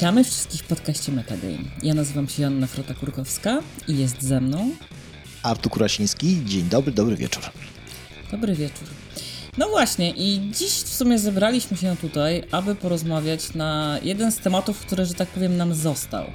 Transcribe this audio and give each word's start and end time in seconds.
Witamy 0.00 0.24
wszystkich 0.24 0.60
w 0.60 0.66
podcaście 0.66 1.12
Metagame. 1.12 1.58
Ja 1.82 1.94
nazywam 1.94 2.28
się 2.28 2.42
Joanna 2.42 2.66
Frota-Kurkowska 2.66 3.62
i 3.88 3.98
jest 3.98 4.22
ze 4.22 4.40
mną 4.40 4.70
Artur 5.42 5.72
Kurasiński. 5.72 6.44
Dzień 6.44 6.62
dobry, 6.62 6.92
dobry 6.92 7.16
wieczór. 7.16 7.42
Dobry 8.30 8.54
wieczór. 8.54 8.88
No 9.58 9.68
właśnie 9.68 10.10
i 10.10 10.50
dziś 10.52 10.70
w 10.70 10.94
sumie 10.94 11.18
zebraliśmy 11.18 11.76
się 11.76 11.96
tutaj, 11.96 12.44
aby 12.50 12.74
porozmawiać 12.74 13.54
na 13.54 13.98
jeden 14.02 14.32
z 14.32 14.38
tematów, 14.38 14.78
który, 14.78 15.06
że 15.06 15.14
tak 15.14 15.28
powiem, 15.28 15.56
nam 15.56 15.74
został. 15.74 16.26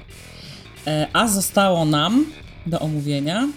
E, 0.87 1.07
a 1.13 1.27
zostało 1.27 1.85
nam 1.85 2.25
do 2.65 2.79
omówienia 2.79 3.47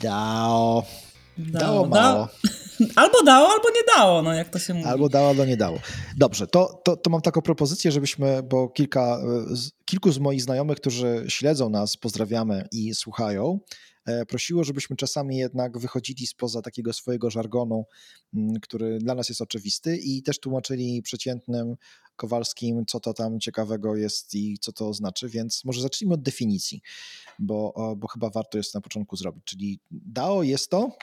DAO. 0.00 0.84
Dało, 1.38 1.86
Dało 1.86 1.86
mało. 1.86 2.28
Albo 2.96 3.22
dało, 3.22 3.48
albo 3.48 3.70
nie 3.70 3.82
dało, 3.96 4.22
no 4.22 4.34
jak 4.34 4.48
to 4.48 4.58
się 4.58 4.74
mówi. 4.74 4.86
Albo 4.86 5.08
dało, 5.08 5.28
albo 5.28 5.44
nie 5.44 5.56
dało. 5.56 5.78
Dobrze, 6.16 6.46
to, 6.46 6.80
to, 6.84 6.96
to 6.96 7.10
mam 7.10 7.20
taką 7.20 7.42
propozycję, 7.42 7.92
żebyśmy, 7.92 8.42
bo 8.42 8.68
kilka, 8.68 9.20
z, 9.46 9.70
kilku 9.84 10.12
z 10.12 10.18
moich 10.18 10.42
znajomych, 10.42 10.80
którzy 10.80 11.24
śledzą 11.28 11.70
nas, 11.70 11.96
pozdrawiamy 11.96 12.68
i 12.72 12.94
słuchają, 12.94 13.60
e, 14.06 14.26
prosiło, 14.26 14.64
żebyśmy 14.64 14.96
czasami 14.96 15.36
jednak 15.36 15.78
wychodzili 15.78 16.26
spoza 16.26 16.62
takiego 16.62 16.92
swojego 16.92 17.30
żargonu, 17.30 17.84
m, 18.34 18.52
który 18.62 18.98
dla 18.98 19.14
nas 19.14 19.28
jest 19.28 19.40
oczywisty 19.40 19.96
i 19.96 20.22
też 20.22 20.40
tłumaczyli 20.40 21.02
przeciętnym 21.02 21.76
Kowalskim, 22.16 22.86
co 22.86 23.00
to 23.00 23.14
tam 23.14 23.40
ciekawego 23.40 23.96
jest 23.96 24.34
i 24.34 24.58
co 24.58 24.72
to 24.72 24.92
znaczy, 24.92 25.28
więc 25.28 25.64
może 25.64 25.80
zacznijmy 25.80 26.14
od 26.14 26.22
definicji, 26.22 26.82
bo, 27.38 27.94
bo 27.96 28.08
chyba 28.08 28.30
warto 28.30 28.58
jest 28.58 28.74
na 28.74 28.80
początku 28.80 29.16
zrobić. 29.16 29.44
Czyli 29.44 29.80
DAO 29.90 30.42
jest 30.42 30.70
to? 30.70 30.96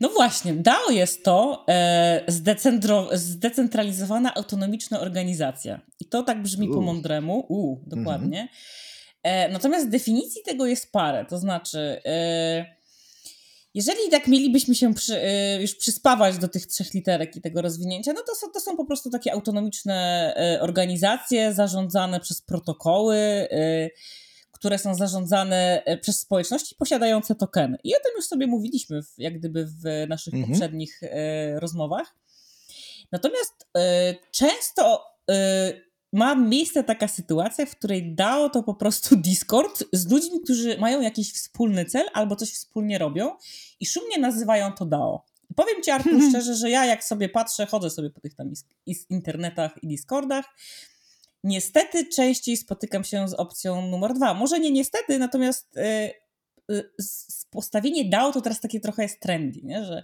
No 0.00 0.08
właśnie, 0.08 0.54
DAO 0.54 0.90
jest 0.90 1.24
to 1.24 1.64
e, 1.68 2.24
zdecentro, 2.28 3.08
zdecentralizowana 3.12 4.34
autonomiczna 4.34 5.00
organizacja. 5.00 5.80
I 6.00 6.04
to 6.04 6.22
tak 6.22 6.42
brzmi 6.42 6.68
po 6.68 6.78
U. 6.78 6.82
mądremu. 6.82 7.46
U, 7.48 7.76
dokładnie. 7.86 8.48
E, 9.22 9.48
natomiast 9.48 9.88
definicji 9.88 10.42
tego 10.42 10.66
jest 10.66 10.92
parę. 10.92 11.24
To 11.24 11.38
znaczy, 11.38 12.00
e, 12.04 12.77
jeżeli 13.74 14.10
tak 14.10 14.26
mielibyśmy 14.26 14.74
się 14.74 14.94
przy, 14.94 15.22
e, 15.22 15.62
już 15.62 15.74
przyspawać 15.74 16.38
do 16.38 16.48
tych 16.48 16.66
trzech 16.66 16.94
literek 16.94 17.36
i 17.36 17.40
tego 17.40 17.62
rozwinięcia, 17.62 18.12
no 18.12 18.22
to 18.22 18.34
są, 18.34 18.50
to 18.50 18.60
są 18.60 18.76
po 18.76 18.84
prostu 18.84 19.10
takie 19.10 19.32
autonomiczne 19.32 20.34
e, 20.36 20.60
organizacje 20.60 21.54
zarządzane 21.54 22.20
przez 22.20 22.42
protokoły. 22.42 23.16
E, 23.16 23.90
które 24.52 24.78
są 24.78 24.94
zarządzane 24.94 25.82
przez 26.00 26.18
społeczności 26.20 26.74
posiadające 26.74 27.34
tokeny. 27.34 27.78
I 27.84 27.94
o 27.94 27.98
tym 27.98 28.12
już 28.16 28.26
sobie 28.26 28.46
mówiliśmy, 28.46 29.02
w, 29.02 29.14
jak 29.18 29.38
gdyby 29.38 29.66
w 29.66 30.08
naszych 30.08 30.34
Mhm. 30.34 30.52
poprzednich 30.52 31.00
rozmowach. 31.56 32.14
Natomiast 33.12 33.68
często 34.32 35.04
ma 36.12 36.34
miejsce 36.34 36.84
taka 36.84 37.08
sytuacja, 37.08 37.66
w 37.66 37.76
której 37.76 38.14
DAO 38.14 38.50
to 38.50 38.62
po 38.62 38.74
prostu 38.74 39.16
Discord 39.26 39.84
z 39.92 40.10
ludźmi, 40.10 40.40
którzy 40.40 40.78
mają 40.78 41.00
jakiś 41.00 41.32
wspólny 41.32 41.84
cel 41.84 42.06
albo 42.12 42.36
coś 42.36 42.52
wspólnie 42.52 42.98
robią 42.98 43.36
i 43.80 43.86
szumnie 43.86 44.18
nazywają 44.18 44.72
to 44.72 44.86
DAO. 44.86 45.24
Powiem 45.56 45.82
ci, 45.82 45.90
Artur, 45.90 46.20
szczerze, 46.28 46.54
że 46.54 46.70
ja 46.70 46.84
jak 46.86 47.04
sobie 47.04 47.28
patrzę, 47.28 47.66
chodzę 47.66 47.90
sobie 47.90 48.10
po 48.10 48.20
tych 48.20 48.34
tam 48.34 48.52
internetach 49.10 49.82
i 49.82 49.88
Discordach, 49.88 50.44
Niestety 51.44 52.06
częściej 52.06 52.56
spotykam 52.56 53.04
się 53.04 53.28
z 53.28 53.34
opcją 53.34 53.86
numer 53.86 54.14
dwa. 54.14 54.34
Może 54.34 54.60
nie 54.60 54.70
niestety, 54.70 55.18
natomiast 55.18 55.76
y, 55.76 55.80
y, 56.74 56.90
s- 56.98 57.46
postawienie 57.50 58.04
DAO 58.10 58.32
to 58.32 58.40
teraz 58.40 58.60
takie 58.60 58.80
trochę 58.80 59.02
jest 59.02 59.20
trendy, 59.20 59.60
nie? 59.62 59.84
że 59.84 60.02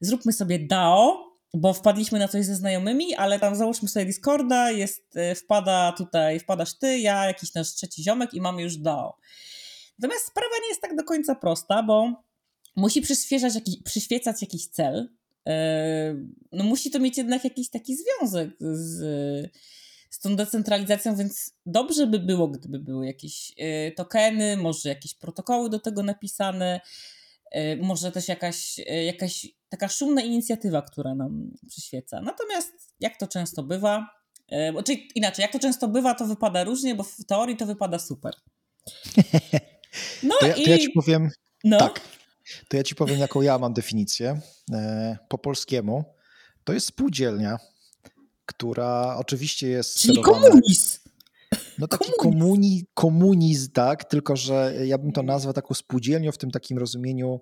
zróbmy 0.00 0.32
sobie 0.32 0.58
DAO, 0.58 1.24
bo 1.54 1.72
wpadliśmy 1.72 2.18
na 2.18 2.28
coś 2.28 2.44
ze 2.44 2.54
znajomymi, 2.54 3.14
ale 3.14 3.40
tam 3.40 3.56
załóżmy 3.56 3.88
sobie 3.88 4.06
Discorda, 4.06 4.70
jest, 4.70 5.16
y, 5.16 5.34
wpada 5.34 5.92
tutaj, 5.98 6.40
wpadasz 6.40 6.78
ty, 6.78 6.98
ja, 6.98 7.26
jakiś 7.26 7.54
nasz 7.54 7.74
trzeci 7.74 8.02
ziomek 8.02 8.34
i 8.34 8.40
mamy 8.40 8.62
już 8.62 8.76
DAO. 8.76 9.16
Natomiast 9.98 10.26
sprawa 10.26 10.56
nie 10.62 10.68
jest 10.68 10.80
tak 10.80 10.96
do 10.96 11.04
końca 11.04 11.34
prosta, 11.34 11.82
bo 11.82 12.22
musi 12.76 13.02
przyświecać 13.02 13.54
jakiś, 13.54 13.82
przyświecać 13.82 14.42
jakiś 14.42 14.66
cel. 14.66 15.08
Yy, 15.46 15.52
No 16.52 16.64
musi 16.64 16.90
to 16.90 16.98
mieć 16.98 17.18
jednak 17.18 17.44
jakiś 17.44 17.70
taki 17.70 17.96
związek 17.96 18.50
z, 18.60 19.00
z 20.10 20.18
tą 20.18 20.36
decentralizacją, 20.36 21.16
więc 21.16 21.50
dobrze 21.66 22.06
by 22.06 22.18
było, 22.18 22.48
gdyby 22.48 22.78
były 22.78 23.06
jakieś 23.06 23.50
y, 23.50 23.92
tokeny, 23.96 24.56
może 24.56 24.88
jakieś 24.88 25.14
protokoły 25.14 25.70
do 25.70 25.78
tego 25.78 26.02
napisane, 26.02 26.80
y, 26.80 27.15
może 27.82 28.12
też 28.12 28.28
jakaś, 28.28 28.78
y, 28.78 29.04
jakaś 29.04 29.46
taka 29.68 29.88
szumna 29.88 30.22
inicjatywa, 30.22 30.82
która 30.82 31.14
nam 31.14 31.50
przyświeca. 31.68 32.20
Natomiast 32.20 32.72
jak 33.00 33.16
to 33.16 33.26
często 33.26 33.62
bywa, 33.62 34.06
y, 34.52 34.82
czyli 34.82 35.08
inaczej, 35.14 35.42
jak 35.42 35.52
to 35.52 35.58
często 35.58 35.88
bywa, 35.88 36.14
to 36.14 36.26
wypada 36.26 36.64
różnie, 36.64 36.94
bo 36.94 37.02
w 37.02 37.24
teorii 37.28 37.56
to 37.56 37.66
wypada 37.66 37.98
super. 37.98 38.34
No 40.22 40.34
To 40.40 40.46
ja, 40.46 40.54
i 40.54 40.64
to 40.64 40.70
ja 40.70 40.78
ci 40.78 40.90
powiem, 40.90 41.30
no, 41.64 41.78
tak, 41.78 42.00
to 42.68 42.76
ja 42.76 42.82
ci 42.82 42.94
powiem, 42.94 43.18
jaką 43.18 43.42
ja 43.42 43.58
mam 43.58 43.72
definicję 43.72 44.40
e, 44.72 45.16
po 45.28 45.38
polskiemu. 45.38 46.04
To 46.64 46.72
jest 46.72 46.86
spółdzielnia, 46.86 47.58
która 48.46 49.16
oczywiście 49.18 49.68
jest 49.68 49.98
czyli 50.00 50.18
sterowana- 50.18 50.24
komunizm. 50.24 50.98
No 51.78 51.88
taki 51.88 52.12
Komunizm. 52.18 52.38
komuni, 52.40 52.86
komunizm, 52.94 53.72
tak, 53.72 54.04
tylko 54.04 54.36
że 54.36 54.74
ja 54.84 54.98
bym 54.98 55.12
to 55.12 55.22
nazwał 55.22 55.54
taką 55.54 55.74
spółdzielnią 55.74 56.32
w 56.32 56.38
tym 56.38 56.50
takim 56.50 56.78
rozumieniu 56.78 57.40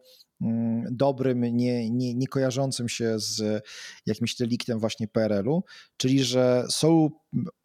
dobrym, 0.90 1.40
nie, 1.40 1.90
nie, 1.90 2.14
nie 2.14 2.26
kojarzącym 2.26 2.88
się 2.88 3.18
z 3.18 3.64
jakimś 4.06 4.36
deliktem 4.36 4.78
właśnie 4.78 5.08
PRL-u, 5.08 5.64
czyli 5.96 6.24
że 6.24 6.64
są 6.70 7.10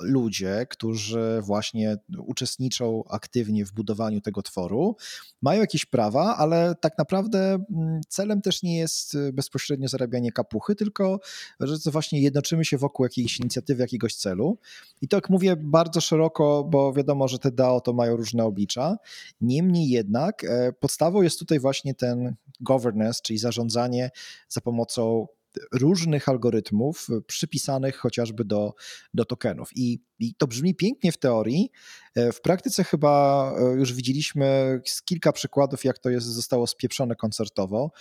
ludzie, 0.02 0.66
którzy 0.70 1.40
właśnie 1.42 1.98
uczestniczą 2.18 3.04
aktywnie 3.10 3.66
w 3.66 3.74
budowaniu 3.74 4.22
tego 4.22 4.42
tworu, 4.42 4.96
mają 5.42 5.62
jakieś 5.62 5.86
prawa, 5.86 6.36
ale 6.38 6.76
tak 6.82 6.98
naprawdę 6.98 7.40
mm, 7.54 8.02
celem 8.08 8.42
też 8.42 8.64
nie 8.64 8.78
jest 8.78 9.16
y, 9.16 9.34
bezpośrednio 9.34 9.88
zarabianie 9.88 10.32
kapuchy, 10.32 10.76
tylko 10.76 11.20
że 11.60 11.80
to 11.80 11.92
właśnie 11.92 12.22
jednoczymy 12.22 12.66
się 12.66 12.78
wokół 12.78 13.06
jakiejś 13.06 13.40
inicjatywy, 13.40 13.82
jakiegoś 13.82 14.16
celu. 14.16 14.58
I 15.02 15.08
to 15.08 15.18
jak 15.18 15.30
mówię 15.30 15.56
bardzo 15.56 16.02
szeroko, 16.02 16.64
bo 16.64 16.94
wiadomo, 16.94 17.28
że 17.28 17.40
te 17.40 17.52
DAO 17.52 17.82
to 17.82 17.94
mają 17.94 18.16
różne 18.16 18.46
oblicza. 18.46 18.98
Niemniej 19.42 19.90
jednak 19.90 20.44
e, 20.44 20.74
podstawą 20.74 21.22
jest 21.22 21.40
tutaj 21.40 21.60
właśnie 21.60 21.94
ten 21.94 22.36
governance, 22.74 23.20
czyli 23.24 23.40
zarządzanie 23.40 24.10
za 24.50 24.62
pomocą 24.62 25.28
różnych 25.74 26.30
algorytmów 26.30 27.08
przypisanych 27.28 27.96
chociażby 27.98 28.46
do, 28.46 28.74
do 29.14 29.26
tokenów. 29.26 29.70
I, 29.76 30.00
I 30.20 30.36
to 30.36 30.48
brzmi 30.48 30.76
pięknie 30.76 31.12
w 31.12 31.18
teorii. 31.18 31.72
E, 32.16 32.32
W 32.32 32.42
praktyce 32.42 32.84
chyba 32.84 33.54
e, 33.60 33.64
już 33.80 33.94
widzieliśmy 33.94 34.80
kilka 35.06 35.32
przykładów, 35.32 35.84
jak 35.86 36.00
to 36.00 36.10
jest, 36.10 36.28
zostało 36.28 36.68
spieprzone 36.68 37.16
koncertowo. 37.16 37.92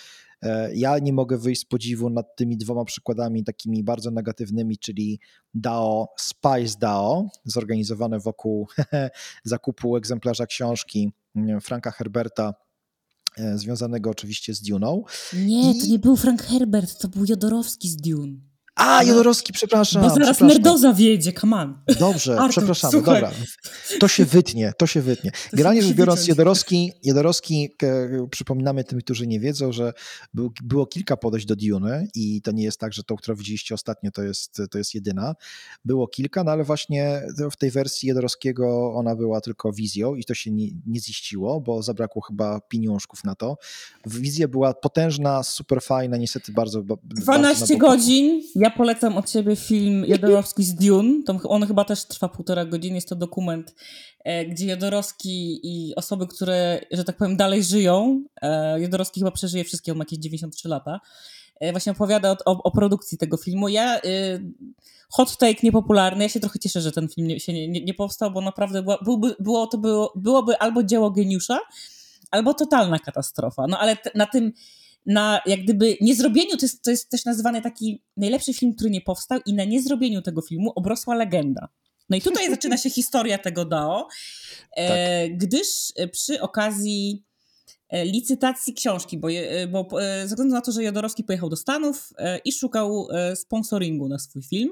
E, 0.42 0.74
Ja 0.74 0.98
nie 0.98 1.12
mogę 1.12 1.38
wyjść 1.38 1.60
z 1.60 1.64
podziwu 1.64 2.10
nad 2.10 2.36
tymi 2.36 2.56
dwoma 2.56 2.84
przykładami 2.84 3.44
takimi 3.44 3.84
bardzo 3.84 4.10
negatywnymi, 4.10 4.78
czyli 4.78 5.20
DAO, 5.54 6.08
Spice 6.18 6.78
DAO, 6.80 7.28
zorganizowane 7.44 8.18
wokół 8.20 8.68
zakupu 9.44 9.96
egzemplarza 9.96 10.46
książki 10.46 11.12
mm, 11.36 11.60
Franka 11.60 11.90
Herberta, 11.90 12.54
związanego 13.54 14.10
oczywiście 14.10 14.54
z 14.54 14.62
Duną. 14.62 15.04
Nie, 15.46 15.74
to 15.74 15.86
I- 15.86 15.90
nie 15.90 15.98
był 15.98 16.16
Frank 16.16 16.42
Herbert, 16.42 16.98
to 16.98 17.08
był 17.08 17.24
Jodorowski 17.28 17.88
z 17.90 17.96
Dune. 17.96 18.47
A, 18.78 19.02
Jodorowski, 19.04 19.52
przepraszam. 19.52 20.02
Bo 20.02 20.08
zaraz 20.08 20.28
przepraszam. 20.28 20.48
Nerdoza 20.48 20.92
wjedzie, 20.92 21.32
come 21.32 21.56
on. 21.56 21.78
Dobrze, 22.00 22.32
Artur, 22.38 22.50
przepraszamy, 22.50 22.92
słuchaj. 22.92 23.14
dobra. 23.14 23.30
To 24.00 24.08
się 24.08 24.24
wytnie, 24.24 24.72
to 24.78 24.86
się 24.86 25.00
wytnie. 25.00 25.30
Generalnie 25.52 25.82
rzecz 25.82 25.92
biorąc. 25.96 26.26
Jodorowski, 26.28 26.92
Jodorowski 27.04 27.68
e, 27.82 28.26
przypominamy 28.30 28.84
tym, 28.84 28.98
którzy 29.00 29.26
nie 29.26 29.40
wiedzą, 29.40 29.72
że 29.72 29.92
był, 30.34 30.52
było 30.62 30.86
kilka 30.86 31.16
podejść 31.16 31.46
do 31.46 31.56
Duny 31.56 32.08
i 32.14 32.42
to 32.42 32.52
nie 32.52 32.62
jest 32.64 32.80
tak, 32.80 32.92
że 32.92 33.02
tą, 33.02 33.16
którą 33.16 33.36
widzieliście 33.36 33.74
ostatnio, 33.74 34.10
to 34.10 34.22
jest, 34.22 34.62
to 34.70 34.78
jest 34.78 34.94
jedyna. 34.94 35.34
Było 35.84 36.08
kilka, 36.08 36.44
no 36.44 36.50
ale 36.50 36.64
właśnie 36.64 37.22
w 37.52 37.56
tej 37.56 37.70
wersji 37.70 38.08
Jodorowskiego 38.08 38.92
ona 38.94 39.16
była 39.16 39.40
tylko 39.40 39.72
wizją 39.72 40.14
i 40.14 40.24
to 40.24 40.34
się 40.34 40.50
nie, 40.50 40.66
nie 40.86 41.00
ziściło, 41.00 41.60
bo 41.60 41.82
zabrakło 41.82 42.22
chyba 42.22 42.60
pieniążków 42.60 43.24
na 43.24 43.34
to. 43.34 43.56
Wizja 44.06 44.48
była 44.48 44.74
potężna, 44.74 45.42
super 45.42 45.82
fajna, 45.82 46.16
niestety 46.16 46.52
bardzo... 46.52 46.82
ba- 46.82 46.96
bardzo 47.04 47.22
12 47.32 47.60
na 47.60 47.66
boku. 47.80 47.90
godzin. 47.90 48.42
Ja 48.54 48.67
polecam 48.70 49.16
od 49.16 49.30
siebie 49.30 49.56
film 49.56 50.04
Jodorowski 50.06 50.64
z 50.64 50.74
Dune. 50.74 51.22
On 51.44 51.66
chyba 51.66 51.84
też 51.84 52.04
trwa 52.04 52.28
półtora 52.28 52.64
godziny. 52.64 52.94
Jest 52.94 53.08
to 53.08 53.16
dokument, 53.16 53.74
e, 54.24 54.46
gdzie 54.46 54.66
Jodorowski 54.66 55.60
i 55.62 55.94
osoby, 55.94 56.26
które, 56.26 56.80
że 56.90 57.04
tak 57.04 57.16
powiem, 57.16 57.36
dalej 57.36 57.64
żyją. 57.64 58.24
E, 58.42 58.80
Jodorowski 58.80 59.20
chyba 59.20 59.30
przeżyje 59.30 59.64
wszystkie, 59.64 59.92
on 59.92 59.98
ma 59.98 60.02
jakieś 60.02 60.18
93 60.18 60.68
lata. 60.68 61.00
E, 61.60 61.72
właśnie 61.72 61.92
opowiada 61.92 62.30
o, 62.30 62.36
o, 62.44 62.62
o 62.62 62.70
produkcji 62.70 63.18
tego 63.18 63.36
filmu. 63.36 63.68
Ja. 63.68 63.98
Y, 63.98 64.52
hot 65.10 65.36
take 65.36 65.60
niepopularny. 65.62 66.24
Ja 66.24 66.28
się 66.28 66.40
trochę 66.40 66.58
cieszę, 66.58 66.80
że 66.80 66.92
ten 66.92 67.08
film 67.08 67.26
nie, 67.28 67.40
się 67.40 67.52
nie, 67.52 67.68
nie, 67.68 67.84
nie 67.84 67.94
powstał, 67.94 68.30
bo 68.30 68.40
naprawdę 68.40 68.82
była, 68.82 68.98
byłby, 69.02 69.36
było, 69.40 69.66
to 69.66 69.78
było, 69.78 70.12
byłoby 70.16 70.58
albo 70.58 70.82
dzieło 70.82 71.10
geniusza, 71.10 71.58
albo 72.30 72.54
totalna 72.54 72.98
katastrofa. 72.98 73.66
No 73.66 73.78
ale 73.78 73.96
t- 73.96 74.10
na 74.14 74.26
tym 74.26 74.52
na 75.06 75.40
jak 75.46 75.60
gdyby 75.60 75.96
niezrobieniu, 76.00 76.56
to 76.56 76.64
jest, 76.64 76.82
to 76.82 76.90
jest 76.90 77.10
też 77.10 77.24
nazywany 77.24 77.62
taki 77.62 78.02
najlepszy 78.16 78.54
film, 78.54 78.74
który 78.74 78.90
nie 78.90 79.00
powstał 79.00 79.40
i 79.46 79.54
na 79.54 79.64
niezrobieniu 79.64 80.22
tego 80.22 80.42
filmu 80.42 80.72
obrosła 80.74 81.14
legenda. 81.14 81.68
No 82.10 82.16
i 82.16 82.20
tutaj 82.20 82.50
zaczyna 82.50 82.76
się 82.76 82.90
historia 82.90 83.38
tego 83.38 83.64
DAO, 83.64 84.08
tak. 84.76 84.86
gdyż 85.36 85.66
przy 86.12 86.40
okazji 86.40 87.24
licytacji 87.92 88.74
książki, 88.74 89.18
bo, 89.18 89.28
bo 89.68 89.88
ze 90.00 90.26
względu 90.26 90.54
na 90.54 90.60
to, 90.60 90.72
że 90.72 90.82
Jodorowski 90.82 91.24
pojechał 91.24 91.48
do 91.48 91.56
Stanów 91.56 92.12
i 92.44 92.52
szukał 92.52 93.08
sponsoringu 93.34 94.08
na 94.08 94.18
swój 94.18 94.42
film, 94.42 94.70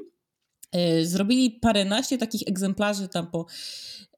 zrobili 1.02 1.50
paręnaście 1.50 2.18
takich 2.18 2.42
egzemplarzy 2.48 3.08
tam 3.08 3.26
po 3.26 3.46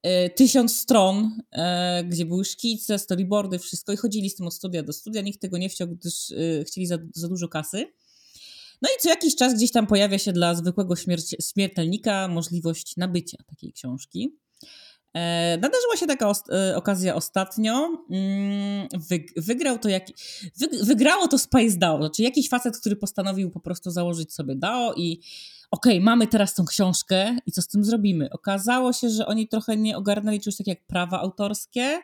E, 0.02 0.30
tysiąc 0.30 0.76
stron, 0.76 1.40
e, 1.52 2.04
gdzie 2.04 2.24
były 2.24 2.44
szkice, 2.44 2.98
storyboardy, 2.98 3.58
wszystko 3.58 3.92
i 3.92 3.96
chodzili 3.96 4.30
z 4.30 4.34
tym 4.34 4.46
od 4.46 4.54
studia 4.54 4.82
do 4.82 4.92
studia. 4.92 5.22
Nikt 5.22 5.40
tego 5.40 5.58
nie 5.58 5.68
chciał, 5.68 5.88
gdyż 5.88 6.30
e, 6.30 6.64
chcieli 6.64 6.86
za, 6.86 6.98
za 7.14 7.28
dużo 7.28 7.48
kasy. 7.48 7.86
No 8.82 8.88
i 8.88 9.02
co 9.02 9.08
jakiś 9.08 9.36
czas 9.36 9.54
gdzieś 9.54 9.72
tam 9.72 9.86
pojawia 9.86 10.18
się 10.18 10.32
dla 10.32 10.54
zwykłego 10.54 10.96
śmierci, 10.96 11.36
śmiertelnika 11.52 12.28
możliwość 12.28 12.96
nabycia 12.96 13.38
takiej 13.46 13.72
książki. 13.72 14.36
Nadarzyła 15.60 15.96
się 15.96 16.06
taka 16.06 16.32
okazja 16.74 17.14
ostatnio. 17.14 18.04
Mm, 18.10 18.88
wygrał 19.36 19.78
to 19.78 19.88
jak, 19.88 20.06
wygrało 20.82 21.28
to 21.28 21.38
Spice 21.38 21.78
DAO, 21.78 21.98
znaczy 21.98 22.22
jakiś 22.22 22.48
facet, 22.48 22.78
który 22.78 22.96
postanowił 22.96 23.50
po 23.50 23.60
prostu 23.60 23.90
założyć 23.90 24.34
sobie 24.34 24.56
DAO 24.56 24.94
i 24.96 25.20
okej, 25.70 25.96
okay, 25.96 26.04
mamy 26.04 26.26
teraz 26.26 26.54
tą 26.54 26.64
książkę 26.64 27.36
i 27.46 27.52
co 27.52 27.62
z 27.62 27.68
tym 27.68 27.84
zrobimy? 27.84 28.30
Okazało 28.30 28.92
się, 28.92 29.10
że 29.10 29.26
oni 29.26 29.48
trochę 29.48 29.76
nie 29.76 29.96
ogarnęli 29.96 30.40
czegoś 30.40 30.56
takiego 30.56 30.78
jak 30.78 30.86
prawa 30.86 31.20
autorskie, 31.20 32.00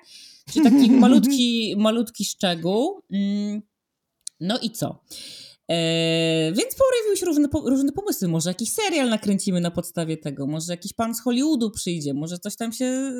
czy 0.52 0.62
taki 0.62 0.90
malutki, 1.04 1.74
malutki 1.78 2.24
szczegół. 2.24 3.02
Mm, 3.12 3.62
no 4.40 4.58
i 4.58 4.70
co? 4.70 5.04
E, 5.70 6.52
więc 6.52 6.74
pojawiły 6.74 7.16
się 7.16 7.26
różne, 7.26 7.48
różne 7.64 7.92
pomysły. 7.92 8.28
Może 8.28 8.50
jakiś 8.50 8.70
serial 8.70 9.08
nakręcimy 9.08 9.60
na 9.60 9.70
podstawie 9.70 10.16
tego, 10.16 10.46
może 10.46 10.72
jakiś 10.72 10.92
pan 10.92 11.14
z 11.14 11.22
Hollywoodu 11.22 11.70
przyjdzie, 11.70 12.14
może 12.14 12.38
coś 12.38 12.56
tam 12.56 12.72
się 12.72 13.12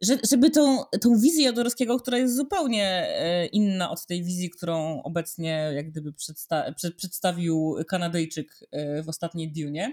że, 0.00 0.18
żeby 0.30 0.50
tą, 0.50 0.84
tą 1.00 1.18
wizję 1.18 1.44
Jodorowskiego, 1.44 1.98
która 1.98 2.18
jest 2.18 2.36
zupełnie 2.36 2.86
e, 3.08 3.46
inna 3.46 3.90
od 3.90 4.06
tej 4.06 4.24
wizji, 4.24 4.50
którą 4.50 5.02
obecnie 5.02 5.72
jak 5.74 5.90
gdyby 5.90 6.12
przedsta 6.12 6.74
przedstawił 6.96 7.76
Kanadyjczyk 7.88 8.60
e, 8.70 9.02
w 9.02 9.08
ostatniej 9.08 9.52
Dune, 9.52 9.92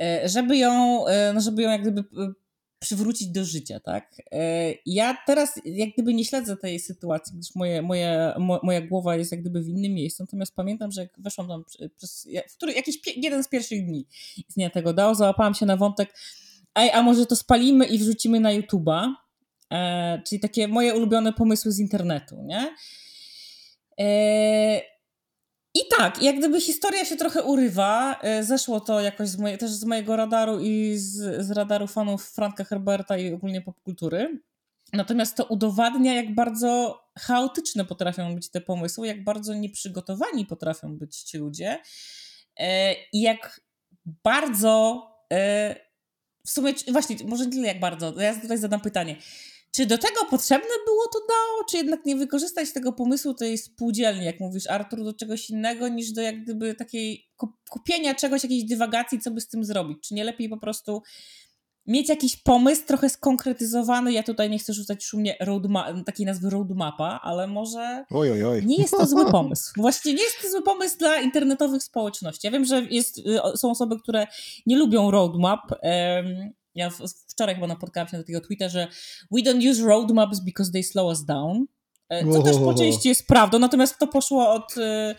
e, 0.00 0.28
żeby 0.28 0.56
ją, 0.56 1.04
no 1.34 1.40
żeby 1.40 1.62
ją 1.62 1.70
jak 1.70 1.82
gdyby 1.82 2.04
przywrócić 2.80 3.28
do 3.28 3.44
życia, 3.44 3.80
tak? 3.80 4.22
Ja 4.86 5.16
teraz 5.26 5.60
jak 5.64 5.88
gdyby 5.92 6.14
nie 6.14 6.24
śledzę 6.24 6.56
tej 6.56 6.80
sytuacji, 6.80 7.36
gdyż 7.36 7.54
moje, 7.54 7.82
moje, 7.82 8.34
moja 8.62 8.80
głowa 8.80 9.16
jest 9.16 9.32
jak 9.32 9.40
gdyby 9.40 9.62
w 9.62 9.68
innym 9.68 9.92
miejscu, 9.92 10.22
natomiast 10.22 10.54
pamiętam, 10.54 10.92
że 10.92 11.00
jak 11.00 11.20
weszłam 11.20 11.48
tam 11.48 11.64
przez, 11.96 12.28
w 12.48 12.56
który, 12.56 12.72
jakiś 12.72 12.98
jeden 13.16 13.44
z 13.44 13.48
pierwszych 13.48 13.86
dni 13.86 14.06
istnienia 14.48 14.70
tego 14.70 14.92
DAO, 14.92 15.14
załapałam 15.14 15.54
się 15.54 15.66
na 15.66 15.76
wątek 15.76 16.14
a 16.92 17.02
może 17.02 17.26
to 17.26 17.36
spalimy 17.36 17.86
i 17.86 17.98
wrzucimy 17.98 18.40
na 18.40 18.50
YouTube'a, 18.50 19.12
e, 19.72 20.22
czyli 20.26 20.40
takie 20.40 20.68
moje 20.68 20.94
ulubione 20.94 21.32
pomysły 21.32 21.72
z 21.72 21.78
internetu, 21.78 22.42
nie? 22.42 22.74
E, 23.98 24.78
I 25.74 25.80
tak, 25.98 26.22
jak 26.22 26.38
gdyby 26.38 26.60
historia 26.60 27.04
się 27.04 27.16
trochę 27.16 27.42
urywa, 27.42 28.20
e, 28.22 28.44
zeszło 28.44 28.80
to 28.80 29.00
jakoś 29.00 29.28
z 29.28 29.38
moje, 29.38 29.58
też 29.58 29.70
z 29.70 29.84
mojego 29.84 30.16
radaru 30.16 30.60
i 30.60 30.94
z, 30.96 31.46
z 31.46 31.50
radaru 31.50 31.86
fanów 31.86 32.30
Franka 32.30 32.64
Herberta 32.64 33.18
i 33.18 33.32
ogólnie 33.32 33.60
popkultury. 33.60 34.40
Natomiast 34.92 35.36
to 35.36 35.44
udowadnia, 35.44 36.14
jak 36.14 36.34
bardzo 36.34 37.00
chaotyczne 37.18 37.84
potrafią 37.84 38.34
być 38.34 38.50
te 38.50 38.60
pomysły, 38.60 39.06
jak 39.06 39.24
bardzo 39.24 39.54
nieprzygotowani 39.54 40.46
potrafią 40.46 40.98
być 40.98 41.16
ci 41.16 41.38
ludzie 41.38 41.78
e, 42.56 42.94
i 43.12 43.20
jak 43.20 43.60
bardzo 44.04 45.06
e, 45.32 45.87
w 46.48 46.50
sumie, 46.50 46.74
właśnie, 46.92 47.16
może 47.26 47.46
nie 47.46 47.52
tyle 47.52 47.68
jak 47.68 47.80
bardzo, 47.80 48.20
ja 48.20 48.40
tutaj 48.40 48.58
zadam 48.58 48.80
pytanie. 48.80 49.16
Czy 49.76 49.86
do 49.86 49.98
tego 49.98 50.24
potrzebne 50.30 50.70
było 50.86 51.08
to 51.12 51.18
DAO, 51.18 51.64
czy 51.70 51.76
jednak 51.76 52.06
nie 52.06 52.16
wykorzystać 52.16 52.72
tego 52.72 52.92
pomysłu 52.92 53.34
tej 53.34 53.58
spółdzielni, 53.58 54.24
jak 54.24 54.40
mówisz 54.40 54.66
Artur, 54.66 55.04
do 55.04 55.12
czegoś 55.12 55.50
innego 55.50 55.88
niż 55.88 56.12
do 56.12 56.22
jak 56.22 56.42
gdyby 56.42 56.74
takiej 56.74 57.28
kupienia 57.70 58.14
czegoś, 58.14 58.42
jakiejś 58.42 58.64
dywagacji, 58.64 59.20
co 59.20 59.30
by 59.30 59.40
z 59.40 59.48
tym 59.48 59.64
zrobić? 59.64 59.98
Czy 60.08 60.14
nie 60.14 60.24
lepiej 60.24 60.48
po 60.48 60.56
prostu 60.56 61.02
mieć 61.88 62.08
jakiś 62.08 62.36
pomysł 62.36 62.82
trochę 62.86 63.08
skonkretyzowany. 63.08 64.12
Ja 64.12 64.22
tutaj 64.22 64.50
nie 64.50 64.58
chcę 64.58 64.72
rzucać 64.72 65.04
szumnie 65.04 65.36
roadma- 65.40 66.04
takiej 66.04 66.26
nazwy 66.26 66.50
roadmapa, 66.50 67.20
ale 67.22 67.46
może 67.46 68.04
oj, 68.10 68.32
oj, 68.32 68.44
oj. 68.44 68.66
nie 68.66 68.76
jest 68.76 68.90
to 68.90 69.06
zły 69.06 69.30
pomysł. 69.38 69.72
Właściwie 69.76 70.14
nie 70.14 70.22
jest 70.22 70.42
to 70.42 70.50
zły 70.50 70.62
pomysł 70.62 70.98
dla 70.98 71.20
internetowych 71.20 71.82
społeczności. 71.82 72.46
Ja 72.46 72.50
wiem, 72.50 72.64
że 72.64 72.82
jest, 72.90 73.18
y, 73.18 73.56
są 73.56 73.70
osoby, 73.70 74.00
które 74.02 74.26
nie 74.66 74.76
lubią 74.76 75.10
roadmap. 75.10 75.60
Ja 76.74 76.90
wczoraj 77.30 77.54
chyba 77.54 77.66
napotkałam 77.66 78.08
się 78.08 78.16
na 78.16 78.22
takiego 78.22 78.40
tweeta, 78.40 78.68
że 78.68 78.88
we 79.30 79.40
don't 79.40 79.70
use 79.70 79.82
roadmaps 79.82 80.40
because 80.40 80.72
they 80.72 80.82
slow 80.82 81.06
us 81.06 81.24
down. 81.24 81.66
E, 82.08 82.32
co 82.32 82.42
też 82.42 82.56
po 82.56 82.74
części 82.74 83.08
jest 83.08 83.26
prawdą, 83.26 83.58
natomiast 83.58 83.98
to 83.98 84.06
poszło 84.06 84.50
od 84.50 84.76
y, 84.76 85.14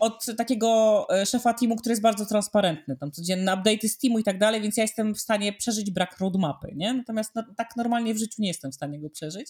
od 0.00 0.26
takiego 0.36 1.06
e, 1.10 1.26
szefa 1.26 1.54
teamu, 1.54 1.76
który 1.76 1.92
jest 1.92 2.02
bardzo 2.02 2.26
transparentny, 2.26 2.96
tam 2.96 3.12
codzienne 3.12 3.52
update'y 3.52 3.88
z 3.88 3.98
teamu 3.98 4.18
i 4.18 4.24
tak 4.24 4.38
dalej, 4.38 4.60
więc 4.60 4.76
ja 4.76 4.82
jestem 4.82 5.14
w 5.14 5.20
stanie 5.20 5.52
przeżyć 5.52 5.90
brak 5.90 6.18
roadmapy, 6.18 6.72
nie? 6.76 6.94
Natomiast 6.94 7.34
no, 7.34 7.44
tak 7.56 7.76
normalnie 7.76 8.14
w 8.14 8.18
życiu 8.18 8.42
nie 8.42 8.48
jestem 8.48 8.72
w 8.72 8.74
stanie 8.74 9.00
go 9.00 9.10
przeżyć. 9.10 9.48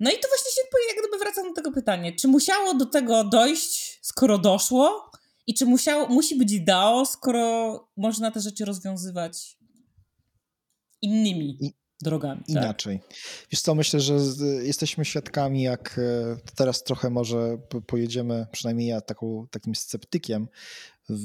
No 0.00 0.10
i 0.10 0.14
to 0.14 0.28
właśnie 0.28 0.50
się 0.50 0.62
jak 0.88 0.98
gdyby 0.98 1.18
wracam 1.18 1.48
do 1.48 1.54
tego 1.54 1.72
pytania, 1.72 2.12
czy 2.20 2.28
musiało 2.28 2.74
do 2.74 2.86
tego 2.86 3.24
dojść, 3.24 3.98
skoro 4.02 4.38
doszło 4.38 5.10
i 5.46 5.54
czy 5.54 5.66
musiało, 5.66 6.08
musi 6.08 6.36
być 6.36 6.60
DAO, 6.60 7.06
skoro 7.06 7.88
można 7.96 8.30
te 8.30 8.40
rzeczy 8.40 8.64
rozwiązywać 8.64 9.58
innymi 11.02 11.74
drogami. 12.02 12.40
Tak? 12.40 12.48
Inaczej. 12.48 13.00
Tak? 13.00 13.18
Wiesz 13.50 13.60
co, 13.60 13.74
myślę, 13.74 14.00
że 14.00 14.18
jesteśmy 14.62 15.04
świadkami, 15.04 15.62
jak 15.62 15.98
e, 15.98 16.36
teraz 16.54 16.82
trochę 16.82 17.10
może 17.10 17.58
pojedziemy, 17.86 18.46
przynajmniej 18.52 18.88
ja 18.88 19.00
taką, 19.00 19.46
takim 19.50 19.74
sceptykiem, 19.74 20.48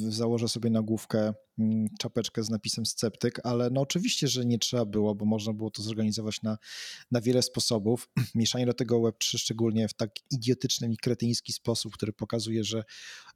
założę 0.09 0.47
sobie 0.47 0.69
na 0.69 0.81
główkę 0.81 1.33
mm, 1.59 1.87
czapeczkę 1.99 2.43
z 2.43 2.49
napisem 2.49 2.85
sceptyk, 2.85 3.39
ale 3.43 3.69
no 3.69 3.81
oczywiście, 3.81 4.27
że 4.27 4.45
nie 4.45 4.59
trzeba 4.59 4.85
było, 4.85 5.15
bo 5.15 5.25
można 5.25 5.53
było 5.53 5.71
to 5.71 5.81
zorganizować 5.81 6.41
na, 6.41 6.57
na 7.11 7.21
wiele 7.21 7.41
sposobów. 7.41 8.09
Mieszanie 8.35 8.65
do 8.65 8.73
tego 8.73 9.01
Web3 9.01 9.37
szczególnie 9.37 9.87
w 9.87 9.93
tak 9.93 10.11
idiotyczny 10.31 10.93
i 10.93 10.97
kretyński 10.97 11.53
sposób, 11.53 11.93
który 11.93 12.13
pokazuje, 12.13 12.63
że 12.63 12.83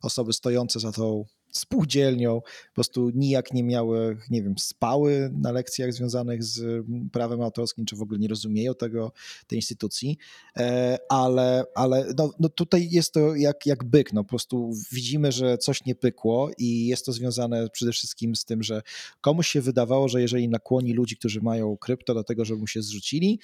osoby 0.01 0.33
stojące 0.33 0.79
za 0.79 0.91
tą 0.91 1.25
spółdzielnią, 1.53 2.41
po 2.41 2.73
prostu 2.73 3.09
nijak 3.09 3.53
nie 3.53 3.63
miały, 3.63 4.17
nie 4.29 4.43
wiem, 4.43 4.57
spały 4.57 5.31
na 5.33 5.51
lekcjach 5.51 5.93
związanych 5.93 6.43
z 6.43 6.59
mm, 6.59 7.09
prawem 7.09 7.41
autorskim, 7.41 7.85
czy 7.85 7.95
w 7.95 8.01
ogóle 8.01 8.19
nie 8.19 8.27
rozumieją 8.27 8.75
tego, 8.75 9.11
tej 9.47 9.57
instytucji, 9.57 10.17
e, 10.57 10.97
ale, 11.09 11.63
ale 11.75 12.13
no, 12.17 12.31
no 12.39 12.49
tutaj 12.49 12.87
jest 12.91 13.13
to 13.13 13.35
jak, 13.35 13.65
jak 13.65 13.83
byk, 13.83 14.13
no 14.13 14.23
po 14.23 14.29
prostu 14.29 14.71
widzimy, 14.91 15.31
że 15.31 15.57
coś 15.57 15.85
nie 15.85 15.95
pykło 15.95 16.51
i 16.57 16.87
jest 16.87 17.05
to 17.05 17.11
związane 17.11 17.69
przede 17.69 17.91
wszystkim 17.91 18.35
z 18.35 18.45
tym, 18.45 18.63
że 18.63 18.81
komuś 19.21 19.47
się 19.47 19.61
wydawało, 19.61 20.09
że 20.09 20.21
jeżeli 20.21 20.49
nakłoni 20.49 20.93
ludzi, 20.93 21.17
którzy 21.17 21.41
mają 21.41 21.77
krypto 21.77 22.13
do 22.13 22.23
tego, 22.23 22.45
żeby 22.45 22.59
mu 22.59 22.67
się 22.67 22.81
zrzucili, 22.81 23.39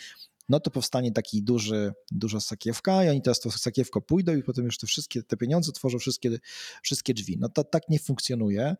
no 0.50 0.60
to 0.60 0.72
powstanie 0.72 1.12
taki 1.12 1.44
duży, 1.44 1.94
duża 2.12 2.40
sakiewka 2.40 3.04
i 3.04 3.10
oni 3.10 3.22
teraz 3.22 3.40
to 3.40 3.52
sakiewko 3.52 4.02
pójdą 4.02 4.36
i 4.36 4.44
potem 4.44 4.66
już 4.66 4.78
te 4.78 4.88
wszystkie 4.88 5.24
te 5.24 5.38
pieniądze 5.38 5.72
tworzą 5.72 6.00
wszystkie, 6.00 6.40
wszystkie 6.84 7.14
drzwi. 7.14 7.38
No 7.40 7.50
to 7.50 7.64
tak 7.64 7.90
nie 7.90 8.00
funkcjonuje. 8.00 8.76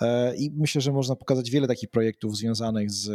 E, 0.00 0.36
I 0.36 0.50
myślę, 0.50 0.80
że 0.80 0.92
można 0.92 1.16
pokazać 1.16 1.50
wiele 1.50 1.66
takich 1.66 1.90
projektów 1.90 2.36
związanych 2.36 2.90
z 2.90 3.08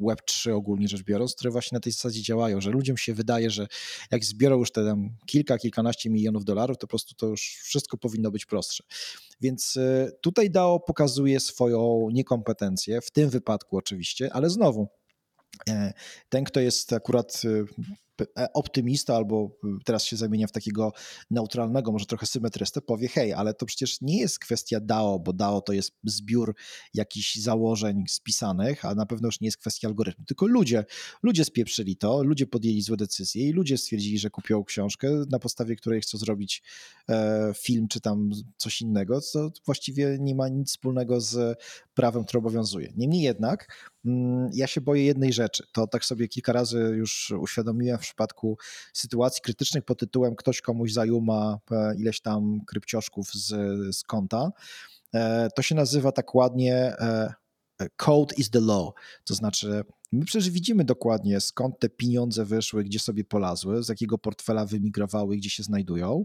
Web3 0.00 0.52
ogólnie 0.52 0.88
rzecz 0.88 1.02
biorąc, 1.02 1.34
które 1.34 1.50
właśnie 1.50 1.76
na 1.76 1.80
tej 1.80 1.92
zasadzie 1.92 2.22
działają, 2.22 2.60
że 2.60 2.70
ludziom 2.70 2.96
się 2.96 3.14
wydaje, 3.14 3.50
że 3.50 3.66
jak 4.10 4.24
zbiorą 4.24 4.58
już 4.58 4.72
te 4.72 4.84
tam 4.84 5.10
kilka, 5.26 5.58
kilkanaście 5.58 6.10
milionów 6.10 6.44
dolarów, 6.44 6.78
to 6.78 6.86
po 6.86 6.90
prostu 6.90 7.14
to 7.14 7.26
już 7.26 7.42
wszystko 7.62 7.96
powinno 7.96 8.30
być 8.30 8.46
prostsze. 8.46 8.84
Więc 9.40 9.76
e, 9.76 10.12
tutaj 10.20 10.50
DAO 10.50 10.80
pokazuje 10.80 11.40
swoją 11.40 12.08
niekompetencję, 12.12 13.00
w 13.00 13.10
tym 13.10 13.30
wypadku 13.30 13.76
oczywiście, 13.76 14.32
ale 14.32 14.50
znowu, 14.50 14.88
ten, 16.28 16.44
kto 16.44 16.60
jest 16.60 16.92
akurat 16.92 17.42
e, 17.44 18.52
optymista 18.54 19.16
albo 19.16 19.58
teraz 19.84 20.04
się 20.04 20.16
zamienia 20.16 20.46
w 20.46 20.52
takiego 20.52 20.92
neutralnego, 21.30 21.92
może 21.92 22.06
trochę 22.06 22.26
symetrystę, 22.26 22.80
powie 22.80 23.08
hej, 23.08 23.32
ale 23.32 23.54
to 23.54 23.66
przecież 23.66 24.00
nie 24.00 24.20
jest 24.20 24.38
kwestia 24.38 24.80
DAO, 24.80 25.18
bo 25.18 25.32
DAO 25.32 25.60
to 25.60 25.72
jest 25.72 25.92
zbiór 26.04 26.54
jakichś 26.94 27.36
założeń 27.36 28.04
spisanych, 28.08 28.84
a 28.84 28.94
na 28.94 29.06
pewno 29.06 29.28
już 29.28 29.40
nie 29.40 29.46
jest 29.46 29.58
kwestia 29.58 29.88
algorytmu, 29.88 30.24
tylko 30.24 30.46
ludzie. 30.46 30.84
Ludzie 31.22 31.44
spieprzyli 31.44 31.96
to, 31.96 32.22
ludzie 32.22 32.46
podjęli 32.46 32.82
złe 32.82 32.96
decyzje 32.96 33.48
i 33.48 33.52
ludzie 33.52 33.78
stwierdzili, 33.78 34.18
że 34.18 34.30
kupią 34.30 34.64
książkę, 34.64 35.24
na 35.30 35.38
podstawie 35.38 35.76
której 35.76 36.00
chcą 36.00 36.18
zrobić 36.18 36.62
e, 37.08 37.52
film 37.56 37.88
czy 37.88 38.00
tam 38.00 38.30
coś 38.56 38.80
innego, 38.80 39.20
co 39.20 39.50
właściwie 39.66 40.16
nie 40.20 40.34
ma 40.34 40.48
nic 40.48 40.68
wspólnego 40.68 41.20
z 41.20 41.58
prawem, 41.94 42.24
które 42.24 42.38
obowiązuje. 42.38 42.92
Niemniej 42.96 43.22
jednak 43.22 43.91
ja 44.52 44.66
się 44.66 44.80
boję 44.80 45.04
jednej 45.04 45.32
rzeczy. 45.32 45.66
To 45.72 45.86
tak 45.86 46.04
sobie 46.04 46.28
kilka 46.28 46.52
razy 46.52 46.78
już 46.78 47.34
uświadomiłem 47.40 47.98
w 47.98 48.00
przypadku 48.00 48.58
sytuacji 48.92 49.42
krytycznych 49.42 49.84
pod 49.84 49.98
tytułem 49.98 50.36
ktoś 50.36 50.60
komuś 50.60 50.92
zajuma 50.92 51.58
e, 51.70 51.94
ileś 51.96 52.20
tam 52.20 52.60
krypcioszków 52.66 53.32
z, 53.32 53.48
z 53.96 54.02
konta. 54.02 54.50
E, 55.14 55.48
to 55.56 55.62
się 55.62 55.74
nazywa 55.74 56.12
tak 56.12 56.34
ładnie 56.34 56.74
e, 56.76 57.34
code 57.96 58.34
is 58.34 58.50
the 58.50 58.60
law, 58.60 58.92
to 59.24 59.34
znaczy 59.34 59.84
my 60.12 60.24
przecież 60.24 60.50
widzimy 60.50 60.84
dokładnie 60.84 61.40
skąd 61.40 61.78
te 61.78 61.88
pieniądze 61.88 62.44
wyszły, 62.44 62.84
gdzie 62.84 62.98
sobie 62.98 63.24
polazły, 63.24 63.82
z 63.82 63.88
jakiego 63.88 64.18
portfela 64.18 64.66
wymigrowały, 64.66 65.36
gdzie 65.36 65.50
się 65.50 65.62
znajdują, 65.62 66.24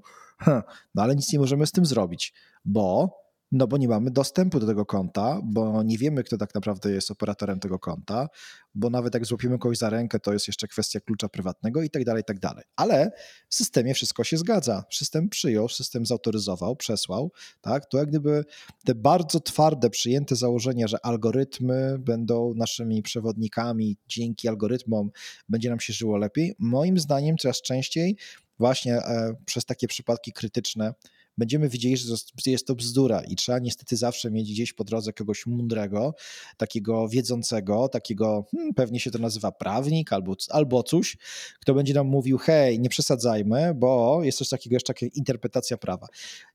no 0.96 1.04
ale 1.04 1.16
nic 1.16 1.34
nie 1.34 1.40
możemy 1.40 1.68
z 1.68 1.72
tym 1.72 1.86
zrobić, 1.86 2.34
bo 2.66 3.12
no 3.52 3.68
bo 3.68 3.78
nie 3.78 3.88
mamy 3.88 4.12
dostępu 4.12 4.60
do 4.60 4.68
tego 4.68 4.86
konta, 4.86 5.42
bo 5.44 5.84
nie 5.84 5.98
wiemy, 5.98 6.24
kto 6.24 6.38
tak 6.38 6.56
naprawdę 6.56 6.92
jest 6.92 7.12
operatorem 7.12 7.60
tego 7.60 7.80
konta, 7.80 8.28
bo 8.76 8.90
nawet 8.90 9.14
jak 9.14 9.26
złapiemy 9.26 9.60
kogoś 9.60 9.78
za 9.78 9.90
rękę, 9.90 10.20
to 10.20 10.34
jest 10.34 10.48
jeszcze 10.48 10.68
kwestia 10.68 11.00
klucza 11.00 11.30
prywatnego 11.30 11.84
i 11.84 11.90
tak 11.90 12.04
dalej, 12.04 12.22
i 12.22 12.26
tak 12.26 12.40
dalej. 12.40 12.64
Ale 12.76 13.12
w 13.50 13.56
systemie 13.56 13.94
wszystko 13.94 14.24
się 14.24 14.38
zgadza. 14.38 14.84
System 14.92 15.30
przyjął, 15.30 15.70
system 15.70 16.06
zautoryzował, 16.06 16.76
przesłał, 16.76 17.32
tak? 17.62 17.86
To 17.86 17.98
jak 17.98 18.10
gdyby 18.10 18.44
te 18.86 18.96
bardzo 18.96 19.40
twarde, 19.40 19.90
przyjęte 19.90 20.36
założenia, 20.36 20.88
że 20.88 21.06
algorytmy 21.06 22.00
będą 22.00 22.54
naszymi 22.54 23.04
przewodnikami, 23.04 23.98
dzięki 24.08 24.48
algorytmom 24.48 25.10
będzie 25.50 25.70
nam 25.70 25.80
się 25.80 25.94
żyło 25.94 26.18
lepiej, 26.18 26.56
moim 26.60 27.00
zdaniem 27.00 27.38
coraz 27.38 27.62
częściej 27.62 28.18
właśnie 28.60 28.96
e, 28.96 29.36
przez 29.46 29.66
takie 29.66 29.88
przypadki 29.88 30.34
krytyczne 30.34 30.94
będziemy 31.38 31.70
widzieli, 31.70 31.98
że 31.98 32.16
jest 32.46 32.68
to 32.68 32.76
bzdura 32.76 33.22
i 33.22 33.36
trzeba 33.36 33.60
niestety 33.60 33.98
zawsze 33.98 34.32
mieć 34.32 34.52
gdzieś 34.52 34.74
po 34.74 34.84
drodze 34.84 35.14
kogoś 35.14 35.46
mądrego, 35.46 36.16
takiego 36.58 37.10
wiedzącego, 37.10 37.90
takiego, 37.90 38.46
hmm, 38.52 38.74
pewnie 38.74 39.00
się 39.00 39.12
to 39.12 39.20
nazywa 39.20 39.52
prawnik 39.52 40.14
albo, 40.14 40.36
albo 40.50 40.84
coś, 40.84 41.18
kto 41.62 41.74
będzie 41.74 41.94
nam 41.94 42.08
mówił, 42.08 42.38
hej, 42.38 42.80
nie 42.80 42.90
przesadzajmy, 42.90 43.74
bo 43.76 44.20
jest 44.24 44.38
coś 44.38 44.50
takiego 44.50 44.76
jeszcze 44.76 44.94
taka 44.94 45.06
interpretacja 45.16 45.78
prawa. 45.78 46.08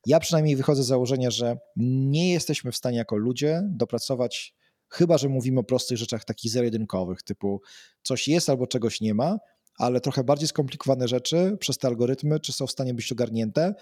Ja 0.07 0.21
przynajmniej 0.21 0.57
wychodzę 0.57 0.83
z 0.83 0.87
założenia, 0.87 1.31
że 1.31 1.57
nie 1.77 2.33
jesteśmy 2.33 2.73
w 2.73 2.77
stanie 2.77 2.99
jako 2.99 3.17
ludzie 3.17 3.63
dopracować 3.65 4.55
chyba 4.93 5.19
że 5.19 5.29
mówimy 5.29 5.61
o 5.61 5.65
prostych 5.65 5.99
rzeczach 5.99 6.25
takich 6.25 6.53
zero-jedynkowych, 6.53 7.23
typu 7.23 7.61
coś 8.03 8.29
jest 8.29 8.51
albo 8.51 8.67
czegoś 8.67 9.01
nie 9.01 9.15
ma, 9.15 9.39
ale 9.79 10.01
trochę 10.01 10.25
bardziej 10.25 10.49
skomplikowane 10.49 11.09
rzeczy 11.09 11.57
przez 11.61 11.79
te 11.79 11.89
algorytmy, 11.89 12.41
czy 12.41 12.53
są 12.53 12.67
w 12.67 12.71
stanie 12.71 12.95
być 12.95 13.13
ogarnięte, 13.13 13.75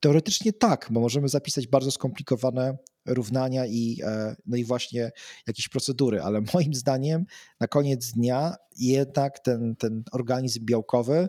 Teoretycznie 0.00 0.52
tak, 0.52 0.88
bo 0.90 1.00
możemy 1.00 1.28
zapisać 1.28 1.66
bardzo 1.66 1.90
skomplikowane 1.90 2.76
równania 3.06 3.66
i, 3.66 3.98
e, 4.04 4.36
no 4.46 4.56
i 4.56 4.64
właśnie 4.64 5.10
jakieś 5.46 5.68
procedury, 5.68 6.22
ale 6.22 6.40
moim 6.54 6.74
zdaniem 6.74 7.24
na 7.60 7.66
koniec 7.66 8.12
dnia 8.12 8.54
jednak 8.78 9.38
ten, 9.38 9.76
ten 9.76 10.02
organizm 10.12 10.64
białkowy 10.64 11.28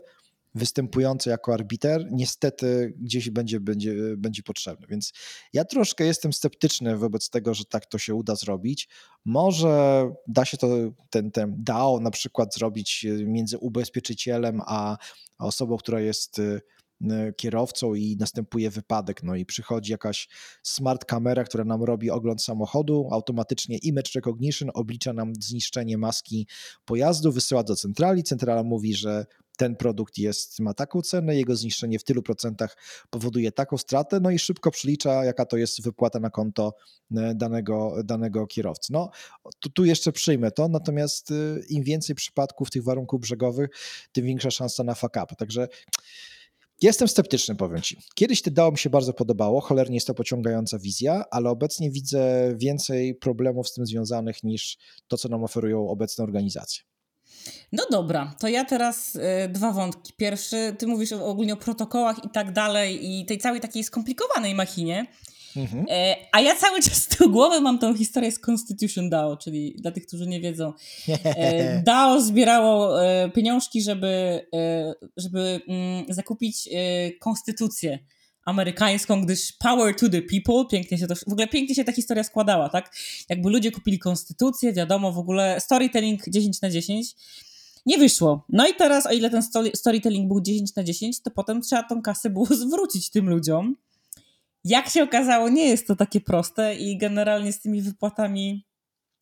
występujący 0.56 1.30
jako 1.30 1.54
arbiter 1.54 2.08
niestety 2.12 2.94
gdzieś 3.00 3.30
będzie, 3.30 3.60
będzie, 3.60 3.96
będzie 4.18 4.44
potrzebny. 4.44 4.88
Więc 4.88 5.14
ja 5.54 5.66
troszkę 5.66 6.06
jestem 6.06 6.34
sceptyczny 6.34 6.98
wobec 6.98 7.30
tego, 7.30 7.54
że 7.54 7.66
tak 7.66 7.86
to 7.86 7.98
się 7.98 8.16
uda 8.16 8.36
zrobić. 8.36 8.90
Może 9.26 10.06
da 10.28 10.46
się 10.46 10.58
to, 10.58 10.68
ten, 11.10 11.32
ten 11.32 11.56
DAO 11.58 12.00
na 12.00 12.12
przykład 12.12 12.54
zrobić 12.56 13.06
między 13.26 13.58
ubezpieczycielem 13.58 14.62
a 14.66 14.98
osobą, 15.40 15.78
która 15.78 16.00
jest 16.02 16.40
E, 16.40 16.60
kierowcą 17.38 17.94
i 17.94 18.18
następuje 18.20 18.70
wypadek, 18.70 19.24
no 19.24 19.36
i 19.36 19.46
przychodzi 19.46 19.92
jakaś 19.92 20.27
smart 20.63 21.06
kamera, 21.06 21.44
która 21.44 21.63
nam 21.63 21.84
robi 21.84 22.12
ogląd 22.12 22.44
samochodu, 22.44 23.10
automatycznie 23.12 23.77
image 23.77 24.12
recognition 24.16 24.70
oblicza 24.74 25.13
nam 25.13 25.34
zniszczenie 25.39 25.98
maski 25.98 26.48
pojazdu, 26.86 27.32
wysyła 27.32 27.63
do 27.63 27.75
centrali, 27.75 28.24
centrala 28.24 28.63
mówi, 28.63 28.96
że 28.96 29.25
ten 29.58 29.75
produkt 29.75 30.18
jest, 30.18 30.60
ma 30.60 30.74
taką 30.74 31.01
cenę, 31.01 31.36
jego 31.36 31.56
zniszczenie 31.56 32.00
w 32.00 32.04
tylu 32.04 32.24
procentach 32.24 32.77
powoduje 33.10 33.51
taką 33.51 33.77
stratę, 33.77 34.20
no 34.20 34.32
i 34.32 34.39
szybko 34.39 34.72
przylicza, 34.72 35.25
jaka 35.25 35.46
to 35.46 35.58
jest 35.58 35.82
wypłata 35.82 36.20
na 36.20 36.30
konto 36.30 36.74
e, 37.16 37.36
danego, 37.36 37.96
danego 38.04 38.48
kierowcy. 38.48 38.94
No, 38.94 39.10
tu, 39.60 39.70
tu 39.70 39.86
jeszcze 39.86 40.12
przyjmę 40.12 40.51
to, 40.51 40.68
natomiast 40.68 41.32
e, 41.32 41.36
im 41.70 41.84
więcej 41.84 42.16
przypadków 42.16 42.70
tych 42.70 42.84
warunków 42.84 43.22
brzegowych, 43.22 43.70
tym 44.12 44.25
większa 44.25 44.51
szansa 44.51 44.84
na 44.84 44.96
fuck 44.96 45.16
up. 45.24 45.36
Także 45.38 45.68
Jestem 46.82 47.08
sceptyczny, 47.08 47.56
powiem 47.56 47.82
Ci. 47.82 47.98
Kiedyś 48.16 48.42
to 48.42 48.52
dało 48.52 48.72
mi 48.72 48.78
się 48.78 48.90
bardzo 48.90 49.14
podobało, 49.14 49.62
cholernie 49.62 49.96
jest 49.96 50.08
to 50.08 50.14
pociągająca 50.14 50.80
wizja, 50.80 51.24
ale 51.32 51.50
obecnie 51.50 51.92
widzę 51.92 52.54
więcej 52.58 53.16
problemów 53.16 53.70
z 53.70 53.74
tym 53.74 53.86
związanych 53.86 54.44
niż 54.44 54.78
to, 55.08 55.18
co 55.18 55.30
nam 55.30 55.44
oferują 55.44 55.90
obecne 55.90 56.24
organizacje. 56.24 56.84
No 57.72 57.84
dobra, 57.92 58.36
to 58.40 58.48
ja 58.48 58.66
teraz 58.66 59.16
y, 59.16 59.22
dwa 59.50 59.72
wątki. 59.72 60.14
Pierwszy, 60.18 60.76
ty 60.78 60.88
mówisz 60.88 61.12
ogólnie 61.12 61.54
o 61.54 61.58
protokołach 61.58 62.26
i 62.26 62.30
tak 62.30 62.54
dalej 62.54 63.20
i 63.20 63.26
tej 63.26 63.38
całej 63.38 63.62
takiej 63.62 63.84
skomplikowanej 63.84 64.56
machinie. 64.56 65.08
Mhm. 65.56 65.86
E, 65.89 66.16
a 66.32 66.42
ja 66.42 66.56
cały 66.56 66.82
czas 66.82 67.08
tyłu 67.18 67.30
głowy 67.30 67.62
mam 67.62 67.80
tą 67.80 67.96
historię 67.96 68.32
z 68.32 68.39
Constitution 68.39 69.10
DAO, 69.10 69.38
czyli 69.38 69.75
dla 69.77 69.92
tych, 69.92 70.08
którzy 70.08 70.27
nie 70.27 70.42
wiedzą. 70.42 70.74
E, 71.24 71.82
DAO 71.86 72.22
zbierało 72.22 73.06
e, 73.06 73.30
pieniążki, 73.30 73.82
żeby, 73.82 74.42
żeby 75.18 75.62
mm, 75.68 76.06
zakupić 76.10 76.70
konstytucję 77.20 78.00
amerykańską, 78.48 79.22
gdyż 79.22 79.51
power 79.51 79.96
to 79.96 80.10
the 80.10 80.22
people, 80.22 80.66
pięknie 80.72 80.98
się 80.98 81.08
to, 81.08 81.16
w 81.16 81.32
ogóle 81.32 81.48
pięknie 81.48 81.75
się 81.75 81.84
ta 81.84 81.92
historia 81.92 82.24
składała, 82.24 82.70
tak? 82.70 82.96
Jakby 83.30 83.50
ludzie 83.50 83.72
kupili 83.72 84.00
konstytucję, 84.00 84.74
wiadomo, 84.74 85.12
w 85.12 85.18
ogóle 85.18 85.60
storytelling 85.60 86.22
10 86.30 86.62
na 86.62 86.70
10, 86.70 87.16
nie 87.86 87.98
wyszło. 87.98 88.46
No 88.50 88.68
i 88.68 88.75
teraz, 88.75 89.06
o 89.06 89.12
ile 89.12 89.30
ten 89.30 89.42
storytelling 89.75 90.27
był 90.27 90.42
10 90.42 90.75
na 90.75 90.84
10, 90.84 91.22
to 91.22 91.32
potem 91.32 91.62
trzeba 91.62 91.84
tą 91.84 92.01
kasę 92.01 92.30
było 92.30 92.46
zwrócić 92.66 93.10
tym 93.10 93.30
ludziom. 93.30 93.75
Jak 94.68 94.90
się 94.90 95.04
okazało, 95.04 95.50
nie 95.50 95.66
jest 95.66 95.88
to 95.88 95.96
takie 95.96 96.22
proste 96.22 96.76
i 96.76 96.98
generalnie 96.98 97.54
z 97.54 97.60
tymi 97.60 97.82
wypłatami 97.82 98.68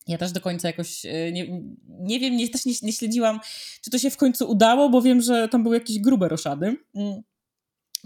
ja 0.08 0.18
też 0.18 0.32
do 0.32 0.42
końca 0.42 0.68
jakoś 0.68 1.06
e, 1.06 1.32
nie, 1.32 1.62
nie 1.88 2.20
wiem, 2.20 2.38
nie, 2.38 2.50
też 2.50 2.66
nie, 2.66 2.74
nie 2.82 2.94
śledziłam, 2.94 3.40
czy 3.82 3.90
to 3.90 3.98
się 3.98 4.10
w 4.10 4.18
końcu 4.18 4.52
udało, 4.52 4.90
bo 4.90 5.02
wiem, 5.02 5.22
że 5.22 5.50
tam 5.50 5.64
były 5.64 5.76
jakieś 5.76 6.00
grube 6.00 6.28
roszady. 6.28 6.78
Mm. 6.96 7.22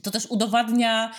To 0.04 0.12
też 0.12 0.26
udowadnia, 0.26 1.12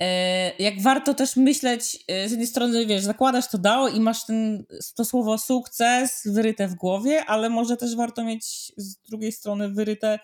e, 0.00 0.62
jak 0.62 0.82
warto 0.82 1.14
też 1.14 1.36
myśleć, 1.36 2.04
e, 2.08 2.28
z 2.28 2.30
jednej 2.30 2.46
strony, 2.46 2.86
wiesz, 2.86 3.02
zakładasz 3.02 3.48
to 3.48 3.58
dało 3.58 3.88
i 3.88 4.00
masz 4.00 4.26
ten, 4.26 4.64
to 4.96 5.04
słowo 5.04 5.38
sukces 5.38 6.22
wyryte 6.26 6.68
w 6.68 6.74
głowie, 6.74 7.24
ale 7.24 7.50
może 7.50 7.76
też 7.76 7.96
warto 7.96 8.24
mieć 8.24 8.72
z 8.76 8.96
drugiej 8.96 9.32
strony 9.32 9.68
wyryte 9.68 10.18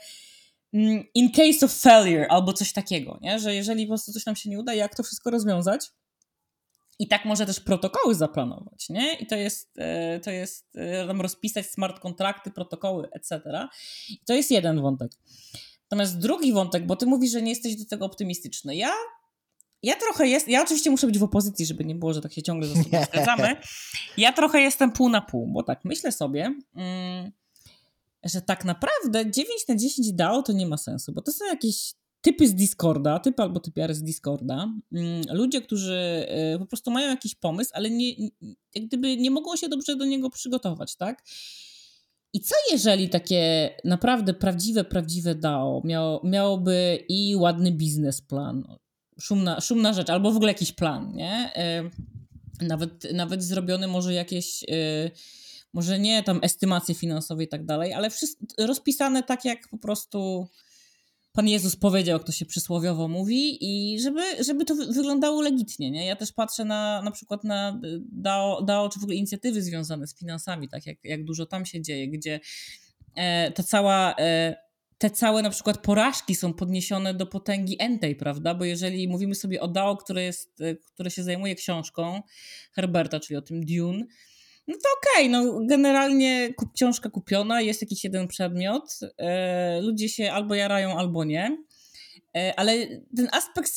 in 1.15 1.31
case 1.31 1.67
of 1.67 1.73
failure 1.73 2.27
albo 2.29 2.53
coś 2.53 2.73
takiego, 2.73 3.19
nie? 3.23 3.39
że 3.39 3.55
jeżeli 3.55 3.87
po 3.87 3.91
prostu 3.91 4.13
coś 4.13 4.27
nam 4.27 4.37
się 4.37 4.51
nie 4.51 4.59
uda, 4.59 4.75
jak 4.75 4.95
to 4.95 5.03
wszystko 5.03 5.31
rozwiązać. 5.31 5.91
I 6.99 7.09
tak 7.09 7.25
może 7.25 7.47
też 7.47 7.61
protokoły 7.61 8.15
zaplanować, 8.15 8.89
nie? 8.89 9.15
I 9.15 9.27
to 9.27 9.37
jest, 9.37 9.79
e, 9.79 10.21
to 10.21 10.31
jest 10.31 10.67
e, 10.77 11.07
tam 11.07 11.21
rozpisać 11.21 11.67
smart 11.67 12.01
kontrakty, 12.01 12.51
protokoły, 12.51 13.09
etc. 13.13 13.41
I 14.09 14.19
to 14.27 14.35
jest 14.35 14.51
jeden 14.51 14.81
wątek. 14.81 15.13
Natomiast 15.83 16.19
drugi 16.19 16.53
wątek, 16.53 16.87
bo 16.87 16.97
ty 16.97 17.07
mówisz, 17.07 17.31
że 17.31 17.43
nie 17.43 17.51
jesteś 17.51 17.77
do 17.77 17.85
tego 17.85 18.05
optymistyczny. 18.05 18.77
Ja, 18.77 18.93
ja 19.83 19.97
trochę 19.97 20.29
jest, 20.29 20.49
ja 20.49 20.63
oczywiście 20.63 20.91
muszę 20.91 21.07
być 21.07 21.19
w 21.19 21.23
opozycji, 21.23 21.67
żeby 21.67 21.85
nie 21.85 21.95
było, 21.95 22.15
że 22.15 22.21
tak 22.21 22.33
się 22.33 22.43
ciągle 22.43 22.69
ze 22.69 22.83
sobą 22.83 23.05
zgadzamy. 23.13 23.57
Ja 24.17 24.33
trochę 24.33 24.61
jestem 24.61 24.93
pół 24.93 25.09
na 25.09 25.21
pół, 25.21 25.47
bo 25.47 25.63
tak 25.63 25.85
myślę 25.85 26.13
sobie, 26.13 26.55
mm, 26.77 27.33
że 28.25 28.43
tak 28.43 28.65
naprawdę 28.65 29.31
9 29.31 29.69
na 29.69 29.77
10 29.77 30.13
DAO 30.13 30.43
to 30.43 30.53
nie 30.53 30.67
ma 30.67 30.77
sensu, 30.77 31.13
bo 31.13 31.23
to 31.23 31.33
są 31.33 31.45
jakieś 31.45 31.95
typy 32.21 32.49
z 32.49 32.55
Discorda, 32.55 33.19
typy 33.19 33.43
albo 33.43 33.61
typiary 33.61 33.95
z 33.95 34.03
Discorda, 34.03 34.73
mm, 34.93 35.23
ludzie, 35.33 35.63
którzy 35.63 36.27
e, 36.29 36.59
po 36.59 36.67
prostu 36.67 36.91
mają 36.91 37.09
jakiś 37.09 37.35
pomysł, 37.35 37.71
ale 37.75 37.91
nie, 37.91 38.13
jak 38.75 38.87
gdyby 38.87 39.17
nie 39.17 39.31
mogą 39.31 39.57
się 39.57 39.69
dobrze 39.69 39.97
do 39.97 40.05
niego 40.05 40.31
przygotować, 40.31 40.97
tak? 40.97 41.23
I 42.33 42.41
co 42.41 42.55
jeżeli 42.73 43.09
takie 43.09 43.71
naprawdę 43.85 44.35
prawdziwe, 44.35 44.85
prawdziwe 44.85 45.35
DAO 45.35 45.83
miało, 45.85 46.21
miałoby 46.25 47.05
i 47.09 47.37
ładny 47.37 47.73
biznesplan, 47.73 48.65
szumna, 49.21 49.61
szumna 49.61 49.93
rzecz, 49.93 50.11
albo 50.11 50.33
w 50.33 50.37
ogóle 50.37 50.53
jakiś 50.53 50.73
plan, 50.73 51.13
nie? 51.15 51.51
E, 51.57 51.91
nawet, 52.61 53.13
nawet 53.13 53.45
zrobiony 53.45 53.89
może 53.89 54.15
jakieś 54.15 54.65
e, 54.65 55.11
może 55.75 55.99
nie 55.99 56.23
tam 56.23 56.41
estymacje 56.43 56.95
finansowe 56.95 57.45
i 57.45 57.49
tak 57.49 57.65
dalej, 57.65 57.93
ale 57.93 58.11
wszystko 58.11 58.47
rozpisane 58.59 59.23
tak, 59.23 59.45
jak 59.45 59.69
po 59.69 59.79
prostu 59.79 60.49
Pan 61.33 61.49
Jezus 61.49 61.77
powiedział, 61.77 62.19
jak 62.19 62.27
to 62.27 62.33
się 62.33 62.47
przysłowiowo 62.47 63.09
mówi, 63.09 63.59
i 63.61 64.01
żeby, 64.01 64.45
żeby 64.45 64.65
to 64.65 64.75
wyglądało 64.75 65.43
legitnie. 65.43 65.91
Nie? 65.91 66.07
Ja 66.07 66.17
też 66.17 66.33
patrzę 66.33 66.65
na 66.65 67.03
na 67.03 67.11
przykład 67.11 67.45
na 67.45 67.81
DAO, 68.13 68.63
DAO 68.63 68.89
czy 68.89 69.01
w 69.01 69.03
ogóle 69.03 69.17
inicjatywy 69.17 69.63
związane 69.63 70.07
z 70.07 70.19
finansami, 70.19 70.69
tak 70.69 70.87
jak, 70.87 71.05
jak 71.05 71.25
dużo 71.25 71.47
tam 71.47 71.67
się 71.67 71.83
dzieje, 71.83 72.09
gdzie 72.09 72.41
e, 73.15 73.53
ta 73.53 73.63
cała. 73.63 74.15
E, 74.19 74.65
te 74.99 75.11
całe 75.11 75.43
na 75.43 75.51
przykład 75.51 75.79
porażki 75.79 76.35
są 76.35 76.53
podniesione 76.53 77.15
do 77.15 77.27
potęgi 77.27 77.77
entej, 77.79 78.17
prawda? 78.17 78.55
Bo 78.55 78.65
jeżeli 78.65 79.09
mówimy 79.09 79.35
sobie 79.35 79.61
o 79.61 79.69
DAO, 79.69 79.97
które, 79.97 80.23
jest, 80.23 80.61
e, 80.61 80.75
które 80.75 81.11
się 81.11 81.23
zajmuje 81.23 81.55
książką 81.55 82.23
Herberta, 82.73 83.21
czyli 83.21 83.37
o 83.37 83.43
tym 83.43 83.65
Dune, 83.65 84.05
no 84.67 84.75
to 84.75 84.89
okej, 84.99 85.29
okay, 85.29 85.29
no 85.29 85.67
generalnie 85.67 86.55
kup, 86.55 86.73
książka 86.73 87.11
kupiona, 87.11 87.61
jest 87.61 87.81
jakiś 87.81 88.05
jeden 88.05 88.29
przedmiot, 88.29 89.01
e, 89.19 89.81
ludzie 89.81 90.09
się 90.09 90.33
albo 90.33 90.55
jarają, 90.55 90.99
albo 90.99 91.25
nie. 91.25 91.57
E, 92.37 92.59
ale 92.59 92.87
ten 93.17 93.29
aspekt 93.33 93.71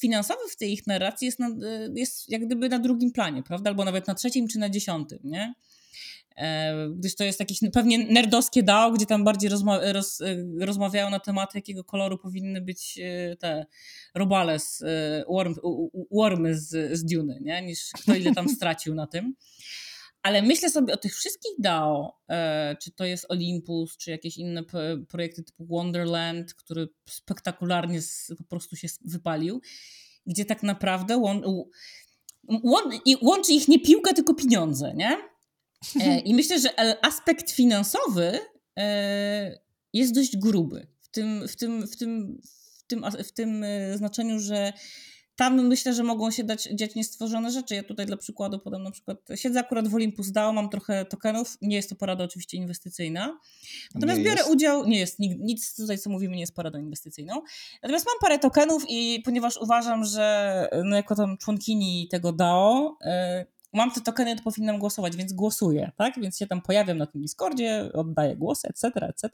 finansowy 0.00 0.40
w 0.50 0.56
tej 0.56 0.72
ich 0.72 0.86
narracji 0.86 1.26
jest, 1.26 1.38
na, 1.38 1.48
e, 1.48 1.88
jest 1.94 2.30
jak 2.30 2.46
gdyby 2.46 2.68
na 2.68 2.78
drugim 2.78 3.12
planie, 3.12 3.42
prawda? 3.42 3.70
Albo 3.70 3.84
nawet 3.84 4.06
na 4.06 4.14
trzecim 4.14 4.48
czy 4.48 4.58
na 4.58 4.70
dziesiątym, 4.70 5.18
nie? 5.24 5.54
E, 6.36 6.74
gdyż 6.96 7.14
to 7.14 7.24
jest 7.24 7.40
jakieś 7.40 7.58
pewnie 7.72 7.98
nerdowskie 7.98 8.62
DAO, 8.62 8.92
gdzie 8.92 9.06
tam 9.06 9.24
bardziej 9.24 9.50
rozma 9.50 9.92
roz, 9.92 10.18
rozmawiają 10.60 11.10
na 11.10 11.20
tematy, 11.20 11.58
jakiego 11.58 11.84
koloru 11.84 12.18
powinny 12.18 12.60
być 12.60 12.98
te 13.38 13.66
robale, 14.14 14.58
z, 14.58 14.84
worm, 15.28 15.54
wormy 16.10 16.58
z, 16.58 16.98
z 16.98 17.04
Duny, 17.04 17.38
nie? 17.40 17.62
niż 17.62 17.90
kto 18.02 18.14
ile 18.14 18.34
tam 18.34 18.48
stracił 18.48 18.94
na 18.94 19.06
tym. 19.06 19.34
Ale 20.22 20.42
myślę 20.42 20.70
sobie 20.70 20.94
o 20.94 20.96
tych 20.96 21.14
wszystkich 21.14 21.52
DAO, 21.58 22.20
e, 22.28 22.76
czy 22.82 22.92
to 22.92 23.04
jest 23.04 23.26
Olympus, 23.28 23.96
czy 23.96 24.10
jakieś 24.10 24.36
inne 24.36 24.62
projekty 25.08 25.42
typu 25.42 25.66
Wonderland, 25.66 26.54
który 26.54 26.88
spektakularnie 27.08 28.00
po 28.38 28.44
prostu 28.44 28.76
się 28.76 28.88
wypalił, 29.04 29.60
gdzie 30.26 30.44
tak 30.44 30.62
naprawdę 30.62 31.16
łą, 31.16 31.40
łą, 32.64 32.78
łączy 33.22 33.52
ich 33.52 33.68
nie 33.68 33.80
piłka, 33.80 34.12
tylko 34.12 34.34
pieniądze, 34.34 34.94
nie? 34.94 35.18
E, 36.00 36.18
I 36.28 36.34
myślę, 36.34 36.60
że 36.60 37.04
aspekt 37.04 37.50
finansowy 37.50 38.38
e, 38.78 39.58
jest 39.92 40.14
dość 40.14 40.36
gruby 40.36 40.86
w 41.00 41.08
tym, 41.08 41.48
w 41.48 41.56
tym, 41.56 41.86
w 41.86 41.96
tym, 41.96 42.40
w 42.42 42.86
tym, 42.86 43.04
w 43.24 43.32
tym 43.32 43.64
znaczeniu, 43.96 44.40
że 44.40 44.72
tam 45.36 45.66
myślę, 45.66 45.94
że 45.94 46.02
mogą 46.02 46.30
się 46.30 46.44
dać, 46.44 46.68
dziać 46.74 46.94
niestworzone 46.94 47.50
rzeczy. 47.50 47.74
Ja 47.74 47.82
tutaj 47.82 48.06
dla 48.06 48.16
przykładu 48.16 48.58
podam 48.58 48.82
na 48.82 48.90
przykład, 48.90 49.18
siedzę 49.34 49.60
akurat 49.60 49.88
w 49.88 49.94
Olympus 49.94 50.32
DAO, 50.32 50.52
mam 50.52 50.68
trochę 50.68 51.04
tokenów, 51.04 51.58
nie 51.62 51.76
jest 51.76 51.88
to 51.88 51.96
porada 51.96 52.24
oczywiście 52.24 52.56
inwestycyjna. 52.56 53.38
Natomiast 53.94 54.18
nie 54.18 54.24
biorę 54.24 54.38
jest. 54.38 54.50
udział, 54.50 54.86
nie 54.86 54.98
jest, 54.98 55.18
nic 55.18 55.76
tutaj 55.76 55.98
co 55.98 56.10
mówimy 56.10 56.34
nie 56.34 56.40
jest 56.40 56.54
poradą 56.54 56.78
inwestycyjną. 56.78 57.42
Natomiast 57.82 58.06
mam 58.06 58.16
parę 58.20 58.38
tokenów 58.38 58.84
i 58.88 59.22
ponieważ 59.24 59.56
uważam, 59.56 60.04
że 60.04 60.68
no 60.84 60.96
jako 60.96 61.14
tam 61.14 61.38
członkini 61.38 62.08
tego 62.10 62.32
DAO, 62.32 62.96
yy, 63.00 63.10
mam 63.72 63.90
te 63.90 64.00
tokeny, 64.00 64.36
to 64.36 64.42
powinnam 64.42 64.78
głosować, 64.78 65.16
więc 65.16 65.32
głosuję, 65.32 65.90
tak? 65.96 66.20
Więc 66.20 66.38
się 66.38 66.46
tam 66.46 66.62
pojawiam 66.62 66.98
na 66.98 67.06
tym 67.06 67.22
Discordzie, 67.22 67.90
oddaję 67.94 68.36
głosy, 68.36 68.68
etc., 68.68 68.90
etc. 69.08 69.28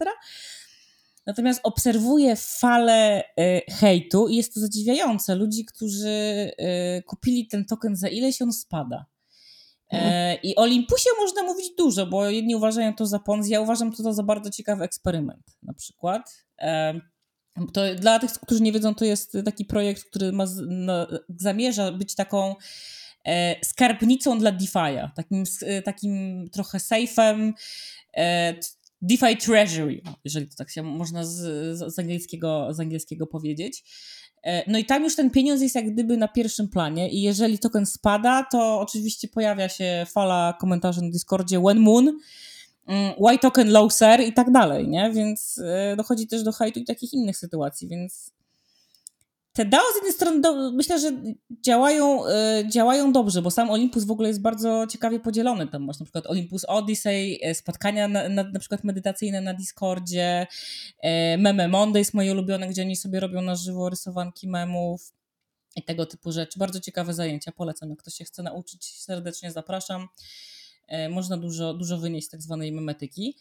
Natomiast 1.29 1.61
obserwuję 1.63 2.37
falę 2.37 3.25
y, 3.41 3.63
hejtu 3.71 4.29
i 4.29 4.37
jest 4.37 4.55
to 4.55 4.61
zadziwiające. 4.61 5.35
Ludzi, 5.35 5.65
którzy 5.65 6.09
y, 6.09 7.03
kupili 7.07 7.47
ten 7.47 7.65
token 7.65 7.97
za 7.97 8.09
ileś 8.09 8.43
on 8.43 8.53
spada. 8.53 9.07
E, 9.91 10.35
I 10.35 10.57
o 10.57 10.61
Olympusie 10.61 11.11
można 11.19 11.43
mówić 11.43 11.71
dużo, 11.79 12.07
bo 12.07 12.31
jedni 12.31 12.57
uważają 12.57 12.95
to 12.95 13.07
za 13.07 13.19
Ponzi, 13.19 13.51
ja 13.51 13.61
uważam 13.61 13.93
to 13.93 14.13
za 14.13 14.23
bardzo 14.23 14.51
ciekawy 14.51 14.85
eksperyment 14.85 15.57
na 15.63 15.75
przykład. 15.75 16.45
E, 16.59 17.01
to 17.73 17.95
dla 17.95 18.19
tych, 18.19 18.33
którzy 18.33 18.63
nie 18.63 18.73
wiedzą, 18.73 18.95
to 18.95 19.05
jest 19.05 19.37
taki 19.45 19.65
projekt, 19.65 20.05
który 20.05 20.33
ma, 20.33 20.45
no, 20.67 21.07
zamierza 21.29 21.93
być 21.93 22.15
taką 22.15 22.55
e, 23.25 23.65
skarbnicą 23.65 24.39
dla 24.39 24.53
DeFi'a, 24.53 25.11
takim, 25.17 25.45
takim 25.85 26.45
trochę 26.53 26.79
safe'em, 26.79 27.53
DeFi 29.03 29.37
Treasury, 29.37 30.03
jeżeli 30.25 30.49
to 30.49 30.57
tak 30.57 30.71
się 30.71 30.83
można 30.83 31.25
z, 31.25 31.37
z, 31.79 31.99
angielskiego, 31.99 32.69
z 32.75 32.81
angielskiego 32.81 33.27
powiedzieć. 33.27 33.85
E, 34.43 34.71
no 34.71 34.79
i 34.79 34.85
tam 34.85 35.05
już 35.05 35.17
ten 35.17 35.31
pieniądz 35.31 35.63
jest 35.63 35.75
jak 35.75 35.93
gdyby 35.93 36.17
na 36.17 36.29
pierwszym 36.29 36.69
planie 36.69 37.11
i 37.11 37.23
jeżeli 37.23 37.59
token 37.59 37.87
spada, 37.87 38.47
to 38.53 38.81
oczywiście 38.81 39.29
pojawia 39.29 39.69
się 39.69 40.07
fala 40.09 40.57
komentarzy 40.61 41.03
na 41.03 41.11
Discordzie 41.11 41.61
when 41.61 41.79
moon, 41.79 42.19
mm, 42.87 43.13
why 43.27 43.39
token 43.39 43.71
low 43.71 43.93
sir 43.93 44.21
i 44.21 44.33
tak 44.33 44.51
dalej, 44.53 44.89
nie? 44.89 45.11
Więc 45.15 45.59
e, 45.65 45.97
dochodzi 45.97 46.27
też 46.27 46.43
do 46.43 46.53
hajtu 46.53 46.81
i 46.81 46.85
takich 46.85 47.13
innych 47.13 47.37
sytuacji, 47.37 47.89
więc 47.89 48.33
te 49.53 49.65
DAO 49.65 49.83
z 49.93 49.95
jednej 49.95 50.13
strony 50.13 50.41
do, 50.41 50.73
myślę, 50.73 51.01
że 51.01 51.13
działają, 51.67 52.27
y, 52.27 52.69
działają 52.69 53.13
dobrze, 53.13 53.43
bo 53.43 53.51
sam 53.51 53.71
Olympus 53.71 54.05
w 54.05 54.11
ogóle 54.11 54.29
jest 54.29 54.41
bardzo 54.41 54.87
ciekawie 54.87 55.21
podzielony. 55.21 55.69
Tam 55.69 55.85
masz 55.85 55.99
na 56.01 56.05
przykład 56.05 56.27
Olympus 56.27 56.65
Odyssey, 56.65 57.39
e, 57.43 57.55
spotkania 57.55 58.09
na, 58.09 58.29
na, 58.29 58.43
na 58.45 58.61
przykład 58.61 58.85
medytacyjne 58.85 59.41
na 59.41 59.55
Discordzie, 59.55 60.47
y, 61.05 61.39
Meme 61.39 61.69
Mondays 61.69 62.15
moje 62.15 62.33
ulubione, 62.33 62.69
gdzie 62.69 62.83
oni 62.83 62.97
sobie 62.97 63.21
robią 63.21 63.43
na 63.43 63.57
żywo 63.57 63.89
rysowanki 63.89 64.49
memów 64.49 65.13
i 65.77 65.83
tego 65.83 66.07
typu 66.07 66.33
rzeczy. 66.33 66.59
Bardzo 66.59 66.81
ciekawe 66.81 67.15
zajęcia, 67.15 67.53
polecam. 67.53 67.91
Jak 67.91 67.99
ktoś 67.99 68.15
się 68.15 68.25
chce 68.25 68.43
nauczyć, 68.43 68.95
serdecznie 69.01 69.53
zapraszam. 69.53 70.09
Y, 71.07 71.09
można 71.09 71.37
dużo, 71.37 71.75
dużo 71.75 71.99
wynieść 71.99 72.27
z 72.27 72.31
tak 72.31 72.43
zwanej 72.43 72.73
memetyki. 72.73 73.37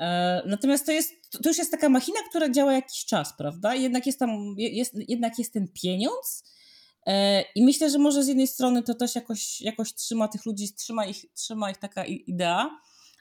E, 0.00 0.42
natomiast 0.46 0.86
to, 0.86 0.92
jest, 0.92 1.14
to 1.30 1.48
już 1.48 1.58
jest 1.58 1.70
taka 1.70 1.88
machina, 1.88 2.18
która 2.28 2.50
działa 2.50 2.72
jakiś 2.72 3.04
czas, 3.04 3.36
prawda? 3.38 3.74
Jednak 3.74 4.06
jest 4.06 4.18
tam, 4.18 4.54
jest, 4.56 4.94
jednak 5.08 5.38
jest 5.38 5.52
ten 5.52 5.68
pieniądz 5.68 6.44
e, 7.06 7.42
i 7.54 7.64
myślę, 7.64 7.90
że 7.90 7.98
może 7.98 8.24
z 8.24 8.28
jednej 8.28 8.46
strony 8.46 8.82
to 8.82 8.94
też 8.94 9.14
jakoś, 9.14 9.60
jakoś 9.60 9.94
trzyma 9.94 10.28
tych 10.28 10.46
ludzi, 10.46 10.74
trzyma 10.74 11.06
ich, 11.06 11.24
trzyma 11.34 11.70
ich 11.70 11.76
taka 11.76 12.04
idea, 12.04 12.70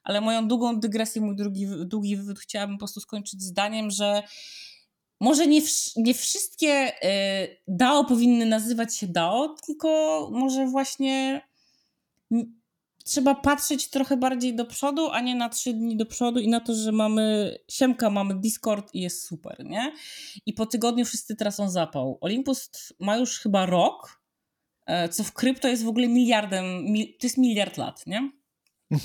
ale 0.03 0.21
moją 0.21 0.47
długą 0.47 0.79
dygresję, 0.79 1.21
mój 1.21 1.35
drugi, 1.35 1.67
długi 1.85 2.17
wywód 2.17 2.39
chciałabym 2.39 2.75
po 2.75 2.79
prostu 2.79 2.99
skończyć 2.99 3.41
zdaniem, 3.41 3.91
że 3.91 4.23
może 5.19 5.47
nie, 5.47 5.61
nie 5.95 6.13
wszystkie 6.13 7.03
e, 7.03 7.47
DAO 7.67 8.05
powinny 8.05 8.45
nazywać 8.45 8.95
się 8.95 9.07
DAO, 9.07 9.55
tylko 9.65 10.29
może 10.31 10.67
właśnie 10.67 11.41
trzeba 13.03 13.35
patrzeć 13.35 13.89
trochę 13.89 14.17
bardziej 14.17 14.55
do 14.55 14.65
przodu, 14.65 15.09
a 15.09 15.21
nie 15.21 15.35
na 15.35 15.49
trzy 15.49 15.73
dni 15.73 15.97
do 15.97 16.05
przodu 16.05 16.39
i 16.39 16.47
na 16.47 16.59
to, 16.59 16.75
że 16.75 16.91
mamy 16.91 17.55
siemka, 17.69 18.09
mamy 18.09 18.39
Discord 18.39 18.95
i 18.95 19.01
jest 19.01 19.27
super, 19.27 19.65
nie? 19.65 19.93
I 20.45 20.53
po 20.53 20.65
tygodniu 20.65 21.05
wszyscy 21.05 21.35
tracą 21.35 21.69
zapał. 21.69 22.17
Olympus 22.21 22.69
ma 22.99 23.17
już 23.17 23.39
chyba 23.39 23.65
rok, 23.65 24.21
e, 24.85 25.09
co 25.09 25.23
w 25.23 25.33
krypto 25.33 25.67
jest 25.67 25.83
w 25.83 25.87
ogóle 25.87 26.07
miliardem, 26.07 26.65
to 27.19 27.27
jest 27.27 27.37
miliard 27.37 27.77
lat, 27.77 28.07
nie? 28.07 28.42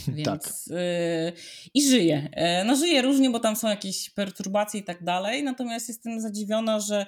Więc, 0.09 0.25
tak. 0.25 0.53
Y, 0.71 1.33
I 1.75 1.83
żyje. 1.83 2.29
E, 2.33 2.65
no 2.65 2.77
żyje 2.77 3.03
różnie, 3.03 3.31
bo 3.31 3.41
tam 3.41 3.57
są 3.57 3.69
jakieś 3.69 4.11
perturbacje 4.11 4.81
i 4.81 4.85
tak 4.85 5.05
dalej, 5.05 5.43
natomiast 5.43 5.89
jestem 5.89 6.21
zadziwiona, 6.21 6.81
że 6.81 7.07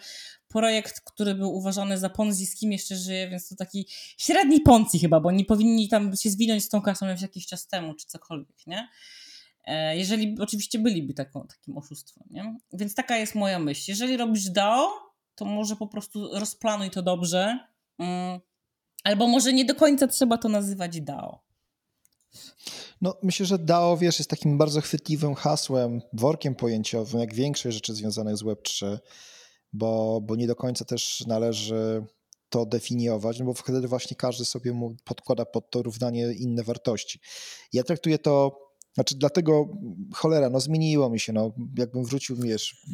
projekt, 0.48 1.00
który 1.00 1.34
był 1.34 1.54
uważany 1.54 1.98
za 1.98 2.10
Ponzi, 2.10 2.46
z 2.46 2.56
kim 2.56 2.72
jeszcze 2.72 2.96
żyje, 2.96 3.28
więc 3.28 3.48
to 3.48 3.56
taki 3.56 3.86
średni 4.18 4.60
Ponzi 4.60 4.98
chyba, 4.98 5.20
bo 5.20 5.30
nie 5.30 5.44
powinni 5.44 5.88
tam 5.88 6.16
się 6.16 6.30
zwinąć 6.30 6.64
z 6.64 6.68
tą 6.68 6.82
kasą 6.82 7.10
już 7.10 7.20
jakiś 7.20 7.46
czas 7.46 7.66
temu, 7.66 7.94
czy 7.94 8.06
cokolwiek, 8.06 8.66
nie? 8.66 8.88
E, 9.64 9.96
jeżeli 9.96 10.36
oczywiście 10.40 10.78
byliby 10.78 11.14
taką, 11.14 11.46
takim 11.46 11.78
oszustwem, 11.78 12.24
nie? 12.30 12.56
Więc 12.72 12.94
taka 12.94 13.16
jest 13.16 13.34
moja 13.34 13.58
myśl. 13.58 13.84
Jeżeli 13.88 14.16
robisz 14.16 14.50
DAO, 14.50 14.88
to 15.34 15.44
może 15.44 15.76
po 15.76 15.86
prostu 15.86 16.38
rozplanuj 16.38 16.90
to 16.90 17.02
dobrze, 17.02 17.58
mm, 17.98 18.40
albo 19.04 19.28
może 19.28 19.52
nie 19.52 19.64
do 19.64 19.74
końca 19.74 20.06
trzeba 20.06 20.38
to 20.38 20.48
nazywać 20.48 21.00
DAO. 21.00 21.49
No, 23.00 23.16
myślę, 23.22 23.46
że 23.46 23.58
DAO, 23.58 23.96
wiesz, 23.96 24.18
jest 24.18 24.30
takim 24.30 24.58
bardzo 24.58 24.80
chwytliwym 24.80 25.34
hasłem, 25.34 26.02
workiem 26.12 26.54
pojęciowym, 26.54 27.20
jak 27.20 27.34
większość 27.34 27.74
rzeczy 27.74 27.94
związanych 27.94 28.36
z 28.36 28.42
Web3 28.42 28.98
bo, 29.72 30.20
bo 30.20 30.36
nie 30.36 30.46
do 30.46 30.56
końca 30.56 30.84
też 30.84 31.24
należy 31.26 32.04
to 32.48 32.66
definiować, 32.66 33.38
no 33.38 33.44
bo 33.44 33.54
wtedy 33.54 33.88
właśnie 33.88 34.16
każdy 34.16 34.44
sobie 34.44 34.72
mu 34.72 34.96
podkłada 35.04 35.44
pod 35.44 35.70
to 35.70 35.82
równanie 35.82 36.32
inne 36.32 36.62
wartości. 36.62 37.20
Ja 37.72 37.84
traktuję 37.84 38.18
to 38.18 38.58
znaczy, 38.94 39.14
dlatego 39.18 39.68
cholera, 40.14 40.50
no 40.50 40.60
zmieniło 40.60 41.10
mi 41.10 41.20
się. 41.20 41.32
No, 41.32 41.52
jakbym 41.78 42.04
wrócił, 42.04 42.36
wiesz, 42.36 42.86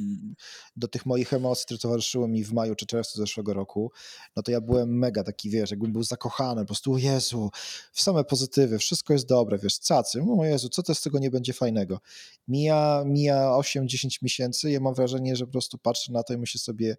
do 0.76 0.88
tych 0.88 1.06
moich 1.06 1.32
emocji, 1.32 1.64
które 1.64 1.78
towarzyszyły 1.78 2.28
mi 2.28 2.44
w 2.44 2.52
maju 2.52 2.74
czy 2.74 2.86
czerwcu 2.86 3.18
zeszłego 3.18 3.54
roku, 3.54 3.92
no 4.36 4.42
to 4.42 4.50
ja 4.50 4.60
byłem 4.60 4.98
mega 4.98 5.24
taki, 5.24 5.50
wiesz, 5.50 5.70
jakbym 5.70 5.92
był 5.92 6.02
zakochany, 6.02 6.60
po 6.60 6.66
prostu, 6.66 6.98
Jezu, 6.98 7.50
w 7.92 8.02
same 8.02 8.24
pozytywy, 8.24 8.78
wszystko 8.78 9.12
jest 9.12 9.26
dobre, 9.26 9.58
wiesz, 9.58 9.78
cacy, 9.78 10.22
o 10.38 10.44
Jezu, 10.44 10.68
co 10.68 10.82
to 10.82 10.94
z 10.94 11.00
tego 11.00 11.18
nie 11.18 11.30
będzie 11.30 11.52
fajnego. 11.52 12.00
Mija, 12.48 13.02
mija 13.06 13.50
8-10 13.50 14.08
miesięcy, 14.22 14.70
ja 14.70 14.80
mam 14.80 14.94
wrażenie, 14.94 15.36
że 15.36 15.46
po 15.46 15.52
prostu 15.52 15.78
patrzę 15.78 16.12
na 16.12 16.22
to 16.22 16.34
i 16.34 16.38
myślę 16.38 16.58
sobie, 16.58 16.96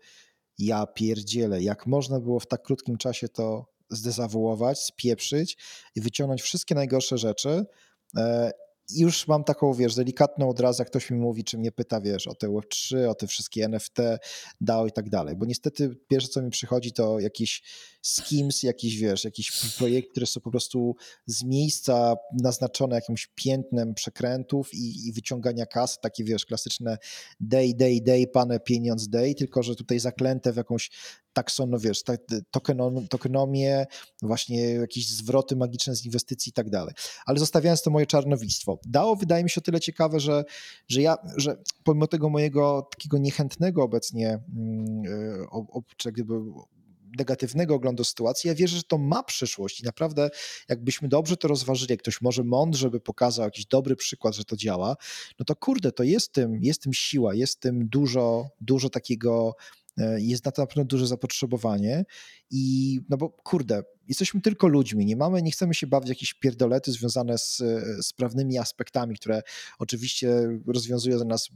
ja 0.58 0.86
pierdzielę, 0.86 1.62
jak 1.62 1.88
można 1.88 2.20
było 2.20 2.40
w 2.40 2.48
tak 2.48 2.64
krótkim 2.64 2.98
czasie 2.98 3.30
to 3.30 3.66
zdezawuować, 3.90 4.80
spieprzyć 4.80 5.58
i 5.96 6.02
wyciągnąć 6.02 6.42
wszystkie 6.42 6.76
najgorsze 6.76 7.18
rzeczy 7.18 7.66
już 8.96 9.28
mam 9.28 9.44
taką, 9.44 9.74
wiesz, 9.74 9.96
delikatną 9.96 10.50
od 10.50 10.60
razu, 10.60 10.82
jak 10.82 10.90
ktoś 10.90 11.12
mi 11.12 11.18
mówi, 11.18 11.44
czy 11.44 11.58
mnie 11.58 11.72
pyta, 11.72 12.02
wiesz, 12.02 12.28
o 12.28 12.36
te 12.36 12.48
Web3, 12.48 13.06
o 13.10 13.16
te 13.16 13.28
wszystkie 13.28 13.66
NFT, 13.66 13.98
DAO 14.62 14.88
i 14.88 14.92
tak 14.92 15.10
dalej, 15.10 15.36
bo 15.36 15.46
niestety 15.46 15.96
pierwsze, 16.08 16.28
co 16.28 16.42
mi 16.42 16.50
przychodzi, 16.50 16.92
to 16.94 17.20
jakieś 17.20 17.64
schemes, 18.08 18.64
jakiś, 18.64 18.98
wiesz, 18.98 19.24
jakiś 19.24 19.52
projekt, 19.78 20.12
które 20.12 20.26
są 20.26 20.42
po 20.42 20.52
prostu 20.52 20.96
z 21.26 21.44
miejsca 21.44 22.16
naznaczone 22.34 22.96
jakimś 22.96 23.28
piętnem 23.36 23.94
przekrętów 23.94 24.74
i, 24.74 25.08
i 25.08 25.14
wyciągania 25.14 25.66
kas, 25.66 26.00
takie, 26.00 26.24
wiesz, 26.24 26.46
klasyczne 26.46 26.98
day, 27.40 27.74
day, 27.74 28.02
day, 28.02 28.28
pane, 28.28 28.60
pieniądz, 28.60 29.10
day, 29.10 29.36
tylko, 29.36 29.64
że 29.64 29.76
tutaj 29.76 30.00
zaklęte 30.00 30.54
w 30.54 30.58
jakąś 30.58 30.92
taksono, 31.34 31.80
wiesz, 31.80 32.04
tokenomię, 33.10 33.86
właśnie 34.22 34.62
jakieś 34.74 35.10
zwroty 35.10 35.56
magiczne 35.56 35.96
z 35.96 36.06
inwestycji 36.06 36.50
i 36.50 36.54
tak 36.54 36.70
dalej. 36.70 36.94
Ale 37.26 37.40
zostawiając 37.40 37.82
to 37.82 37.92
moje 37.92 38.06
czarnowictwo, 38.06 38.80
DAO 38.86 39.16
wydaje 39.16 39.44
mi 39.44 39.50
się 39.50 39.62
o 39.62 39.64
tyle 39.64 39.80
ciekawe, 39.80 40.20
że, 40.20 40.44
że 40.88 41.02
ja, 41.02 41.18
że 41.38 41.58
pomimo 41.84 42.08
tego 42.08 42.30
mojego 42.30 42.88
takiego 42.92 43.18
niechętnego 43.18 43.84
obecnie, 43.84 44.40
mm, 44.56 45.02
e, 45.76 45.82
czy 45.98 46.12
gdyby 46.12 46.34
negatywnego 47.18 47.76
oglądu 47.76 48.04
sytuacji. 48.04 48.48
Ja 48.48 48.56
wierzę, 48.56 48.78
że 48.78 48.84
to 48.84 48.98
ma 48.98 49.24
przyszłość 49.24 49.80
i 49.80 49.84
naprawdę 49.84 50.30
jakbyśmy 50.70 51.08
dobrze 51.08 51.38
to 51.38 51.48
rozważyli, 51.48 51.92
jak 51.92 52.00
ktoś 52.00 52.22
może 52.22 52.44
mądrze 52.44 52.90
by 52.90 53.00
pokazał 53.00 53.46
jakiś 53.46 53.66
dobry 53.66 53.96
przykład, 53.96 54.36
że 54.36 54.46
to 54.46 54.56
działa, 54.56 54.96
no 55.40 55.46
to 55.46 55.56
kurde, 55.56 55.92
to 55.92 56.04
jest 56.04 56.32
tym, 56.32 56.64
jest 56.64 56.82
tym 56.82 56.94
siła, 56.94 57.34
jest 57.34 57.60
tym 57.60 57.88
dużo, 57.90 58.50
dużo 58.62 58.90
takiego 58.90 59.56
e, 59.98 60.22
jest 60.22 60.46
na 60.46 60.52
to 60.52 60.62
na 60.62 60.68
pewno 60.68 60.86
duże 60.86 61.08
zapotrzebowanie 61.08 62.06
i 62.52 63.00
no 63.10 63.18
bo 63.18 63.30
kurde, 63.30 63.84
jesteśmy 64.08 64.42
tylko 64.42 64.68
ludźmi, 64.68 65.06
nie 65.06 65.16
mamy, 65.16 65.42
nie 65.42 65.52
chcemy 65.52 65.74
się 65.74 65.88
bawić 65.88 66.10
jakieś 66.10 66.34
pierdolety 66.34 66.92
związane 66.92 67.38
z, 67.38 67.58
z 68.02 68.14
prawnymi 68.14 68.58
aspektami, 68.58 69.16
które 69.16 69.42
oczywiście 69.80 70.60
rozwiązują 70.68 71.18
za 71.18 71.26
nas 71.26 71.50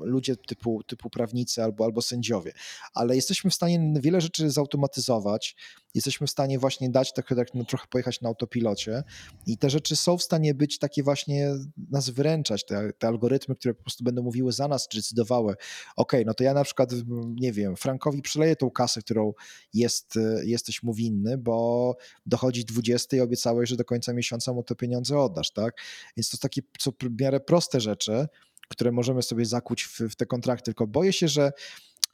ludzie 0.00 0.36
typu, 0.36 0.82
typu 0.82 1.10
prawnicy 1.10 1.62
albo, 1.62 1.84
albo 1.84 2.02
sędziowie, 2.02 2.52
ale 2.94 3.16
jesteśmy 3.16 3.50
w 3.50 3.54
stanie 3.54 3.94
wiele 4.00 4.20
rzeczy 4.20 4.50
zautomatyzować, 4.50 5.56
jesteśmy 5.94 6.26
w 6.26 6.30
stanie 6.30 6.58
właśnie 6.58 6.90
dać 6.90 7.12
tak, 7.12 7.28
tak 7.28 7.54
no, 7.54 7.64
trochę 7.64 7.86
pojechać 7.90 8.20
na 8.20 8.28
autopilocie 8.28 9.02
i 9.46 9.58
te 9.58 9.70
rzeczy 9.70 9.96
są 9.96 10.18
w 10.18 10.22
stanie 10.22 10.54
być 10.54 10.78
takie 10.78 11.02
właśnie 11.02 11.54
nas 11.90 12.10
wyręczać, 12.10 12.66
te, 12.66 12.92
te 12.92 13.08
algorytmy, 13.08 13.54
które 13.54 13.74
po 13.74 13.82
prostu 13.82 14.04
będą 14.04 14.22
mówiły 14.22 14.52
za 14.52 14.68
nas, 14.68 14.88
czy 14.88 14.98
decydowały, 14.98 15.54
ok, 15.96 16.12
no 16.26 16.34
to 16.34 16.44
ja 16.44 16.54
na 16.54 16.64
przykład, 16.64 16.90
nie 17.34 17.52
wiem, 17.52 17.76
Frankowi 17.76 18.22
przeleję 18.22 18.56
tą 18.56 18.70
kasę, 18.70 19.00
którą 19.00 19.32
jest, 19.74 20.18
jesteś 20.44 20.82
mu 20.82 20.94
winny, 20.94 21.38
bo 21.38 21.96
dochodzi 22.26 22.64
20 22.64 23.16
i 23.16 23.20
obiecałeś, 23.20 23.70
że 23.70 23.76
do 23.76 23.84
końca 23.84 24.12
miesiąca 24.12 24.52
mu 24.52 24.62
te 24.62 24.74
pieniądze 24.74 25.18
oddasz, 25.18 25.50
tak? 25.50 25.74
Więc 26.16 26.30
to 26.30 26.36
są 26.36 26.40
takie 26.40 26.62
co 26.78 26.90
w 26.90 27.20
miarę 27.20 27.40
proste 27.40 27.80
rzeczy, 27.80 28.26
które 28.68 28.92
możemy 28.92 29.22
sobie 29.22 29.46
zakuć 29.46 29.84
w, 29.84 30.00
w 30.00 30.16
te 30.16 30.26
kontrakty, 30.26 30.64
tylko 30.64 30.86
boję 30.86 31.12
się, 31.12 31.28
że 31.28 31.52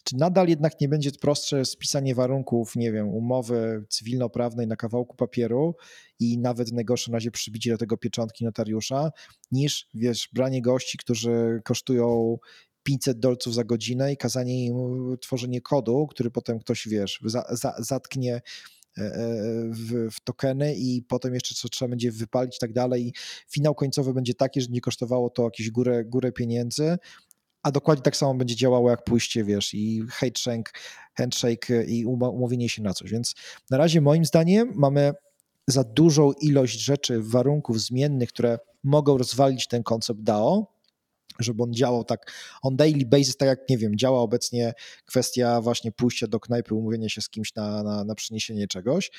czy 0.04 0.16
nadal 0.16 0.48
jednak 0.48 0.80
nie 0.80 0.88
będzie 0.88 1.10
prostsze 1.10 1.64
spisanie 1.64 2.14
warunków, 2.14 2.76
nie 2.76 2.92
wiem, 2.92 3.08
umowy 3.08 3.84
cywilnoprawnej 3.88 4.66
na 4.66 4.76
kawałku 4.76 5.16
papieru 5.16 5.76
i 6.20 6.38
nawet 6.38 6.70
w 6.70 6.72
najgorszym 6.72 7.14
razie 7.14 7.30
przybicie 7.30 7.70
do 7.70 7.78
tego 7.78 7.96
pieczątki 7.96 8.44
notariusza, 8.44 9.10
niż, 9.52 9.88
wiesz, 9.94 10.28
branie 10.32 10.62
gości, 10.62 10.98
którzy 10.98 11.60
kosztują 11.64 12.38
500 12.88 13.20
dolców 13.20 13.54
za 13.54 13.64
godzinę 13.64 14.12
i 14.12 14.16
kazanie 14.16 14.66
im 14.66 14.76
tworzenie 15.20 15.60
kodu, 15.60 16.06
który 16.10 16.30
potem 16.30 16.58
ktoś, 16.58 16.88
wiesz, 16.88 17.20
za, 17.24 17.44
za, 17.50 17.74
zatknie 17.78 18.40
E, 18.98 19.00
e, 19.00 19.12
w, 19.70 20.10
w, 20.10 20.20
tokeny 20.20 20.74
i 20.74 21.02
potem 21.02 21.34
jeszcze 21.34 21.54
co 21.54 21.68
trzeba 21.68 21.88
będzie 21.88 22.12
wypalić 22.12 22.56
i 22.56 22.58
tak 22.58 22.72
dalej. 22.72 23.06
I 23.06 23.12
finał 23.50 23.74
końcowy 23.74 24.14
będzie 24.14 24.34
taki, 24.34 24.60
że 24.60 24.66
nie 24.70 24.80
kosztowało 24.80 25.30
to 25.30 25.44
jakieś 25.44 25.70
górę, 25.70 26.04
górę 26.04 26.32
pieniędzy, 26.32 26.98
a 27.62 27.70
dokładnie 27.70 28.02
tak 28.02 28.16
samo 28.16 28.34
będzie 28.34 28.56
działało 28.56 28.90
jak 28.90 29.04
pójście, 29.04 29.44
wiesz, 29.44 29.74
i 29.74 30.02
handshake, 30.10 30.72
handshake 31.14 31.84
i 31.86 32.06
umówienie 32.06 32.68
się 32.68 32.82
na 32.82 32.94
coś. 32.94 33.10
Więc 33.10 33.34
na 33.70 33.78
razie 33.78 34.00
moim 34.00 34.24
zdaniem 34.24 34.72
mamy 34.74 35.12
za 35.66 35.84
dużą 35.84 36.32
ilość 36.32 36.80
rzeczy, 36.80 37.22
warunków 37.22 37.80
zmiennych, 37.80 38.28
które 38.28 38.58
mogą 38.84 39.18
rozwalić 39.18 39.68
ten 39.68 39.82
koncept 39.82 40.20
DAO, 40.20 40.77
żeby 41.38 41.62
on 41.62 41.74
działał 41.74 42.04
tak 42.04 42.32
on 42.62 42.76
daily 42.76 43.06
basis, 43.06 43.36
tak 43.36 43.48
jak, 43.48 43.68
nie 43.68 43.78
wiem, 43.78 43.96
działa 43.96 44.20
obecnie 44.20 44.72
kwestia 45.04 45.60
właśnie 45.60 45.92
pójścia 45.92 46.26
do 46.26 46.40
knajpy, 46.40 46.74
umówienia 46.74 47.08
się 47.08 47.20
z 47.20 47.28
kimś 47.28 47.54
na, 47.54 47.82
na, 47.82 48.04
na 48.04 48.14
przyniesienie 48.14 48.68
czegoś. 48.68 49.10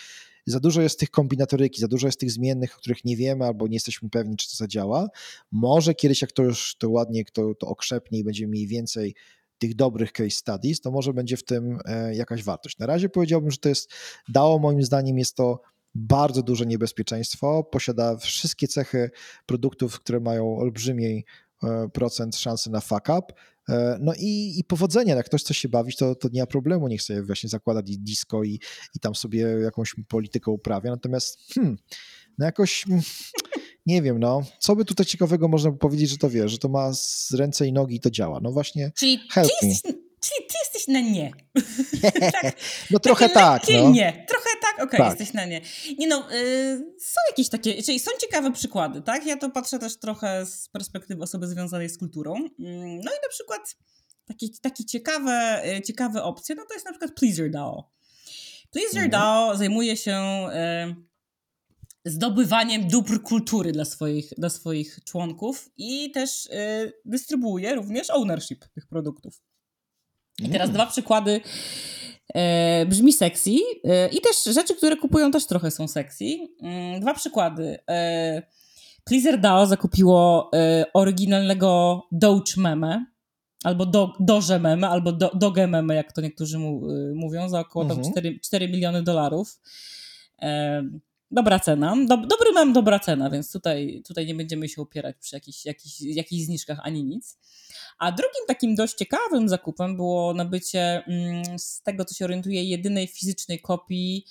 Za 0.46 0.60
dużo 0.60 0.82
jest 0.82 1.00
tych 1.00 1.10
kombinatoryki, 1.10 1.82
za 1.82 1.88
dużo 1.88 2.08
jest 2.08 2.20
tych 2.20 2.32
zmiennych, 2.32 2.76
o 2.76 2.80
których 2.80 3.06
nie 3.06 3.18
wiemy 3.18 3.46
albo 3.46 3.68
nie 3.68 3.76
jesteśmy 3.76 4.10
pewni, 4.10 4.38
czy 4.38 4.50
to 4.50 4.56
zadziała. 4.56 5.08
Może 5.52 5.96
kiedyś, 5.96 6.22
jak 6.22 6.32
to 6.32 6.44
już 6.44 6.76
to 6.76 6.90
ładnie 6.90 7.26
to, 7.34 7.56
to 7.56 7.68
okrzepnie 7.68 8.20
i 8.20 8.24
będziemy 8.24 8.52
mieli 8.52 8.68
więcej 8.68 9.16
tych 9.60 9.76
dobrych 9.76 10.12
case 10.12 10.30
studies, 10.30 10.82
to 10.82 10.92
może 10.92 11.14
będzie 11.14 11.38
w 11.38 11.44
tym 11.44 11.80
e, 11.86 12.16
jakaś 12.16 12.44
wartość. 12.44 12.78
Na 12.78 12.86
razie 12.86 13.10
powiedziałbym, 13.10 13.52
że 13.52 13.58
to 13.58 13.70
jest, 13.70 13.92
dało 14.30 14.60
moim 14.60 14.84
zdaniem 14.84 15.18
jest 15.18 15.36
to 15.36 15.62
bardzo 15.96 16.44
duże 16.44 16.66
niebezpieczeństwo, 16.66 17.64
posiada 17.64 18.18
wszystkie 18.18 18.68
cechy 18.68 19.10
produktów, 19.46 20.00
które 20.00 20.20
mają 20.20 20.58
olbrzymiej 20.58 21.26
procent 21.94 22.36
szansy 22.36 22.70
na 22.70 22.82
fuck 22.82 23.10
up. 23.20 23.34
E, 23.70 23.98
no 24.02 24.14
i, 24.18 24.60
i 24.60 24.64
powodzenia, 24.64 25.16
jak 25.16 25.26
ktoś 25.26 25.44
chce 25.44 25.54
się 25.54 25.70
bawić, 25.70 25.96
to, 25.96 26.16
to 26.16 26.30
nie 26.34 26.42
ma 26.42 26.48
problemu, 26.48 26.88
niech 26.88 27.02
sobie 27.02 27.24
właśnie 27.24 27.50
zakłada 27.50 27.82
disco 27.84 28.44
i, 28.44 28.60
i 28.96 29.00
tam 29.00 29.16
sobie 29.16 29.42
jakąś 29.42 29.96
politykę 30.08 30.52
uprawia. 30.52 30.92
Natomiast 30.92 31.40
hmm, 31.54 31.78
no 32.38 32.46
jakoś 32.46 32.84
hmm, 32.84 33.04
nie 33.86 34.02
wiem, 34.02 34.20
no, 34.20 34.42
co 34.60 34.76
by 34.76 34.86
tutaj 34.86 35.06
ciekawego 35.06 35.48
można 35.48 35.72
by 35.72 35.78
powiedzieć, 35.78 36.10
że 36.10 36.18
to 36.18 36.30
wie, 36.30 36.50
że 36.50 36.58
to 36.58 36.70
ma 36.70 36.94
z 36.94 37.34
ręce 37.34 37.68
i 37.68 37.74
nogi 37.74 37.96
i 37.96 38.00
to 38.00 38.10
działa. 38.10 38.40
No 38.44 38.52
właśnie, 38.52 38.92
Czyli 38.96 39.20
help 39.32 39.52
me. 39.64 39.70
Czyli 40.22 40.48
ty 40.48 40.56
jesteś 40.64 40.88
na 40.88 41.02
nie. 41.02 41.32
no 42.92 43.00
trochę 43.00 43.30
tak. 43.30 43.64
No. 43.74 43.90
nie. 43.90 44.26
Trochę 44.28 44.49
tak, 44.49 44.49
okej, 44.84 45.00
okay, 45.00 45.10
tak. 45.10 45.20
jesteś 45.20 45.34
na 45.34 45.46
nie. 45.46 45.62
Nie 45.98 46.08
no, 46.08 46.32
y, 46.32 46.78
są 47.00 47.20
jakieś 47.32 47.50
takie, 47.50 47.84
czyli 47.84 48.00
są 48.00 48.12
ciekawe 48.22 48.52
przykłady, 48.52 49.02
tak? 49.02 49.26
Ja 49.26 49.38
to 49.38 49.50
patrzę 49.50 49.80
też 49.80 50.00
trochę 50.00 50.46
z 50.46 50.70
perspektywy 50.70 51.24
osoby 51.24 51.48
związanej 51.48 51.90
z 51.90 51.98
kulturą. 51.98 52.36
Mm, 52.36 52.96
no 52.96 53.12
i 53.12 53.20
na 53.24 53.30
przykład 53.30 53.76
takie, 54.26 54.48
takie 54.62 54.86
ciekawe, 54.86 55.62
y, 55.78 55.82
ciekawe 55.82 56.24
opcje, 56.24 56.56
no 56.56 56.66
to 56.66 56.74
jest 56.74 56.86
na 56.86 56.92
przykład 56.92 57.12
Pleaser 57.16 57.52
DAO. 57.52 57.92
Pleaser 58.72 59.04
mhm. 59.04 59.12
DAO 59.12 59.58
zajmuje 59.58 59.98
się 59.98 60.18
y, 60.48 60.96
zdobywaniem 62.06 62.88
dóbr 62.88 63.22
kultury 63.22 63.72
dla 63.72 63.86
swoich, 63.86 64.34
dla 64.38 64.50
swoich 64.50 65.00
członków 65.04 65.70
i 65.78 66.12
też 66.12 66.50
dystrybuuje 67.06 67.76
również 67.76 68.10
ownership 68.10 68.66
tych 68.66 68.88
produktów. 68.88 69.42
I 70.40 70.50
teraz 70.50 70.70
mm. 70.70 70.74
dwa 70.74 70.86
przykłady. 70.86 71.42
E, 72.36 72.86
brzmi 72.86 73.14
sexy 73.14 73.52
e, 73.84 74.08
i 74.08 74.22
też 74.22 74.44
rzeczy, 74.44 74.76
które 74.76 74.96
kupują 74.98 75.32
też 75.32 75.46
trochę 75.46 75.72
są 75.72 75.88
sexy. 75.88 76.26
Mm, 76.62 77.02
dwa 77.02 77.14
przykłady. 77.14 77.80
E, 77.90 78.42
Pleaser 79.04 79.40
DAO 79.40 79.66
zakupiło 79.66 80.52
oryginalnego 80.94 82.02
Doge 82.12 82.54
meme, 82.58 83.06
albo 83.64 83.86
do, 83.86 84.14
Doge 84.20 84.60
meme, 84.60 84.90
albo 84.90 85.12
do, 85.12 85.32
Doge 85.34 85.68
meme, 85.68 85.96
jak 85.96 86.14
to 86.14 86.22
niektórzy 86.22 86.60
mu, 86.60 86.82
mówią, 87.16 87.50
za 87.50 87.60
około 87.60 87.86
mhm. 87.86 88.12
4, 88.12 88.40
4 88.40 88.70
miliony 88.70 89.04
dolarów. 89.04 89.60
Dobra 91.32 91.60
cena. 91.60 91.96
Dob 92.08 92.28
dobry 92.28 92.52
mem, 92.54 92.74
dobra 92.74 93.00
cena, 93.00 93.30
więc 93.30 93.52
tutaj, 93.52 94.02
tutaj 94.08 94.26
nie 94.26 94.36
będziemy 94.36 94.70
się 94.70 94.82
upierać 94.82 95.16
przy 95.20 95.36
jakichś, 95.36 95.66
jakichś, 95.66 96.02
jakichś 96.02 96.44
zniżkach 96.44 96.80
ani 96.84 97.04
nic. 97.04 97.38
A 98.00 98.12
drugim 98.12 98.46
takim 98.48 98.76
dość 98.76 98.94
ciekawym 98.94 99.50
zakupem 99.50 99.96
było 99.96 100.34
nabycie, 100.34 101.04
mm, 101.08 101.60
z 101.60 101.82
tego 101.82 102.06
co 102.06 102.16
się 102.16 102.26
orientuje, 102.26 102.64
jedynej 102.64 103.08
fizycznej 103.08 103.60
kopii 103.60 104.26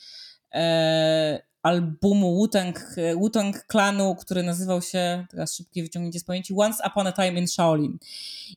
e, 0.54 1.42
albumu 1.62 2.34
Wu-Tang, 2.34 2.96
Wu-Tang 3.16 3.66
Clanu, 3.70 4.14
który 4.14 4.42
nazywał 4.42 4.82
się, 4.82 5.26
teraz 5.30 5.54
szybkie 5.54 5.82
wyciągnięcie 5.82 6.20
z 6.20 6.24
pamięci, 6.24 6.54
Once 6.56 6.82
Upon 6.86 7.06
a 7.06 7.12
Time 7.12 7.40
in 7.40 7.48
Shaolin. 7.48 7.98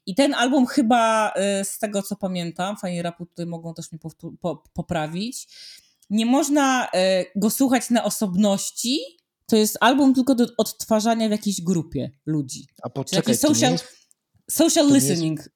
I 0.05 0.15
ten 0.15 0.33
album 0.33 0.65
chyba, 0.65 1.33
e, 1.35 1.65
z 1.65 1.79
tego 1.79 2.01
co 2.01 2.15
pamiętam, 2.15 2.77
fajnie 2.77 3.03
rapu 3.03 3.25
tutaj 3.25 3.45
mogą 3.45 3.73
też 3.73 3.91
mnie 3.91 3.99
po, 4.41 4.63
poprawić, 4.73 5.47
nie 6.11 6.25
można 6.25 6.89
e, 6.93 7.25
go 7.35 7.49
słuchać 7.49 7.89
na 7.89 8.03
osobności, 8.03 8.99
to 9.45 9.55
jest 9.55 9.77
album 9.79 10.13
tylko 10.13 10.35
do 10.35 10.45
odtwarzania 10.57 11.27
w 11.27 11.31
jakiejś 11.31 11.61
grupie 11.61 12.11
ludzi. 12.25 12.67
A 12.83 12.89
poczekaj, 12.89 13.37
social, 13.37 13.71
jest, 13.71 13.85
social 14.49 14.93
listening. 14.93 15.39
Jest, 15.39 15.49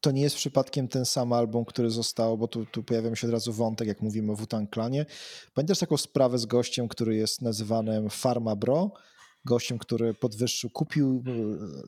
to 0.00 0.10
nie 0.10 0.22
jest 0.22 0.36
przypadkiem 0.36 0.88
ten 0.88 1.04
sam 1.04 1.32
album, 1.32 1.64
który 1.64 1.90
został, 1.90 2.38
bo 2.38 2.48
tu, 2.48 2.66
tu 2.66 2.82
pojawia 2.82 3.16
się 3.16 3.26
od 3.26 3.32
razu 3.32 3.52
wątek, 3.52 3.88
jak 3.88 4.00
mówimy 4.00 4.32
o 4.32 4.36
Wutan 4.36 4.66
Klanie. 4.66 5.06
Pamiętasz 5.54 5.78
taką 5.78 5.96
sprawę 5.96 6.38
z 6.38 6.46
gościem, 6.46 6.88
który 6.88 7.16
jest 7.16 7.42
nazywanym 7.42 8.08
Pharma 8.10 8.56
Bro? 8.56 8.90
Gościem, 9.44 9.78
który 9.78 10.14
podwyższył, 10.14 10.70
kupił 10.70 11.22
e, 11.26 11.32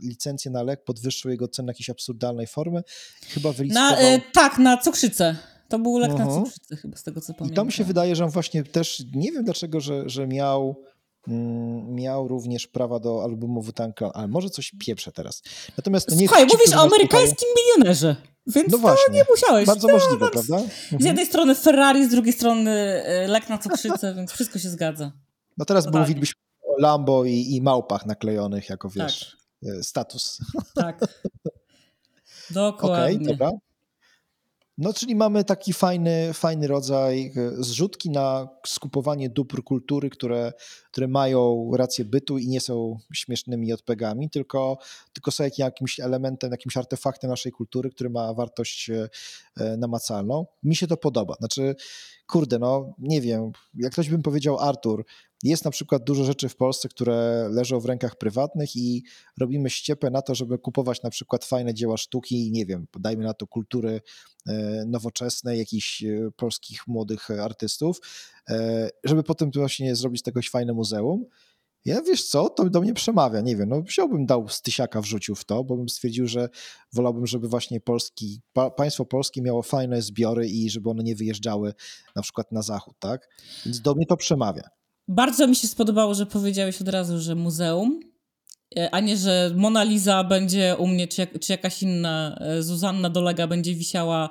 licencję 0.09 0.51
na 0.51 0.63
lek, 0.63 0.85
podwyższył 0.85 1.31
jego 1.31 1.49
cenę 1.49 1.71
jakiejś 1.71 1.91
absurdalnej 1.91 2.47
formy. 2.47 2.83
Chyba 3.29 3.53
wylicytował... 3.53 4.03
Na, 4.03 4.15
y, 4.15 4.23
tak, 4.33 4.59
na 4.59 4.77
cukrzycę. 4.77 5.37
To 5.69 5.79
był 5.79 5.99
lek 5.99 6.11
uh 6.11 6.17
-huh. 6.17 6.19
na 6.19 6.25
mhm. 6.25 6.45
cukrzycę 6.45 6.77
chyba 6.77 6.97
z 6.97 7.03
tego 7.03 7.21
co 7.21 7.35
pamiętam. 7.35 7.53
I 7.53 7.57
to 7.57 7.65
mi 7.65 7.73
się 7.73 7.85
wydaje, 7.85 8.17
że 8.17 8.25
on 8.25 8.31
właśnie 8.31 8.65
też, 8.65 9.05
nie 9.15 9.33
wiem 9.33 9.45
dlaczego, 9.45 9.81
że, 9.81 10.09
że 10.09 10.27
miał 10.27 10.83
mm, 11.29 11.95
miał 11.95 12.29
również 12.29 12.67
prawa 12.67 13.01
do 13.01 13.25
albumu 13.25 13.63
Wutanka, 13.63 14.13
ale 14.15 14.29
może 14.29 14.51
coś 14.51 14.73
pieprze 14.87 15.13
teraz. 15.13 15.43
Natomiast 15.77 16.09
to 16.09 16.15
nie 16.15 16.29
Słuchaj, 16.29 16.47
mówisz 16.47 16.73
o 16.77 16.81
amerykańskim 16.81 17.49
milionerze, 17.57 18.17
więc 18.47 18.73
no 18.73 18.79
właśnie, 18.79 19.15
nie 19.15 19.25
musiałeś. 19.31 19.67
Bardzo 19.67 19.89
no, 19.89 19.95
możliwe, 19.95 20.25
no, 20.25 20.31
prawda? 20.31 20.59
Z 21.01 21.05
jednej 21.05 21.27
strony 21.27 21.55
Ferrari, 21.55 22.07
z 22.07 22.11
drugiej 22.11 22.33
strony 22.33 22.71
e, 22.71 23.29
lek 23.29 23.49
na 23.49 23.59
cukrzycę, 23.59 24.15
więc 24.17 24.33
wszystko 24.33 24.59
się 24.59 24.69
zgadza. 24.69 25.13
No 25.59 25.65
teraz 25.65 25.91
był 25.91 26.05
widać 26.05 26.35
o 26.63 26.81
Lambo 26.81 27.25
i, 27.25 27.47
i 27.55 27.63
małpach 27.63 28.07
naklejonych 28.07 28.69
jako, 28.69 28.89
wiesz, 28.89 29.37
tak. 29.63 29.75
E, 29.79 29.83
status. 29.83 30.39
Tak. 30.75 31.01
Dokładnie. 32.51 33.05
Okej, 33.05 33.17
okay, 33.17 33.27
dobra. 33.27 33.51
No, 34.79 34.93
czyli 34.93 35.15
mamy 35.15 35.45
taki 35.45 35.73
fajny, 35.73 36.33
fajny 36.35 36.67
rodzaj 36.67 37.27
e, 37.27 37.31
zrzutki 37.59 38.11
na 38.11 38.49
skupowanie 38.67 39.29
dóbr 39.29 39.63
kultury, 39.63 40.11
które, 40.11 40.53
które 40.91 41.09
mają 41.09 41.71
rację 41.75 42.05
bytu 42.05 42.39
i 42.39 42.49
nie 42.49 42.61
są 42.61 42.99
śmiesznymi 43.15 43.73
odpegami, 43.73 44.31
tylko, 44.31 44.79
tylko 45.13 45.31
są 45.31 45.45
jakimś 45.59 46.01
elementem, 46.01 46.51
jakimś 46.51 46.77
artefaktem 46.77 47.31
naszej 47.31 47.53
kultury, 47.53 47.91
który 47.91 48.11
ma 48.11 48.35
wartość 48.35 48.91
e, 48.91 49.09
e, 49.57 49.77
namacalną. 49.77 50.47
Mi 50.63 50.77
się 50.77 50.87
to 50.87 50.97
podoba. 50.97 51.35
Znaczy, 51.35 51.75
kurde, 52.29 52.59
no 52.59 52.95
nie 52.99 53.21
wiem, 53.21 53.53
jak 53.75 53.93
ktoś 53.93 54.11
bym 54.11 54.23
powiedział 54.23 54.59
Artur, 54.59 55.05
jest 55.43 55.65
na 55.65 55.71
przykład 55.71 56.05
dużo 56.05 56.25
rzeczy 56.25 56.49
w 56.49 56.57
Polsce, 56.57 56.89
które 56.89 57.49
leżą 57.51 57.81
w 57.81 57.85
rękach 57.85 58.17
prywatnych 58.17 58.77
i 58.77 59.05
robimy 59.41 59.71
ściepę 59.71 60.11
na 60.11 60.23
to, 60.23 60.35
żeby 60.35 60.59
kupować 60.59 61.03
na 61.03 61.11
przykład 61.11 61.45
fajne 61.45 61.75
dzieła 61.75 61.97
sztuki, 61.97 62.51
nie 62.53 62.67
wiem, 62.67 62.87
dajmy 62.99 63.25
na 63.25 63.35
to 63.35 63.47
kultury 63.47 64.01
e, 64.47 64.85
nowoczesnej, 64.87 65.59
jakichś 65.59 66.03
e, 66.03 66.31
polskich 66.37 66.87
młodych 66.87 67.31
artystów, 67.31 68.01
e, 68.51 68.91
żeby 69.05 69.23
potem 69.23 69.51
właśnie 69.55 69.97
zrobić 69.97 70.21
z 70.21 70.25
tegoś 70.25 70.51
fajne 70.51 70.73
muzeum. 70.73 71.25
Ja 71.89 72.03
wiesz 72.03 72.25
co, 72.25 72.49
to 72.49 72.71
do 72.71 72.81
mnie 72.81 72.95
przemawia, 72.95 73.41
nie 73.41 73.57
wiem, 73.57 73.69
no 73.69 73.83
wziąłbym 73.83 74.27
dał 74.27 74.49
z 74.49 74.63
tysiaka 74.63 75.01
wrzucił 75.01 75.35
w 75.35 75.45
to, 75.45 75.65
bo 75.65 75.77
bym 75.77 75.89
stwierdził, 75.89 76.27
że 76.27 76.49
wolałbym, 76.93 77.27
żeby 77.27 77.49
właśnie 77.49 77.81
polski, 77.81 78.41
pa, 78.53 78.71
państwo 78.71 79.05
polskie 79.05 79.43
miało 79.43 79.63
fajne 79.63 80.03
zbiory 80.03 80.49
i 80.49 80.71
żeby 80.71 80.91
one 80.91 81.03
nie 81.03 81.17
wyjeżdżały 81.17 81.75
na 82.17 82.23
przykład 82.23 82.53
na 82.53 82.63
zachód, 82.63 82.97
tak? 82.99 83.29
Więc 83.67 83.81
do 83.81 83.95
mnie 83.95 84.07
to 84.07 84.17
przemawia. 84.17 84.63
Bardzo 85.09 85.47
mi 85.47 85.57
się 85.57 85.69
spodobało, 85.69 86.15
że 86.15 86.27
powiedziałeś 86.27 86.81
od 86.81 86.89
razu, 86.89 87.21
że 87.21 87.35
muzeum, 87.35 88.01
a 88.91 89.01
nie, 89.01 89.17
że 89.17 89.51
Mona 89.57 89.85
Lisa 89.85 90.25
będzie 90.25 90.77
u 90.79 90.87
mnie, 90.87 91.09
czy, 91.09 91.27
czy 91.27 91.53
jakaś 91.53 91.83
inna 91.83 92.39
e, 92.41 92.63
Zuzanna 92.63 93.11
Dolega 93.11 93.47
będzie 93.47 93.75
wisiała, 93.75 94.29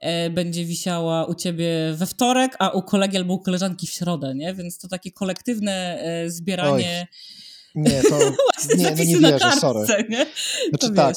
e, 0.00 0.30
będzie 0.30 0.64
wisiała 0.64 1.24
u 1.26 1.34
ciebie 1.34 1.70
we 1.94 2.06
wtorek, 2.06 2.56
a 2.58 2.70
u 2.70 2.82
kolegi 2.82 3.16
albo 3.16 3.34
u 3.34 3.38
koleżanki 3.38 3.86
w 3.86 3.90
środę, 3.90 4.34
nie? 4.34 4.54
Więc 4.54 4.78
to 4.78 4.88
takie 4.88 5.12
kolektywne 5.12 6.04
zbieranie... 6.26 7.06
Oj 7.10 7.50
nie, 7.74 8.02
to 8.02 8.18
nie, 8.76 8.84
no 8.84 9.04
nie 9.04 9.16
wierzę, 9.16 9.38
kartce, 9.38 9.60
sorry. 9.60 10.04
Nie? 10.08 10.26
Znaczy 10.68 10.94
tak, 10.94 11.16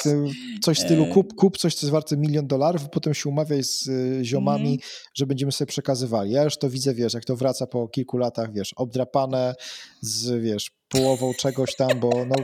coś 0.62 0.78
w 0.78 0.82
stylu 0.82 1.06
kup, 1.06 1.36
kup 1.36 1.58
coś, 1.58 1.76
co 1.76 1.86
jest 1.86 1.91
warte 1.91 2.17
milion 2.17 2.47
dolarów, 2.47 2.89
potem 2.89 3.13
się 3.13 3.30
umawiaj 3.30 3.63
z 3.63 3.88
y, 3.88 4.19
ziomami, 4.23 4.67
mm. 4.67 4.80
że 5.13 5.26
będziemy 5.26 5.52
sobie 5.52 5.69
przekazywali. 5.69 6.32
Ja 6.32 6.43
już 6.43 6.58
to 6.58 6.69
widzę, 6.69 6.93
wiesz, 6.93 7.13
jak 7.13 7.26
to 7.26 7.36
wraca 7.36 7.67
po 7.67 7.88
kilku 7.88 8.17
latach, 8.17 8.54
wiesz, 8.54 8.73
obdrapane 8.73 9.56
z, 10.02 10.41
wiesz, 10.43 10.71
połową 10.89 11.34
czegoś 11.34 11.76
tam, 11.76 12.00
bo 12.00 12.10
no 12.28 12.36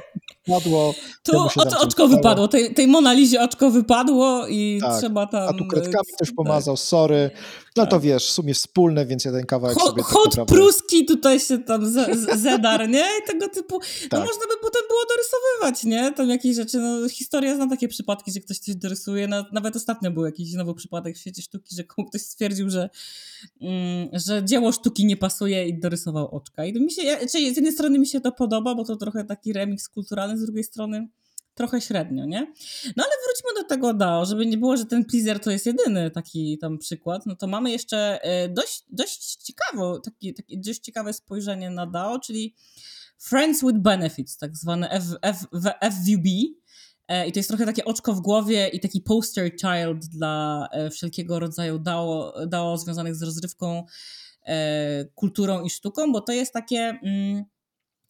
padło. 0.47 0.93
Tu 1.23 1.31
oczko 1.79 2.07
wypadło, 2.07 2.47
tej, 2.47 2.73
tej 2.73 2.87
Monalizie 2.87 3.41
oczko 3.41 3.71
wypadło 3.71 4.47
i 4.47 4.79
tak. 4.81 4.99
trzeba 4.99 5.27
tam... 5.27 5.49
A 5.49 5.53
tu 5.53 5.67
kredkami 5.67 6.05
ktoś 6.15 6.27
tak. 6.27 6.35
pomazał, 6.35 6.77
sorry. 6.77 7.31
No 7.75 7.85
to 7.85 7.91
tak. 7.91 8.01
wiesz, 8.01 8.27
w 8.27 8.31
sumie 8.31 8.53
wspólne, 8.53 9.05
więc 9.05 9.25
jeden 9.25 9.45
kawałek 9.45 9.77
Ho, 9.77 9.87
sobie... 9.87 10.03
Hot 10.03 10.35
tak 10.35 10.45
pruski 10.45 11.05
tutaj 11.05 11.39
się 11.39 11.57
tam 11.57 11.93
zedar, 12.35 12.89
nie? 12.89 13.05
I 13.23 13.27
tego 13.27 13.49
typu... 13.49 13.79
No 14.03 14.09
tak. 14.09 14.19
można 14.19 14.41
by 14.47 14.53
potem 14.61 14.81
było 14.87 15.01
dorysowywać, 15.09 15.83
nie? 15.83 16.13
Tam 16.13 16.29
jakieś 16.29 16.55
rzeczy, 16.55 16.77
no 16.77 17.09
historia 17.09 17.55
zna 17.55 17.67
takie 17.67 17.87
przypadki, 17.87 18.31
że 18.31 18.39
ktoś 18.39 18.57
coś 18.57 18.75
dorysuje, 18.75 19.27
no, 19.27 19.45
nawet 19.51 19.75
ostatnio 19.75 20.11
był 20.11 20.25
jakiś 20.25 20.53
nowy 20.53 20.73
przypadek 20.73 21.15
w 21.15 21.19
świecie 21.19 21.41
sztuki, 21.41 21.75
że 21.75 21.83
ktoś 21.83 22.21
stwierdził, 22.21 22.69
że, 22.69 22.89
mm, 23.61 24.09
że 24.13 24.43
dzieło 24.45 24.71
sztuki 24.71 25.05
nie 25.05 25.17
pasuje 25.17 25.67
i 25.67 25.79
dorysował 25.79 26.35
oczka. 26.35 26.65
I 26.65 26.81
mi 26.81 26.91
się, 26.91 27.01
czyli 27.31 27.53
z 27.53 27.55
jednej 27.55 27.73
strony 27.73 27.99
mi 27.99 28.07
się 28.07 28.21
to 28.21 28.28
podoba, 28.31 28.75
bo 28.75 28.85
to 28.85 28.95
trochę 28.95 29.23
taki 29.23 29.53
remix 29.53 29.89
kulturalny, 29.89 30.37
z 30.37 30.45
drugiej 30.45 30.63
strony 30.63 31.07
trochę 31.59 31.81
średnio, 31.81 32.25
nie? 32.25 32.39
No 32.97 33.03
ale 33.03 33.13
wróćmy 33.25 33.61
do 33.61 33.67
tego 33.67 33.93
DAO, 33.93 34.25
żeby 34.25 34.45
nie 34.45 34.57
było, 34.57 34.77
że 34.77 34.85
ten 34.85 35.05
pleaser 35.05 35.39
to 35.39 35.51
jest 35.51 35.65
jedyny 35.65 36.11
taki 36.11 36.57
tam 36.57 36.77
przykład, 36.77 37.25
no 37.25 37.35
to 37.35 37.47
mamy 37.47 37.71
jeszcze 37.71 38.23
e, 38.23 38.49
dość, 38.49 38.83
dość 38.89 39.35
ciekawe, 39.35 39.99
taki, 40.03 40.33
taki, 40.33 40.59
dość 40.59 40.79
ciekawe 40.79 41.13
spojrzenie 41.13 41.69
na 41.69 41.85
DAO, 41.85 42.19
czyli 42.19 42.55
Friends 43.17 43.61
with 43.61 43.79
Benefits, 43.79 44.37
tak 44.37 44.57
zwane 44.57 44.89
F, 44.89 45.03
F, 45.21 45.45
FVB, 45.81 46.27
e, 47.07 47.27
i 47.27 47.31
to 47.31 47.39
jest 47.39 47.49
trochę 47.49 47.65
takie 47.65 47.85
oczko 47.85 48.13
w 48.13 48.21
głowie 48.21 48.67
i 48.67 48.79
taki 48.79 49.01
poster 49.01 49.51
child 49.61 50.05
dla 50.05 50.67
e, 50.71 50.89
wszelkiego 50.89 51.39
rodzaju 51.39 51.79
DAO, 51.79 52.33
DAO 52.47 52.77
związanych 52.77 53.15
z 53.15 53.23
rozrywką, 53.23 53.83
kulturą 55.15 55.63
i 55.63 55.69
sztuką, 55.69 56.11
bo 56.11 56.21
to 56.21 56.31
jest 56.31 56.53
takie... 56.53 56.99
Mm, 57.03 57.45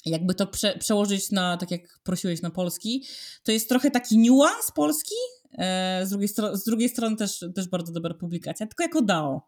jakby 0.05 0.35
to 0.35 0.47
prze, 0.47 0.77
przełożyć 0.77 1.31
na, 1.31 1.57
tak 1.57 1.71
jak 1.71 1.99
prosiłeś, 2.03 2.41
na 2.41 2.49
polski, 2.49 3.05
to 3.43 3.51
jest 3.51 3.69
trochę 3.69 3.91
taki 3.91 4.17
niuans 4.17 4.71
polski, 4.75 5.15
e, 5.57 6.01
z, 6.05 6.09
drugiej 6.09 6.29
z 6.53 6.63
drugiej 6.63 6.89
strony 6.89 7.15
też, 7.15 7.45
też 7.55 7.67
bardzo 7.67 7.93
dobra 7.93 8.13
publikacja, 8.13 8.67
tylko 8.67 8.83
jako 8.83 9.01
DAO. 9.01 9.41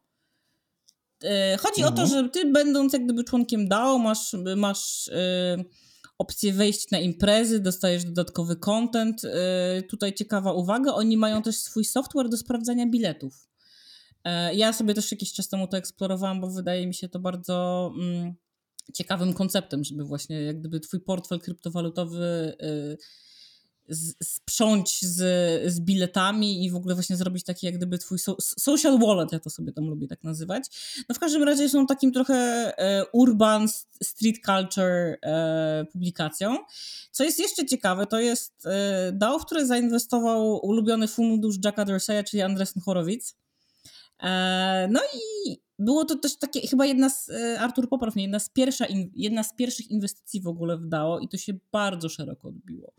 E, 1.23 1.57
chodzi 1.57 1.81
mhm. 1.81 1.93
o 1.93 1.97
to, 1.97 2.03
mhm. 2.03 2.25
że 2.25 2.29
ty 2.29 2.51
będąc 2.51 2.93
jak 2.93 3.05
gdyby 3.05 3.23
członkiem 3.23 3.67
DAO 3.67 3.97
masz, 3.97 4.35
masz 4.55 5.07
e, 5.07 5.63
opcję 6.17 6.53
wejść 6.53 6.91
na 6.91 6.99
imprezy, 6.99 7.59
dostajesz 7.59 8.05
dodatkowy 8.05 8.55
content. 8.55 9.25
E, 9.25 9.81
tutaj 9.81 10.13
ciekawa 10.13 10.53
uwaga, 10.53 10.93
oni 10.93 11.17
mają 11.17 11.41
też 11.41 11.55
swój 11.55 11.85
software 11.85 12.29
do 12.29 12.37
sprawdzania 12.37 12.87
biletów. 12.87 13.47
E, 14.23 14.55
ja 14.55 14.73
sobie 14.73 14.93
też 14.93 15.11
jakiś 15.11 15.33
czas 15.33 15.49
temu 15.49 15.67
to 15.67 15.77
eksplorowałam, 15.77 16.41
bo 16.41 16.47
wydaje 16.47 16.87
mi 16.87 16.93
się 16.93 17.09
to 17.09 17.19
bardzo... 17.19 17.91
Mm, 18.01 18.35
ciekawym 18.93 19.33
konceptem, 19.33 19.83
żeby 19.83 20.03
właśnie 20.03 20.41
jak 20.41 20.59
gdyby 20.59 20.79
twój 20.79 20.99
portfel 20.99 21.39
kryptowalutowy 21.39 22.55
y, 22.63 22.97
sprząć 24.23 25.01
z, 25.01 25.17
z 25.73 25.79
biletami 25.79 26.65
i 26.65 26.71
w 26.71 26.75
ogóle 26.75 26.95
właśnie 26.95 27.17
zrobić 27.17 27.43
taki 27.43 27.65
jak 27.65 27.75
gdyby 27.75 27.97
twój 27.97 28.19
so, 28.19 28.35
social 28.39 28.99
wallet, 28.99 29.31
ja 29.31 29.39
to 29.39 29.49
sobie 29.49 29.71
tam 29.73 29.85
lubię 29.85 30.07
tak 30.07 30.23
nazywać. 30.23 30.63
No 31.09 31.15
w 31.15 31.19
każdym 31.19 31.43
razie 31.43 31.69
są 31.69 31.87
takim 31.87 32.11
trochę 32.11 32.33
e, 32.77 33.05
urban 33.13 33.67
street 34.03 34.35
culture 34.45 35.17
e, 35.21 35.85
publikacją. 35.91 36.57
Co 37.11 37.23
jest 37.23 37.39
jeszcze 37.39 37.65
ciekawe, 37.65 38.07
to 38.07 38.19
jest 38.19 38.65
e, 38.65 39.11
DAO, 39.13 39.39
w 39.39 39.45
które 39.45 39.65
zainwestował 39.65 40.65
ulubiony 40.65 41.07
fundusz 41.07 41.55
Jacka 41.65 41.85
Dorseya, 41.85 42.23
czyli 42.23 42.41
Andresen 42.41 42.81
Horowitz. 42.81 43.40
E, 44.21 44.87
no 44.91 44.99
i 45.15 45.57
było 45.79 46.05
to 46.05 46.15
też 46.15 46.37
takie, 46.37 46.67
chyba 46.67 46.85
jedna 46.85 47.09
z, 47.09 47.29
e, 47.29 47.59
Artur 47.59 47.89
popraw 47.89 48.15
mnie, 48.15 48.23
jedna 48.23 48.39
z, 48.39 48.49
pierwsza, 48.49 48.85
jedna 49.15 49.43
z 49.43 49.55
pierwszych 49.55 49.91
inwestycji 49.91 50.41
w 50.41 50.47
ogóle 50.47 50.77
w 50.77 50.85
DAO 50.85 51.19
i 51.19 51.27
to 51.27 51.37
się 51.37 51.53
bardzo 51.71 52.09
szeroko 52.09 52.47
odbiło 52.47 52.93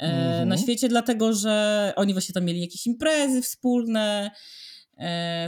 mm-hmm. 0.00 0.36
na 0.36 0.42
mhm. 0.42 0.58
świecie, 0.58 0.88
dlatego 0.88 1.32
że 1.32 1.92
oni 1.96 2.12
właśnie 2.12 2.32
tam 2.32 2.44
mieli 2.44 2.60
jakieś 2.60 2.86
imprezy 2.86 3.42
wspólne, 3.42 4.30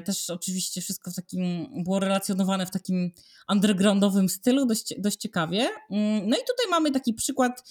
też 0.05 0.31
oczywiście 0.31 0.81
wszystko 0.81 1.11
w 1.11 1.15
takim, 1.15 1.69
było 1.85 2.01
relacjonowane 2.01 2.67
w 2.67 2.71
takim 2.71 3.13
undergroundowym 3.49 4.29
stylu, 4.29 4.67
dość, 4.67 4.95
dość 4.99 5.17
ciekawie. 5.17 5.69
Mm, 5.91 6.29
no 6.29 6.37
i 6.37 6.41
tutaj 6.41 6.71
mamy 6.71 6.91
taki 6.91 7.15
przykład 7.15 7.63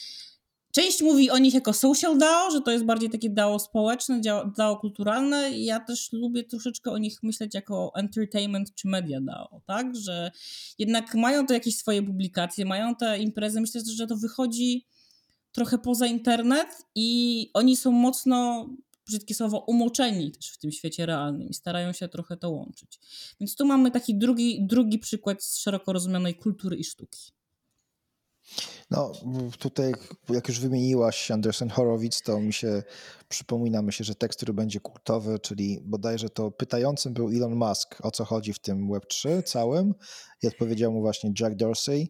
Część 0.75 1.01
mówi 1.01 1.29
o 1.29 1.37
nich 1.37 1.53
jako 1.53 1.73
social 1.73 2.17
DAO, 2.17 2.51
że 2.51 2.61
to 2.61 2.71
jest 2.71 2.85
bardziej 2.85 3.09
takie 3.09 3.29
DAO 3.29 3.59
społeczne, 3.59 4.21
DAO 4.57 4.77
kulturalne. 4.77 5.59
Ja 5.59 5.79
też 5.79 6.11
lubię 6.11 6.43
troszeczkę 6.43 6.91
o 6.91 6.97
nich 6.97 7.23
myśleć 7.23 7.53
jako 7.53 7.91
entertainment 7.95 8.75
czy 8.75 8.87
media 8.87 9.21
DAO, 9.21 9.61
tak? 9.65 9.95
Że 9.95 10.31
jednak 10.79 11.15
mają 11.15 11.47
to 11.47 11.53
jakieś 11.53 11.77
swoje 11.77 12.03
publikacje, 12.03 12.65
mają 12.65 12.95
te 12.95 13.19
imprezy. 13.19 13.61
Myślę, 13.61 13.81
że 13.85 14.07
to 14.07 14.17
wychodzi 14.17 14.85
trochę 15.51 15.77
poza 15.77 16.07
internet 16.07 16.67
i 16.95 17.49
oni 17.53 17.77
są 17.77 17.91
mocno, 17.91 18.69
brzydkie 19.05 19.35
słowo, 19.35 19.59
umoczeni 19.59 20.31
też 20.31 20.49
w 20.49 20.57
tym 20.57 20.71
świecie 20.71 21.05
realnym 21.05 21.49
i 21.49 21.53
starają 21.53 21.93
się 21.93 22.07
trochę 22.07 22.37
to 22.37 22.49
łączyć. 22.49 22.99
Więc 23.39 23.55
tu 23.55 23.65
mamy 23.65 23.91
taki 23.91 24.15
drugi, 24.15 24.67
drugi 24.67 24.99
przykład 24.99 25.43
z 25.43 25.57
szeroko 25.57 25.93
rozumianej 25.93 26.35
kultury 26.35 26.77
i 26.77 26.83
sztuki. 26.83 27.33
No, 28.91 29.11
tutaj, 29.59 29.93
jak 30.29 30.47
już 30.47 30.59
wymieniłaś 30.59 31.31
Anderson 31.31 31.69
Horowitz, 31.69 32.21
to 32.21 32.39
mi 32.39 32.53
się 32.53 32.83
przypomina, 33.29 33.81
myślę, 33.81 34.05
że 34.05 34.15
tekst, 34.15 34.37
który 34.37 34.53
będzie 34.53 34.79
kultowy, 34.79 35.39
czyli 35.39 35.79
bodajże 35.83 36.29
to 36.29 36.51
pytającym 36.51 37.13
był 37.13 37.29
Elon 37.29 37.55
Musk, 37.55 38.05
o 38.05 38.11
co 38.11 38.25
chodzi 38.25 38.53
w 38.53 38.59
tym 38.59 38.89
Web3 38.89 39.43
całym. 39.43 39.93
I 40.41 40.47
odpowiedział 40.47 40.91
mu 40.91 41.01
właśnie 41.01 41.33
Jack 41.39 41.55
Dorsey, 41.55 42.07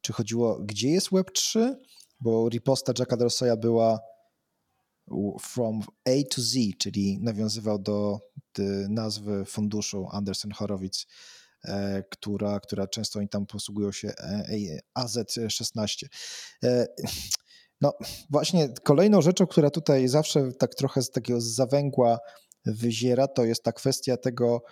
czy 0.00 0.12
chodziło, 0.12 0.58
gdzie 0.64 0.88
jest 0.88 1.10
Web3, 1.10 1.74
bo 2.20 2.48
riposta 2.48 2.92
Jacka 2.98 3.16
Dorseya 3.16 3.56
była 3.60 3.98
from 5.40 5.80
A 6.04 6.34
to 6.34 6.42
Z, 6.42 6.58
czyli 6.78 7.18
nawiązywał 7.20 7.78
do 7.78 8.18
nazwy 8.88 9.44
funduszu 9.44 10.08
Anderson 10.10 10.50
Horowitz 10.50 11.06
która, 12.10 12.60
która 12.60 12.86
często 12.86 13.18
oni 13.18 13.28
tam 13.28 13.46
posługują 13.46 13.92
się 13.92 14.08
e, 14.08 14.78
AZ16. 14.98 16.06
E, 16.64 16.86
no 17.80 17.92
właśnie 18.30 18.68
kolejną 18.84 19.22
rzeczą, 19.22 19.46
która 19.46 19.70
tutaj 19.70 20.08
zawsze 20.08 20.52
tak 20.52 20.74
trochę 20.74 21.02
z 21.02 21.10
takiego 21.10 21.40
zawęgła 21.40 22.18
wyziera, 22.66 23.28
to 23.28 23.44
jest 23.44 23.62
ta 23.62 23.72
kwestia 23.72 24.16
tego, 24.16 24.62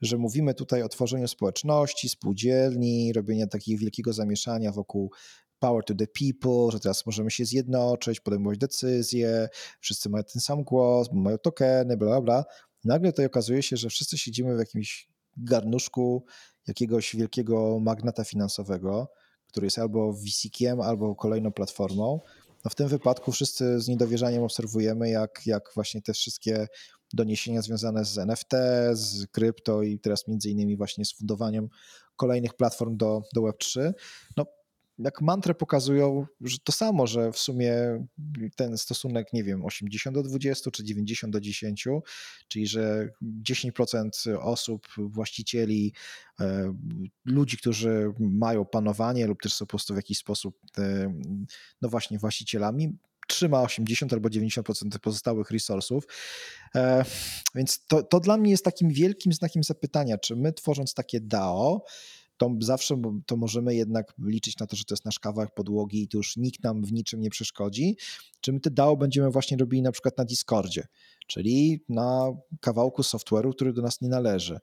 że 0.00 0.16
mówimy 0.16 0.54
tutaj 0.54 0.82
o 0.82 0.88
tworzeniu 0.88 1.28
społeczności, 1.28 2.08
spółdzielni, 2.08 3.12
robienia 3.12 3.46
takiego 3.46 3.80
wielkiego 3.80 4.12
zamieszania 4.12 4.72
wokół 4.72 5.10
power 5.58 5.84
to 5.84 5.94
the 5.94 6.06
people, 6.06 6.72
że 6.72 6.80
teraz 6.80 7.06
możemy 7.06 7.30
się 7.30 7.44
zjednoczyć, 7.44 8.20
podejmować 8.20 8.58
decyzje, 8.58 9.48
wszyscy 9.80 10.08
mają 10.08 10.24
ten 10.24 10.40
sam 10.40 10.64
głos, 10.64 11.08
mają 11.12 11.38
tokeny, 11.38 11.96
bla, 11.96 12.08
bla, 12.08 12.20
bla. 12.20 12.44
Nagle 12.84 13.12
tutaj 13.12 13.26
okazuje 13.26 13.62
się, 13.62 13.76
że 13.76 13.88
wszyscy 13.88 14.18
siedzimy 14.18 14.56
w 14.56 14.58
jakimś 14.58 15.09
garnuszku 15.36 16.24
jakiegoś 16.68 17.16
wielkiego 17.16 17.78
magnata 17.80 18.24
finansowego, 18.24 19.12
który 19.46 19.66
jest 19.66 19.78
albo 19.78 20.12
VC-kiem, 20.12 20.82
albo 20.82 21.14
kolejną 21.14 21.52
platformą. 21.52 22.20
No 22.64 22.70
w 22.70 22.74
tym 22.74 22.88
wypadku 22.88 23.32
wszyscy 23.32 23.80
z 23.80 23.88
niedowierzaniem 23.88 24.42
obserwujemy, 24.42 25.10
jak, 25.10 25.40
jak 25.46 25.70
właśnie 25.74 26.02
te 26.02 26.12
wszystkie 26.12 26.66
doniesienia 27.12 27.62
związane 27.62 28.04
z 28.04 28.18
NFT, 28.18 28.52
z 28.92 29.26
krypto 29.26 29.82
i 29.82 29.98
teraz 29.98 30.28
między 30.28 30.50
innymi 30.50 30.76
właśnie 30.76 31.04
z 31.04 31.12
fundowaniem 31.12 31.68
kolejnych 32.16 32.54
platform 32.54 32.96
do, 32.96 33.22
do 33.34 33.40
Web3, 33.40 33.92
no 34.36 34.46
jak 35.04 35.20
mantrę 35.20 35.54
pokazują, 35.54 36.26
że 36.40 36.58
to 36.64 36.72
samo, 36.72 37.06
że 37.06 37.32
w 37.32 37.38
sumie 37.38 37.74
ten 38.56 38.78
stosunek, 38.78 39.32
nie 39.32 39.44
wiem, 39.44 39.64
80 39.64 40.16
do 40.16 40.22
20 40.22 40.70
czy 40.70 40.84
90 40.84 41.32
do 41.32 41.40
10, 41.40 41.86
czyli 42.48 42.66
że 42.66 43.08
10% 43.22 44.38
osób, 44.40 44.86
właścicieli, 44.98 45.92
e, 46.40 46.74
ludzi, 47.24 47.56
którzy 47.56 48.12
mają 48.18 48.64
panowanie 48.64 49.26
lub 49.26 49.42
też 49.42 49.52
są 49.52 49.66
po 49.66 49.70
prostu 49.70 49.94
w 49.94 49.96
jakiś 49.96 50.18
sposób, 50.18 50.58
e, 50.78 51.14
no 51.82 51.88
właśnie, 51.88 52.18
właścicielami, 52.18 52.98
trzyma 53.28 53.62
80 53.62 54.12
albo 54.12 54.28
90% 54.28 54.98
pozostałych 54.98 55.50
resursów. 55.50 56.04
E, 56.74 57.04
więc 57.54 57.86
to, 57.86 58.02
to 58.02 58.20
dla 58.20 58.36
mnie 58.36 58.50
jest 58.50 58.64
takim 58.64 58.88
wielkim 58.88 59.32
znakiem 59.32 59.62
zapytania, 59.62 60.18
czy 60.18 60.36
my 60.36 60.52
tworząc 60.52 60.94
takie 60.94 61.20
DAO, 61.20 61.84
to 62.40 62.50
zawsze 62.60 63.02
to 63.26 63.36
możemy 63.36 63.74
jednak 63.74 64.14
liczyć 64.18 64.58
na 64.58 64.66
to, 64.66 64.76
że 64.76 64.84
to 64.84 64.94
jest 64.94 65.04
nasz 65.04 65.18
kawałek 65.18 65.54
podłogi 65.54 66.02
i 66.02 66.08
to 66.08 66.16
już 66.16 66.36
nikt 66.36 66.64
nam 66.64 66.82
w 66.82 66.92
niczym 66.92 67.20
nie 67.20 67.30
przeszkodzi. 67.30 67.96
Czy 68.40 68.52
my 68.52 68.60
te 68.60 68.70
DAO 68.70 68.96
będziemy 68.96 69.30
właśnie 69.30 69.56
robili 69.56 69.82
na 69.82 69.92
przykład 69.92 70.18
na 70.18 70.24
Discordzie, 70.24 70.86
czyli 71.26 71.84
na 71.88 72.32
kawałku 72.60 73.02
software'u, 73.02 73.52
który 73.52 73.72
do 73.72 73.82
nas 73.82 74.00
nie 74.00 74.08
należy. 74.08 74.58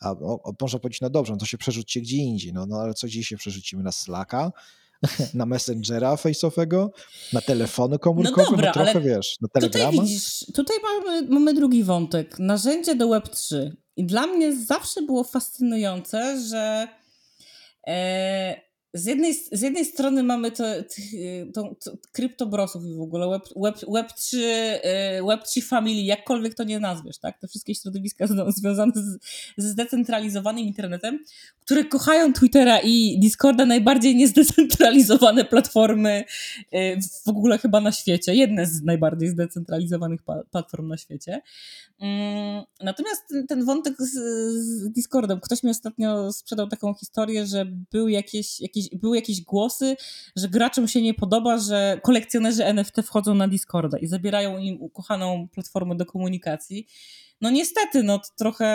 A 0.00 0.10
o, 0.10 0.52
można 0.60 0.78
powiedzieć, 0.78 1.00
no 1.00 1.10
dobrze, 1.10 1.32
no 1.32 1.38
to 1.38 1.46
się 1.46 1.58
przerzućcie 1.58 2.00
gdzie 2.00 2.16
indziej, 2.16 2.52
no, 2.52 2.66
no 2.66 2.76
ale 2.76 2.94
co 2.94 3.08
dziś 3.08 3.28
się 3.28 3.36
przerzucimy 3.36 3.82
na 3.82 3.92
Slacka, 3.92 4.52
na 5.34 5.46
Messengera 5.46 6.14
face'owego, 6.14 6.88
na 7.32 7.40
telefony 7.40 7.98
komórkowe, 7.98 8.42
no, 8.44 8.50
dobra, 8.50 8.66
no 8.66 8.72
trochę 8.72 9.00
wiesz, 9.00 9.36
na 9.40 9.48
Telegrama. 9.48 9.90
Tutaj 9.90 10.06
widzisz, 10.06 10.46
tutaj 10.54 10.76
mamy, 10.82 11.28
mamy 11.28 11.54
drugi 11.54 11.84
wątek, 11.84 12.38
narzędzie 12.38 12.94
do 12.94 13.08
Web3. 13.08 13.70
I 13.96 14.04
dla 14.04 14.26
mnie 14.26 14.56
zawsze 14.56 15.02
było 15.02 15.24
fascynujące, 15.24 16.42
że 16.48 16.88
e, 17.86 18.62
z 18.94 19.06
jednej, 19.06 19.34
z 19.34 19.60
jednej 19.60 19.84
strony 19.84 20.22
mamy 20.22 20.50
to, 20.52 20.64
to 21.54 21.74
kryptobrosów 22.12 22.84
i 22.84 22.94
w 22.94 23.00
ogóle 23.00 23.28
web, 23.28 23.42
web, 23.56 23.76
web, 23.88 24.12
3, 24.12 24.36
y, 24.38 25.26
web 25.26 25.44
3 25.44 25.62
Family, 25.62 26.02
jakkolwiek 26.02 26.54
to 26.54 26.64
nie 26.64 26.80
nazwiesz, 26.80 27.18
tak? 27.18 27.38
Te 27.38 27.48
wszystkie 27.48 27.74
środowiska 27.74 28.26
związane 28.56 28.92
z, 28.94 29.18
ze 29.56 29.68
zdecentralizowanym 29.68 30.64
internetem, 30.64 31.18
które 31.60 31.84
kochają 31.84 32.32
Twittera 32.32 32.80
i 32.80 33.18
Discorda, 33.20 33.66
najbardziej 33.66 34.16
niezdecentralizowane 34.16 35.44
platformy 35.44 36.24
y, 36.74 36.98
w 37.24 37.28
ogóle 37.28 37.58
chyba 37.58 37.80
na 37.80 37.92
świecie. 37.92 38.34
Jedne 38.34 38.66
z 38.66 38.82
najbardziej 38.82 39.28
zdecentralizowanych 39.28 40.20
platform 40.50 40.88
na 40.88 40.96
świecie. 40.96 41.40
Mm, 42.00 42.64
natomiast 42.80 43.28
ten, 43.28 43.46
ten 43.46 43.64
wątek 43.64 43.94
z, 43.98 44.12
z 44.54 44.90
Discordem, 44.92 45.40
ktoś 45.40 45.62
mi 45.62 45.70
ostatnio 45.70 46.32
sprzedał 46.32 46.68
taką 46.68 46.94
historię, 46.94 47.46
że 47.46 47.66
był 47.92 48.08
jakieś, 48.08 48.60
jakieś 48.60 48.79
jakieś, 48.84 49.00
były 49.00 49.16
jakieś 49.16 49.40
głosy, 49.40 49.96
że 50.36 50.48
graczom 50.48 50.88
się 50.88 51.02
nie 51.02 51.14
podoba, 51.14 51.58
że 51.58 52.00
kolekcjonerzy 52.02 52.64
NFT 52.64 52.96
wchodzą 53.04 53.34
na 53.34 53.48
Discorda 53.48 53.98
i 53.98 54.06
zabierają 54.06 54.58
im 54.58 54.82
ukochaną 54.82 55.48
platformę 55.48 55.96
do 55.96 56.06
komunikacji. 56.06 56.86
No 57.40 57.50
niestety, 57.50 58.02
no 58.02 58.20
trochę, 58.36 58.66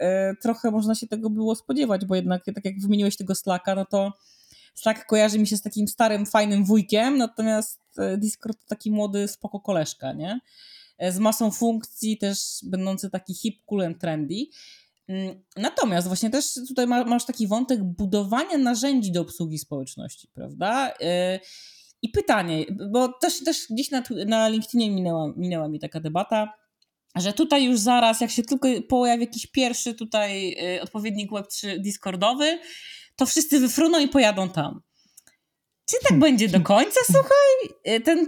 e, 0.00 0.34
trochę 0.42 0.70
można 0.70 0.94
się 0.94 1.06
tego 1.06 1.30
było 1.30 1.54
spodziewać, 1.54 2.04
bo 2.04 2.14
jednak 2.14 2.44
tak 2.44 2.64
jak 2.64 2.80
wymieniłeś 2.80 3.16
tego 3.16 3.34
Slacka, 3.34 3.74
no 3.74 3.84
to 3.84 4.12
Slack 4.74 5.06
kojarzy 5.06 5.38
mi 5.38 5.46
się 5.46 5.56
z 5.56 5.62
takim 5.62 5.88
starym, 5.88 6.26
fajnym 6.26 6.64
wujkiem, 6.64 7.18
natomiast 7.18 7.80
e, 7.98 8.18
Discord 8.18 8.58
to 8.58 8.66
taki 8.68 8.90
młody, 8.90 9.28
spoko 9.28 9.60
koleżka, 9.60 10.12
nie? 10.12 10.40
E, 10.98 11.12
z 11.12 11.18
masą 11.18 11.50
funkcji, 11.50 12.18
też 12.18 12.38
będący 12.62 13.10
taki 13.10 13.34
hip, 13.34 13.64
cool 13.66 13.82
and 13.82 13.98
trendy. 13.98 14.34
Mm, 15.08 15.42
natomiast 15.56 16.06
właśnie 16.06 16.30
też 16.30 16.54
tutaj 16.68 16.86
masz 16.86 17.24
taki 17.24 17.46
wątek 17.46 17.84
budowania 17.84 18.58
narzędzi 18.58 19.12
do 19.12 19.20
obsługi 19.20 19.58
społeczności, 19.58 20.28
prawda? 20.34 20.90
Y, 20.90 21.40
I 22.02 22.08
pytanie, 22.08 22.64
bo 22.92 23.08
też, 23.08 23.44
też 23.44 23.66
gdzieś 23.70 23.90
na, 23.90 24.02
na 24.26 24.48
LinkedInie 24.48 24.90
minęła, 24.90 25.32
minęła 25.36 25.68
mi 25.68 25.78
taka 25.78 26.00
debata, 26.00 26.52
że 27.16 27.32
tutaj 27.32 27.64
już 27.64 27.78
zaraz, 27.78 28.20
jak 28.20 28.30
się 28.30 28.42
tylko 28.42 28.68
pojawi 28.88 29.20
jakiś 29.20 29.46
pierwszy 29.46 29.94
tutaj 29.94 30.56
y, 30.76 30.82
odpowiednik 30.82 31.30
Web3 31.30 31.78
Discordowy, 31.78 32.58
to 33.16 33.26
wszyscy 33.26 33.60
wyfruną 33.60 33.98
i 33.98 34.08
pojadą 34.08 34.48
tam. 34.48 34.80
Czy 35.90 35.96
tak 36.02 36.08
hmm. 36.08 36.20
będzie 36.20 36.48
do 36.48 36.60
końca, 36.60 37.00
słuchaj? 37.06 37.94
Y, 37.96 38.00
ten, 38.00 38.26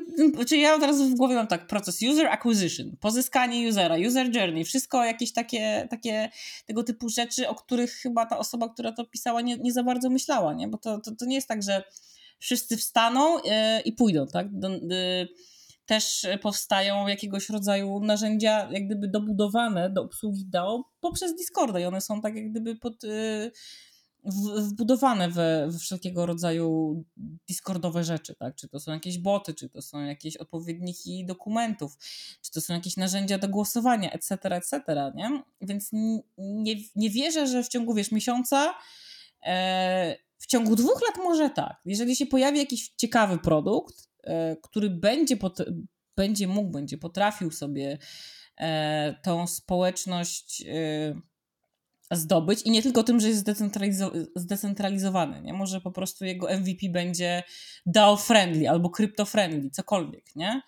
czy 0.49 0.57
ja 0.57 0.75
od 0.75 0.83
razu 0.83 1.09
w 1.09 1.15
głowie 1.15 1.35
mam 1.35 1.47
tak, 1.47 1.67
proces 1.67 1.99
user 2.03 2.27
acquisition, 2.27 2.97
pozyskanie 3.01 3.69
usera, 3.69 3.97
user 4.07 4.37
journey, 4.37 4.65
wszystko 4.65 5.05
jakieś 5.05 5.33
takie, 5.33 5.89
takie 5.91 6.31
tego 6.67 6.83
typu 6.83 7.09
rzeczy, 7.09 7.49
o 7.49 7.55
których 7.55 7.93
chyba 7.93 8.27
ta 8.27 8.39
osoba, 8.39 8.69
która 8.69 8.93
to 8.93 9.05
pisała, 9.05 9.41
nie, 9.41 9.57
nie 9.57 9.73
za 9.73 9.83
bardzo 9.83 10.11
myślała, 10.11 10.55
nie? 10.55 10.69
Bo 10.69 10.79
to, 10.79 11.01
to, 11.01 11.11
to 11.15 11.25
nie 11.25 11.35
jest 11.35 11.49
tak, 11.49 11.63
że 11.63 11.83
wszyscy 12.39 12.77
wstaną 12.77 13.39
y, 13.39 13.43
i 13.85 13.93
pójdą, 13.93 14.27
tak? 14.27 14.59
Do, 14.59 14.69
y, 14.69 15.29
też 15.87 16.27
powstają 16.43 17.07
jakiegoś 17.07 17.49
rodzaju 17.49 18.01
narzędzia, 18.01 18.69
jak 18.73 18.87
gdyby 18.87 19.09
dobudowane 19.09 19.91
do 19.91 20.03
obsługi 20.03 20.47
DAO 20.47 20.85
poprzez 21.01 21.35
Discorda 21.35 21.81
i 21.81 21.85
one 21.85 22.01
są 22.01 22.21
tak 22.21 22.37
jak 22.37 22.51
gdyby 22.51 22.77
pod 22.77 23.05
wbudowane 24.25 25.29
we, 25.29 25.69
we, 25.71 25.79
wszelkiego 25.79 26.27
rodzaju 26.27 27.05
Discordowe 27.49 28.05
rzeczy, 28.05 28.35
tak? 28.35 28.55
Czy 28.55 28.69
to 28.69 28.81
są 28.81 28.93
jakieś 28.93 29.19
boty, 29.19 29.55
czy 29.55 29.69
to 29.69 29.83
są 29.83 30.01
jakieś 30.01 30.37
odpowiedniki 30.37 31.27
dokumentów, 31.27 31.99
czy 32.43 32.51
to 32.51 32.61
są 32.61 32.75
jakieś 32.75 32.97
narzędzia 32.97 33.39
do 33.39 33.49
głosowania, 33.49 34.11
etc., 34.13 34.39
etc., 34.43 34.83
nie? 35.15 35.43
Więc 35.61 35.91
nie, 36.39 36.75
nie 36.97 37.11
wierzę, 37.11 37.47
że 37.47 37.63
w 37.63 37.69
ciągu, 37.69 37.95
wiesz, 37.95 38.13
miesiąca 38.13 38.75
e, 39.43 40.17
w 40.39 40.47
ciągu 40.47 40.77
dwóch 40.77 41.03
lat 41.09 41.17
może 41.25 41.51
tak. 41.51 41.81
Jeżeli 41.85 42.17
się 42.17 42.27
pojawi 42.27 42.59
jakiś 42.59 42.89
ciekawy 42.89 43.39
produkt, 43.39 44.09
e, 44.25 44.57
który 44.57 44.91
będzie, 44.91 45.37
pot, 45.37 45.59
będzie 46.17 46.49
mógł, 46.49 46.71
będzie 46.71 46.99
potrafił 46.99 47.51
sobie 47.51 47.99
e, 48.57 49.15
tą 49.23 49.47
społeczność 49.47 50.63
e, 50.63 51.21
zdobyć 52.11 52.63
i 52.63 52.71
nie 52.71 52.83
tylko 52.83 53.03
tym, 53.03 53.21
że 53.21 53.29
jest 53.29 53.47
zdecentralizo- 53.47 54.27
zdecentralizowany, 54.37 55.43
nie? 55.43 55.53
Może 55.53 55.81
po 55.81 55.91
prostu 55.91 56.25
jego 56.25 56.51
MVP 56.51 56.89
będzie 56.89 57.43
DAO-friendly 57.87 58.67
albo 58.67 58.89
crypto-friendly, 58.89 59.71
cokolwiek, 59.71 60.37
nie? 60.37 60.63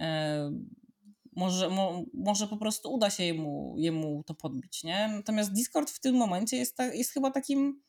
E, 0.00 0.50
może, 1.36 1.68
mo, 1.68 2.04
może 2.14 2.46
po 2.48 2.56
prostu 2.56 2.92
uda 2.92 3.10
się 3.10 3.24
jemu, 3.24 3.74
jemu 3.78 4.22
to 4.26 4.34
podbić, 4.34 4.84
nie? 4.84 5.08
Natomiast 5.16 5.52
Discord 5.52 5.90
w 5.90 6.00
tym 6.00 6.14
momencie 6.16 6.56
jest, 6.56 6.76
ta, 6.76 6.84
jest 6.94 7.12
chyba 7.12 7.30
takim 7.30 7.82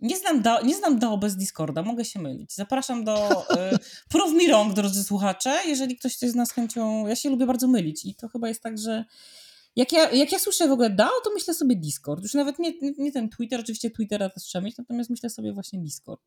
nie 0.00 0.16
znam, 0.16 0.42
DAO, 0.42 0.64
nie 0.64 0.76
znam 0.76 0.98
DAO 0.98 1.18
bez 1.18 1.36
Discorda, 1.36 1.82
mogę 1.82 2.04
się 2.04 2.20
mylić. 2.20 2.54
Zapraszam 2.54 3.04
do 3.04 3.42
y, 3.42 3.78
Prove 4.10 4.32
Me 4.32 4.46
Wrong, 4.48 4.74
drodzy 4.74 5.04
słuchacze, 5.04 5.58
jeżeli 5.66 5.96
ktoś 5.96 6.16
coś 6.16 6.30
z 6.30 6.34
nas 6.34 6.52
chęcią... 6.52 7.06
Ja 7.06 7.16
się 7.16 7.30
lubię 7.30 7.46
bardzo 7.46 7.68
mylić 7.68 8.04
i 8.04 8.14
to 8.14 8.28
chyba 8.28 8.48
jest 8.48 8.62
tak, 8.62 8.78
że 8.78 9.04
jak 9.78 9.92
ja, 9.92 10.10
jak 10.10 10.32
ja 10.32 10.38
słyszę 10.38 10.68
w 10.68 10.72
ogóle 10.72 10.90
DAO, 10.90 11.20
to 11.24 11.30
myślę 11.34 11.54
sobie 11.54 11.76
Discord. 11.76 12.22
Już 12.22 12.34
nawet 12.34 12.58
nie, 12.58 12.72
nie 12.98 13.12
ten 13.12 13.28
Twitter, 13.28 13.60
oczywiście 13.60 13.90
Twittera 13.90 14.30
też 14.30 14.42
trzeba 14.42 14.64
mieć, 14.64 14.78
natomiast 14.78 15.10
myślę 15.10 15.30
sobie 15.30 15.52
właśnie 15.52 15.78
Discord. 15.78 16.20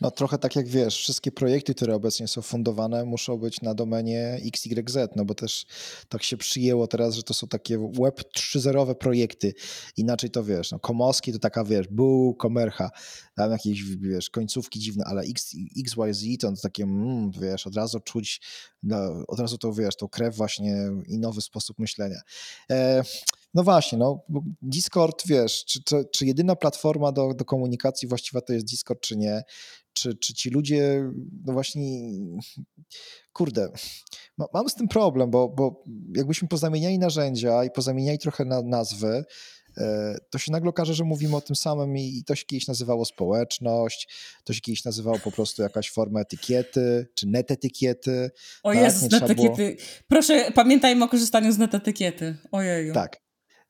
No 0.00 0.10
trochę 0.10 0.38
tak 0.38 0.56
jak 0.56 0.68
wiesz, 0.68 0.96
wszystkie 0.96 1.32
projekty, 1.32 1.74
które 1.74 1.94
obecnie 1.94 2.28
są 2.28 2.42
fundowane, 2.42 3.04
muszą 3.04 3.36
być 3.36 3.60
na 3.60 3.74
domenie 3.74 4.40
XYZ, 4.46 4.96
no 5.16 5.24
bo 5.24 5.34
też 5.34 5.66
tak 6.08 6.22
się 6.22 6.36
przyjęło 6.36 6.86
teraz, 6.86 7.14
że 7.14 7.22
to 7.22 7.34
są 7.34 7.48
takie 7.48 7.78
web 7.78 8.20
3.0 8.36 8.94
projekty. 8.94 9.54
Inaczej 9.96 10.30
to 10.30 10.44
wiesz, 10.44 10.72
no 10.72 10.78
Komowski 10.78 11.32
to 11.32 11.38
taka 11.38 11.64
wiesz, 11.64 11.88
bu, 11.88 12.34
komercha, 12.34 12.90
tam 13.34 13.50
jakieś 13.50 13.82
wiesz, 13.82 14.30
końcówki 14.30 14.80
dziwne, 14.80 15.04
ale 15.06 15.22
X, 15.22 15.56
XYZ 15.78 16.24
to 16.40 16.52
takie, 16.62 16.82
mm, 16.82 17.30
wiesz, 17.30 17.66
od 17.66 17.76
razu 17.76 18.00
czuć, 18.00 18.40
no, 18.82 19.24
od 19.28 19.40
razu 19.40 19.58
to 19.58 19.72
wiesz, 19.72 19.96
tą 19.96 20.08
krew 20.08 20.36
właśnie 20.36 20.76
i 21.06 21.18
nowy 21.18 21.40
sposób 21.40 21.78
myślenia. 21.78 22.20
E, 22.70 23.02
no 23.54 23.62
właśnie, 23.62 23.98
no, 23.98 24.24
Discord, 24.62 25.22
wiesz, 25.26 25.64
czy, 25.64 25.82
czy, 25.82 26.04
czy 26.12 26.26
jedyna 26.26 26.56
platforma 26.56 27.12
do, 27.12 27.34
do 27.34 27.44
komunikacji 27.44 28.08
właściwa 28.08 28.40
to 28.40 28.52
jest 28.52 28.66
Discord, 28.66 29.00
czy 29.00 29.16
nie? 29.16 29.42
Czy, 29.92 30.14
czy 30.14 30.34
ci 30.34 30.50
ludzie, 30.50 31.10
no 31.44 31.52
właśnie, 31.52 32.10
kurde, 33.32 33.68
mam 34.54 34.68
z 34.68 34.74
tym 34.74 34.88
problem, 34.88 35.30
bo, 35.30 35.48
bo 35.48 35.84
jakbyśmy 36.16 36.48
pozamieniali 36.48 36.98
narzędzia 36.98 37.64
i 37.64 37.70
pozamieniali 37.70 38.18
trochę 38.18 38.44
na 38.44 38.62
nazwy, 38.62 39.24
e, 39.76 40.16
to 40.30 40.38
się 40.38 40.52
nagle 40.52 40.70
okaże, 40.70 40.94
że 40.94 41.04
mówimy 41.04 41.36
o 41.36 41.40
tym 41.40 41.56
samym 41.56 41.96
i 41.96 42.22
to 42.26 42.34
się 42.34 42.44
kiedyś 42.46 42.66
nazywało 42.66 43.04
społeczność, 43.04 44.08
to 44.44 44.52
się 44.52 44.60
kiedyś 44.60 44.84
nazywało 44.84 45.18
po 45.18 45.32
prostu 45.32 45.62
jakaś 45.62 45.90
forma 45.90 46.20
etykiety, 46.20 47.06
czy 47.14 47.26
netetykiety. 47.26 48.30
O 48.62 48.72
tak? 48.72 48.82
Jezus, 48.82 49.10
netetykiety. 49.10 49.76
Było... 49.76 49.88
Proszę, 50.08 50.52
pamiętajmy 50.54 51.04
o 51.04 51.08
korzystaniu 51.08 51.52
z 51.52 51.58
netetykiety. 51.58 52.36
Ojeju. 52.52 52.94
Tak. 52.94 53.21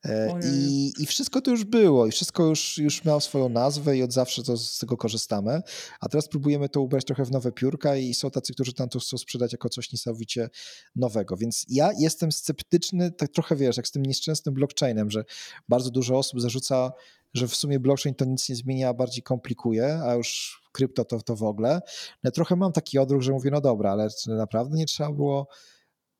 E, 0.05 0.39
I, 0.53 0.93
I 0.99 1.05
wszystko 1.05 1.41
to 1.41 1.51
już 1.51 1.63
było, 1.63 2.07
i 2.07 2.11
wszystko 2.11 2.45
już, 2.45 2.77
już 2.77 3.05
miało 3.05 3.19
swoją 3.19 3.49
nazwę, 3.49 3.97
i 3.97 4.03
od 4.03 4.13
zawsze 4.13 4.43
to, 4.43 4.57
z 4.57 4.77
tego 4.77 4.97
korzystamy. 4.97 5.61
A 5.99 6.09
teraz 6.09 6.27
próbujemy 6.27 6.69
to 6.69 6.81
ubrać 6.81 7.05
trochę 7.05 7.25
w 7.25 7.31
nowe 7.31 7.51
piórka, 7.51 7.95
i 7.95 8.13
są 8.13 8.31
tacy, 8.31 8.53
którzy 8.53 8.73
tam 8.73 8.89
to 8.89 8.99
chcą 8.99 9.17
sprzedać 9.17 9.51
jako 9.51 9.69
coś 9.69 9.91
niesamowicie 9.91 10.49
nowego. 10.95 11.37
Więc 11.37 11.65
ja 11.69 11.91
jestem 11.99 12.31
sceptyczny, 12.31 13.11
tak 13.11 13.31
trochę 13.31 13.55
wiesz, 13.55 13.77
jak 13.77 13.87
z 13.87 13.91
tym 13.91 14.03
nieszczęsnym 14.03 14.55
blockchainem, 14.55 15.11
że 15.11 15.23
bardzo 15.69 15.91
dużo 15.91 16.17
osób 16.17 16.41
zarzuca, 16.41 16.91
że 17.33 17.47
w 17.47 17.55
sumie 17.55 17.79
blockchain 17.79 18.15
to 18.15 18.25
nic 18.25 18.49
nie 18.49 18.55
zmienia, 18.55 18.89
a 18.89 18.93
bardziej 18.93 19.23
komplikuje, 19.23 19.99
a 20.03 20.13
już 20.13 20.61
krypto 20.71 21.05
to, 21.05 21.21
to 21.21 21.35
w 21.35 21.43
ogóle. 21.43 21.81
No, 22.23 22.31
trochę 22.31 22.55
mam 22.55 22.71
taki 22.71 22.99
odruch, 22.99 23.21
że 23.21 23.31
mówię, 23.31 23.51
no 23.51 23.61
dobra, 23.61 23.91
ale 23.91 24.07
naprawdę 24.27 24.77
nie 24.77 24.85
trzeba 24.85 25.11
było. 25.11 25.47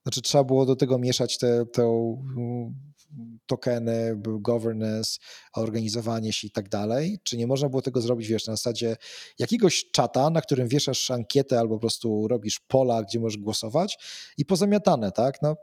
Znaczy, 0.04 0.22
trzeba 0.22 0.44
było 0.44 0.66
do 0.66 0.76
tego 0.76 1.00
mieszać 1.00 1.38
tę 1.38 1.66
tokeny, 3.46 4.16
governance, 4.40 5.20
organizowanie 5.56 6.34
się 6.34 6.48
i 6.48 6.52
tak 6.52 6.70
dalej? 6.70 7.20
Czy 7.24 7.38
nie 7.38 7.48
można 7.48 7.70
było 7.70 7.82
tego 7.82 8.02
zrobić, 8.02 8.28
wiesz, 8.28 8.48
na 8.48 8.54
zasadzie 8.54 8.96
jakiegoś 9.40 9.86
czata, 9.92 10.30
na 10.30 10.42
którym 10.42 10.68
wieszasz 10.68 11.12
ankietę 11.12 11.60
albo 11.60 11.76
po 11.76 11.80
prostu 11.80 12.28
robisz 12.28 12.60
pola, 12.60 13.04
gdzie 13.04 13.20
możesz 13.20 13.38
głosować 13.38 13.98
i 14.38 14.46
pozamiatane, 14.46 15.12
tak? 15.12 15.42
No, 15.42 15.56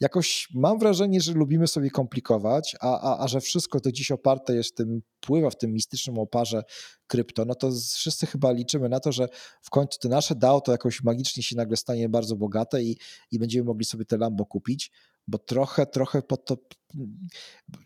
jakoś 0.00 0.48
mam 0.54 0.78
wrażenie, 0.78 1.20
że 1.20 1.32
lubimy 1.32 1.66
sobie 1.66 1.90
komplikować, 1.90 2.76
a, 2.80 3.00
a, 3.00 3.24
a 3.24 3.28
że 3.28 3.40
wszystko 3.40 3.80
to 3.80 3.92
dziś 3.92 4.10
oparte 4.10 4.54
jest 4.54 4.70
w 4.70 4.74
tym, 4.74 5.02
pływa 5.20 5.50
w 5.50 5.56
tym 5.56 5.72
mistycznym 5.72 6.18
oparze 6.18 6.62
krypto, 7.06 7.44
no 7.44 7.54
to 7.54 7.70
wszyscy 7.94 8.26
chyba 8.26 8.52
liczymy 8.52 8.88
na 8.88 9.00
to, 9.00 9.12
że 9.12 9.28
w 9.62 9.70
końcu 9.70 9.98
te 9.98 10.08
nasze 10.08 10.34
DAO 10.34 10.60
to 10.60 10.72
jakoś 10.72 11.02
magicznie 11.02 11.42
się 11.42 11.56
nagle 11.56 11.76
stanie 11.76 12.08
bardzo 12.08 12.36
bogate 12.36 12.82
i, 12.82 12.98
i 13.30 13.38
będziemy 13.38 13.64
mogli 13.64 13.84
sobie 13.84 14.04
te 14.04 14.16
Lambo 14.16 14.46
kupić, 14.46 14.90
bo 15.26 15.38
trochę, 15.38 15.86
trochę 15.86 16.22
pod 16.22 16.44
to 16.44 16.56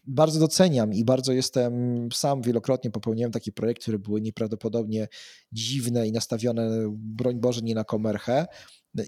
bardzo 0.07 0.41
doceniam 0.41 0.93
i 0.93 1.05
bardzo 1.05 1.33
jestem, 1.33 1.73
sam 2.13 2.43
wielokrotnie 2.43 2.91
popełniłem 2.91 3.33
takie 3.33 3.53
projekty, 3.53 3.83
które 3.83 3.99
były 3.99 4.21
nieprawdopodobnie 4.21 5.09
dziwne 5.53 6.09
i 6.09 6.13
nastawione, 6.13 6.71
broń 6.91 7.41
Boże, 7.41 7.61
nie 7.61 7.75
na 7.75 7.85
komerchę, 7.85 8.47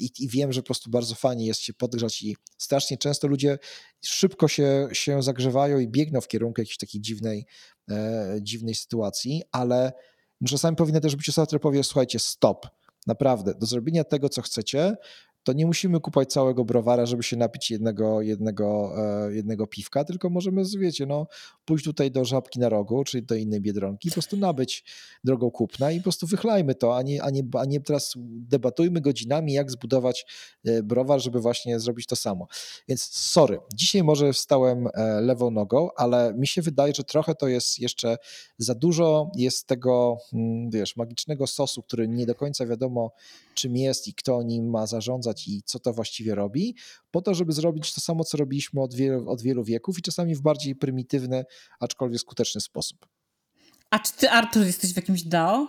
i, 0.01 0.11
i, 0.19 0.29
wiem, 0.29 0.53
że 0.53 0.63
po 0.63 0.67
prostu 0.67 0.91
bardzo 0.91 1.15
fajnie 1.15 1.47
jest 1.47 1.61
się 1.61 1.75
podgrzać 1.75 2.23
i 2.23 2.37
strasznie 2.59 2.99
często 2.99 3.29
ludzie 3.29 3.59
szybko 4.05 4.49
się, 4.49 4.89
się 4.93 5.23
zagrzewają 5.23 5.79
i 5.79 5.89
biegną 5.89 6.21
w 6.21 6.29
kierunku 6.29 6.61
jakiejś 6.61 6.77
takiej 6.77 7.01
dziwnej, 7.01 7.47
e, 7.91 8.37
dziwnej 8.43 8.75
sytuacji, 8.75 9.43
ale 9.53 9.93
czasami 10.49 10.77
powinny 10.77 11.01
też 11.01 11.17
być 11.17 11.29
osoba, 11.29 11.47
która 11.47 11.61
powie, 11.61 11.85
słuchajcie, 11.85 12.19
stop, 12.19 12.67
naprawdę, 13.07 13.55
do 13.55 13.67
zrobienia 13.67 14.05
tego, 14.05 14.29
co 14.29 14.43
chcecie, 14.43 14.97
to 15.45 15.53
nie 15.53 15.67
musimy 15.67 16.01
kupować 16.01 16.33
całego 16.33 16.65
browara, 16.65 17.07
żeby 17.07 17.23
się 17.23 17.37
napić 17.37 17.71
jednego, 17.71 18.23
jednego, 18.23 18.93
e, 19.27 19.35
jednego 19.35 19.67
piwka, 19.67 20.05
tylko 20.05 20.31
możemy, 20.31 20.63
wiecie, 20.79 21.07
no, 21.07 21.27
pójść 21.65 21.85
tutaj 21.85 22.11
do 22.11 22.25
żabki 22.25 22.61
na 22.61 22.69
rogu, 22.69 23.05
czyli 23.05 23.23
do 23.23 23.35
innej 23.35 23.61
biedronki, 23.61 24.09
po 24.09 24.13
prostu 24.13 24.37
nabyć 24.37 24.85
drogą 25.25 25.51
kupna 25.51 25.93
i 25.93 25.97
po 25.97 26.03
prostu 26.03 26.27
wychlajmy 26.27 26.75
to, 26.75 26.97
a 26.97 27.03
nie, 27.03 27.23
a 27.23 27.31
nie, 27.31 27.43
a 27.61 27.65
nie 27.65 27.81
teraz 27.81 28.15
debatujmy 28.27 29.01
godzinami, 29.01 29.53
jak 29.53 29.71
zbudować 29.71 30.27
e, 30.65 30.83
browar, 30.83 31.21
żeby 31.21 31.41
właśnie 31.41 31.81
zrobić 31.81 32.07
to 32.07 32.17
samo. 32.17 32.47
Więc 32.89 33.03
sorry, 33.03 33.59
dzisiaj 33.75 34.03
może 34.03 34.33
wstałem 34.33 34.89
e, 34.95 35.21
lewą 35.21 35.51
nogą, 35.51 35.89
ale 35.97 36.35
mi 36.35 36.47
się 36.47 36.63
wydaje, 36.63 36.93
że 36.95 37.05
trochę 37.05 37.35
to 37.35 37.49
jest 37.49 37.79
jeszcze 37.79 38.17
za 38.59 38.75
dużo, 38.75 39.31
jest 39.37 39.67
tego, 39.67 40.17
mm, 40.33 40.71
wiesz, 40.71 40.97
magicznego 40.97 41.47
sosu, 41.47 41.83
który 41.83 42.09
nie 42.09 42.27
do 42.27 42.35
końca 42.35 42.67
wiadomo, 42.67 43.13
czym 43.55 43.77
jest 43.77 44.09
i 44.09 44.15
kto 44.15 44.43
nim 44.43 44.71
ma 44.71 44.87
zarządzać 44.87 45.32
i 45.49 45.63
co 45.65 45.79
to 45.79 45.93
właściwie 45.93 46.35
robi, 46.35 46.77
po 47.11 47.23
to, 47.23 47.35
żeby 47.35 47.53
zrobić 47.53 47.95
to 47.95 48.01
samo, 48.01 48.25
co 48.25 48.37
robiliśmy 48.37 48.83
od 48.83 48.95
wielu, 48.95 49.31
od 49.31 49.43
wielu 49.43 49.65
wieków 49.65 49.99
i 49.99 50.03
czasami 50.03 50.35
w 50.35 50.41
bardziej 50.41 50.77
prymitywny, 50.77 51.45
aczkolwiek 51.81 52.21
skuteczny 52.21 52.61
sposób. 52.61 53.07
A 53.91 53.99
czy 53.99 54.13
ty, 54.13 54.31
Artur, 54.31 54.67
jesteś 54.67 54.93
w 54.93 54.97
jakimś 54.97 55.23
DAO? 55.23 55.67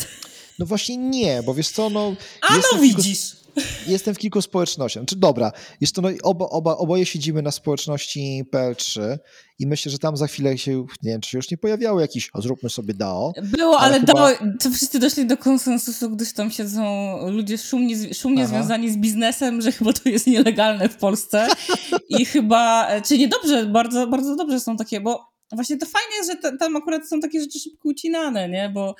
No 0.58 0.66
właśnie 0.66 0.96
nie, 0.96 1.42
bo 1.42 1.54
wiesz 1.54 1.68
co, 1.68 1.90
no... 1.90 2.14
A 2.42 2.56
no 2.56 2.80
widzisz! 2.80 3.38
Jestem 3.86 4.14
w 4.14 4.18
kilku 4.18 4.42
społecznościach. 4.42 5.02
Znaczy, 5.02 5.16
dobra, 5.16 5.52
jest 5.80 5.94
to, 5.94 6.02
no, 6.02 6.08
oba, 6.22 6.44
oba, 6.44 6.76
oboje 6.76 7.06
siedzimy 7.06 7.42
na 7.42 7.50
społeczności 7.50 8.44
PL3 8.52 9.18
i 9.58 9.66
myślę, 9.66 9.92
że 9.92 9.98
tam 9.98 10.16
za 10.16 10.26
chwilę 10.26 10.58
się, 10.58 10.86
nie 11.02 11.12
wiem, 11.12 11.20
czy 11.20 11.30
się 11.30 11.38
już 11.38 11.50
nie 11.50 11.58
pojawiało 11.58 12.00
jakiś, 12.00 12.30
o 12.32 12.42
zróbmy 12.42 12.70
sobie 12.70 12.94
DAO. 12.94 13.32
Było, 13.42 13.78
ale, 13.78 13.96
ale 13.96 14.00
chyba... 14.00 14.12
DAO, 14.12 14.52
to 14.60 14.70
wszyscy 14.70 14.98
doszli 14.98 15.26
do 15.26 15.36
konsensusu, 15.36 16.10
gdyż 16.10 16.32
tam 16.32 16.50
siedzą 16.50 16.82
ludzie 17.30 17.58
szumnie, 17.58 18.14
szumnie 18.14 18.46
związani 18.46 18.92
z 18.92 18.96
biznesem, 18.96 19.60
że 19.60 19.72
chyba 19.72 19.92
to 19.92 20.08
jest 20.08 20.26
nielegalne 20.26 20.88
w 20.88 20.96
Polsce 20.96 21.48
i 22.18 22.24
chyba, 22.24 22.88
czy 23.00 23.18
niedobrze, 23.18 23.66
bardzo, 23.66 24.06
bardzo 24.06 24.36
dobrze 24.36 24.60
są 24.60 24.76
takie, 24.76 25.00
bo 25.00 25.28
właśnie 25.52 25.76
to 25.76 25.86
fajne 25.86 26.16
jest, 26.16 26.30
że 26.30 26.58
tam 26.58 26.76
akurat 26.76 27.08
są 27.08 27.20
takie 27.20 27.40
rzeczy 27.40 27.58
szybko 27.58 27.88
ucinane, 27.88 28.48
nie, 28.48 28.70
bo 28.74 28.94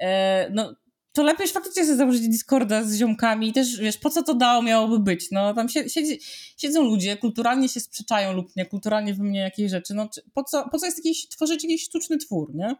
e, 0.00 0.50
no 0.50 0.74
to 1.14 1.22
lepiej 1.22 1.48
faktycznie 1.48 1.84
sobie 1.84 1.96
założyć 1.96 2.28
Discorda 2.28 2.84
z 2.84 2.94
ziomkami 2.94 3.48
i 3.48 3.52
też, 3.52 3.76
wiesz, 3.76 3.98
po 3.98 4.10
co 4.10 4.22
to 4.22 4.34
dało 4.34 4.62
miałoby 4.62 4.98
być, 4.98 5.30
no, 5.30 5.54
tam 5.54 5.68
siedzi, 5.68 6.18
siedzą 6.56 6.82
ludzie, 6.82 7.16
kulturalnie 7.16 7.68
się 7.68 7.80
sprzeczają 7.80 8.32
lub 8.32 8.56
nie, 8.56 8.66
kulturalnie 8.66 9.14
wymieniają 9.14 9.44
jakieś 9.44 9.70
rzeczy, 9.70 9.94
no, 9.94 10.08
po 10.34 10.44
co, 10.44 10.68
po 10.68 10.78
co 10.78 10.86
jest 10.86 10.98
jakiś, 10.98 11.28
tworzyć 11.28 11.64
jakiś 11.64 11.84
sztuczny 11.84 12.18
twór, 12.18 12.54
nie? 12.54 12.76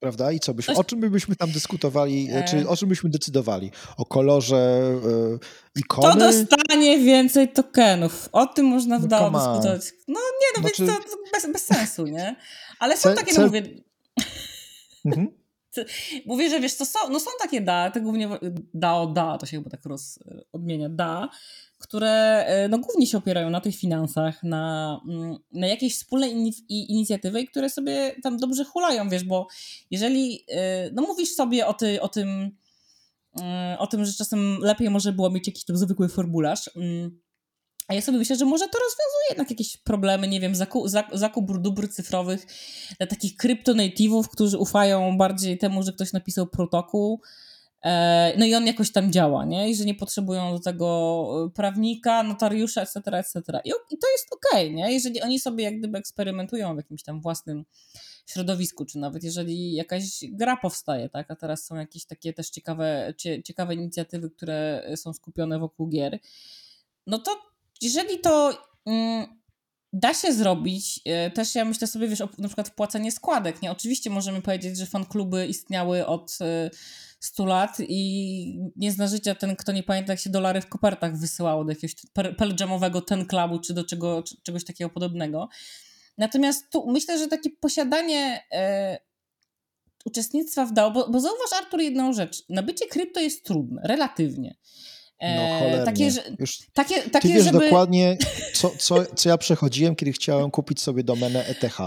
Prawda? 0.00 0.32
I 0.32 0.40
co 0.40 0.54
byśmy, 0.54 0.74
o 0.74 0.84
czym 0.84 1.00
byśmy 1.00 1.36
tam 1.36 1.50
dyskutowali, 1.50 2.28
e... 2.30 2.44
czy 2.44 2.68
o 2.68 2.76
czym 2.76 2.88
byśmy 2.88 3.10
decydowali? 3.10 3.70
O 3.96 4.04
kolorze 4.04 4.56
e, 4.56 5.78
ikony? 5.80 6.12
To 6.12 6.18
dostanie 6.18 6.98
więcej 6.98 7.48
tokenów. 7.52 8.28
O 8.32 8.46
tym 8.46 8.66
można 8.66 8.98
w 8.98 9.08
no, 9.08 9.30
dyskutować. 9.30 9.92
No 10.08 10.20
nie, 10.20 10.46
no 10.56 10.62
znaczy... 10.62 10.86
więc 10.86 10.96
to, 11.04 11.10
to 11.10 11.16
bez, 11.32 11.52
bez 11.52 11.64
sensu, 11.64 12.06
nie? 12.06 12.36
Ale 12.78 12.96
są 12.96 13.14
takie, 13.14 13.34
no 13.34 13.46
mówię... 13.46 13.62
Mhm. 15.04 15.38
Mówię, 16.26 16.50
że 16.50 16.60
wiesz, 16.60 16.76
to 16.76 16.86
są, 16.86 16.98
no 17.10 17.20
są 17.20 17.30
takie 17.40 17.60
da, 17.60 17.90
to 17.90 18.00
głównie 18.00 18.28
DAO, 18.74 19.06
da, 19.06 19.38
to 19.38 19.46
się 19.46 19.56
chyba 19.56 19.70
tak 19.70 19.84
roz, 19.84 20.18
odmienia, 20.52 20.88
da, 20.88 21.28
które 21.78 22.44
e, 22.46 22.68
no 22.68 22.78
głównie 22.78 23.06
się 23.06 23.18
opierają 23.18 23.50
na 23.50 23.60
tych 23.60 23.76
finansach, 23.76 24.42
na, 24.42 25.00
mm, 25.08 25.36
na 25.52 25.66
jakiejś 25.66 25.94
wspólnej 25.94 26.52
inicjatywy, 26.68 27.46
które 27.46 27.70
sobie 27.70 28.14
tam 28.22 28.36
dobrze 28.36 28.64
hulają, 28.64 29.08
wiesz, 29.08 29.24
bo 29.24 29.46
jeżeli, 29.90 30.44
e, 30.48 30.90
no 30.90 31.02
mówisz 31.02 31.34
sobie 31.34 31.66
o, 31.66 31.74
ty, 31.74 32.00
o 32.00 32.08
tym, 32.08 32.56
e, 33.40 33.76
o 33.78 33.86
tym, 33.86 34.04
że 34.04 34.12
czasem 34.12 34.58
lepiej 34.60 34.90
może 34.90 35.12
było 35.12 35.30
mieć 35.30 35.46
jakiś 35.46 35.64
tam 35.64 35.76
zwykły 35.76 36.08
formularz, 36.08 36.70
mm, 36.76 37.20
a 37.88 37.94
ja 37.94 38.00
sobie 38.00 38.18
myślę, 38.18 38.36
że 38.36 38.44
może 38.44 38.64
to 38.64 38.78
rozwiązuje 38.78 39.24
jednak 39.30 39.50
jakieś 39.50 39.76
problemy, 39.76 40.28
nie 40.28 40.40
wiem, 40.40 40.54
zakup, 40.54 40.88
zakup 41.12 41.58
dóbr 41.58 41.88
cyfrowych 41.88 42.46
dla 42.98 43.06
takich 43.06 43.36
kryptonatywów, 43.36 44.28
którzy 44.28 44.58
ufają 44.58 45.18
bardziej 45.18 45.58
temu, 45.58 45.82
że 45.82 45.92
ktoś 45.92 46.12
napisał 46.12 46.46
protokół, 46.46 47.20
e, 47.84 48.34
no 48.38 48.46
i 48.46 48.54
on 48.54 48.66
jakoś 48.66 48.92
tam 48.92 49.12
działa, 49.12 49.44
nie? 49.44 49.70
I 49.70 49.76
że 49.76 49.84
nie 49.84 49.94
potrzebują 49.94 50.52
do 50.52 50.60
tego 50.60 51.46
e, 51.46 51.50
prawnika, 51.50 52.22
notariusza, 52.22 52.82
etc., 52.82 53.00
etc. 53.06 53.40
I, 53.64 53.68
i 53.68 53.98
to 53.98 54.10
jest 54.12 54.26
okej, 54.32 54.66
okay, 54.66 54.74
nie? 54.74 54.92
Jeżeli 54.92 55.22
oni 55.22 55.40
sobie 55.40 55.64
jak 55.64 55.78
gdyby 55.78 55.98
eksperymentują 55.98 56.74
w 56.74 56.76
jakimś 56.76 57.02
tam 57.02 57.20
własnym 57.20 57.64
środowisku, 58.26 58.84
czy 58.84 58.98
nawet 58.98 59.24
jeżeli 59.24 59.72
jakaś 59.72 60.04
gra 60.22 60.56
powstaje, 60.56 61.08
tak? 61.08 61.30
A 61.30 61.36
teraz 61.36 61.64
są 61.64 61.76
jakieś 61.76 62.04
takie 62.04 62.32
też 62.32 62.50
ciekawe, 62.50 63.14
ciekawe 63.44 63.74
inicjatywy, 63.74 64.30
które 64.30 64.90
są 64.96 65.12
skupione 65.12 65.58
wokół 65.58 65.88
gier, 65.88 66.18
no 67.06 67.18
to 67.18 67.48
jeżeli 67.80 68.18
to 68.18 68.58
mm, 68.86 69.38
da 69.92 70.14
się 70.14 70.32
zrobić, 70.32 71.00
y, 71.26 71.30
też 71.30 71.54
ja 71.54 71.64
myślę 71.64 71.86
sobie, 71.86 72.08
wiesz, 72.08 72.20
o, 72.20 72.28
na 72.38 72.48
przykład 72.48 72.68
wpłacenie 72.68 73.12
składek, 73.12 73.62
nie? 73.62 73.72
Oczywiście 73.72 74.10
możemy 74.10 74.42
powiedzieć, 74.42 74.78
że 74.78 74.86
fankluby 74.86 75.46
istniały 75.46 76.06
od 76.06 76.38
100 77.20 77.42
y, 77.42 77.46
lat 77.46 77.76
i 77.80 78.60
nie 78.76 78.92
zna 78.92 79.06
życia 79.06 79.34
ten, 79.34 79.56
kto 79.56 79.72
nie 79.72 79.82
pamięta, 79.82 80.12
jak 80.12 80.20
się 80.20 80.30
dolary 80.30 80.60
w 80.60 80.68
kopertach 80.68 81.18
wysyłało 81.18 81.64
do 81.64 81.70
jakiegoś 81.70 81.94
peldżamowego 82.36 83.00
ten 83.00 83.26
klubu, 83.26 83.58
czy 83.58 83.74
do 83.74 83.84
czego, 83.84 84.22
czy, 84.22 84.36
czegoś 84.42 84.64
takiego 84.64 84.90
podobnego. 84.90 85.48
Natomiast 86.18 86.70
tu 86.70 86.90
myślę, 86.90 87.18
że 87.18 87.26
takie 87.26 87.50
posiadanie 87.50 88.42
e, 88.52 88.98
uczestnictwa 90.04 90.66
w 90.66 90.72
DAO, 90.72 90.90
bo, 90.90 91.08
bo 91.10 91.20
zauważ 91.20 91.52
Artur 91.58 91.80
jedną 91.80 92.12
rzecz, 92.12 92.42
nabycie 92.48 92.86
krypto 92.86 93.20
jest 93.20 93.44
trudne, 93.44 93.82
relatywnie. 93.84 94.56
No 95.20 95.26
e, 95.26 95.58
cholernie. 95.58 95.84
Takie, 95.84 96.10
że, 96.10 96.22
Już, 96.38 96.58
takie, 96.72 97.02
takie, 97.02 97.28
ty 97.28 97.34
wiesz 97.34 97.44
żeby... 97.44 97.58
dokładnie, 97.58 98.16
co, 98.54 98.70
co, 98.78 99.04
co 99.16 99.28
ja 99.28 99.38
przechodziłem, 99.38 99.96
kiedy 99.96 100.12
chciałem 100.12 100.50
kupić 100.50 100.82
sobie 100.82 101.04
domenę 101.04 101.46
ETH. 101.46 101.78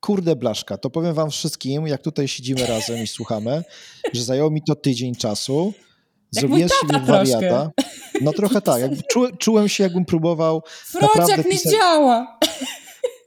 Kurde 0.00 0.36
blaszka, 0.36 0.78
to 0.78 0.90
powiem 0.90 1.14
wam 1.14 1.30
wszystkim, 1.30 1.86
jak 1.86 2.02
tutaj 2.02 2.28
siedzimy 2.28 2.66
razem 2.66 3.02
i 3.02 3.06
słuchamy, 3.06 3.62
że 4.12 4.24
zajęło 4.24 4.50
mi 4.50 4.62
to 4.62 4.74
tydzień 4.74 5.14
czasu. 5.14 5.72
Zrobiłem 6.30 6.68
z 6.68 6.72
siebie 6.80 7.00
wariata. 7.06 7.70
No 8.20 8.32
trochę 8.32 8.60
tak, 8.60 8.80
jakby 8.80 9.02
czu, 9.02 9.36
czułem 9.38 9.68
się, 9.68 9.84
jakbym 9.84 10.04
próbował 10.04 10.62
Frociak 10.66 11.38
nie 11.38 11.44
pisać... 11.44 11.72
działa! 11.72 12.38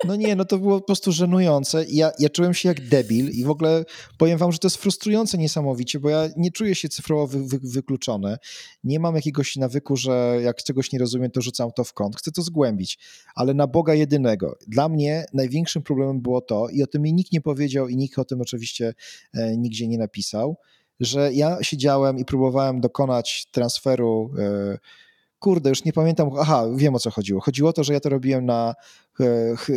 No 0.08 0.16
nie, 0.16 0.36
no 0.36 0.46
to 0.46 0.58
było 0.58 0.80
po 0.80 0.86
prostu 0.86 1.12
żenujące. 1.12 1.86
Ja, 1.90 2.12
ja 2.20 2.30
czułem 2.30 2.54
się 2.54 2.70
jak 2.70 2.88
debil 2.88 3.30
i 3.30 3.44
w 3.44 3.50
ogóle 3.50 3.86
powiem 4.18 4.38
wam, 4.38 4.52
że 4.52 4.58
to 4.60 4.68
jest 4.68 4.78
frustrujące 4.78 5.38
niesamowicie, 5.38 6.00
bo 6.00 6.10
ja 6.10 6.30
nie 6.38 6.52
czuję 6.52 6.76
się 6.76 6.90
cyfrowo 6.90 7.28
wy, 7.28 7.44
wy, 7.48 7.60
wykluczony. 7.64 8.38
Nie 8.84 9.00
mam 9.00 9.16
jakiegoś 9.16 9.56
nawyku, 9.56 9.96
że 9.96 10.40
jak 10.44 10.64
czegoś 10.64 10.92
nie 10.92 11.00
rozumiem, 11.00 11.32
to 11.32 11.42
rzucam 11.42 11.72
to 11.72 11.84
w 11.84 11.94
kąt. 11.94 12.16
Chcę 12.16 12.32
to 12.32 12.42
zgłębić, 12.42 13.00
ale 13.36 13.54
na 13.54 13.68
Boga 13.68 13.94
jedynego. 13.94 14.58
Dla 14.68 14.90
mnie 14.90 15.26
największym 15.34 15.82
problemem 15.82 16.22
było 16.22 16.42
to, 16.42 16.70
i 16.70 16.84
o 16.84 16.88
tym 16.88 17.02
mi 17.02 17.14
nikt 17.14 17.32
nie 17.32 17.42
powiedział 17.42 17.88
i 17.88 17.98
nikt 17.98 18.20
o 18.20 18.26
tym 18.26 18.42
oczywiście 18.42 18.94
e, 19.34 19.58
nigdzie 19.58 19.88
nie 19.88 19.98
napisał, 19.98 20.58
że 21.00 21.34
ja 21.34 21.58
siedziałem 21.62 22.18
i 22.18 22.26
próbowałem 22.26 22.82
dokonać 22.82 23.48
transferu 23.52 24.32
e, 24.38 24.78
kurde, 25.44 25.70
już 25.70 25.84
nie 25.86 25.94
pamiętam, 25.94 26.30
aha, 26.40 26.66
wiem 26.76 26.96
o 26.96 27.00
co 27.00 27.12
chodziło. 27.12 27.42
Chodziło 27.42 27.70
o 27.70 27.74
to, 27.74 27.84
że 27.84 27.94
ja 27.94 28.00
to 28.00 28.10
robiłem 28.10 28.46
na 28.46 28.76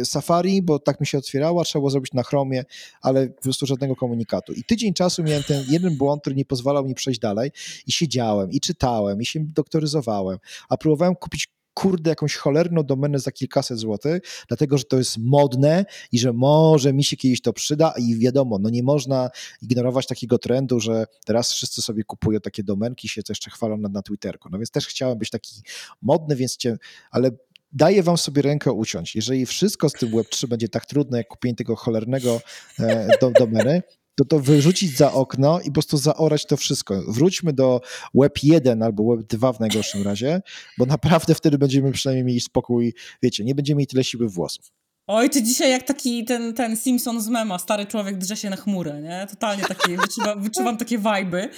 Safari, 0.04 0.62
bo 0.62 0.78
tak 0.78 1.00
mi 1.00 1.06
się 1.06 1.18
otwierało, 1.18 1.64
trzeba 1.64 1.80
było 1.80 1.90
zrobić 1.90 2.12
na 2.12 2.22
Chromie, 2.22 2.64
ale 3.02 3.28
po 3.28 3.42
prostu 3.42 3.66
żadnego 3.66 3.96
komunikatu. 3.96 4.52
I 4.52 4.64
tydzień 4.64 4.94
czasu 4.94 5.22
miałem 5.22 5.42
ten 5.42 5.64
jeden 5.68 5.96
błąd, 5.96 6.20
który 6.20 6.36
nie 6.36 6.44
pozwalał 6.44 6.84
mi 6.84 6.94
przejść 6.94 7.20
dalej 7.20 7.50
i 7.86 7.92
siedziałem, 7.92 8.50
i 8.50 8.60
czytałem, 8.60 9.22
i 9.22 9.26
się 9.26 9.40
doktoryzowałem, 9.44 10.38
a 10.68 10.76
próbowałem 10.76 11.14
kupić 11.14 11.48
kurde 11.74 12.10
jakąś 12.10 12.36
cholerną 12.36 12.82
domenę 12.82 13.18
za 13.18 13.32
kilkaset 13.32 13.78
złotych, 13.78 14.22
dlatego 14.48 14.78
że 14.78 14.84
to 14.84 14.98
jest 14.98 15.18
modne 15.18 15.84
i 16.12 16.18
że 16.18 16.32
może 16.32 16.92
mi 16.92 17.04
się 17.04 17.16
kiedyś 17.16 17.40
to 17.40 17.52
przyda 17.52 17.94
i 17.98 18.18
wiadomo, 18.18 18.58
no 18.58 18.70
nie 18.70 18.82
można 18.82 19.30
ignorować 19.62 20.06
takiego 20.06 20.38
trendu, 20.38 20.80
że 20.80 21.06
teraz 21.24 21.52
wszyscy 21.52 21.82
sobie 21.82 22.04
kupują 22.04 22.40
takie 22.40 22.62
domenki 22.62 23.06
i 23.06 23.08
się 23.08 23.22
to 23.22 23.30
jeszcze 23.32 23.50
chwalą 23.50 23.76
na, 23.76 23.88
na 23.88 24.02
Twitterku. 24.02 24.48
No 24.52 24.58
więc 24.58 24.70
też 24.70 24.86
chciałem 24.86 25.18
być 25.18 25.30
taki 25.30 25.54
modny, 26.02 26.36
więc 26.36 26.56
cię, 26.56 26.76
ale 27.10 27.30
daję 27.76 28.02
wam 28.02 28.18
sobie 28.18 28.42
rękę 28.42 28.72
uciąć. 28.72 29.14
Jeżeli 29.14 29.46
wszystko 29.46 29.88
z 29.88 29.92
tym 29.92 30.10
Web3 30.10 30.46
będzie 30.46 30.68
tak 30.68 30.86
trudne, 30.86 31.18
jak 31.18 31.28
kupienie 31.28 31.56
tego 31.56 31.76
cholernego 31.76 32.40
e, 32.78 33.08
do, 33.20 33.30
domeny, 33.30 33.82
to 34.14 34.24
to 34.24 34.40
wyrzucić 34.40 34.96
za 34.96 35.12
okno 35.12 35.60
i 35.60 35.66
po 35.66 35.72
prostu 35.72 35.96
zaorać 35.96 36.46
to 36.46 36.56
wszystko. 36.56 37.02
Wróćmy 37.08 37.52
do 37.52 37.80
Web 38.14 38.42
1 38.42 38.82
albo 38.82 39.16
Web 39.16 39.26
2 39.26 39.52
w 39.52 39.60
najgorszym 39.60 40.02
razie, 40.02 40.40
bo 40.78 40.86
naprawdę 40.86 41.34
wtedy 41.34 41.58
będziemy 41.58 41.92
przynajmniej 41.92 42.24
mieli 42.24 42.40
spokój, 42.40 42.94
wiecie, 43.22 43.44
nie 43.44 43.54
będziemy 43.54 43.78
mieli 43.78 43.86
tyle 43.86 44.04
siły 44.04 44.28
włosów. 44.28 44.72
Oj, 45.08 45.30
ty 45.30 45.42
dzisiaj 45.42 45.70
jak 45.70 45.82
taki 45.82 46.24
ten, 46.24 46.54
ten 46.54 46.76
Simpson 46.76 47.20
z 47.20 47.28
mema, 47.28 47.58
stary 47.58 47.86
człowiek 47.86 48.18
drze 48.18 48.36
się 48.36 48.50
na 48.50 48.56
chmurę, 48.56 49.02
nie? 49.02 49.26
Totalnie 49.30 49.62
takie, 49.64 49.96
wyczuwam, 50.06 50.42
wyczuwam 50.42 50.76
takie 50.76 50.98
wajby. 50.98 51.48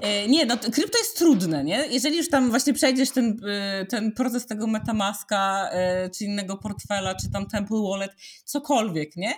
E, 0.00 0.28
nie, 0.28 0.46
no 0.46 0.56
krypto 0.58 0.98
jest 0.98 1.18
trudne, 1.18 1.64
nie? 1.64 1.86
Jeżeli 1.90 2.16
już 2.16 2.28
tam 2.28 2.50
właśnie 2.50 2.72
przejdziesz 2.72 3.10
ten, 3.10 3.40
e, 3.48 3.86
ten 3.86 4.12
proces 4.12 4.46
tego 4.46 4.66
Metamaska, 4.66 5.70
e, 5.72 6.10
czy 6.10 6.24
innego 6.24 6.56
portfela, 6.56 7.14
czy 7.14 7.30
tam 7.30 7.46
Temple 7.46 7.82
Wallet, 7.90 8.12
cokolwiek, 8.44 9.16
nie? 9.16 9.34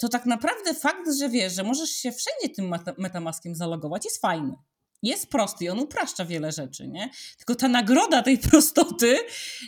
To 0.00 0.08
tak 0.08 0.26
naprawdę 0.26 0.74
fakt, 0.74 1.14
że 1.18 1.28
wiesz, 1.28 1.54
że 1.54 1.62
możesz 1.62 1.90
się 1.90 2.12
wszędzie 2.12 2.54
tym 2.54 2.74
metamaskiem 2.98 3.54
zalogować, 3.54 4.04
jest 4.04 4.20
fajny. 4.20 4.56
Jest 5.02 5.30
prosty 5.30 5.64
i 5.64 5.68
on 5.68 5.78
upraszcza 5.78 6.24
wiele 6.24 6.52
rzeczy, 6.52 6.88
nie? 6.88 7.10
Tylko 7.36 7.54
ta 7.54 7.68
nagroda 7.68 8.22
tej 8.22 8.38
prostoty 8.38 9.18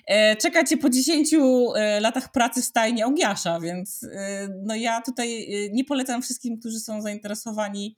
e, 0.07 0.37
czeka 0.37 0.65
cię 0.65 0.77
po 0.77 0.91
10 0.91 1.35
e, 1.35 2.01
latach 2.01 2.33
pracy 2.33 2.63
w 2.63 2.65
stajni 2.65 3.03
Ogiasza, 3.03 3.61
więc 3.61 4.03
e, 4.03 4.49
no 4.65 4.75
ja 4.75 5.01
tutaj 5.01 5.43
e, 5.43 5.71
nie 5.73 5.85
polecam 5.85 6.23
wszystkim, 6.23 6.59
którzy 6.59 6.81
są 6.81 7.03
zainteresowani 7.03 7.97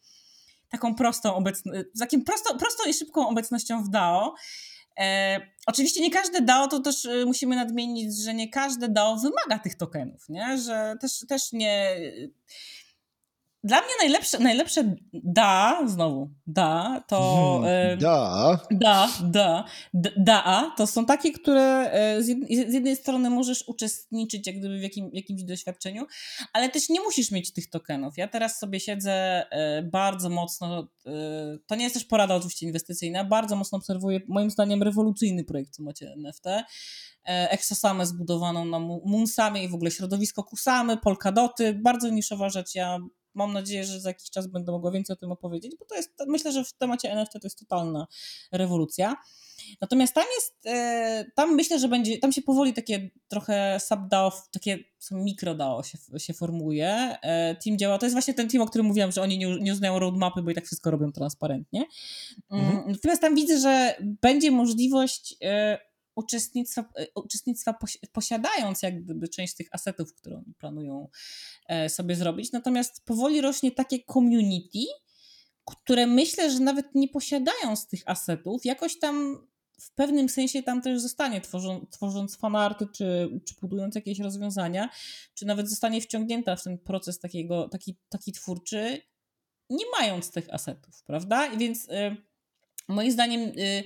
taką 0.68 0.94
prostą 0.94 1.34
obecnością, 1.34 1.82
takim 1.98 2.24
prosto, 2.24 2.58
prostą 2.58 2.88
i 2.88 2.94
szybką 2.94 3.28
obecnością 3.28 3.84
w 3.84 3.88
DAO. 3.88 4.34
E, 4.98 5.40
oczywiście 5.66 6.00
nie 6.00 6.10
każde 6.10 6.40
DAO, 6.40 6.68
to 6.68 6.80
też 6.80 7.08
musimy 7.26 7.56
nadmienić, 7.56 8.22
że 8.22 8.34
nie 8.34 8.48
każde 8.48 8.88
DAO 8.88 9.16
wymaga 9.16 9.58
tych 9.58 9.74
tokenów, 9.74 10.28
nie? 10.28 10.58
że 10.58 10.94
też, 11.00 11.24
też 11.28 11.52
nie 11.52 11.96
dla 13.64 13.80
mnie 13.80 13.90
najlepsze, 14.00 14.38
najlepsze 14.38 14.96
da, 15.12 15.82
znowu, 15.86 16.30
da, 16.46 17.04
to... 17.08 17.60
Hmm, 17.62 17.98
da. 17.98 18.58
Da, 18.70 19.08
da, 19.22 19.64
da, 20.16 20.72
to 20.76 20.86
są 20.86 21.06
takie, 21.06 21.32
które 21.32 21.90
e, 21.92 22.22
z 22.22 22.28
jednej 22.48 22.96
strony 22.96 23.30
możesz 23.30 23.68
uczestniczyć 23.68 24.46
jak 24.46 24.58
gdyby 24.58 24.78
w 24.78 24.82
jakim, 24.82 25.10
jakimś 25.12 25.42
doświadczeniu, 25.42 26.06
ale 26.52 26.68
też 26.68 26.88
nie 26.88 27.00
musisz 27.00 27.30
mieć 27.30 27.52
tych 27.52 27.70
tokenów. 27.70 28.16
Ja 28.16 28.28
teraz 28.28 28.58
sobie 28.58 28.80
siedzę 28.80 29.12
e, 29.50 29.82
bardzo 29.82 30.28
mocno, 30.28 30.88
to 31.66 31.74
nie 31.74 31.82
jest 31.82 31.94
też 31.94 32.04
porada 32.04 32.34
oczywiście 32.34 32.66
inwestycyjna, 32.66 33.24
bardzo 33.24 33.56
mocno 33.56 33.78
obserwuję 33.78 34.20
moim 34.28 34.50
zdaniem 34.50 34.82
rewolucyjny 34.82 35.44
projekt, 35.44 35.70
co 35.74 35.82
macie 35.82 36.12
NFT, 36.12 36.44
Exosamę 37.24 38.06
zbudowaną 38.06 38.64
na 38.64 38.78
Moonsamie 38.78 39.64
i 39.64 39.68
w 39.68 39.74
ogóle 39.74 39.90
środowisko 39.90 40.44
Kusamy, 40.44 40.96
Polkadoty, 40.96 41.74
bardzo 41.74 42.08
niszowa 42.08 42.50
rzecz, 42.50 42.74
ja 42.74 42.98
mam 43.34 43.52
nadzieję, 43.52 43.84
że 43.84 44.00
za 44.00 44.10
jakiś 44.10 44.30
czas 44.30 44.46
będę 44.46 44.72
mogła 44.72 44.90
więcej 44.90 45.14
o 45.14 45.16
tym 45.16 45.32
opowiedzieć, 45.32 45.76
bo 45.78 45.84
to 45.84 45.94
jest, 45.94 46.12
myślę, 46.26 46.52
że 46.52 46.64
w 46.64 46.72
temacie 46.72 47.12
NFT 47.12 47.32
to 47.32 47.40
jest 47.42 47.58
totalna 47.58 48.06
rewolucja. 48.52 49.16
Natomiast 49.80 50.14
tam 50.14 50.24
jest, 50.34 50.66
e, 50.66 51.24
tam 51.34 51.54
myślę, 51.54 51.78
że 51.78 51.88
będzie, 51.88 52.18
tam 52.18 52.32
się 52.32 52.42
powoli 52.42 52.72
takie 52.72 53.10
trochę 53.28 53.80
subDAO, 53.80 54.32
takie 54.52 54.78
mikrodAO 55.10 55.82
się, 55.82 55.98
się 56.18 56.34
formuje. 56.34 56.88
E, 57.22 57.56
team 57.64 57.78
działa, 57.78 57.98
to 57.98 58.06
jest 58.06 58.14
właśnie 58.14 58.34
ten 58.34 58.48
team, 58.48 58.62
o 58.62 58.66
którym 58.66 58.86
mówiłam, 58.86 59.12
że 59.12 59.22
oni 59.22 59.38
nie, 59.38 59.58
nie 59.60 59.72
uznają 59.72 59.98
roadmapy, 59.98 60.42
bo 60.42 60.50
i 60.50 60.54
tak 60.54 60.66
wszystko 60.66 60.90
robią 60.90 61.12
transparentnie. 61.12 61.84
Mm, 62.50 62.66
mhm. 62.66 62.92
Natomiast 62.92 63.22
tam 63.22 63.34
widzę, 63.34 63.60
że 63.60 63.96
będzie 64.00 64.50
możliwość 64.50 65.36
e, 65.42 65.78
uczestnictwa, 66.14 66.84
e, 66.98 67.06
uczestnictwa 67.14 67.74
posiadając 68.12 68.82
jak 68.82 69.04
gdyby 69.04 69.28
część 69.28 69.54
tych 69.54 69.68
asetów, 69.72 70.14
które 70.14 70.42
planują 70.58 71.08
e, 71.68 71.88
sobie 71.88 72.16
zrobić. 72.16 72.52
Natomiast 72.52 73.04
powoli 73.04 73.40
rośnie 73.40 73.72
takie 73.72 74.04
community, 74.12 74.78
które 75.64 76.06
myślę, 76.06 76.50
że 76.50 76.60
nawet 76.60 76.94
nie 76.94 77.08
posiadając 77.08 77.86
tych 77.86 78.02
asetów, 78.06 78.64
jakoś 78.64 78.98
tam 78.98 79.46
w 79.80 79.94
pewnym 79.94 80.28
sensie 80.28 80.62
tam 80.62 80.82
też 80.82 81.00
zostanie, 81.00 81.40
tworząc, 81.40 81.90
tworząc 81.90 82.36
fanarty, 82.36 82.86
czy, 82.96 83.40
czy 83.44 83.54
budując 83.60 83.94
jakieś 83.94 84.18
rozwiązania, 84.18 84.88
czy 85.34 85.46
nawet 85.46 85.70
zostanie 85.70 86.00
wciągnięta 86.00 86.56
w 86.56 86.62
ten 86.62 86.78
proces 86.78 87.18
takiego, 87.18 87.68
taki, 87.68 87.96
taki 88.08 88.32
twórczy, 88.32 89.00
nie 89.70 89.84
mając 89.98 90.30
tych 90.30 90.54
asetów, 90.54 91.02
prawda? 91.02 91.46
I 91.46 91.58
więc 91.58 91.84
y, 91.84 92.16
moim 92.88 93.12
zdaniem 93.12 93.40
y, 93.40 93.84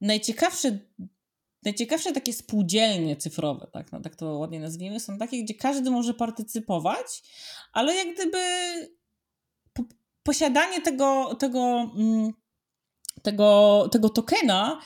najciekawsze 0.00 0.78
najciekawsze 1.64 2.12
takie 2.12 2.32
spółdzielnie 2.32 3.16
cyfrowe, 3.16 3.66
tak, 3.72 3.92
no, 3.92 4.00
tak 4.00 4.16
to 4.16 4.38
ładnie 4.38 4.60
nazwijmy, 4.60 5.00
są 5.00 5.18
takie, 5.18 5.44
gdzie 5.44 5.54
każdy 5.54 5.90
może 5.90 6.14
partycypować, 6.14 7.22
ale 7.72 7.94
jak 7.94 8.14
gdyby 8.14 8.38
po, 9.72 9.84
posiadanie 10.22 10.80
tego, 10.80 11.34
tego, 11.34 11.90
mm, 11.96 12.32
tego, 13.22 13.88
tego 13.92 14.08
tokena 14.08 14.80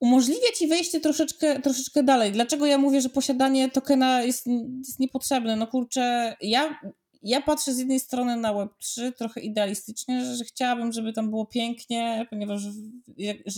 umożliwia 0.00 0.52
ci 0.58 0.66
wejście 0.66 1.00
troszeczkę, 1.00 1.60
troszeczkę 1.60 2.02
dalej. 2.02 2.32
Dlaczego 2.32 2.66
ja 2.66 2.78
mówię, 2.78 3.00
że 3.00 3.08
posiadanie 3.08 3.70
tokena 3.70 4.22
jest, 4.22 4.46
jest 4.78 5.00
niepotrzebne? 5.00 5.56
No 5.56 5.66
kurczę, 5.66 6.36
ja 6.40 6.80
ja 7.24 7.42
patrzę 7.42 7.74
z 7.74 7.78
jednej 7.78 8.00
strony 8.00 8.36
na 8.36 8.54
Web3 8.54 9.12
trochę 9.12 9.40
idealistycznie, 9.40 10.24
że, 10.24 10.36
że 10.36 10.44
chciałabym, 10.44 10.92
żeby 10.92 11.12
tam 11.12 11.30
było 11.30 11.46
pięknie, 11.46 12.26
ponieważ, 12.30 12.60
że, 12.60 12.70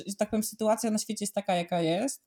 że 0.07 0.14
tak 0.19 0.31
powiem, 0.31 0.43
sytuacja 0.43 0.91
na 0.91 0.99
świecie 0.99 1.23
jest 1.23 1.35
taka, 1.35 1.55
jaka 1.55 1.81
jest. 1.81 2.23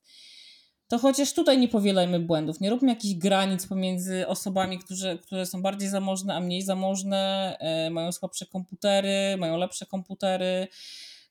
To 0.88 0.98
chociaż 0.98 1.32
tutaj 1.32 1.58
nie 1.58 1.68
powielajmy 1.68 2.20
błędów, 2.20 2.60
nie 2.60 2.70
róbmy 2.70 2.88
jakichś 2.88 3.14
granic 3.14 3.66
pomiędzy 3.66 4.26
osobami, 4.28 4.78
którzy, 4.78 5.18
które 5.22 5.46
są 5.46 5.62
bardziej 5.62 5.88
zamożne, 5.88 6.34
a 6.34 6.40
mniej 6.40 6.62
zamożne, 6.62 7.56
e, 7.60 7.90
mają 7.90 8.12
słabsze 8.12 8.46
komputery, 8.46 9.36
mają 9.38 9.56
lepsze 9.56 9.86
komputery. 9.86 10.68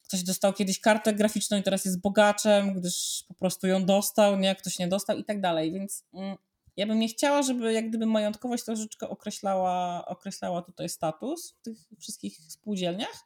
Ktoś 0.03 0.23
dostał 0.23 0.53
kiedyś 0.53 0.79
kartę 0.79 1.13
graficzną 1.13 1.57
i 1.57 1.63
teraz 1.63 1.85
jest 1.85 2.01
bogaczem, 2.01 2.73
gdyż 2.73 3.23
po 3.27 3.33
prostu 3.33 3.67
ją 3.67 3.85
dostał, 3.85 4.37
nie, 4.37 4.55
ktoś 4.55 4.79
nie 4.79 4.87
dostał 4.87 5.17
i 5.17 5.23
tak 5.23 5.41
dalej. 5.41 5.71
Więc 5.71 6.03
mm, 6.13 6.37
ja 6.77 6.87
bym 6.87 6.99
nie 6.99 7.07
chciała, 7.07 7.41
żeby 7.41 7.73
jak 7.73 7.89
gdyby 7.89 8.05
majątkowość 8.05 8.63
troszeczkę 8.63 9.09
określała, 9.09 10.05
określała 10.05 10.61
tutaj 10.61 10.89
status 10.89 11.51
w 11.51 11.61
tych 11.61 11.77
wszystkich 11.99 12.37
spółdzielniach. 12.37 13.25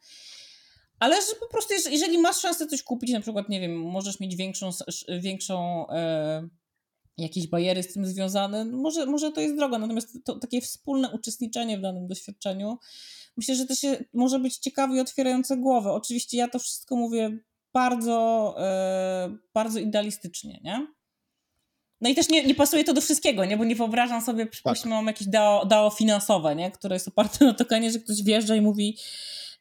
Ale 0.99 1.15
że 1.15 1.35
po 1.39 1.47
prostu, 1.47 1.73
jeżeli 1.89 2.17
masz 2.17 2.37
szansę 2.39 2.67
coś 2.67 2.83
kupić, 2.83 3.11
na 3.11 3.21
przykład, 3.21 3.49
nie 3.49 3.59
wiem, 3.59 3.81
możesz 3.81 4.19
mieć 4.19 4.35
większą, 4.35 4.69
większą 5.19 5.89
e, 5.89 6.47
jakieś 7.17 7.47
bariery 7.47 7.83
z 7.83 7.93
tym 7.93 8.05
związane, 8.05 8.65
no 8.65 8.77
może, 8.77 9.05
może 9.05 9.31
to 9.31 9.41
jest 9.41 9.55
droga. 9.55 9.77
Natomiast 9.77 10.17
to 10.25 10.39
takie 10.39 10.61
wspólne 10.61 11.11
uczestniczenie 11.11 11.77
w 11.77 11.81
danym 11.81 12.07
doświadczeniu, 12.07 12.77
myślę, 13.37 13.55
że 13.55 13.65
to 13.65 13.75
się 13.75 14.03
może 14.13 14.39
być 14.39 14.57
ciekawe 14.57 14.95
i 14.95 14.99
otwierające 14.99 15.57
głowę. 15.57 15.91
Oczywiście 15.91 16.37
ja 16.37 16.47
to 16.47 16.59
wszystko 16.59 16.95
mówię 16.95 17.39
bardzo, 17.73 18.55
e, 18.57 19.37
bardzo 19.53 19.79
idealistycznie, 19.79 20.59
nie? 20.63 20.87
No 22.03 22.09
i 22.09 22.15
też 22.15 22.29
nie, 22.29 22.43
nie 22.43 22.55
pasuje 22.55 22.83
to 22.83 22.93
do 22.93 23.01
wszystkiego, 23.01 23.45
nie? 23.45 23.57
Bo 23.57 23.65
nie 23.65 23.75
wyobrażam 23.75 24.21
sobie, 24.21 24.45
przypuśćmy, 24.45 24.91
tak. 24.91 24.97
mam 24.97 25.07
jakieś 25.07 25.27
DAO, 25.27 25.65
DAO 25.65 25.89
finansowe, 25.89 26.55
nie? 26.55 26.71
Które 26.71 26.95
jest 26.95 27.07
oparte 27.07 27.45
na 27.45 27.53
tokenie, 27.53 27.91
że 27.91 27.99
ktoś 27.99 28.23
wjeżdża 28.23 28.55
i 28.55 28.61
mówi 28.61 28.97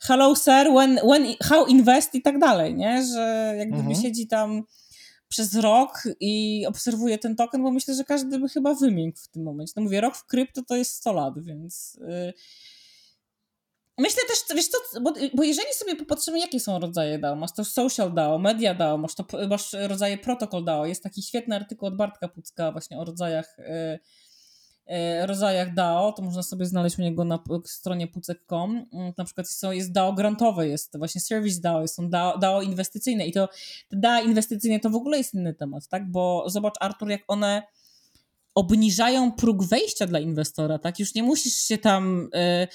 hello 0.00 0.34
sir, 0.36 0.72
when, 0.76 0.98
when, 1.04 1.26
how 1.42 1.66
invest 1.66 2.14
i 2.14 2.22
tak 2.22 2.38
dalej, 2.38 2.74
nie? 2.74 3.06
Że 3.06 3.54
jak 3.58 3.68
gdyby 3.68 3.88
mhm. 3.88 4.02
siedzi 4.02 4.26
tam 4.26 4.62
przez 5.28 5.54
rok 5.54 6.02
i 6.20 6.64
obserwuję 6.68 7.18
ten 7.18 7.36
token, 7.36 7.62
bo 7.62 7.70
myślę, 7.70 7.94
że 7.94 8.04
każdy 8.04 8.38
by 8.38 8.48
chyba 8.48 8.74
wymiękł 8.74 9.18
w 9.18 9.28
tym 9.28 9.42
momencie. 9.42 9.72
No 9.76 9.82
mówię, 9.82 10.00
rok 10.00 10.16
w 10.16 10.26
krypto 10.26 10.62
to 10.62 10.76
jest 10.76 10.94
100 10.94 11.12
lat, 11.12 11.44
więc... 11.44 11.98
Yy... 12.00 12.32
Myślę 14.02 14.22
też, 14.28 14.56
wiesz 14.56 14.68
co, 14.68 15.00
bo, 15.00 15.12
bo, 15.34 15.42
jeżeli 15.42 15.74
sobie 15.74 15.96
popatrzymy, 15.96 16.38
jakie 16.38 16.60
są 16.60 16.78
rodzaje 16.78 17.18
DAO, 17.18 17.36
masz 17.36 17.52
to 17.52 17.64
social 17.64 18.14
DAO, 18.14 18.38
media 18.38 18.74
DAO, 18.74 18.98
masz, 18.98 19.14
to, 19.14 19.24
masz 19.48 19.72
rodzaje 19.72 20.18
protokol 20.18 20.64
DAO, 20.64 20.86
jest 20.86 21.02
taki 21.02 21.22
świetny 21.22 21.56
artykuł 21.56 21.88
od 21.88 21.96
Bartka 21.96 22.28
Pucka 22.28 22.72
właśnie 22.72 22.98
o 22.98 23.04
rodzajach 23.04 23.56
yy, 23.58 23.98
E, 24.86 25.26
rodzajach 25.26 25.74
DAO, 25.74 26.12
to 26.12 26.22
można 26.22 26.42
sobie 26.42 26.66
znaleźć 26.66 26.98
u 26.98 27.02
niego 27.02 27.24
na 27.24 27.38
stronie 27.64 28.08
pucek.com. 28.08 28.86
Mm, 28.92 29.12
na 29.18 29.24
przykład 29.24 29.48
są, 29.48 29.70
jest 29.70 29.92
DAO 29.92 30.12
grantowe, 30.12 30.68
jest 30.68 30.98
właśnie 30.98 31.20
Service 31.20 31.60
DAO, 31.60 31.88
są 31.88 32.10
DAO, 32.10 32.38
DAO 32.38 32.62
inwestycyjne 32.62 33.26
i 33.26 33.32
to 33.32 33.48
te 33.88 33.96
DAO 33.96 34.22
inwestycyjne 34.22 34.80
to 34.80 34.90
w 34.90 34.94
ogóle 34.94 35.18
jest 35.18 35.34
inny 35.34 35.54
temat, 35.54 35.88
tak? 35.88 36.10
Bo 36.10 36.44
zobacz 36.46 36.74
Artur, 36.80 37.10
jak 37.10 37.22
one 37.28 37.62
obniżają 38.54 39.32
próg 39.32 39.64
wejścia 39.64 40.06
dla 40.06 40.20
inwestora, 40.20 40.78
tak? 40.78 40.98
Już 40.98 41.14
nie 41.14 41.22
musisz 41.22 41.54
się 41.54 41.78
tam 41.78 42.28
y, 42.34 42.68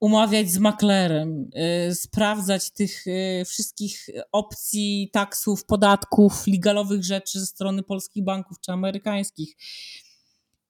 umawiać 0.00 0.50
z 0.50 0.58
maklerem, 0.58 1.50
y, 1.90 1.94
sprawdzać 1.94 2.70
tych 2.70 3.06
y, 3.06 3.44
wszystkich 3.46 4.06
opcji, 4.32 5.10
taksów, 5.12 5.64
podatków, 5.64 6.46
legalowych 6.46 7.04
rzeczy 7.04 7.40
ze 7.40 7.46
strony 7.46 7.82
polskich 7.82 8.24
banków 8.24 8.60
czy 8.60 8.72
amerykańskich. 8.72 9.56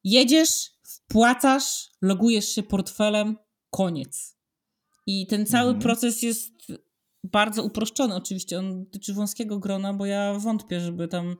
Jedziesz, 0.04 0.70
wpłacasz, 0.82 1.90
logujesz 2.02 2.48
się 2.48 2.62
portfelem, 2.62 3.36
koniec. 3.70 4.36
I 5.06 5.26
ten 5.26 5.46
cały 5.46 5.70
mhm. 5.70 5.82
proces 5.82 6.22
jest 6.22 6.57
bardzo 7.32 7.64
uproszczony. 7.64 8.14
Oczywiście 8.14 8.58
on 8.58 8.84
dotyczy 8.84 9.14
wąskiego 9.14 9.58
grona, 9.58 9.94
bo 9.94 10.06
ja 10.06 10.34
wątpię, 10.34 10.80
żeby 10.80 11.08
tam 11.08 11.36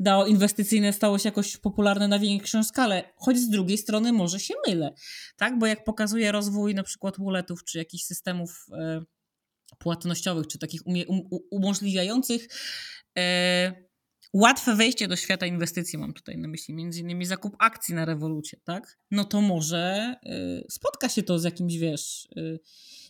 DAO 0.00 0.26
inwestycyjne 0.26 0.92
stało 0.92 1.18
się 1.18 1.28
jakoś 1.28 1.56
popularne 1.56 2.08
na 2.08 2.18
większą 2.18 2.64
skalę, 2.64 3.12
choć 3.16 3.38
z 3.38 3.48
drugiej 3.48 3.78
strony 3.78 4.12
może 4.12 4.40
się 4.40 4.54
mylę, 4.66 4.94
tak? 5.36 5.58
Bo 5.58 5.66
jak 5.66 5.84
pokazuje 5.84 6.32
rozwój 6.32 6.74
na 6.74 6.82
przykład 6.82 7.14
walletów, 7.18 7.64
czy 7.64 7.78
jakichś 7.78 8.04
systemów 8.04 8.66
e, 8.72 9.02
płatnościowych, 9.78 10.46
czy 10.46 10.58
takich 10.58 10.80
um, 10.86 11.20
umożliwiających 11.50 12.48
e, 13.18 13.91
łatwe 14.32 14.76
wejście 14.76 15.08
do 15.08 15.16
świata 15.16 15.46
inwestycji, 15.46 15.98
mam 15.98 16.12
tutaj 16.12 16.38
na 16.38 16.48
myśli 16.48 16.74
między 16.74 17.00
innymi 17.00 17.26
zakup 17.26 17.56
akcji 17.58 17.94
na 17.94 18.04
rewolucie, 18.04 18.60
tak? 18.64 18.98
No 19.10 19.24
to 19.24 19.40
może 19.40 20.14
y, 20.26 20.66
spotka 20.70 21.08
się 21.08 21.22
to 21.22 21.38
z 21.38 21.44
jakimś, 21.44 21.76
wiesz, 21.76 22.28
y, 22.36 22.60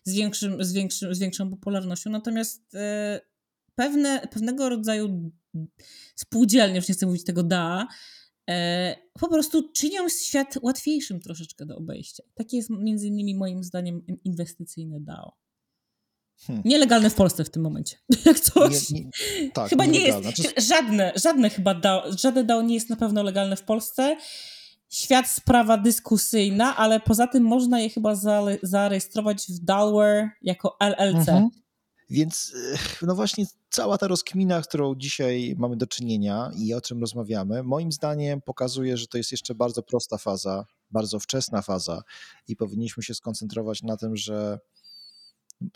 z, 0.05 0.15
większym, 0.15 0.65
z, 0.65 0.73
większym, 0.73 1.15
z 1.15 1.19
większą 1.19 1.51
popularnością, 1.51 2.11
natomiast 2.11 2.75
y, 2.75 2.79
pewne, 3.75 4.29
pewnego 4.31 4.69
rodzaju 4.69 5.33
spółdzielnie, 6.17 6.77
już 6.77 6.89
nie 6.89 6.95
chcę 6.95 7.07
mówić 7.07 7.25
tego 7.25 7.43
da, 7.43 7.87
y, 8.51 8.55
po 9.21 9.29
prostu 9.29 9.73
czynią 9.73 10.09
świat 10.09 10.59
łatwiejszym 10.63 11.21
troszeczkę 11.21 11.67
do 11.67 11.77
obejścia. 11.77 12.23
Takie 12.35 12.57
jest 12.57 12.71
między 12.71 13.07
innymi 13.07 13.35
moim 13.35 13.65
zdaniem 13.65 14.03
inwestycyjne 14.25 15.01
DAO. 15.01 15.42
Hmm. 16.47 16.63
Nielegalne 16.65 17.11
w 17.11 17.15
Polsce 17.15 17.45
w 17.45 17.51
tym 17.51 17.63
momencie. 17.63 17.97
Jak 18.25 18.41
coś. 18.41 18.91
Nie, 18.91 19.01
nie, 19.01 19.51
tak, 19.51 19.71
chyba 19.71 19.85
nie 19.87 20.01
jest. 20.01 20.19
Żadne, 20.69 21.13
żadne 21.17 21.51
chyba 21.51 21.75
DAO, 21.75 22.03
żadne 22.19 22.45
DAO 22.45 22.63
nie 22.63 22.75
jest 22.75 22.91
na 22.91 22.97
pewno 22.97 23.23
legalne 23.23 23.57
w 23.57 23.63
Polsce. 23.63 24.17
Świat 24.89 25.29
sprawa 25.29 25.79
dyskusyjna, 25.79 26.77
ale 26.77 27.01
poza 27.01 27.27
tym 27.27 27.43
można 27.43 27.81
je 27.81 27.91
chyba 27.91 28.15
zarejestrować 28.63 29.47
w 29.49 29.65
Dalware 29.65 30.31
jako 30.43 30.77
LLC. 30.81 31.29
Mhm. 31.29 31.51
Więc 32.11 32.53
no 33.03 33.15
właśnie 33.15 33.47
cała 33.71 33.99
ta 33.99 34.09
rozkmina, 34.09 34.63
którą 34.63 34.95
dzisiaj 34.95 35.55
mamy 35.59 35.77
do 35.77 35.87
czynienia 35.87 36.51
i 36.57 36.75
o 36.75 36.81
czym 36.81 37.01
rozmawiamy, 37.01 37.63
moim 37.63 37.93
zdaniem 37.93 38.41
pokazuje, 38.41 38.97
że 38.97 39.07
to 39.07 39.19
jest 39.19 39.33
jeszcze 39.33 39.55
bardzo 39.55 39.83
prosta 39.83 40.19
faza, 40.19 40.65
bardzo 40.91 41.19
wczesna 41.19 41.63
faza 41.63 42.03
i 42.49 42.57
powinniśmy 42.57 43.03
się 43.03 43.15
skoncentrować 43.15 43.83
na 43.83 43.97
tym, 43.97 44.17
że 44.17 44.59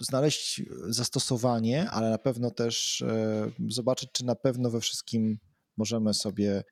znaleźć 0.01 0.62
zastosowanie, 0.89 1.91
ale 1.91 2.11
na 2.11 2.18
pewno 2.18 2.51
też 2.51 3.03
e, 3.03 3.51
zobaczyć, 3.68 4.09
czy 4.12 4.24
na 4.24 4.34
pewno 4.34 4.70
we 4.70 4.80
wszystkim 4.80 5.39
możemy 5.76 6.14
sobie 6.14 6.64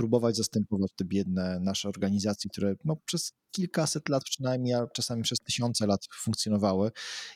próbować 0.00 0.36
zastępować 0.36 0.92
te 0.96 1.04
biedne 1.04 1.60
nasze 1.60 1.88
organizacje, 1.88 2.50
które 2.50 2.74
no, 2.84 2.96
przez 2.96 3.32
kilkaset 3.50 4.08
lat 4.08 4.24
przynajmniej, 4.24 4.74
a 4.74 4.86
czasami 4.86 5.22
przez 5.22 5.38
tysiące 5.38 5.86
lat 5.86 6.00
funkcjonowały 6.14 6.90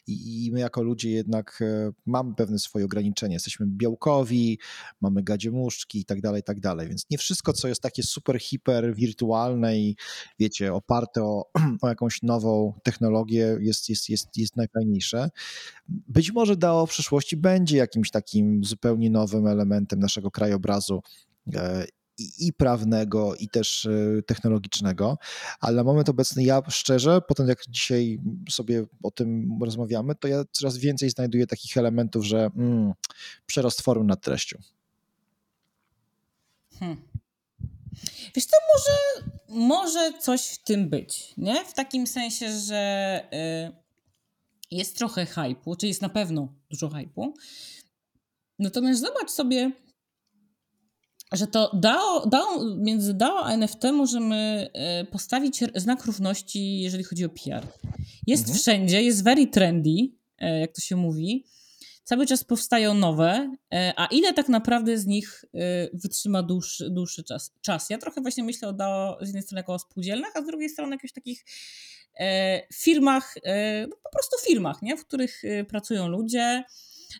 i, 0.07 0.47
i 0.47 0.53
my 0.53 0.61
jako 0.61 0.83
ludzie 0.83 1.11
jednak 1.11 1.59
e, 1.62 1.91
mamy 2.07 2.35
pewne 2.35 2.59
swoje 2.59 2.85
ograniczenia. 2.85 3.35
Jesteśmy 3.35 3.67
białkowi, 3.69 4.59
mamy 5.01 5.23
gadziemuszczki 5.23 6.01
i 6.01 6.05
tak 6.05 6.21
dalej, 6.21 6.41
i 6.41 6.45
tak 6.45 6.61
dalej, 6.61 6.89
więc 6.89 7.07
nie 7.11 7.19
wszystko, 7.19 7.53
co 7.53 7.69
jest 7.69 7.83
takie 7.83 8.03
super, 8.03 8.39
hiper 8.41 8.95
wirtualne 8.95 9.79
i 9.79 9.97
wiecie, 10.39 10.75
oparte 10.75 11.23
o, 11.23 11.51
o 11.83 11.89
jakąś 11.89 12.23
nową 12.23 12.75
technologię 12.83 13.59
jest, 13.61 13.89
jest, 13.89 14.09
jest, 14.09 14.37
jest 14.37 14.57
najfajniejsze. 14.57 15.31
Być 15.89 16.33
może 16.33 16.57
DAO 16.57 16.87
w 16.87 16.91
przyszłości 16.91 17.37
będzie 17.37 17.77
jakimś 17.77 18.11
takim 18.11 18.65
zupełnie 18.65 19.11
nowym 19.11 19.47
elementem 19.47 19.99
naszego 19.99 20.31
krajobrazu 20.31 21.03
e, 21.55 21.87
i, 22.19 22.47
i, 22.47 22.53
prawnego, 22.53 23.35
i 23.35 23.49
też 23.49 23.87
e, 23.87 24.23
technologicznego, 24.23 25.19
ale 25.61 25.77
na 25.77 25.85
moment 25.85 26.09
obecny 26.09 26.45
ja 26.45 26.62
szczerze, 26.69 27.21
potem 27.29 27.49
jak 27.49 27.59
dzisiaj 27.69 28.19
sobie 28.51 28.87
o 29.03 29.11
tym 29.11 29.59
rozmawiamy, 29.62 30.15
to 30.15 30.29
ja 30.29 30.45
coraz 30.53 30.77
więcej 30.77 31.11
znajduję 31.11 31.47
takich 31.47 31.77
elementów, 31.77 32.25
że 32.25 32.51
mm, 32.57 32.93
przerost 33.47 33.83
formy 33.83 34.05
nad 34.05 34.21
treścią. 34.21 34.59
Hmm. 36.79 36.97
Wiesz 38.35 38.47
to 38.47 38.57
może, 38.75 39.31
może 39.49 40.12
coś 40.19 40.47
w 40.47 40.65
tym 40.65 40.89
być, 40.89 41.35
nie? 41.37 41.65
W 41.65 41.75
takim 41.75 42.07
sensie, 42.07 42.59
że 42.59 43.21
y, 43.71 43.85
jest 44.71 44.97
trochę 44.97 45.27
hypu, 45.27 45.77
czy 45.77 45.87
jest 45.87 46.03
na 46.03 46.09
pewno 46.09 46.49
dużo 46.71 46.89
hypu. 46.89 47.35
Natomiast 48.59 49.01
zobacz 49.01 49.31
sobie, 49.31 49.73
że 51.37 51.47
to 51.47 51.70
DAO, 51.74 52.26
DAO, 52.26 52.74
między 52.76 53.14
DAO 53.14 53.45
a 53.45 53.53
NFT 53.53 53.85
możemy 53.93 54.70
e, 54.72 55.05
postawić 55.05 55.61
znak 55.74 56.05
równości, 56.05 56.80
jeżeli 56.80 57.05
chodzi 57.05 57.24
o 57.24 57.28
PR. 57.28 57.66
Jest 58.26 58.43
mhm. 58.43 58.59
wszędzie, 58.59 59.03
jest 59.03 59.24
very 59.24 59.47
trendy, 59.47 59.91
e, 60.39 60.61
jak 60.61 60.72
to 60.72 60.80
się 60.80 60.97
mówi. 60.97 61.45
Cały 62.05 62.26
czas 62.26 62.45
powstają 62.45 62.95
nowe, 62.95 63.57
e, 63.74 63.93
a 63.97 64.07
ile 64.07 64.32
tak 64.32 64.49
naprawdę 64.49 64.99
z 64.99 65.07
nich 65.07 65.45
wytrzyma 65.93 66.43
dłuższy, 66.43 66.91
dłuższy 66.91 67.24
czas, 67.24 67.53
czas? 67.61 67.91
Ja 67.91 67.99
trochę 67.99 68.20
właśnie 68.20 68.45
myślę 68.45 68.68
o 68.68 68.72
DAO 68.72 69.18
z 69.20 69.26
jednej 69.26 69.43
strony 69.43 69.61
jako 69.61 69.74
o 69.74 69.78
spółdzielnach, 69.78 70.32
a 70.35 70.43
z 70.43 70.47
drugiej 70.47 70.68
strony 70.68 70.95
jakichś 70.95 71.12
takich 71.12 71.45
firmach, 72.74 73.35
no 73.89 73.97
po 74.03 74.11
prostu 74.11 74.37
firmach, 74.47 74.82
nie? 74.82 74.97
w 74.97 75.05
których 75.07 75.43
pracują 75.68 76.09
ludzie. 76.09 76.64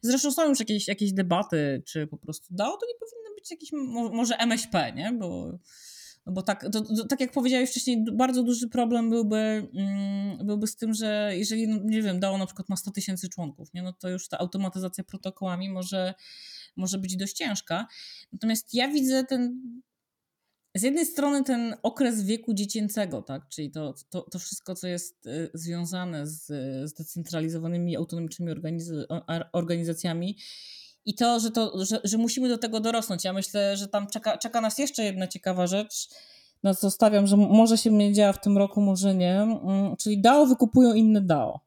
Zresztą 0.03 0.33
są 0.33 0.49
już 0.49 0.61
jakieś, 0.61 0.89
jakieś 0.89 1.13
debaty, 1.13 1.83
czy 1.87 2.07
po 2.07 2.17
prostu 2.17 2.47
DAO 2.51 2.77
to 2.77 2.87
nie 2.87 2.95
powinno 3.01 3.35
być 3.35 3.51
jakiś 3.51 3.71
może 4.13 4.37
MŚP, 4.37 4.93
nie? 4.93 5.13
Bo, 5.13 5.59
no 6.27 6.33
bo 6.33 6.43
tak, 6.43 6.67
to, 6.73 6.81
to, 6.81 7.07
tak 7.09 7.21
jak 7.21 7.33
powiedziałeś 7.33 7.71
wcześniej, 7.71 8.05
bardzo 8.13 8.43
duży 8.43 8.69
problem 8.69 9.11
byłby, 9.11 9.69
mm, 9.75 10.47
byłby 10.47 10.67
z 10.67 10.77
tym, 10.77 10.95
że 10.95 11.33
jeżeli, 11.35 11.69
no, 11.69 11.77
nie 11.85 12.03
wiem, 12.03 12.21
DAO 12.21 12.39
na 12.39 12.47
przykład 12.47 12.69
ma 12.69 12.77
100 12.77 12.91
tysięcy 12.91 13.29
członków, 13.29 13.75
nie? 13.75 13.83
no 13.83 13.93
to 13.93 14.09
już 14.09 14.29
ta 14.29 14.39
automatyzacja 14.39 15.05
protokołami 15.05 15.71
może, 15.71 16.15
może 16.77 16.99
być 16.99 17.17
dość 17.17 17.37
ciężka. 17.37 17.87
Natomiast 18.33 18.75
ja 18.75 18.89
widzę 18.89 19.25
ten 19.25 19.61
z 20.75 20.83
jednej 20.83 21.07
strony 21.07 21.45
ten 21.45 21.77
okres 21.83 22.23
wieku 22.23 22.55
dziecięcego, 22.55 23.23
tak, 23.23 23.49
czyli 23.49 23.71
to, 23.71 23.95
to, 24.11 24.23
to 24.23 24.39
wszystko, 24.39 24.75
co 24.75 24.87
jest 24.87 25.27
y, 25.27 25.51
związane 25.55 26.27
z 26.27 26.51
zdecentralizowanymi, 26.91 27.97
autonomicznymi 27.97 28.53
organiz- 28.53 29.23
organizacjami 29.53 30.37
i 31.05 31.15
to, 31.15 31.41
że, 31.41 31.51
to 31.51 31.85
że, 31.85 32.01
że 32.05 32.19
musimy 32.19 32.49
do 32.49 32.59
tego 32.59 32.81
dorosnąć. 32.81 33.25
Ja 33.25 33.33
myślę, 33.33 33.77
że 33.77 33.89
tam 33.89 34.07
czeka, 34.07 34.39
czeka 34.39 34.61
nas 34.61 34.79
jeszcze 34.79 35.05
jedna 35.05 35.27
ciekawa 35.27 35.67
rzecz, 35.67 36.09
na 36.63 36.75
co 36.75 36.91
stawiam, 36.91 37.27
że 37.27 37.37
może 37.37 37.79
się 37.79 37.91
będzie 37.91 38.13
działa 38.13 38.33
w 38.33 38.41
tym 38.41 38.59
roku, 38.59 38.81
może 38.81 39.15
nie, 39.15 39.41
mm, 39.41 39.97
czyli 39.97 40.21
DAO 40.21 40.47
wykupują 40.47 40.95
inne 40.95 41.21
DAO. 41.21 41.61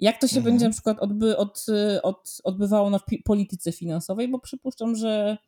Jak 0.00 0.20
to 0.20 0.28
się 0.28 0.36
mhm. 0.36 0.44
będzie 0.44 0.64
na 0.66 0.72
przykład 0.72 0.98
odby, 0.98 1.36
od, 1.36 1.66
od, 2.02 2.40
odbywało 2.44 2.90
na 2.90 3.00
polityce 3.24 3.72
finansowej, 3.72 4.28
bo 4.28 4.38
przypuszczam, 4.38 4.96
że 4.96 5.38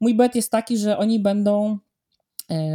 mój 0.00 0.14
bet 0.14 0.34
jest 0.34 0.50
taki, 0.50 0.78
że 0.78 0.98
oni 0.98 1.20
będą 1.20 1.78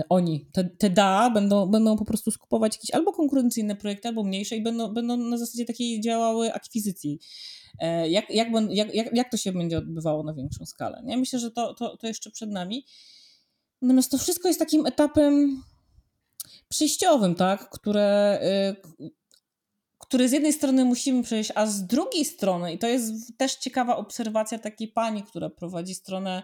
oni, 0.10 0.46
te, 0.52 0.64
te 0.64 0.90
DA 0.90 1.30
będą, 1.30 1.66
będą 1.66 1.98
po 1.98 2.06
prostu 2.06 2.32
skupować 2.32 2.76
jakieś 2.76 2.92
albo 2.92 3.14
konkurencyjne 3.14 3.76
projekty, 3.76 4.08
albo 4.08 4.24
mniejsze 4.24 4.56
i 4.56 4.64
będą, 4.64 4.94
będą 4.94 5.18
na 5.18 5.38
zasadzie 5.38 5.66
takiej 5.66 6.02
działały 6.02 6.54
akwizycji. 6.54 7.20
E, 7.80 8.10
jak, 8.10 8.30
jak, 8.30 8.48
jak, 8.70 8.96
jak, 8.96 9.16
jak 9.16 9.32
to 9.32 9.38
się 9.38 9.52
będzie 9.52 9.78
odbywało 9.78 10.24
na 10.24 10.34
większą 10.34 10.66
skalę? 10.66 11.02
Nie? 11.06 11.18
Myślę, 11.18 11.40
że 11.40 11.52
to, 11.52 11.74
to, 11.74 11.98
to 11.98 12.08
jeszcze 12.08 12.32
przed 12.32 12.52
nami. 12.52 12.86
Natomiast 13.82 14.12
to 14.12 14.18
wszystko 14.18 14.48
jest 14.48 14.60
takim 14.60 14.86
etapem 14.86 15.64
przejściowym, 16.70 17.36
tak? 17.36 17.70
Które, 17.70 18.40
y, 19.00 19.12
który 20.00 20.30
z 20.30 20.32
jednej 20.32 20.54
strony 20.54 20.86
musimy 20.86 21.24
przejść, 21.24 21.52
a 21.56 21.66
z 21.66 21.86
drugiej 21.86 22.26
strony, 22.26 22.74
i 22.74 22.78
to 22.78 22.88
jest 22.88 23.38
też 23.38 23.56
ciekawa 23.56 23.98
obserwacja 23.98 24.60
takiej 24.60 24.88
pani, 24.88 25.24
która 25.24 25.50
prowadzi 25.50 25.96
stronę 25.96 26.44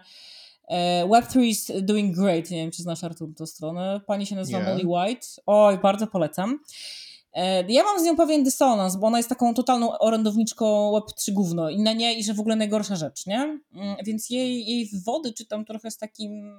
Web3 1.04 1.42
is 1.42 1.72
doing 1.82 2.16
great. 2.16 2.50
Nie 2.50 2.56
wiem, 2.56 2.70
czy 2.70 2.82
znasz 2.82 3.04
Artur 3.04 3.34
tę 3.34 3.46
stronę. 3.46 4.00
Pani 4.06 4.26
się 4.26 4.36
nazywa 4.36 4.60
Molly 4.60 4.86
White. 4.86 5.26
Oj, 5.46 5.78
bardzo 5.78 6.06
polecam. 6.06 6.58
E, 7.36 7.72
ja 7.72 7.84
mam 7.84 8.00
z 8.00 8.04
nią 8.04 8.16
pewien 8.16 8.44
dysonans, 8.44 8.96
bo 8.96 9.06
ona 9.06 9.16
jest 9.16 9.28
taką 9.28 9.54
totalną 9.54 9.98
orędowniczką 9.98 10.92
Web3 10.92 11.32
gówno 11.32 11.70
i 11.70 11.78
na 11.78 11.92
nie, 11.92 12.14
i 12.14 12.24
że 12.24 12.34
w 12.34 12.40
ogóle 12.40 12.56
najgorsza 12.56 12.96
rzecz, 12.96 13.26
nie? 13.26 13.60
Mm, 13.74 13.96
więc 14.04 14.30
jej, 14.30 14.66
jej 14.66 14.86
wywody 14.86 15.32
czytam 15.32 15.64
trochę 15.64 15.90
z 15.90 15.98
takim 15.98 16.56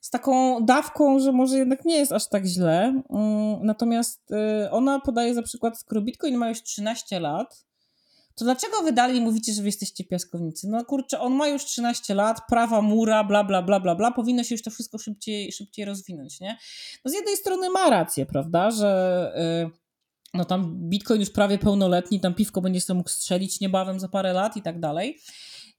z 0.00 0.10
taką 0.10 0.64
dawką, 0.64 1.18
że 1.18 1.32
może 1.32 1.58
jednak 1.58 1.84
nie 1.84 1.96
jest 1.96 2.12
aż 2.12 2.28
tak 2.28 2.46
źle. 2.46 3.02
Mm, 3.10 3.66
natomiast 3.66 4.30
y, 4.64 4.70
ona 4.70 5.00
podaje 5.00 5.34
za 5.34 5.42
przykład, 5.42 5.78
skoro 5.78 6.00
Bitcoin 6.00 6.36
ma 6.36 6.48
już 6.48 6.62
13 6.62 7.20
lat, 7.20 7.64
to 8.34 8.44
dlaczego 8.44 8.82
wy 8.82 8.92
dalej 8.92 9.20
mówicie, 9.20 9.52
że 9.52 9.62
wy 9.62 9.68
jesteście 9.68 10.04
piaskownicy? 10.04 10.68
No 10.68 10.84
kurczę, 10.84 11.20
on 11.20 11.32
ma 11.32 11.48
już 11.48 11.64
13 11.64 12.14
lat, 12.14 12.40
prawa 12.48 12.82
mura, 12.82 13.24
bla, 13.24 13.44
bla, 13.44 13.62
bla, 13.62 13.80
bla, 13.80 13.94
bla, 13.94 14.12
powinno 14.12 14.44
się 14.44 14.54
już 14.54 14.62
to 14.62 14.70
wszystko 14.70 14.98
szybciej, 14.98 15.52
szybciej 15.52 15.84
rozwinąć, 15.84 16.40
nie? 16.40 16.58
No 17.04 17.10
z 17.10 17.14
jednej 17.14 17.36
strony 17.36 17.70
ma 17.70 17.90
rację, 17.90 18.26
prawda, 18.26 18.70
że 18.70 19.32
yy, 19.64 19.70
no 20.34 20.44
tam 20.44 20.88
Bitcoin 20.88 21.20
już 21.20 21.30
prawie 21.30 21.58
pełnoletni, 21.58 22.20
tam 22.20 22.34
piwko 22.34 22.60
będzie 22.60 22.80
sobie 22.80 22.98
mógł 22.98 23.10
strzelić 23.10 23.60
niebawem 23.60 24.00
za 24.00 24.08
parę 24.08 24.32
lat 24.32 24.56
i 24.56 24.62
tak 24.62 24.80
dalej. 24.80 25.18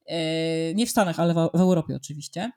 Yy, 0.08 0.16
nie 0.76 0.86
w 0.86 0.90
Stanach, 0.90 1.20
ale 1.20 1.34
w, 1.34 1.50
w 1.54 1.62
Europie 1.62 1.96
oczywiście. 1.96 2.52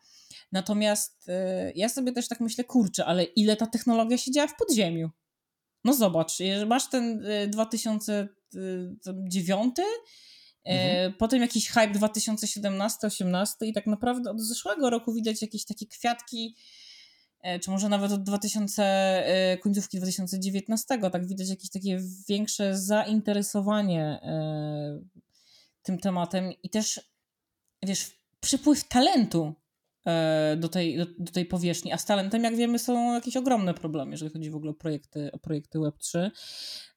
Natomiast 0.52 1.28
yy, 1.28 1.72
ja 1.74 1.88
sobie 1.88 2.12
też 2.12 2.28
tak 2.28 2.40
myślę, 2.40 2.64
kurczę, 2.64 3.04
ale 3.04 3.24
ile 3.24 3.56
ta 3.56 3.66
technologia 3.66 4.18
się 4.18 4.32
działa 4.32 4.48
w 4.48 4.56
podziemiu? 4.56 5.10
No 5.86 5.94
zobacz, 5.94 6.32
masz 6.66 6.90
ten 6.90 7.24
2009, 7.48 8.32
y, 8.56 8.96
mhm. 10.64 11.14
potem 11.18 11.40
jakiś 11.40 11.68
hype 11.68 11.92
2017-18 11.92 13.46
i 13.62 13.72
tak 13.72 13.86
naprawdę 13.86 14.30
od 14.30 14.40
zeszłego 14.40 14.90
roku 14.90 15.14
widać 15.14 15.42
jakieś 15.42 15.64
takie 15.64 15.86
kwiatki, 15.86 16.56
e, 17.42 17.58
czy 17.58 17.70
może 17.70 17.88
nawet 17.88 18.12
od 18.12 18.22
2000, 18.22 18.82
e, 18.84 19.58
końcówki 19.58 19.98
2019, 19.98 21.10
tak 21.10 21.26
widać 21.26 21.48
jakieś 21.48 21.70
takie 21.70 22.00
większe 22.28 22.78
zainteresowanie 22.78 24.02
e, 24.22 25.00
tym 25.82 25.98
tematem 25.98 26.52
i 26.62 26.70
też, 26.70 27.00
wiesz, 27.82 28.10
przypływ 28.40 28.88
talentu 28.88 29.54
E, 29.54 29.65
do 30.56 30.68
tej, 30.68 30.98
do, 30.98 31.06
do, 31.18 31.32
tej 31.32 31.46
powierzchni. 31.46 31.92
A 31.92 31.98
z 31.98 32.04
talentem, 32.04 32.44
jak 32.44 32.56
wiemy, 32.56 32.78
są 32.78 33.14
jakieś 33.14 33.36
ogromne 33.36 33.74
problemy, 33.74 34.10
jeżeli 34.10 34.32
chodzi 34.32 34.50
w 34.50 34.56
ogóle 34.56 34.70
o 34.70 34.74
projekty, 34.74 35.32
o 35.32 35.38
projekty 35.38 35.78
Web3. 35.78 36.30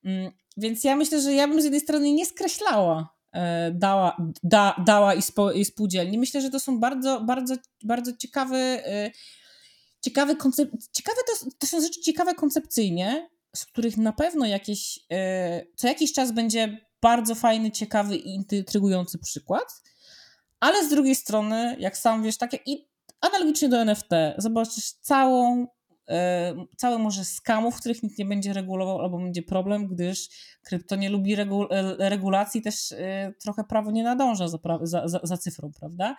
Mm, 0.03 0.31
więc 0.57 0.83
ja 0.83 0.95
myślę, 0.95 1.21
że 1.21 1.33
ja 1.33 1.47
bym 1.47 1.61
z 1.61 1.63
jednej 1.63 1.81
strony 1.81 2.13
nie 2.13 2.25
skreślała 2.25 3.15
e, 3.33 3.71
dała, 3.71 4.17
da, 4.43 4.75
dała 4.85 5.13
i, 5.13 5.21
spo, 5.21 5.51
i 5.51 5.65
spółdzielni. 5.65 6.17
Myślę, 6.17 6.41
że 6.41 6.49
to 6.49 6.59
są 6.59 6.79
bardzo, 6.79 7.21
bardzo, 7.21 7.55
bardzo 7.83 8.17
ciekawe, 8.17 8.57
e, 8.57 9.11
ciekawe, 10.01 10.35
koncep- 10.35 10.87
ciekawe 10.91 11.17
to, 11.27 11.49
to 11.59 11.67
są 11.67 11.81
rzeczy 11.81 12.01
ciekawe 12.01 12.35
koncepcyjnie, 12.35 13.29
z 13.55 13.65
których 13.65 13.97
na 13.97 14.13
pewno 14.13 14.45
jakieś, 14.45 14.99
co 15.75 15.87
jakiś 15.87 16.13
czas 16.13 16.31
będzie 16.31 16.77
bardzo 17.01 17.35
fajny, 17.35 17.71
ciekawy 17.71 18.15
i 18.15 18.35
intrygujący 18.51 19.19
przykład, 19.19 19.81
ale 20.59 20.85
z 20.85 20.89
drugiej 20.89 21.15
strony, 21.15 21.75
jak 21.79 21.97
sam 21.97 22.23
wiesz, 22.23 22.37
takie 22.37 22.59
i 22.65 22.88
Analogicznie 23.21 23.69
do 23.69 23.81
NFT, 23.81 24.09
zobaczysz 24.37 24.91
całą, 24.91 25.67
e, 26.09 26.55
całe 26.77 26.97
może 26.97 27.25
skamów, 27.25 27.79
których 27.79 28.03
nikt 28.03 28.17
nie 28.17 28.25
będzie 28.25 28.53
regulował, 28.53 28.99
albo 28.99 29.17
będzie 29.17 29.43
problem, 29.43 29.87
gdyż 29.87 30.29
krypto 30.63 30.95
nie 30.95 31.09
lubi 31.09 31.35
regu 31.35 31.63
e, 31.69 32.09
regulacji, 32.09 32.61
też 32.61 32.91
e, 32.91 33.33
trochę 33.41 33.63
prawo 33.63 33.91
nie 33.91 34.03
nadąża 34.03 34.47
za, 34.47 34.57
za, 34.81 35.07
za, 35.07 35.19
za 35.23 35.37
cyfrą, 35.37 35.71
prawda? 35.79 36.15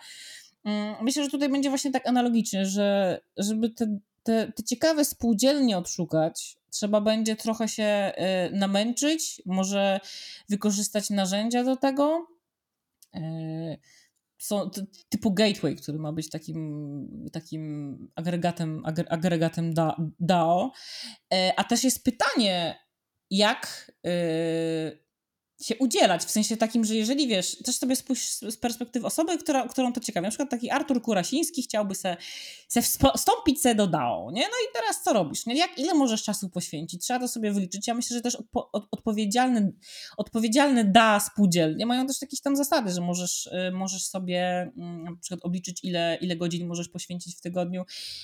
Mm, 0.63 0.95
myślę, 1.01 1.23
że 1.23 1.29
tutaj 1.29 1.49
będzie 1.49 1.69
właśnie 1.69 1.91
tak 1.91 2.07
analogicznie, 2.07 2.65
że 2.65 3.19
żeby 3.37 3.69
te, 3.69 3.97
te, 4.23 4.51
te 4.51 4.63
ciekawe 4.63 5.05
spółdzielnie 5.05 5.77
odszukać, 5.77 6.57
trzeba 6.69 7.01
będzie 7.01 7.35
trochę 7.35 7.67
się 7.67 8.11
namęczyć, 8.51 9.41
może 9.45 9.99
wykorzystać 10.49 11.09
narzędzia 11.09 11.63
do 11.63 11.75
tego 11.75 12.27
są 14.41 14.69
typu 15.09 15.33
gateway, 15.33 15.75
który 15.75 15.99
ma 15.99 16.11
być 16.11 16.29
takim, 16.29 17.29
takim 17.31 17.97
agregatem, 18.15 18.83
agregatem 19.09 19.73
DAO. 20.19 20.71
E, 21.33 21.53
a 21.57 21.63
też 21.63 21.83
jest 21.83 22.03
pytanie, 22.03 22.79
jak 23.29 23.91
e, 24.05 24.11
się 25.65 25.77
udzielać, 25.77 26.23
w 26.23 26.31
sensie 26.31 26.57
takim, 26.57 26.85
że 26.85 26.95
jeżeli 26.95 27.27
wiesz, 27.27 27.57
też 27.57 27.75
sobie 27.75 27.95
spójrz 27.95 28.21
z 28.29 28.57
perspektywy 28.57 29.07
osoby, 29.07 29.37
która, 29.37 29.67
którą 29.67 29.93
to 29.93 29.99
ciekawi, 29.99 30.23
na 30.23 30.29
przykład 30.29 30.49
taki 30.49 30.69
Artur 30.69 31.01
Kurasiński 31.01 31.61
chciałby 31.61 31.95
se, 31.95 32.17
se 32.67 32.81
wstąpić 32.81 33.61
se 33.61 33.75
do 33.75 33.87
DAO, 33.87 34.31
nie? 34.31 34.41
No 34.41 34.47
i 34.47 34.73
teraz 34.73 35.03
co 35.03 35.13
robisz, 35.13 35.45
nie? 35.45 35.55
Jak, 35.55 35.79
ile 35.79 35.93
możesz 35.93 36.23
czasu 36.23 36.49
poświęcić? 36.49 37.03
Trzeba 37.03 37.19
to 37.19 37.27
sobie 37.27 37.51
wyliczyć. 37.51 37.87
Ja 37.87 37.93
myślę, 37.93 38.17
że 38.17 38.21
też 38.21 38.35
odpo, 38.35 38.69
od, 38.71 38.87
odpowiedzialne, 38.91 39.71
odpowiedzialne 40.17 40.85
DA 40.85 41.19
spółdzielnie 41.19 41.85
mają 41.85 42.07
też 42.07 42.21
jakieś 42.21 42.41
tam 42.41 42.55
zasady, 42.55 42.91
że 42.91 43.01
możesz, 43.01 43.45
y, 43.45 43.71
możesz 43.71 44.05
sobie 44.07 44.71
y, 44.77 44.81
na 45.03 45.15
przykład 45.21 45.45
obliczyć, 45.45 45.83
ile, 45.83 46.17
ile 46.21 46.35
godzin 46.35 46.67
możesz 46.67 46.89
poświęcić 46.89 47.37
w 47.37 47.41
tygodniu. 47.41 47.83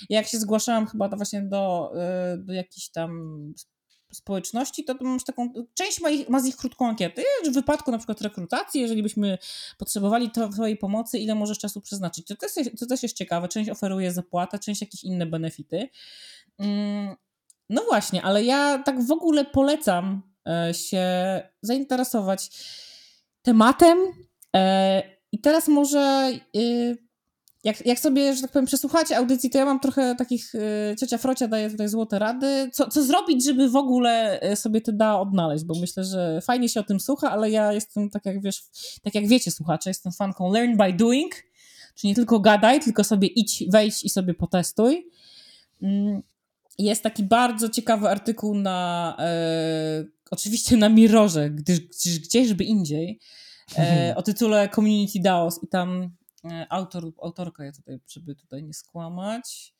Jak 0.09 0.27
się 0.27 0.39
zgłaszałam 0.39 0.87
chyba 0.87 1.09
to 1.09 1.15
właśnie 1.15 1.41
do, 1.41 1.91
y, 2.33 2.37
do 2.37 2.53
jakichś 2.53 2.89
tam 2.89 3.53
społeczności, 4.13 4.83
to, 4.83 4.95
to 4.95 5.03
masz 5.03 5.23
taką, 5.23 5.53
część 5.73 6.01
ma, 6.01 6.09
ich, 6.09 6.29
ma 6.29 6.39
z 6.39 6.43
nich 6.43 6.57
krótką 6.57 6.87
ankietę. 6.87 7.21
W 7.45 7.53
wypadku 7.53 7.91
na 7.91 7.97
przykład 7.97 8.21
rekrutacji, 8.21 8.81
jeżeli 8.81 9.03
byśmy 9.03 9.37
potrzebowali 9.77 10.31
Twojej 10.53 10.77
pomocy, 10.77 11.19
ile 11.19 11.35
możesz 11.35 11.59
czasu 11.59 11.81
przeznaczyć. 11.81 12.27
To 12.27 12.35
też, 12.35 12.51
to 12.79 12.85
też 12.85 13.03
jest 13.03 13.17
ciekawe. 13.17 13.47
Część 13.47 13.69
oferuje 13.69 14.11
zapłatę, 14.11 14.59
część 14.59 14.81
jakieś 14.81 15.03
inne 15.03 15.25
benefity. 15.25 15.89
Mm, 16.59 17.15
no 17.69 17.83
właśnie, 17.83 18.23
ale 18.23 18.43
ja 18.43 18.83
tak 18.83 19.03
w 19.03 19.11
ogóle 19.11 19.45
polecam 19.45 20.21
e, 20.47 20.73
się 20.73 21.05
zainteresować 21.61 22.49
tematem. 23.41 23.97
E, 24.55 25.03
I 25.31 25.41
teraz 25.41 25.67
może 25.67 26.31
y, 26.55 27.06
jak, 27.67 27.85
jak 27.85 27.99
sobie, 27.99 28.35
że 28.35 28.41
tak 28.41 28.51
powiem, 28.51 28.65
przesłuchacie 28.65 29.17
audycji, 29.17 29.49
to 29.49 29.57
ja 29.57 29.65
mam 29.65 29.79
trochę 29.79 30.15
takich, 30.15 30.55
y, 30.55 30.95
ciocia 30.99 31.17
Frocia 31.17 31.47
daje 31.47 31.69
tutaj 31.69 31.87
złote 31.89 32.19
rady, 32.19 32.69
co, 32.73 32.89
co 32.89 33.03
zrobić, 33.03 33.45
żeby 33.45 33.69
w 33.69 33.75
ogóle 33.75 34.41
y, 34.51 34.55
sobie 34.55 34.81
te 34.81 34.93
da 34.93 35.19
odnaleźć, 35.19 35.63
bo 35.63 35.73
myślę, 35.79 36.03
że 36.03 36.41
fajnie 36.41 36.69
się 36.69 36.79
o 36.79 36.83
tym 36.83 36.99
słucha, 36.99 37.31
ale 37.31 37.51
ja 37.51 37.73
jestem, 37.73 38.09
tak 38.09 38.25
jak 38.25 38.41
wiesz, 38.41 38.63
tak 39.03 39.15
jak 39.15 39.27
wiecie 39.27 39.51
słuchacze, 39.51 39.89
jestem 39.89 40.11
fanką 40.11 40.53
learn 40.53 40.77
by 40.77 40.93
doing, 40.93 41.35
czyli 41.95 42.11
nie 42.11 42.15
tylko 42.15 42.39
gadaj, 42.39 42.79
tylko 42.79 43.03
sobie 43.03 43.27
idź, 43.27 43.63
wejdź 43.69 44.03
i 44.03 44.09
sobie 44.09 44.33
potestuj. 44.33 45.07
Mm, 45.81 46.21
jest 46.79 47.03
taki 47.03 47.23
bardzo 47.23 47.69
ciekawy 47.69 48.09
artykuł 48.09 48.55
na, 48.55 49.15
e, 49.19 50.05
oczywiście 50.31 50.77
na 50.77 50.89
Mirrorze, 50.89 51.49
gdyż, 51.49 51.79
gdzieś, 51.79 52.19
gdzieżby 52.19 52.63
indziej, 52.63 53.19
e, 53.77 54.13
o 54.17 54.21
tytule 54.21 54.69
Community 54.69 55.19
DAOs 55.19 55.63
i 55.63 55.67
tam 55.67 56.16
autor 56.69 57.03
lub 57.03 57.19
autorka, 57.23 57.65
ja 57.65 57.71
tutaj, 57.71 57.99
żeby 58.07 58.35
tutaj 58.35 58.63
nie 58.63 58.73
skłamać. 58.73 59.73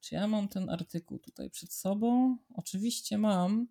Czy 0.00 0.14
ja 0.14 0.26
mam 0.26 0.48
ten 0.48 0.70
artykuł 0.70 1.18
tutaj 1.18 1.50
przed 1.50 1.72
sobą? 1.72 2.36
Oczywiście 2.54 3.18
mam. 3.18 3.68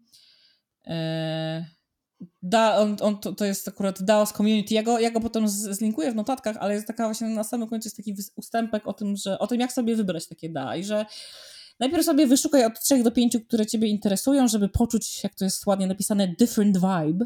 E, 0.87 1.65
da, 2.41 2.77
on, 2.77 2.97
on 3.01 3.19
to, 3.19 3.33
to, 3.33 3.45
jest 3.45 3.67
akurat 3.67 4.03
DAOS 4.03 4.33
Community. 4.33 4.73
Ja 4.73 4.83
go, 4.83 4.99
ja 4.99 5.11
go 5.11 5.21
potem 5.21 5.47
z, 5.47 5.53
zlinkuję 5.53 6.11
w 6.11 6.15
notatkach, 6.15 6.57
ale 6.57 6.73
jest 6.73 6.87
taka 6.87 7.05
właśnie 7.05 7.27
na 7.27 7.43
samym 7.43 7.67
końcu 7.67 7.87
jest 7.87 7.97
taki 7.97 8.15
ustępek 8.35 8.87
o 8.87 8.93
tym, 8.93 9.15
że 9.15 9.39
o 9.39 9.47
tym, 9.47 9.59
jak 9.59 9.73
sobie 9.73 9.95
wybrać 9.95 10.27
takie 10.27 10.49
DA 10.49 10.75
i 10.75 10.83
że 10.83 11.05
najpierw 11.79 12.05
sobie 12.05 12.27
wyszukaj 12.27 12.65
od 12.65 12.79
trzech 12.79 13.03
do 13.03 13.11
pięciu, 13.11 13.41
które 13.41 13.65
ciebie 13.65 13.87
interesują, 13.87 14.47
żeby 14.47 14.69
poczuć, 14.69 15.23
jak 15.23 15.35
to 15.35 15.45
jest 15.45 15.65
ładnie 15.65 15.87
napisane, 15.87 16.27
different 16.27 16.77
vibe 16.77 17.25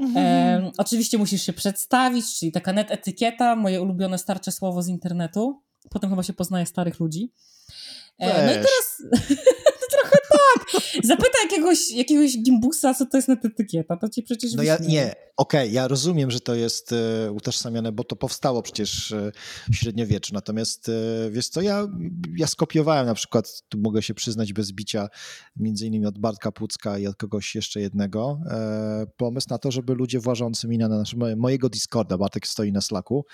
Mhm. 0.00 0.64
E, 0.64 0.72
oczywiście 0.78 1.18
musisz 1.18 1.42
się 1.42 1.52
przedstawić, 1.52 2.38
czyli 2.38 2.52
taka 2.52 2.72
net 2.72 2.90
etykieta, 2.90 3.56
moje 3.56 3.82
ulubione 3.82 4.18
starcze 4.18 4.52
słowo 4.52 4.82
z 4.82 4.88
internetu. 4.88 5.62
Potem 5.90 6.10
chyba 6.10 6.22
się 6.22 6.32
poznaje 6.32 6.66
starych 6.66 7.00
ludzi. 7.00 7.32
E, 8.18 8.46
no 8.46 8.52
i 8.52 8.54
teraz 8.54 9.02
Zapytaj 11.04 11.42
jakiegoś, 11.42 11.90
jakiegoś 11.90 12.38
gimbusa, 12.42 12.94
co 12.94 13.06
to 13.06 13.16
jest 13.16 13.28
net 13.28 13.44
etykieta, 13.44 13.96
to 13.96 14.08
ci 14.08 14.22
przecież 14.22 14.54
No 14.54 14.62
ja, 14.62 14.78
nie, 14.88 15.14
okej, 15.36 15.60
okay, 15.60 15.68
ja 15.68 15.88
rozumiem, 15.88 16.30
że 16.30 16.40
to 16.40 16.54
jest 16.54 16.92
e, 16.92 17.32
utożsamiane, 17.32 17.92
bo 17.92 18.04
to 18.04 18.16
powstało 18.16 18.62
przecież 18.62 19.12
e, 19.12 19.32
w 19.72 19.76
średniowieczu, 19.76 20.34
natomiast 20.34 20.88
e, 20.88 21.30
wiesz 21.30 21.48
co, 21.48 21.60
ja, 21.60 21.88
ja 22.36 22.46
skopiowałem 22.46 23.06
na 23.06 23.14
przykład, 23.14 23.62
tu 23.68 23.78
mogę 23.78 24.02
się 24.02 24.14
przyznać 24.14 24.52
bez 24.52 24.72
bicia, 24.72 25.08
między 25.56 25.86
innymi 25.86 26.06
od 26.06 26.18
Bartka 26.18 26.52
Pucka 26.52 26.98
i 26.98 27.06
od 27.06 27.16
kogoś 27.16 27.54
jeszcze 27.54 27.80
jednego, 27.80 28.40
pomysł 29.16 29.46
na 29.50 29.58
to, 29.58 29.70
żeby 29.70 29.94
ludzie 29.94 30.20
włażący 30.20 30.68
mi 30.68 30.78
na 30.78 30.88
nasz, 30.88 31.14
mojego 31.36 31.68
Discorda, 31.68 32.18
Bartek 32.18 32.46
stoi 32.46 32.72
na 32.72 32.80
Slacku, 32.80 33.24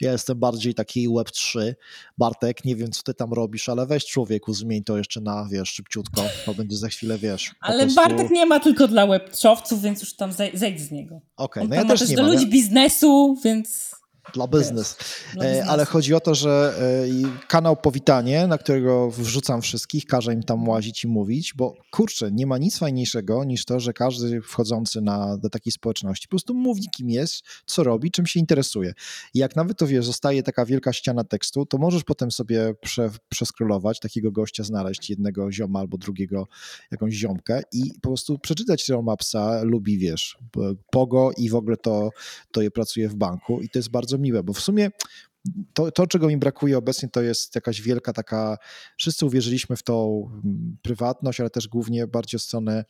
ja 0.00 0.12
jestem 0.12 0.38
bardziej 0.38 0.74
taki 0.74 1.08
Web3, 1.08 1.74
Bartek, 2.18 2.64
nie 2.64 2.76
wiem 2.76 2.90
co 2.90 3.02
ty 3.02 3.14
tam 3.14 3.32
robisz, 3.32 3.68
ale 3.68 3.86
weź 3.86 4.06
człowieku, 4.06 4.54
zmień 4.54 4.84
to 4.84 4.98
jeszcze 4.98 5.20
na, 5.20 5.48
wiesz, 5.50 5.68
szybciutko, 5.68 6.22
to 6.46 6.54
będzie 6.54 6.76
za 6.80 6.88
chwilę, 6.88 7.18
wiesz. 7.18 7.54
Ale 7.60 7.78
prostu... 7.82 8.00
Bartek 8.02 8.30
nie 8.30 8.46
ma 8.46 8.60
tylko 8.60 8.88
dla 8.88 9.06
Web3owców, 9.06 9.80
więc 9.80 10.00
już 10.00 10.16
tam 10.16 10.32
zejdź 10.54 10.80
z 10.80 10.90
niego. 10.90 11.20
Okej, 11.36 11.62
okay, 11.62 11.68
no 11.68 11.74
ja 11.74 11.84
też 11.84 12.08
nie 12.08 12.16
do 12.16 12.22
mam. 12.22 12.32
ludzi 12.32 12.46
biznesu, 12.46 13.38
więc... 13.44 13.90
dla 14.34 14.48
biznes. 14.48 14.96
E, 15.40 15.64
ale 15.66 15.84
chodzi 15.84 16.14
o 16.14 16.20
to, 16.20 16.34
że 16.34 16.74
e, 17.38 17.46
kanał 17.48 17.76
Powitanie, 17.76 18.46
na 18.46 18.58
którego 18.58 19.10
wrzucam 19.10 19.62
wszystkich, 19.62 20.06
każę 20.06 20.34
im 20.34 20.42
tam 20.42 20.68
łazić 20.68 21.04
i 21.04 21.08
mówić, 21.08 21.54
bo 21.56 21.74
kurczę, 21.90 22.30
nie 22.32 22.46
ma 22.46 22.58
nic 22.58 22.78
fajniejszego 22.78 23.44
niż 23.44 23.64
to, 23.64 23.80
że 23.80 23.92
każdy 23.92 24.42
wchodzący 24.42 25.00
na, 25.00 25.36
do 25.36 25.50
takiej 25.50 25.72
społeczności 25.72 26.28
po 26.28 26.30
prostu 26.30 26.54
mówi, 26.54 26.88
kim 26.96 27.10
jest, 27.10 27.42
co 27.66 27.84
robi, 27.84 28.10
czym 28.10 28.26
się 28.26 28.40
interesuje. 28.40 28.92
I 29.34 29.38
jak 29.38 29.56
nawet 29.56 29.78
to 29.78 29.86
wiesz, 29.86 30.06
zostaje 30.06 30.42
taka 30.42 30.64
wielka 30.66 30.92
ściana 30.92 31.24
tekstu, 31.24 31.66
to 31.66 31.78
możesz 31.78 32.04
potem 32.04 32.30
sobie 32.30 32.74
prze, 32.80 33.10
przeskrolować, 33.28 34.00
takiego 34.00 34.32
gościa 34.32 34.64
znaleźć, 34.64 35.10
jednego 35.10 35.52
zioma 35.52 35.78
albo 35.80 35.98
drugiego, 35.98 36.48
jakąś 36.90 37.14
ziomkę 37.14 37.62
i 37.72 37.92
po 38.02 38.08
prostu 38.08 38.38
przeczytać, 38.38 38.86
że 38.86 38.98
on 38.98 39.04
ma 39.04 39.16
psa, 39.16 39.62
lubi, 39.62 39.98
wiesz, 39.98 40.38
pogo 40.90 41.30
i 41.36 41.48
w 41.48 41.54
ogóle 41.54 41.76
to, 41.76 42.10
to 42.52 42.62
je 42.62 42.70
pracuje 42.70 43.08
w 43.08 43.14
banku 43.14 43.60
i 43.60 43.68
to 43.68 43.78
jest 43.78 43.90
bardzo 43.90 44.18
miłe, 44.20 44.42
bo 44.42 44.52
w 44.52 44.60
sumie 44.60 44.90
to, 45.74 45.92
to, 45.92 46.06
czego 46.06 46.28
mi 46.28 46.36
brakuje 46.36 46.78
obecnie, 46.78 47.08
to 47.08 47.22
jest 47.22 47.54
jakaś 47.54 47.82
wielka 47.82 48.12
taka. 48.12 48.58
Wszyscy 48.96 49.26
uwierzyliśmy 49.26 49.76
w 49.76 49.82
tą 49.82 50.26
mm, 50.44 50.76
prywatność, 50.82 51.40
ale 51.40 51.50
też 51.50 51.68
głównie 51.68 52.06
bardziej 52.06 52.38
od 52.38 52.42
strony 52.42 52.84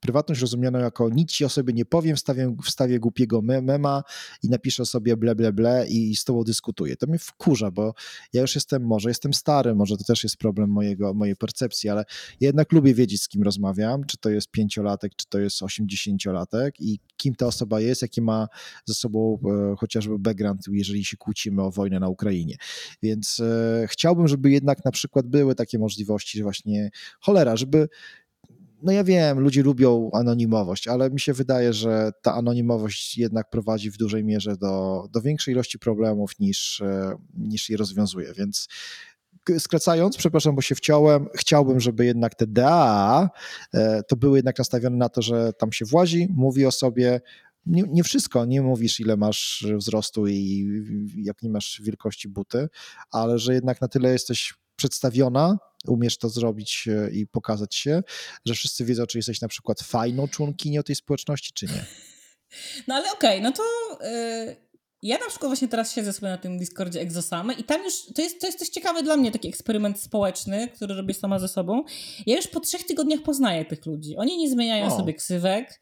prywatność 0.00 0.40
rozumianą 0.40 0.78
jako 0.78 1.08
nic 1.08 1.32
ci 1.32 1.44
o 1.44 1.48
sobie 1.48 1.72
nie 1.72 1.84
powiem, 1.84 2.16
wstawię, 2.16 2.56
wstawię 2.64 3.00
głupiego 3.00 3.42
mema 3.42 4.02
i 4.42 4.48
napiszę 4.48 4.86
sobie 4.86 5.16
ble, 5.16 5.34
ble, 5.34 5.52
ble 5.52 5.86
i 5.88 6.16
z 6.16 6.24
tobą 6.24 6.44
dyskutuję. 6.44 6.96
To 6.96 7.06
mnie 7.06 7.18
wkurza, 7.18 7.70
bo 7.70 7.94
ja 8.32 8.42
już 8.42 8.54
jestem, 8.54 8.86
może 8.86 9.08
jestem 9.08 9.34
stary, 9.34 9.74
może 9.74 9.96
to 9.96 10.04
też 10.04 10.24
jest 10.24 10.36
problem 10.36 10.70
mojego, 10.70 11.14
mojej 11.14 11.36
percepcji, 11.36 11.90
ale 11.90 12.04
ja 12.40 12.48
jednak 12.48 12.72
lubię 12.72 12.94
wiedzieć, 12.94 13.22
z 13.22 13.28
kim 13.28 13.42
rozmawiam, 13.42 14.04
czy 14.04 14.18
to 14.18 14.30
jest 14.30 14.50
pięciolatek, 14.50 15.12
czy 15.16 15.26
to 15.28 15.38
jest 15.38 15.62
osiemdziesięciolatek 15.62 16.80
i 16.80 16.98
kim 17.16 17.34
ta 17.34 17.46
osoba 17.46 17.80
jest, 17.80 18.02
jaki 18.02 18.22
ma 18.22 18.48
ze 18.84 18.94
sobą 18.94 19.38
e, 19.44 19.76
chociażby 19.76 20.18
background, 20.18 20.62
jeżeli 20.72 21.04
się 21.04 21.16
kłócimy 21.16 21.62
o 21.62 21.70
wojnę 21.70 22.00
na 22.00 22.08
Ukrainie. 22.08 22.56
Więc 23.02 23.40
e, 23.40 23.86
chciałbym, 23.88 24.28
żeby 24.28 24.50
jednak 24.50 24.84
na 24.84 24.90
przykład 24.90 25.26
były 25.26 25.54
takie 25.54 25.78
możliwości, 25.78 26.38
że 26.38 26.44
właśnie 26.44 26.90
cholera, 27.20 27.56
żeby 27.56 27.88
no 28.82 28.92
ja 28.92 29.04
wiem, 29.04 29.40
ludzie 29.40 29.62
lubią 29.62 30.10
anonimowość, 30.12 30.88
ale 30.88 31.10
mi 31.10 31.20
się 31.20 31.32
wydaje, 31.32 31.72
że 31.72 32.10
ta 32.22 32.34
anonimowość 32.34 33.18
jednak 33.18 33.50
prowadzi 33.50 33.90
w 33.90 33.96
dużej 33.96 34.24
mierze 34.24 34.56
do, 34.56 35.04
do 35.12 35.20
większej 35.20 35.54
ilości 35.54 35.78
problemów 35.78 36.38
niż, 36.38 36.80
e, 36.80 37.16
niż 37.34 37.68
je 37.68 37.76
rozwiązuje, 37.76 38.32
więc 38.32 38.68
skracając, 39.58 40.16
przepraszam, 40.16 40.54
bo 40.54 40.62
się 40.62 40.74
wciąłem, 40.74 41.28
chciałbym, 41.34 41.80
żeby 41.80 42.04
jednak 42.06 42.34
te 42.34 42.46
DA 42.46 43.30
e, 43.74 44.02
to 44.02 44.16
były 44.16 44.38
jednak 44.38 44.58
nastawione 44.58 44.96
na 44.96 45.08
to, 45.08 45.22
że 45.22 45.52
tam 45.52 45.72
się 45.72 45.84
włazi, 45.84 46.28
mówi 46.30 46.66
o 46.66 46.70
sobie, 46.70 47.20
nie, 47.66 47.82
nie, 47.82 48.04
wszystko, 48.04 48.44
nie 48.44 48.62
mówisz 48.62 49.00
ile 49.00 49.16
masz 49.16 49.66
wzrostu 49.76 50.26
i 50.26 50.66
jak 51.16 51.42
nie 51.42 51.50
masz 51.50 51.80
wielkości 51.84 52.28
buty, 52.28 52.68
ale 53.10 53.38
że 53.38 53.54
jednak 53.54 53.80
na 53.80 53.88
tyle 53.88 54.12
jesteś 54.12 54.54
przedstawiona, 54.76 55.58
umiesz 55.86 56.18
to 56.18 56.28
zrobić 56.28 56.88
e, 56.88 57.10
i 57.10 57.26
pokazać 57.26 57.74
się, 57.74 58.02
że 58.44 58.54
wszyscy 58.54 58.84
wiedzą, 58.84 59.06
czy 59.06 59.18
jesteś 59.18 59.40
na 59.40 59.48
przykład 59.48 59.80
fajną 59.80 60.28
członkinią 60.28 60.82
tej 60.82 60.96
społeczności, 60.96 61.52
czy 61.54 61.66
nie. 61.66 61.84
No 62.88 62.94
ale 62.94 63.12
okej, 63.12 63.40
okay, 63.40 63.42
no 63.42 63.52
to 63.52 63.62
yy, 64.04 64.56
ja 65.02 65.18
na 65.18 65.28
przykład 65.28 65.48
właśnie 65.48 65.68
teraz 65.68 65.94
siedzę 65.94 66.12
sobie 66.12 66.28
na 66.28 66.38
tym 66.38 66.58
Discordzie 66.58 67.00
Exosamy 67.00 67.54
i 67.54 67.64
tam 67.64 67.84
już, 67.84 67.94
to 68.14 68.22
jest, 68.22 68.40
to 68.40 68.46
jest 68.46 68.58
coś 68.58 68.68
ciekawe 68.68 69.02
dla 69.02 69.16
mnie, 69.16 69.32
taki 69.32 69.48
eksperyment 69.48 70.00
społeczny, 70.00 70.68
który 70.68 70.94
robię 70.94 71.14
sama 71.14 71.38
ze 71.38 71.48
sobą. 71.48 71.84
Ja 72.26 72.36
już 72.36 72.46
po 72.46 72.60
trzech 72.60 72.86
tygodniach 72.86 73.22
poznaję 73.22 73.64
tych 73.64 73.86
ludzi. 73.86 74.16
Oni 74.16 74.38
nie 74.38 74.50
zmieniają 74.50 74.86
o. 74.86 74.96
sobie 74.96 75.14
ksywek, 75.14 75.80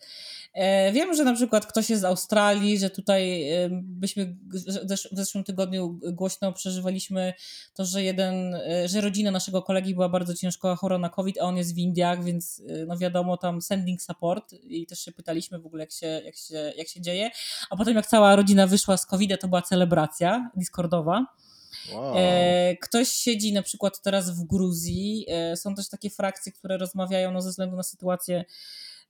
wiem, 0.93 1.15
że 1.15 1.25
na 1.25 1.35
przykład 1.35 1.67
ktoś 1.67 1.91
jest 1.91 2.03
z 2.03 2.05
Australii, 2.05 2.79
że 2.79 2.91
tutaj 2.91 3.51
e, 3.51 3.69
byśmy 3.73 4.37
w 5.13 5.17
zeszłym 5.17 5.45
tygodniu 5.45 6.01
głośno 6.13 6.53
przeżywaliśmy 6.53 7.35
to, 7.75 7.85
że 7.85 8.03
jeden, 8.03 8.55
e, 8.55 8.89
że 8.89 9.01
rodzina 9.01 9.31
naszego 9.31 9.63
kolegi 9.63 9.95
była 9.95 10.09
bardzo 10.09 10.35
ciężko 10.35 10.77
chora 10.77 10.99
na 10.99 11.09
COVID, 11.09 11.39
a 11.39 11.41
on 11.41 11.57
jest 11.57 11.75
w 11.75 11.79
Indiach, 11.79 12.25
więc 12.25 12.63
no 12.87 12.99
wiadomo, 12.99 13.37
tam 13.37 13.63
sending 13.63 14.03
support 14.03 14.53
i 14.53 14.87
też 14.87 14.99
się 14.99 15.13
pytaliśmy 15.13 15.59
w 15.59 15.67
ogóle, 15.67 15.83
jak 15.83 15.93
się, 15.93 16.07
jak 16.07 16.37
się, 16.37 16.73
jak 16.77 16.89
się 16.89 17.01
dzieje. 17.01 17.31
A 17.71 17.77
potem 17.77 17.97
jak 17.97 18.07
cała 18.07 18.37
rodzina 18.37 18.67
wyszła 18.67 18.97
z 18.97 19.07
COVID, 19.07 19.41
to 19.41 19.49
była 19.49 19.63
celebracja 19.63 20.51
Discordowa. 20.57 21.27
Wow. 21.93 22.15
Ktoś 22.81 23.09
siedzi 23.09 23.53
na 23.53 23.63
przykład 23.63 24.03
teraz 24.03 24.31
w 24.31 24.45
Gruzji. 24.45 25.27
Są 25.55 25.75
też 25.75 25.89
takie 25.89 26.11
frakcje, 26.11 26.53
które 26.53 26.79
rozmawiają 26.79 27.33
no, 27.33 27.43
ze 27.43 27.51
względu 27.51 27.77
na 27.77 27.83
sytuację 27.83 28.45
E, 28.45 28.45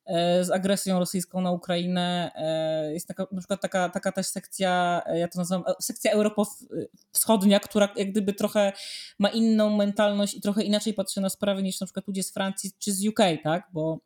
z 0.07 0.51
agresją 0.51 0.99
rosyjską 0.99 1.41
na 1.41 1.51
Ukrainę. 1.51 2.31
E, 2.35 2.93
jest 2.93 3.09
taka, 3.09 3.27
na 3.33 3.39
przykład 3.39 3.61
taka, 3.61 3.89
taka 3.89 4.13
też 4.13 4.27
sekcja, 4.27 5.03
e, 5.07 5.19
ja 5.19 5.29
to 5.29 5.39
nazywam 5.39 5.65
sekcja 5.81 6.13
Europa 6.13 6.43
Wschodnia, 7.13 7.61
która 7.61 7.89
jak 7.97 8.11
gdyby 8.11 8.33
trochę 8.33 8.73
ma 9.19 9.29
inną 9.29 9.77
mentalność 9.77 10.35
i 10.35 10.41
trochę 10.41 10.63
inaczej 10.63 10.95
patrzy 10.95 11.21
na 11.21 11.29
sprawy 11.29 11.63
niż 11.63 11.81
na 11.81 11.87
przykład 11.87 12.07
ludzie 12.07 12.23
z 12.23 12.33
Francji 12.33 12.71
czy 12.79 12.93
z 12.93 13.07
UK, 13.07 13.21
tak? 13.43 13.69
Bo 13.73 13.99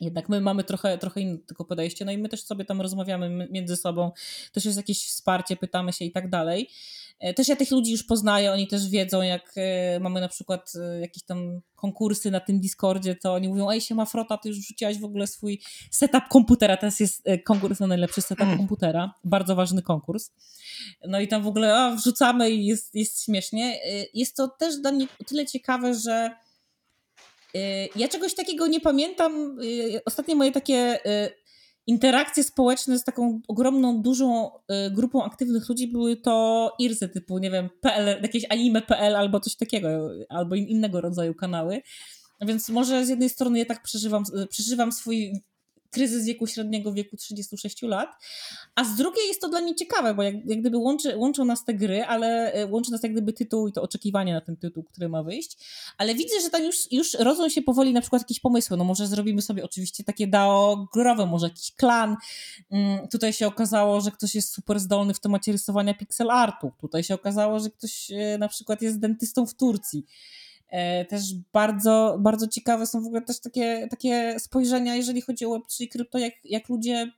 jednak 0.00 0.28
my 0.28 0.40
mamy 0.40 0.64
trochę, 0.64 0.98
trochę 0.98 1.20
inne 1.20 1.38
tylko 1.38 1.64
podejście, 1.64 2.04
no 2.04 2.12
i 2.12 2.18
my 2.18 2.28
też 2.28 2.44
sobie 2.44 2.64
tam 2.64 2.80
rozmawiamy 2.80 3.48
między 3.50 3.76
sobą, 3.76 4.12
też 4.52 4.64
jest 4.64 4.76
jakieś 4.76 5.06
wsparcie, 5.06 5.56
pytamy 5.56 5.92
się 5.92 6.04
i 6.04 6.12
tak 6.12 6.30
dalej. 6.30 6.70
E, 7.20 7.34
też 7.34 7.48
ja 7.48 7.56
tych 7.56 7.70
ludzi 7.70 7.92
już 7.92 8.02
poznaję, 8.02 8.52
oni 8.52 8.66
też 8.66 8.88
wiedzą, 8.88 9.22
jak 9.22 9.52
e, 9.56 10.00
mamy 10.00 10.20
na 10.20 10.28
przykład 10.28 10.72
e, 10.80 11.00
jakieś 11.00 11.22
tam 11.22 11.60
konkursy 11.74 12.30
na 12.30 12.40
tym 12.40 12.60
Discordzie, 12.60 13.14
to 13.14 13.34
oni 13.34 13.48
mówią, 13.48 13.70
ej 13.70 13.80
siema 13.80 14.04
Frota, 14.04 14.38
ty 14.38 14.48
już 14.48 14.58
wrzuciłaś 14.58 14.98
w 14.98 15.04
ogóle 15.04 15.26
swój 15.26 15.60
setup 15.90 16.24
komputera, 16.30 16.76
teraz 16.76 17.00
jest 17.00 17.22
konkurs 17.44 17.80
na 17.80 17.86
najlepszy 17.86 18.22
setup 18.22 18.46
mm. 18.46 18.58
komputera, 18.58 19.14
bardzo 19.24 19.56
ważny 19.56 19.82
konkurs. 19.82 20.30
No 21.08 21.20
i 21.20 21.28
tam 21.28 21.42
w 21.42 21.46
ogóle 21.46 21.86
o, 21.86 21.96
wrzucamy 21.96 22.50
i 22.50 22.66
jest, 22.66 22.94
jest 22.94 23.24
śmiesznie. 23.24 23.80
Jest 24.14 24.36
to 24.36 24.48
też 24.48 24.76
dla 24.76 24.92
mnie 24.92 25.06
o 25.20 25.24
tyle 25.24 25.46
ciekawe, 25.46 25.94
że 25.94 26.30
ja 27.96 28.08
czegoś 28.08 28.34
takiego 28.34 28.66
nie 28.66 28.80
pamiętam. 28.80 29.58
Ostatnie 30.06 30.34
moje 30.34 30.52
takie 30.52 30.98
interakcje 31.86 32.44
społeczne 32.44 32.98
z 32.98 33.04
taką 33.04 33.40
ogromną, 33.48 34.02
dużą 34.02 34.50
y, 34.88 34.90
grupą 34.90 35.24
aktywnych 35.24 35.68
ludzi 35.68 35.88
były 35.88 36.16
to 36.16 36.72
irsy 36.78 37.08
typu, 37.08 37.38
nie 37.38 37.50
wiem, 37.50 37.68
PL, 37.80 38.22
jakieś 38.22 38.44
anime.pl 38.50 39.16
albo 39.16 39.40
coś 39.40 39.56
takiego, 39.56 39.88
albo 40.28 40.54
innego 40.54 41.00
rodzaju 41.00 41.34
kanały. 41.34 41.82
Więc 42.40 42.68
może 42.68 43.06
z 43.06 43.08
jednej 43.08 43.28
strony 43.28 43.58
ja 43.58 43.64
tak 43.64 43.82
przeżywam, 43.82 44.24
przeżywam 44.50 44.92
swój 44.92 45.32
kryzys 45.94 46.26
wieku 46.26 46.46
średniego 46.46 46.92
wieku 46.92 47.16
36 47.16 47.82
lat, 47.82 48.10
a 48.74 48.84
z 48.84 48.96
drugiej 48.96 49.28
jest 49.28 49.40
to 49.40 49.48
dla 49.48 49.60
mnie 49.60 49.74
ciekawe, 49.74 50.14
bo 50.14 50.22
jak, 50.22 50.34
jak 50.46 50.60
gdyby 50.60 50.78
łączy, 50.78 51.16
łączą 51.16 51.44
nas 51.44 51.64
te 51.64 51.74
gry, 51.74 52.04
ale 52.04 52.52
e, 52.52 52.66
łączy 52.66 52.92
nas 52.92 53.02
jak 53.02 53.12
gdyby 53.12 53.32
tytuł 53.32 53.68
i 53.68 53.72
to 53.72 53.82
oczekiwanie 53.82 54.32
na 54.32 54.40
ten 54.40 54.56
tytuł, 54.56 54.82
który 54.82 55.08
ma 55.08 55.22
wyjść, 55.22 55.56
ale 55.98 56.14
widzę, 56.14 56.40
że 56.40 56.50
tam 56.50 56.64
już, 56.64 56.92
już 56.92 57.14
rodzą 57.14 57.48
się 57.48 57.62
powoli 57.62 57.92
na 57.92 58.00
przykład 58.00 58.22
jakieś 58.22 58.40
pomysły, 58.40 58.76
no 58.76 58.84
może 58.84 59.06
zrobimy 59.06 59.42
sobie 59.42 59.64
oczywiście 59.64 60.04
takie 60.04 60.26
DAO 60.26 60.88
growe, 60.94 61.26
może 61.26 61.46
jakiś 61.46 61.72
klan, 61.72 62.16
mm, 62.70 63.08
tutaj 63.08 63.32
się 63.32 63.46
okazało, 63.46 64.00
że 64.00 64.10
ktoś 64.10 64.34
jest 64.34 64.54
super 64.54 64.80
zdolny 64.80 65.14
w 65.14 65.20
temacie 65.20 65.52
rysowania 65.52 65.94
pixel 65.94 66.30
artu, 66.30 66.72
tutaj 66.80 67.04
się 67.04 67.14
okazało, 67.14 67.60
że 67.60 67.70
ktoś 67.70 68.10
e, 68.10 68.38
na 68.38 68.48
przykład 68.48 68.82
jest 68.82 69.00
dentystą 69.00 69.46
w 69.46 69.54
Turcji, 69.54 70.06
też 71.08 71.22
bardzo, 71.52 72.18
bardzo 72.20 72.48
ciekawe 72.48 72.86
są 72.86 73.02
w 73.02 73.06
ogóle 73.06 73.22
też 73.22 73.40
takie, 73.40 73.88
takie 73.90 74.36
spojrzenia, 74.38 74.94
jeżeli 74.94 75.20
chodzi 75.20 75.46
o 75.46 75.48
Web3 75.48 75.82
i 75.82 75.88
krypto, 75.88 76.18
jak, 76.18 76.34
jak 76.44 76.68
ludzie, 76.68 77.12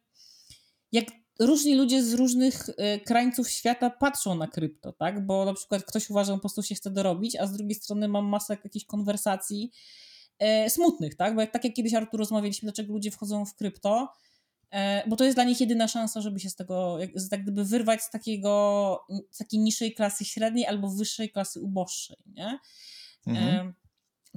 jak 0.92 1.04
różni 1.38 1.74
ludzie 1.74 2.04
z 2.04 2.12
różnych 2.14 2.68
e, 2.76 3.00
krańców 3.00 3.50
świata 3.50 3.90
patrzą 3.90 4.34
na 4.34 4.46
krypto, 4.46 4.92
tak? 4.92 5.26
Bo 5.26 5.44
na 5.44 5.54
przykład 5.54 5.84
ktoś 5.84 6.10
uważa, 6.10 6.32
że 6.32 6.36
po 6.36 6.40
prostu 6.40 6.62
się 6.62 6.74
chce 6.74 6.90
dorobić, 6.90 7.36
a 7.36 7.46
z 7.46 7.52
drugiej 7.52 7.74
strony 7.74 8.08
mam 8.08 8.26
masę 8.26 8.56
jakichś 8.64 8.84
konwersacji 8.84 9.70
e, 10.38 10.70
smutnych, 10.70 11.14
tak? 11.16 11.34
Bo 11.34 11.40
jak, 11.40 11.50
tak 11.50 11.64
jak 11.64 11.74
kiedyś 11.74 11.94
Artur 11.94 12.20
rozmawialiśmy, 12.20 12.66
dlaczego 12.66 12.92
ludzie 12.92 13.10
wchodzą 13.10 13.46
w 13.46 13.54
krypto, 13.54 14.08
e, 14.70 15.08
bo 15.08 15.16
to 15.16 15.24
jest 15.24 15.36
dla 15.36 15.44
nich 15.44 15.60
jedyna 15.60 15.88
szansa, 15.88 16.20
żeby 16.20 16.40
się 16.40 16.50
z 16.50 16.56
tego, 16.56 16.98
jak, 16.98 17.10
tak 17.30 17.42
gdyby 17.42 17.64
wyrwać 17.64 18.02
z 18.02 18.10
takiego, 18.10 19.00
z 19.30 19.38
takiej 19.38 19.60
niższej 19.60 19.94
klasy 19.94 20.24
średniej 20.24 20.66
albo 20.66 20.90
wyższej 20.90 21.30
klasy 21.30 21.60
uboższej, 21.60 22.16
nie? 22.26 22.58
Mhm. 23.26 23.74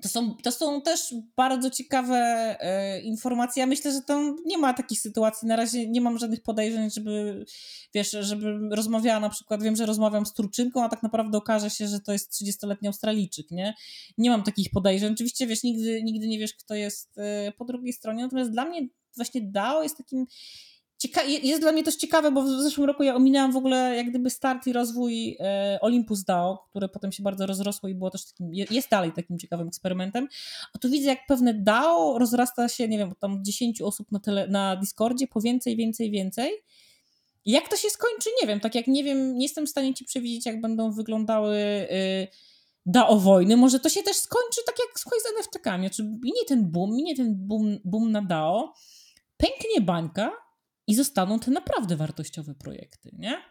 To 0.02 0.10
są, 0.10 0.36
to 0.36 0.52
są 0.52 0.82
też 0.82 1.16
bardzo 1.36 1.70
ciekawe 1.70 2.16
e, 2.60 3.02
informacje. 3.02 3.60
Ja 3.60 3.68
myślę, 3.68 3.92
że 3.92 4.02
tam 4.02 4.36
nie 4.46 4.58
ma 4.58 4.74
takich 4.74 5.00
sytuacji. 5.00 5.48
Na 5.48 5.56
razie 5.56 5.88
nie 5.88 6.02
mam 6.02 6.18
żadnych 6.20 6.44
podejrzeń, 6.44 6.90
żeby, 6.92 7.46
wiesz, 7.94 8.12
żeby 8.20 8.60
rozmawiała 8.72 9.20
na 9.20 9.30
przykład, 9.30 9.64
wiem, 9.64 9.76
że 9.76 9.86
rozmawiam 9.86 10.26
z 10.26 10.34
Turczynką, 10.34 10.84
a 10.84 10.90
tak 10.90 11.04
naprawdę 11.04 11.38
okaże 11.38 11.70
się, 11.70 11.88
że 11.88 12.00
to 12.00 12.14
jest 12.14 12.32
30-letni 12.32 12.88
Australijczyk, 12.88 13.52
nie? 13.52 13.74
Nie 14.18 14.30
mam 14.30 14.44
takich 14.44 14.70
podejrzeń. 14.70 15.14
Oczywiście, 15.14 15.48
wiesz, 15.48 15.64
nigdy, 15.64 16.04
nigdy 16.04 16.28
nie 16.28 16.40
wiesz, 16.40 16.54
kto 16.54 16.76
jest 16.76 17.18
e, 17.18 17.52
po 17.52 17.66
drugiej 17.66 17.94
stronie. 17.94 18.24
Natomiast 18.24 18.52
dla 18.52 18.66
mnie 18.66 18.88
właśnie 19.16 19.42
DAO 19.42 19.84
jest 19.84 19.98
takim 19.98 20.26
Cieka 21.00 21.24
jest 21.24 21.62
dla 21.62 21.72
mnie 21.72 21.84
też 21.84 21.96
ciekawe, 21.96 22.32
bo 22.32 22.44
w 22.44 22.48
zeszłym 22.48 22.88
roku 22.88 23.04
ja 23.04 23.16
ominęłam 23.16 23.52
w 23.52 23.58
ogóle 23.58 23.96
jak 23.96 24.10
gdyby 24.10 24.30
start 24.30 24.68
i 24.68 24.74
rozwój 24.74 25.38
e, 25.40 25.80
Olympus 25.82 26.24
DAO, 26.24 26.66
które 26.70 26.90
potem 26.90 27.12
się 27.12 27.24
bardzo 27.24 27.46
rozrosło 27.46 27.90
i 27.90 27.96
było 27.96 28.10
też 28.10 28.26
takim, 28.26 28.54
jest 28.54 28.90
dalej 28.90 29.12
takim 29.12 29.40
ciekawym 29.40 29.68
eksperymentem. 29.68 30.28
A 30.74 30.78
tu 30.78 30.90
widzę, 30.90 31.10
jak 31.10 31.20
pewne 31.28 31.54
DAO 31.54 32.18
rozrasta 32.18 32.68
się, 32.68 32.88
nie 32.88 32.98
wiem, 32.98 33.14
tam 33.20 33.44
10 33.44 33.82
osób 33.82 34.12
na, 34.12 34.20
tele, 34.20 34.48
na 34.48 34.76
Discordzie 34.76 35.28
po 35.28 35.42
więcej, 35.42 35.76
więcej, 35.76 36.12
więcej. 36.12 36.52
Jak 37.46 37.70
to 37.70 37.76
się 37.76 37.90
skończy, 37.90 38.30
nie 38.42 38.48
wiem. 38.48 38.60
Tak 38.60 38.76
jak 38.76 38.88
nie 38.88 39.04
wiem, 39.04 39.38
nie 39.38 39.46
jestem 39.46 39.66
w 39.66 39.70
stanie 39.70 39.94
ci 39.94 40.06
przewidzieć, 40.06 40.46
jak 40.46 40.62
będą 40.62 40.92
wyglądały 40.92 41.58
y, 41.58 42.28
DAO 42.86 43.20
wojny. 43.20 43.58
Może 43.58 43.80
to 43.80 43.90
się 43.90 44.04
też 44.04 44.18
skończy 44.18 44.62
tak 44.66 44.76
jak 44.80 45.00
z 45.00 45.38
NFT-kami. 45.38 45.90
Czy 45.90 46.04
minie 46.04 46.46
ten 46.48 46.72
boom, 46.72 46.96
minie 46.96 47.16
ten 47.16 47.36
boom, 47.38 47.80
boom 47.86 48.12
na 48.12 48.22
DAO, 48.22 48.74
pęknie 49.38 49.82
bańka 49.82 50.49
i 50.90 50.96
zostaną 50.96 51.40
te 51.40 51.52
naprawdę 51.52 51.96
wartościowe 51.96 52.56
projekty, 52.56 53.10
nie? 53.14 53.42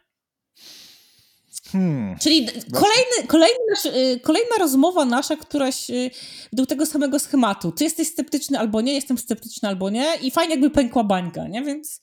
Hmm. 1.73 2.19
Czyli 2.19 2.47
kolejny, 2.73 3.27
kolejny 3.29 3.59
nasz, 3.71 3.87
y, 3.87 4.21
kolejna 4.21 4.57
rozmowa 4.59 5.05
nasza, 5.05 5.37
któraś 5.37 5.91
y, 5.91 6.11
do 6.53 6.67
tego 6.67 6.87
samego 6.87 7.19
schematu. 7.19 7.73
Czy 7.73 7.85
jesteś 7.85 8.09
sceptyczny 8.09 8.59
albo 8.59 8.81
nie, 8.81 8.95
jestem 8.95 9.19
sceptyczny 9.19 9.69
albo 9.69 9.91
nie 9.91 10.15
i 10.23 10.31
fajnie 10.31 10.55
jakby 10.55 10.71
pękła 10.71 11.05
bańka, 11.05 11.49
nie? 11.49 11.63
Więc 11.63 12.01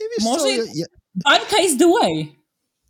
nie 0.00 0.06
wiesz 0.16 0.24
może 0.24 0.40
co, 0.40 0.48
ja, 0.48 0.62
ja... 0.74 0.86
bańka 1.14 1.58
is 1.58 1.78
the 1.78 1.88
way. 1.88 2.44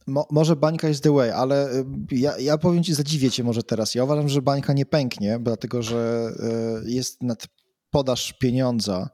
Mo, 0.06 0.26
może 0.30 0.56
bańka 0.56 0.88
is 0.88 1.00
the 1.00 1.12
way, 1.12 1.30
ale 1.30 1.72
y, 1.72 1.84
ja, 2.10 2.38
ja 2.38 2.58
powiem 2.58 2.84
ci, 2.84 2.94
zadziwię 2.94 3.30
cię 3.30 3.44
może 3.44 3.62
teraz. 3.62 3.94
Ja 3.94 4.04
uważam, 4.04 4.28
że 4.28 4.42
bańka 4.42 4.72
nie 4.72 4.86
pęknie, 4.86 5.38
dlatego 5.42 5.82
że 5.82 6.32
jest 6.86 7.22
nad 7.22 7.46
podaż 7.90 8.32
pieniądza 8.32 9.10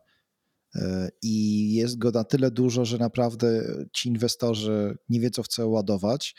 i 1.22 1.49
jest 1.80 1.98
go 1.98 2.10
na 2.10 2.24
tyle 2.24 2.50
dużo, 2.50 2.84
że 2.84 2.98
naprawdę 2.98 3.62
ci 3.92 4.08
inwestorzy 4.08 4.98
nie 5.08 5.20
wiedzą 5.20 5.42
w 5.42 5.48
co 5.48 5.68
ładować, 5.68 6.34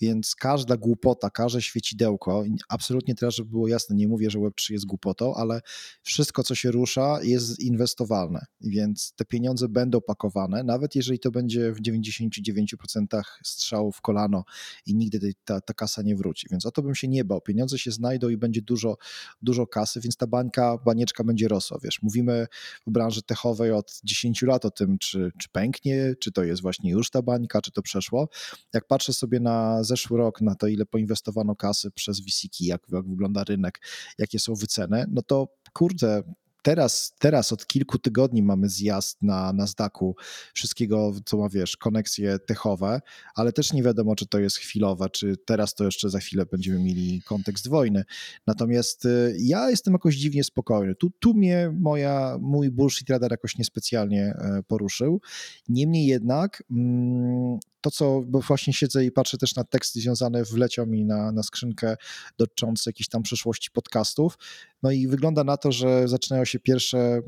więc 0.00 0.34
każda 0.34 0.76
głupota, 0.76 1.30
każde 1.30 1.62
świecidełko, 1.62 2.44
absolutnie 2.68 3.14
teraz, 3.14 3.34
żeby 3.34 3.50
było 3.50 3.68
jasne, 3.68 3.96
nie 3.96 4.08
mówię, 4.08 4.30
że 4.30 4.38
Web3 4.38 4.72
jest 4.72 4.86
głupotą, 4.86 5.34
ale 5.34 5.60
wszystko, 6.02 6.42
co 6.42 6.54
się 6.54 6.70
rusza, 6.70 7.18
jest 7.22 7.60
inwestowalne, 7.60 8.46
więc 8.60 9.12
te 9.16 9.24
pieniądze 9.24 9.68
będą 9.68 10.00
pakowane, 10.00 10.64
nawet 10.64 10.94
jeżeli 10.96 11.18
to 11.18 11.30
będzie 11.30 11.72
w 11.72 11.80
99% 11.80 13.22
strzału 13.44 13.92
w 13.92 14.00
kolano 14.00 14.44
i 14.86 14.94
nigdy 14.94 15.32
ta, 15.44 15.60
ta 15.60 15.74
kasa 15.74 16.02
nie 16.02 16.16
wróci, 16.16 16.46
więc 16.50 16.66
o 16.66 16.70
to 16.70 16.82
bym 16.82 16.94
się 16.94 17.08
nie 17.08 17.24
bał. 17.24 17.40
Pieniądze 17.40 17.78
się 17.78 17.90
znajdą 17.90 18.28
i 18.28 18.36
będzie 18.36 18.62
dużo, 18.62 18.96
dużo 19.42 19.66
kasy, 19.66 20.00
więc 20.00 20.16
ta 20.16 20.26
bańka, 20.26 20.78
banieczka 20.84 21.24
będzie 21.24 21.48
rosła, 21.48 21.78
wiesz, 21.82 22.02
mówimy 22.02 22.46
w 22.86 22.90
branży 22.90 23.22
techowej 23.22 23.72
od 23.72 24.00
10 24.04 24.42
lat 24.42 24.64
o 24.64 24.70
tym, 24.70 24.98
czy, 24.98 25.32
czy 25.38 25.48
pęknie, 25.48 26.14
czy 26.20 26.32
to 26.32 26.44
jest 26.44 26.62
właśnie 26.62 26.90
już 26.90 27.10
ta 27.10 27.22
bańka, 27.22 27.60
czy 27.60 27.72
to 27.72 27.82
przeszło. 27.82 28.28
Jak 28.74 28.86
patrzę 28.86 29.12
sobie 29.12 29.40
na 29.40 29.84
zeszły 29.92 30.18
rok, 30.18 30.40
na 30.40 30.54
to 30.54 30.66
ile 30.66 30.86
poinwestowano 30.86 31.56
kasy 31.56 31.90
przez 31.90 32.20
VCK, 32.20 32.60
jak, 32.60 32.82
jak 32.92 33.08
wygląda 33.08 33.44
rynek, 33.44 33.80
jakie 34.18 34.38
są 34.38 34.54
wyceny, 34.54 35.06
no 35.10 35.22
to 35.22 35.48
kurde, 35.72 36.22
teraz, 36.62 37.12
teraz 37.18 37.52
od 37.52 37.66
kilku 37.66 37.98
tygodni 37.98 38.42
mamy 38.42 38.68
zjazd 38.68 39.22
na 39.22 39.52
Nasdaqu 39.52 40.16
wszystkiego, 40.54 41.12
co 41.24 41.36
ma, 41.36 41.48
wiesz, 41.48 41.76
koneksje 41.76 42.38
techowe, 42.38 43.00
ale 43.34 43.52
też 43.52 43.72
nie 43.72 43.82
wiadomo, 43.82 44.16
czy 44.16 44.26
to 44.26 44.38
jest 44.38 44.56
chwilowe, 44.56 45.10
czy 45.10 45.36
teraz 45.36 45.74
to 45.74 45.84
jeszcze 45.84 46.10
za 46.10 46.18
chwilę 46.18 46.46
będziemy 46.46 46.78
mieli 46.78 47.22
kontekst 47.22 47.68
wojny. 47.68 48.04
Natomiast 48.46 49.04
y, 49.04 49.36
ja 49.38 49.70
jestem 49.70 49.92
jakoś 49.92 50.16
dziwnie 50.16 50.44
spokojny. 50.44 50.94
Tu, 50.94 51.10
tu 51.18 51.34
mnie 51.34 51.72
moja, 51.80 52.38
mój 52.40 52.70
bullshit 52.70 53.10
radar 53.10 53.30
jakoś 53.30 53.58
niespecjalnie 53.58 54.22
e, 54.22 54.62
poruszył. 54.66 55.20
Niemniej 55.68 56.06
jednak 56.06 56.62
mm, 56.70 57.58
to, 57.82 57.90
co, 57.90 58.22
bo 58.26 58.40
właśnie 58.40 58.72
siedzę 58.72 59.04
i 59.04 59.10
patrzę 59.10 59.38
też 59.38 59.54
na 59.54 59.64
teksty 59.64 60.00
związane, 60.00 60.44
wleciał 60.44 60.86
mi 60.86 61.04
na, 61.04 61.32
na 61.32 61.42
skrzynkę 61.42 61.96
dotyczące 62.38 62.90
jakiejś 62.90 63.08
tam 63.08 63.22
przyszłości 63.22 63.70
podcastów, 63.70 64.38
no 64.82 64.90
i 64.90 65.08
wygląda 65.08 65.44
na 65.44 65.56
to, 65.56 65.72
że 65.72 66.08
zaczynają 66.08 66.44
się 66.44 66.58
pierwsze 66.60 67.22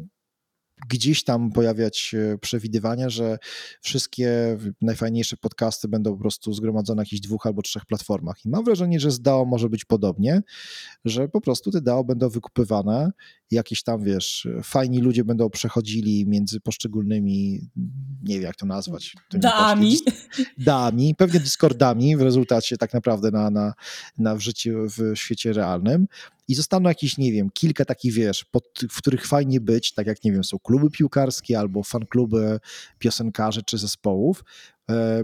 gdzieś 0.89 1.25
tam 1.25 1.53
pojawiać 1.53 2.15
przewidywania, 2.41 3.11
że 3.11 3.39
wszystkie 3.81 4.59
najfajniejsze 4.81 5.37
podcasty 5.37 5.89
będą 5.89 6.13
po 6.13 6.21
prostu 6.21 6.53
zgromadzone 6.53 6.97
na 6.97 7.03
jakichś 7.03 7.21
dwóch 7.21 7.47
albo 7.47 7.63
trzech 7.63 7.87
platformach. 7.87 8.45
I 8.45 8.49
mam 8.49 8.65
wrażenie, 8.65 9.01
że 9.01 9.11
z 9.11 9.21
DAO 9.21 9.45
może 9.45 9.69
być 9.69 9.85
podobnie, 9.85 10.43
że 11.05 11.29
po 11.29 11.41
prostu 11.41 11.71
te 11.71 11.81
DAO 11.81 12.05
będą 12.05 12.29
wykupywane, 12.29 13.11
jakieś 13.55 13.83
tam, 13.83 14.05
wiesz, 14.05 14.49
fajni 14.63 15.01
ludzie 15.01 15.25
będą 15.25 15.51
przechodzili 15.51 16.27
między 16.27 16.61
poszczególnymi, 16.61 17.71
nie 18.23 18.35
wiem 18.35 18.43
jak 18.43 18.57
to 18.57 18.67
nazwać. 18.67 19.15
Dami. 19.31 19.99
Dami, 20.59 21.15
pewnie 21.15 21.41
Discordami 21.41 22.17
w 22.17 22.23
rezultacie 22.23 22.77
tak 22.77 22.95
naprawdę 22.95 23.31
na, 23.31 23.51
na, 23.51 23.73
na 24.19 24.35
w 24.35 24.41
życiu, 24.41 24.71
w 24.89 25.17
świecie 25.19 25.53
realnym 25.53 26.07
i 26.49 26.55
zostaną 26.55 26.89
jakieś, 26.89 27.19
nie 27.19 27.33
wiem, 27.33 27.51
kilka 27.51 27.85
takich, 27.85 28.13
wiesz, 28.13 28.45
pod, 28.45 28.65
w 28.91 28.99
których 28.99 29.27
fajnie 29.27 29.61
być, 29.61 29.93
tak 29.93 30.07
jak, 30.07 30.25
nie 30.25 30.33
wiem, 30.33 30.45
są 30.45 30.59
kluby 30.59 30.91
piłkarskie 30.91 31.59
albo 31.59 31.83
fankluby 31.83 32.61
piosenkarzy 32.99 33.63
czy 33.63 33.79
zespołów, 33.79 34.45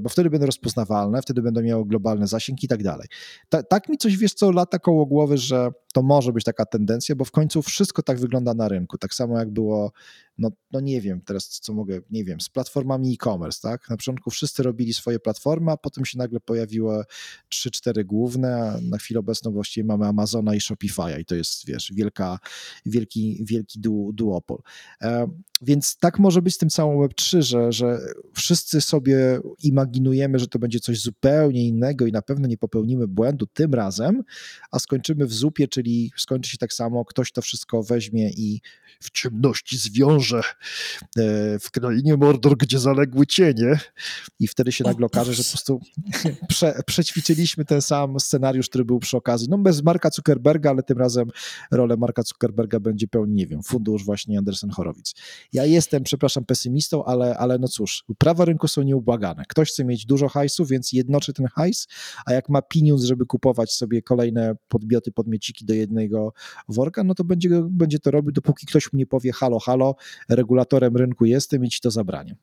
bo 0.01 0.09
wtedy 0.09 0.31
będą 0.31 0.47
rozpoznawalne, 0.47 1.23
wtedy 1.23 1.43
będą 1.43 1.63
miały 1.63 1.87
globalny 1.87 2.27
zasięg 2.27 2.63
i 2.63 2.69
tak 2.69 2.83
dalej. 2.83 3.09
Ta, 3.49 3.63
tak 3.63 3.89
mi 3.89 3.99
coś, 3.99 4.17
wiesz 4.17 4.35
co, 4.35 4.51
lata 4.51 4.79
koło 4.79 5.07
głowy, 5.07 5.39
że 5.39 5.71
to 5.95 6.03
może 6.03 6.33
być 6.33 6.45
taka 6.45 6.67
tendencja, 6.67 7.17
bo 7.17 7.25
w 7.25 7.31
końcu 7.31 7.63
wszystko 7.63 8.03
tak 8.03 8.21
wygląda 8.21 8.55
na 8.55 8.69
rynku, 8.69 8.99
tak 8.99 9.15
samo 9.15 9.39
jak 9.39 9.51
było, 9.51 9.93
no, 10.41 10.51
no 10.73 10.81
nie 10.81 11.01
wiem 11.01 11.21
teraz, 11.21 11.49
co 11.49 11.75
mogę, 11.75 12.01
nie 12.11 12.25
wiem, 12.25 12.41
z 12.41 12.49
platformami 12.49 13.13
e-commerce, 13.13 13.61
tak? 13.63 13.91
Na 13.91 13.97
początku 13.97 14.31
wszyscy 14.31 14.63
robili 14.63 14.95
swoje 14.95 15.19
platformy, 15.19 15.73
a 15.73 15.77
potem 15.77 16.05
się 16.05 16.19
nagle 16.19 16.41
pojawiły 16.41 17.05
trzy, 17.49 17.71
cztery 17.71 18.05
główne, 18.05 18.57
a 18.57 18.81
na 18.81 18.99
chwilę 18.99 19.21
obecną 19.21 19.53
właściwie 19.53 19.85
mamy 19.85 20.07
Amazona 20.07 20.55
i 20.55 20.59
Shopify'a 20.59 21.21
i 21.21 21.25
to 21.25 21.35
jest, 21.35 21.67
wiesz, 21.67 21.93
wielka, 21.95 22.39
wielki, 22.87 23.39
wielki 23.45 23.81
du, 23.81 24.11
duopol. 24.15 24.59
E, 25.03 25.27
więc 25.63 25.97
tak 25.97 26.19
może 26.19 26.43
być 26.43 26.55
z 26.55 26.59
tym 26.59 26.69
całym 26.69 26.99
Web3, 26.99 27.43
że, 27.43 27.73
że 27.73 27.99
wszyscy 28.35 28.81
sobie 28.81 29.41
imaginujemy, 29.63 30.39
że 30.39 30.49
to 30.49 30.59
będzie 30.59 30.81
coś 30.81 31.01
zupełnie 31.01 31.67
innego 31.67 32.07
i 32.07 32.13
na 32.13 32.23
pewno 32.23 32.49
nie 32.49 32.59
popełnimy 32.59 33.09
błędu 33.09 33.47
tym 33.47 33.75
razem, 33.75 34.23
a 34.71 34.79
skończymy 34.79 35.27
w 35.27 35.33
zupie, 35.33 35.69
czyli 35.69 36.13
skończy 36.17 36.51
się 36.51 36.59
tak 36.59 36.73
samo, 36.73 37.05
ktoś 37.05 37.33
to 37.33 37.43
wszystko 37.43 37.83
weźmie 37.83 38.31
i 38.31 38.61
w 39.01 39.11
ciemności 39.11 39.79
zwiąże 39.79 40.30
e, 40.39 41.59
w 41.59 41.71
krainie 41.71 42.17
Mordor, 42.17 42.57
gdzie 42.57 42.79
zaległy 42.79 43.27
cienie 43.27 43.79
i 44.41 44.49
wtedy 44.49 44.73
się 44.73 44.85
nagle 44.85 45.07
okaże, 45.07 45.35
że 45.35 45.43
po 45.43 45.49
prostu 45.49 45.81
prze, 46.49 46.81
przećwiczyliśmy 46.87 47.65
ten 47.65 47.83
sam 47.83 48.21
scenariusz, 48.21 48.69
który 48.69 48.85
był 48.85 48.99
przy 48.99 49.17
okazji, 49.17 49.49
no 49.51 49.59
bez 49.59 49.83
Marka 49.83 50.11
Zuckerberga, 50.11 50.71
ale 50.71 50.83
tym 50.83 50.99
razem 50.99 51.29
rolę 51.71 51.97
Marka 51.97 52.23
Zuckerberga 52.23 52.81
będzie 52.81 53.09
pełnił, 53.09 53.35
nie 53.35 53.47
wiem, 53.47 53.63
fundusz 53.63 54.05
właśnie 54.05 54.39
Andersen 54.39 54.71
Horowitz. 54.71 55.15
Ja 55.53 55.65
jestem, 55.65 56.03
przepraszam, 56.03 56.45
pesymistą, 56.45 57.05
ale, 57.05 57.39
ale 57.39 57.59
no 57.59 57.69
cóż, 57.69 58.05
prawa 58.19 58.45
rynku 58.45 58.69
są 58.69 58.83
nieubłagane. 58.83 59.45
Ktoś 59.49 59.69
chce 59.71 59.85
mieć 59.85 60.07
dużo 60.07 60.29
hajsu, 60.29 60.65
więc 60.65 60.93
jednoczy 60.93 61.33
ten 61.33 61.47
hajs, 61.47 61.87
a 62.27 62.33
jak 62.33 62.49
ma 62.49 62.63
pieniądz, 62.63 63.05
żeby 63.05 63.27
kupować 63.27 63.73
sobie 63.73 64.03
kolejne 64.03 64.57
podmioty, 64.69 65.13
podmieciki 65.13 65.65
do 65.65 65.75
jednego 65.75 66.33
worka, 66.69 67.05
no 67.05 67.15
to 67.15 67.25
będzie, 67.25 67.49
będzie 67.71 67.99
to 67.99 68.11
robił, 68.11 68.33
dopóki 68.33 68.67
ktoś 68.67 68.93
mu 68.93 68.99
nie 68.99 69.07
powie 69.07 69.33
halo, 69.33 69.59
halo, 69.59 69.95
regulatorem 70.29 70.97
rynku 70.97 71.25
jestem 71.25 71.65
i 71.65 71.69
ci 71.69 71.81
to 71.81 71.91
zabranie. 71.91 72.37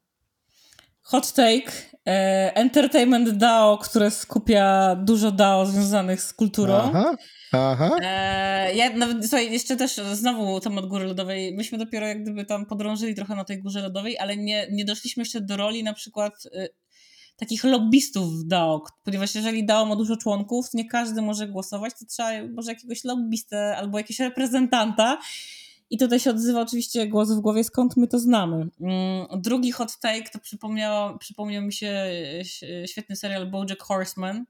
Hot 1.01 1.33
take. 1.33 1.71
E, 2.07 2.51
entertainment 2.55 3.29
DAO, 3.29 3.77
które 3.77 4.11
skupia 4.11 4.95
dużo 4.95 5.31
DAO 5.31 5.65
związanych 5.65 6.21
z 6.21 6.33
kulturą. 6.33 6.73
Aha. 6.75 7.15
Aha. 7.51 7.97
E, 8.01 8.75
ja 8.75 8.93
nawet, 8.93 9.21
słuchaj, 9.21 9.51
jeszcze 9.51 9.75
też 9.75 9.95
znowu 10.13 10.59
temat 10.59 10.85
góry 10.85 11.05
lodowej. 11.05 11.55
Myśmy 11.55 11.77
dopiero 11.77 12.07
jak 12.07 12.23
gdyby 12.23 12.45
tam 12.45 12.65
podrążyli 12.65 13.15
trochę 13.15 13.35
na 13.35 13.43
tej 13.43 13.61
górze 13.61 13.81
lodowej, 13.81 14.17
ale 14.17 14.37
nie, 14.37 14.67
nie 14.71 14.85
doszliśmy 14.85 15.21
jeszcze 15.21 15.41
do 15.41 15.57
roli 15.57 15.83
na 15.83 15.93
przykład 15.93 16.45
y, 16.45 16.69
takich 17.37 17.63
lobbystów 17.63 18.33
w 18.33 18.47
DAO, 18.47 18.83
ponieważ 19.03 19.35
jeżeli 19.35 19.65
DAO 19.65 19.85
ma 19.85 19.95
dużo 19.95 20.17
członków, 20.17 20.73
nie 20.73 20.89
każdy 20.89 21.21
może 21.21 21.47
głosować, 21.47 21.93
to 21.99 22.05
trzeba 22.05 22.29
może 22.53 22.71
jakiegoś 22.71 23.03
lobbystę 23.03 23.77
albo 23.77 23.97
jakiegoś 23.97 24.19
reprezentanta. 24.19 25.17
I 25.89 25.97
tutaj 25.97 26.19
się 26.19 26.29
odzywa 26.29 26.61
oczywiście 26.61 27.07
głos 27.07 27.31
w 27.31 27.39
głowie, 27.39 27.63
skąd 27.63 27.97
my 27.97 28.07
to 28.07 28.19
znamy. 28.19 28.67
Mm, 28.81 29.41
drugi 29.41 29.71
hot 29.71 29.99
take 29.99 30.29
to 30.29 30.39
przypomniał, 30.39 31.17
przypomniał 31.17 31.63
mi 31.63 31.73
się 31.73 31.87
e, 31.87 32.87
świetny 32.87 33.15
serial 33.15 33.51
BoJack 33.51 33.83
Horseman, 33.83 34.45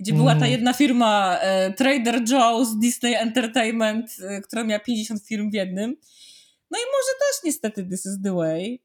gdzie 0.00 0.12
była 0.12 0.30
ta 0.32 0.36
mm. 0.36 0.50
jedna 0.50 0.72
firma 0.72 1.38
e, 1.40 1.72
Trader 1.72 2.24
Joe's, 2.24 2.78
Disney 2.78 3.14
Entertainment, 3.14 4.16
e, 4.22 4.40
która 4.40 4.64
miała 4.64 4.80
50 4.80 5.22
firm 5.26 5.50
w 5.50 5.54
jednym. 5.54 5.96
No 6.70 6.78
i 6.78 6.82
może 6.82 7.12
też 7.18 7.44
niestety 7.44 7.84
this 7.84 8.06
is 8.06 8.22
the 8.24 8.34
way. 8.34 8.82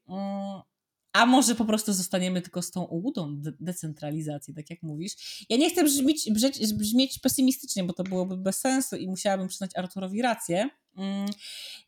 A 1.12 1.26
może 1.26 1.54
po 1.54 1.64
prostu 1.64 1.92
zostaniemy 1.92 2.42
tylko 2.42 2.62
z 2.62 2.70
tą 2.70 2.82
ułudą 2.82 3.40
de 3.40 3.52
decentralizacji, 3.60 4.54
tak 4.54 4.70
jak 4.70 4.82
mówisz. 4.82 5.44
Ja 5.48 5.56
nie 5.56 5.70
chcę 5.70 5.84
brzmieć, 5.84 6.30
brzmieć, 6.30 6.72
brzmieć 6.72 7.18
pesymistycznie, 7.18 7.84
bo 7.84 7.92
to 7.92 8.04
byłoby 8.04 8.36
bez 8.36 8.60
sensu 8.60 8.96
i 8.96 9.08
musiałabym 9.08 9.48
przyznać 9.48 9.70
Arturowi 9.76 10.22
rację. 10.22 10.70
Mm, 10.96 11.26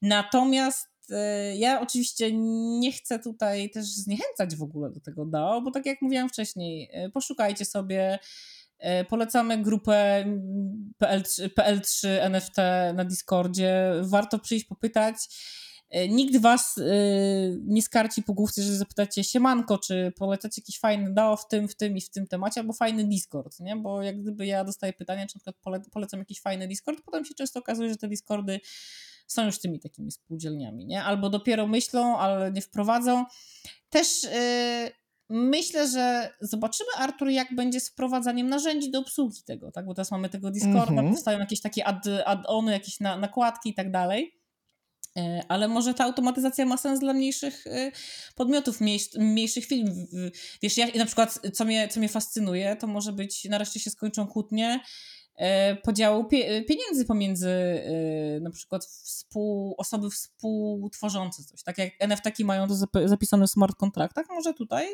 natomiast 0.02 0.88
e, 1.10 1.56
ja 1.56 1.80
oczywiście 1.80 2.30
nie 2.78 2.92
chcę 2.92 3.18
tutaj 3.18 3.70
też 3.70 3.84
zniechęcać 3.86 4.56
w 4.56 4.62
ogóle 4.62 4.90
do 4.90 5.00
tego 5.00 5.26
DAO, 5.26 5.60
bo 5.60 5.70
tak 5.70 5.86
jak 5.86 6.02
mówiłam 6.02 6.28
wcześniej, 6.28 6.88
e, 6.92 7.10
poszukajcie 7.10 7.64
sobie 7.64 8.18
e, 8.78 9.04
Polecamy 9.04 9.62
grupę 9.62 10.24
PL3, 11.02 11.48
PL3 11.48 12.08
NFT 12.08 12.56
na 12.94 13.04
Discordzie. 13.04 13.92
Warto 14.02 14.38
przyjść 14.38 14.64
popytać. 14.64 15.16
E, 15.90 16.08
nikt 16.08 16.36
was 16.36 16.78
y, 16.78 17.60
nie 17.64 17.82
skarci 17.82 18.22
po 18.22 18.34
główce, 18.34 18.62
że 18.62 18.76
zapytacie 18.76 19.24
siemanko, 19.24 19.78
czy 19.78 20.12
polecacie 20.16 20.62
jakiś 20.62 20.78
fajny 20.78 21.14
DAO 21.14 21.36
w 21.36 21.48
tym, 21.48 21.68
w 21.68 21.76
tym 21.76 21.96
i 21.96 22.00
w 22.00 22.10
tym 22.10 22.26
temacie, 22.26 22.60
albo 22.60 22.72
fajny 22.72 23.04
Discord, 23.04 23.60
nie? 23.60 23.76
Bo 23.76 24.02
jak 24.02 24.22
gdyby 24.22 24.46
ja 24.46 24.64
dostaję 24.64 24.92
pytania, 24.92 25.26
czy 25.26 25.36
na 25.36 25.38
przykład 25.38 25.56
pole, 25.56 25.80
polecam 25.92 26.20
jakiś 26.20 26.40
fajny 26.40 26.68
Discord, 26.68 27.02
potem 27.04 27.24
się 27.24 27.34
często 27.34 27.60
okazuje, 27.60 27.90
że 27.90 27.96
te 27.96 28.08
Discordy 28.08 28.60
są 29.26 29.46
już 29.46 29.58
tymi 29.58 29.80
takimi 29.80 30.10
spółdzielniami, 30.10 30.86
nie? 30.86 31.04
Albo 31.04 31.30
dopiero 31.30 31.66
myślą, 31.66 32.18
ale 32.18 32.52
nie 32.52 32.62
wprowadzą. 32.62 33.24
Też... 33.90 34.24
Y, 34.24 35.04
Myślę, 35.28 35.88
że 35.88 36.30
zobaczymy, 36.40 36.90
Artur, 36.96 37.28
jak 37.28 37.54
będzie 37.54 37.80
z 37.80 37.90
wprowadzaniem 37.90 38.48
narzędzi 38.48 38.90
do 38.90 38.98
obsługi 38.98 39.42
tego, 39.46 39.72
tak? 39.72 39.86
Bo 39.86 39.94
teraz 39.94 40.10
mamy 40.10 40.28
tego 40.28 40.50
Discorda, 40.50 40.92
mm 40.92 41.06
-hmm. 41.06 41.10
powstają 41.10 41.38
jakieś 41.38 41.60
takie 41.60 41.84
add-ony, 42.26 42.72
jakieś 42.72 43.00
na, 43.00 43.16
nakładki 43.16 43.70
i 43.70 43.74
tak 43.74 43.90
dalej. 43.90 44.43
E, 45.18 45.44
ale 45.48 45.68
może 45.68 45.94
ta 45.94 46.04
automatyzacja 46.04 46.66
ma 46.66 46.76
sens 46.76 47.00
dla 47.00 47.12
mniejszych 47.12 47.66
e, 47.66 47.92
podmiotów, 48.34 48.78
mniejszych 49.18 49.66
firm. 49.66 50.06
Wiesz, 50.62 50.76
ja 50.76 50.86
na 50.94 51.06
przykład, 51.06 51.40
co 51.52 51.64
mnie, 51.64 51.88
co 51.88 52.00
mnie 52.00 52.08
fascynuje, 52.08 52.76
to 52.76 52.86
może 52.86 53.12
być, 53.12 53.44
nareszcie 53.44 53.80
się 53.80 53.90
skończą 53.90 54.26
kłótnie, 54.26 54.80
e, 55.36 55.76
podziału 55.76 56.24
pieniędzy 56.68 57.04
pomiędzy 57.06 57.50
na 58.40 58.50
przykład 58.50 58.84
współ, 58.84 59.74
osoby 59.78 60.10
współtworzące 60.10 61.44
coś. 61.44 61.62
Tak 61.62 61.78
jak 61.78 61.90
NFT 61.98 62.38
mają 62.44 62.68
to 62.68 62.74
zapisane 63.04 63.46
w 63.46 63.50
smart 63.50 63.76
kontraktach, 63.76 64.26
może 64.28 64.54
tutaj, 64.54 64.86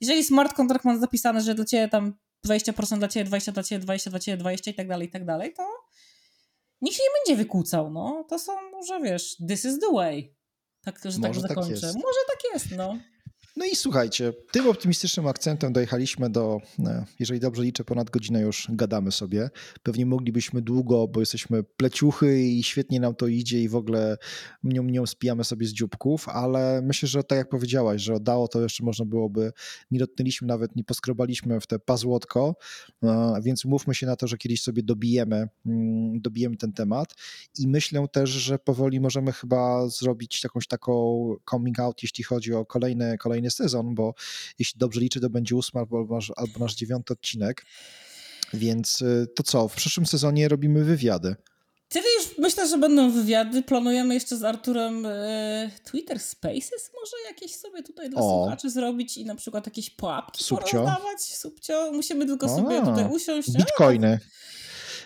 jeżeli 0.00 0.24
smart 0.24 0.54
kontrakt 0.54 0.84
ma 0.84 0.98
zapisane, 0.98 1.40
że 1.40 1.54
dla 1.54 1.64
ciebie 1.64 1.88
tam 1.88 2.14
20% 2.46 2.98
dla 2.98 3.08
ciebie, 3.08 3.24
20 3.24 3.52
dla 3.52 3.62
ciebie, 3.62 3.84
20 3.84 4.10
dla 4.10 4.20
ciebie, 4.20 4.36
20 4.36 4.70
i 4.70 4.74
tak 4.74 4.88
dalej, 4.88 5.08
i 5.08 5.10
tak 5.10 5.24
dalej, 5.24 5.52
to 5.52 5.62
nikt 6.80 6.96
się 6.96 7.02
nie 7.02 7.08
będzie 7.20 7.44
wykłócał, 7.44 7.90
no. 7.90 8.24
To 8.28 8.38
są 8.38 8.52
może, 8.70 9.00
wiesz, 9.00 9.36
this 9.48 9.64
is 9.64 9.78
the 9.78 9.92
way. 9.92 10.34
Tak, 10.84 11.00
że 11.04 11.20
tak 11.20 11.28
może 11.28 11.42
tak 11.42 11.48
zakończę. 11.48 11.80
Tak 11.80 11.94
może 11.94 12.18
tak 12.28 12.52
jest, 12.52 12.66
no. 12.76 12.98
No 13.56 13.66
i 13.66 13.76
słuchajcie, 13.76 14.32
tym 14.52 14.68
optymistycznym 14.68 15.26
akcentem 15.26 15.72
dojechaliśmy 15.72 16.30
do, 16.30 16.60
e, 16.78 17.04
jeżeli 17.18 17.40
dobrze 17.40 17.62
liczę, 17.62 17.84
ponad 17.84 18.10
godzinę 18.10 18.40
już 18.40 18.68
gadamy 18.70 19.12
sobie. 19.12 19.50
Pewnie 19.82 20.06
moglibyśmy 20.06 20.62
długo, 20.62 21.08
bo 21.08 21.20
jesteśmy 21.20 21.62
pleciuchy 21.62 22.42
i 22.42 22.62
świetnie 22.62 23.00
nam 23.00 23.14
to 23.14 23.26
idzie 23.26 23.62
i 23.62 23.68
w 23.68 23.76
ogóle 23.76 24.16
nią, 24.64 24.82
nią 24.82 25.06
spijamy 25.06 25.44
sobie 25.44 25.66
z 25.66 25.72
dzióbków, 25.72 26.28
ale 26.28 26.82
myślę, 26.82 27.08
że 27.08 27.24
tak 27.24 27.38
jak 27.38 27.48
powiedziałaś, 27.48 28.02
że 28.02 28.20
dało 28.20 28.48
to 28.48 28.60
jeszcze 28.60 28.84
można 28.84 29.04
byłoby, 29.04 29.52
nie 29.90 29.98
dotknęliśmy 29.98 30.48
nawet, 30.48 30.76
nie 30.76 30.84
poskrobaliśmy 30.84 31.60
w 31.60 31.66
te 31.66 31.78
pazłotko, 31.78 32.56
e, 33.02 33.40
więc 33.42 33.64
mówmy 33.64 33.94
się 33.94 34.06
na 34.06 34.16
to, 34.16 34.26
że 34.26 34.38
kiedyś 34.38 34.62
sobie 34.62 34.82
dobijemy, 34.82 35.48
mm, 35.66 36.20
dobijemy 36.20 36.56
ten 36.56 36.72
temat 36.72 37.14
i 37.58 37.68
myślę 37.68 38.06
też, 38.12 38.30
że 38.30 38.58
powoli 38.58 39.00
możemy 39.00 39.32
chyba 39.32 39.88
zrobić 39.88 40.44
jakąś 40.44 40.66
taką 40.66 41.34
coming 41.50 41.80
out, 41.80 42.02
jeśli 42.02 42.24
chodzi 42.24 42.54
o 42.54 42.66
kolejne, 42.66 43.18
kolejne 43.18 43.39
sezon, 43.48 43.94
bo 43.94 44.14
jeśli 44.58 44.78
dobrze 44.78 45.00
liczę, 45.00 45.20
to 45.20 45.30
będzie 45.30 45.56
ósmy 45.56 45.80
albo, 45.80 46.18
albo 46.36 46.58
nasz 46.58 46.74
dziewiąty 46.74 47.12
odcinek. 47.12 47.66
Więc 48.54 49.02
y, 49.02 49.26
to 49.34 49.42
co, 49.42 49.68
w 49.68 49.74
przyszłym 49.74 50.06
sezonie 50.06 50.48
robimy 50.48 50.84
wywiady. 50.84 51.36
Wtedy 51.90 52.06
już 52.18 52.38
myślę, 52.38 52.68
że 52.68 52.78
będą 52.78 53.10
wywiady. 53.10 53.62
Planujemy 53.62 54.14
jeszcze 54.14 54.36
z 54.36 54.44
Arturem 54.44 55.06
e, 55.06 55.70
Twitter 55.84 56.20
Spaces 56.20 56.90
może 57.00 57.16
jakieś 57.28 57.56
sobie 57.56 57.82
tutaj 57.82 58.10
dla 58.10 58.20
o. 58.20 58.42
słuchaczy 58.42 58.70
zrobić 58.70 59.16
i 59.16 59.24
na 59.24 59.34
przykład 59.34 59.66
jakieś 59.66 59.90
pułapki 59.90 60.44
Subcio. 60.44 60.70
porozdawać. 60.70 61.20
Subcio. 61.20 61.92
Musimy 61.92 62.26
tylko 62.26 62.46
A, 62.46 62.56
sobie 62.56 62.80
tutaj 62.80 63.08
usiąść. 63.10 63.50
Bitcoiny. 63.50 64.18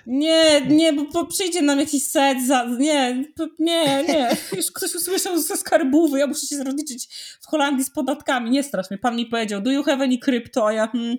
Nie, 0.07 0.61
nie, 0.61 0.93
bo, 0.93 1.05
bo, 1.05 1.27
przyjdzie 1.27 1.63
nam 1.63 1.81
jakiś 1.81 2.03
set 2.03 2.47
za... 2.47 2.65
Nie, 2.79 3.25
nie, 3.59 4.05
nie. 4.09 4.37
Już 4.57 4.73
ktoś 4.73 4.95
usłyszał 4.95 5.39
ze 5.39 5.57
skarbówy, 5.57 6.19
ja 6.19 6.27
muszę 6.27 6.47
się 6.47 6.65
rozliczyć 6.65 7.09
w 7.41 7.47
Holandii 7.47 7.85
z 7.85 7.91
podatkami. 7.91 8.51
Nie 8.51 8.63
strasz 8.63 8.91
mnie. 8.91 8.99
Pan 8.99 9.17
mi 9.17 9.27
powiedział, 9.27 9.61
do 9.61 9.71
you 9.71 9.83
have 9.83 10.05
any 10.05 10.19
crypto? 10.19 10.67
A 10.67 10.73
ja... 10.73 10.87
Hmm, 10.87 11.17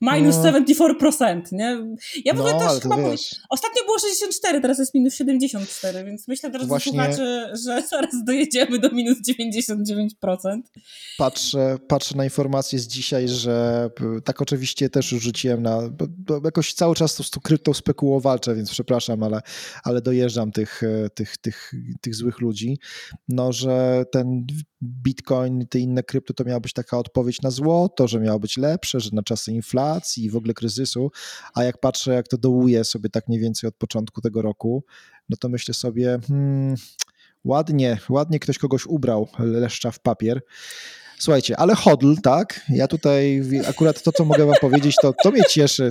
minus 0.00 0.36
no. 0.36 0.42
74%, 0.42 1.42
nie? 1.52 1.96
Ja 2.24 2.34
w 2.34 2.40
ogóle 2.40 2.54
no, 2.54 2.60
też 2.60 2.82
chyba 2.82 2.96
wiesz. 3.10 3.36
Ostatnio 3.50 3.84
było 3.84 3.98
64, 3.98 4.60
teraz 4.60 4.78
jest 4.78 4.94
minus 4.94 5.14
74, 5.14 6.04
więc 6.04 6.28
myślę, 6.28 6.50
drodzy 6.50 6.66
Właśnie... 6.66 6.92
słuchacze, 6.92 7.52
że 7.64 7.82
zaraz 7.90 8.24
dojedziemy 8.24 8.78
do 8.78 8.90
minus 8.90 9.18
99%. 9.18 10.60
Patrzę, 11.18 11.78
patrzę 11.88 12.16
na 12.16 12.24
informacje 12.24 12.78
z 12.78 12.86
dzisiaj, 12.86 13.28
że 13.28 13.90
tak 14.24 14.42
oczywiście 14.42 14.90
też 14.90 15.12
już 15.12 15.22
rzuciłem 15.22 15.62
na, 15.62 15.80
jakoś 16.44 16.74
cały 16.74 16.94
czas 16.94 17.26
z 17.26 17.30
tą 17.30 17.40
kryptą 17.40 17.74
spekuło 17.74 18.20
walczę, 18.20 18.54
więc 18.54 18.70
przepraszam, 18.70 19.22
ale, 19.22 19.40
ale 19.84 20.02
dojeżdżam 20.02 20.52
tych, 20.52 20.82
tych, 21.14 21.36
tych, 21.36 21.72
tych 22.00 22.14
złych 22.14 22.40
ludzi, 22.40 22.78
no, 23.28 23.52
że 23.52 24.04
ten 24.12 24.46
Bitcoin, 24.82 25.66
te 25.66 25.78
inne 25.78 26.02
krypto 26.02 26.34
to 26.34 26.44
miała 26.44 26.60
być 26.60 26.72
taka 26.72 26.98
odpowiedź 26.98 27.42
na 27.42 27.50
zło, 27.50 27.88
to, 27.88 28.08
że 28.08 28.20
miało 28.20 28.38
być 28.38 28.56
lepsze, 28.56 29.00
że 29.00 29.10
na 29.12 29.22
czasy 29.22 29.52
inflacji 29.52 29.85
i 30.18 30.30
w 30.30 30.36
ogóle 30.36 30.54
kryzysu, 30.54 31.10
a 31.54 31.64
jak 31.64 31.80
patrzę, 31.80 32.14
jak 32.14 32.28
to 32.28 32.38
dołuje 32.38 32.84
sobie 32.84 33.10
tak 33.10 33.28
mniej 33.28 33.40
więcej 33.40 33.68
od 33.68 33.76
początku 33.76 34.20
tego 34.20 34.42
roku, 34.42 34.84
no 35.28 35.36
to 35.36 35.48
myślę 35.48 35.74
sobie, 35.74 36.18
hmm, 36.28 36.74
ładnie, 37.44 37.98
ładnie 38.08 38.38
ktoś 38.38 38.58
kogoś 38.58 38.86
ubrał, 38.86 39.28
leszcza 39.38 39.90
w 39.90 40.00
papier. 40.00 40.40
Słuchajcie, 41.18 41.56
ale 41.56 41.74
hodl, 41.74 42.14
tak? 42.22 42.60
Ja 42.68 42.88
tutaj 42.88 43.42
akurat 43.68 44.02
to, 44.02 44.12
co 44.12 44.24
mogę 44.24 44.46
wam 44.46 44.56
powiedzieć, 44.60 44.96
to, 45.02 45.14
to 45.22 45.30
mnie 45.30 45.42
cieszy 45.50 45.90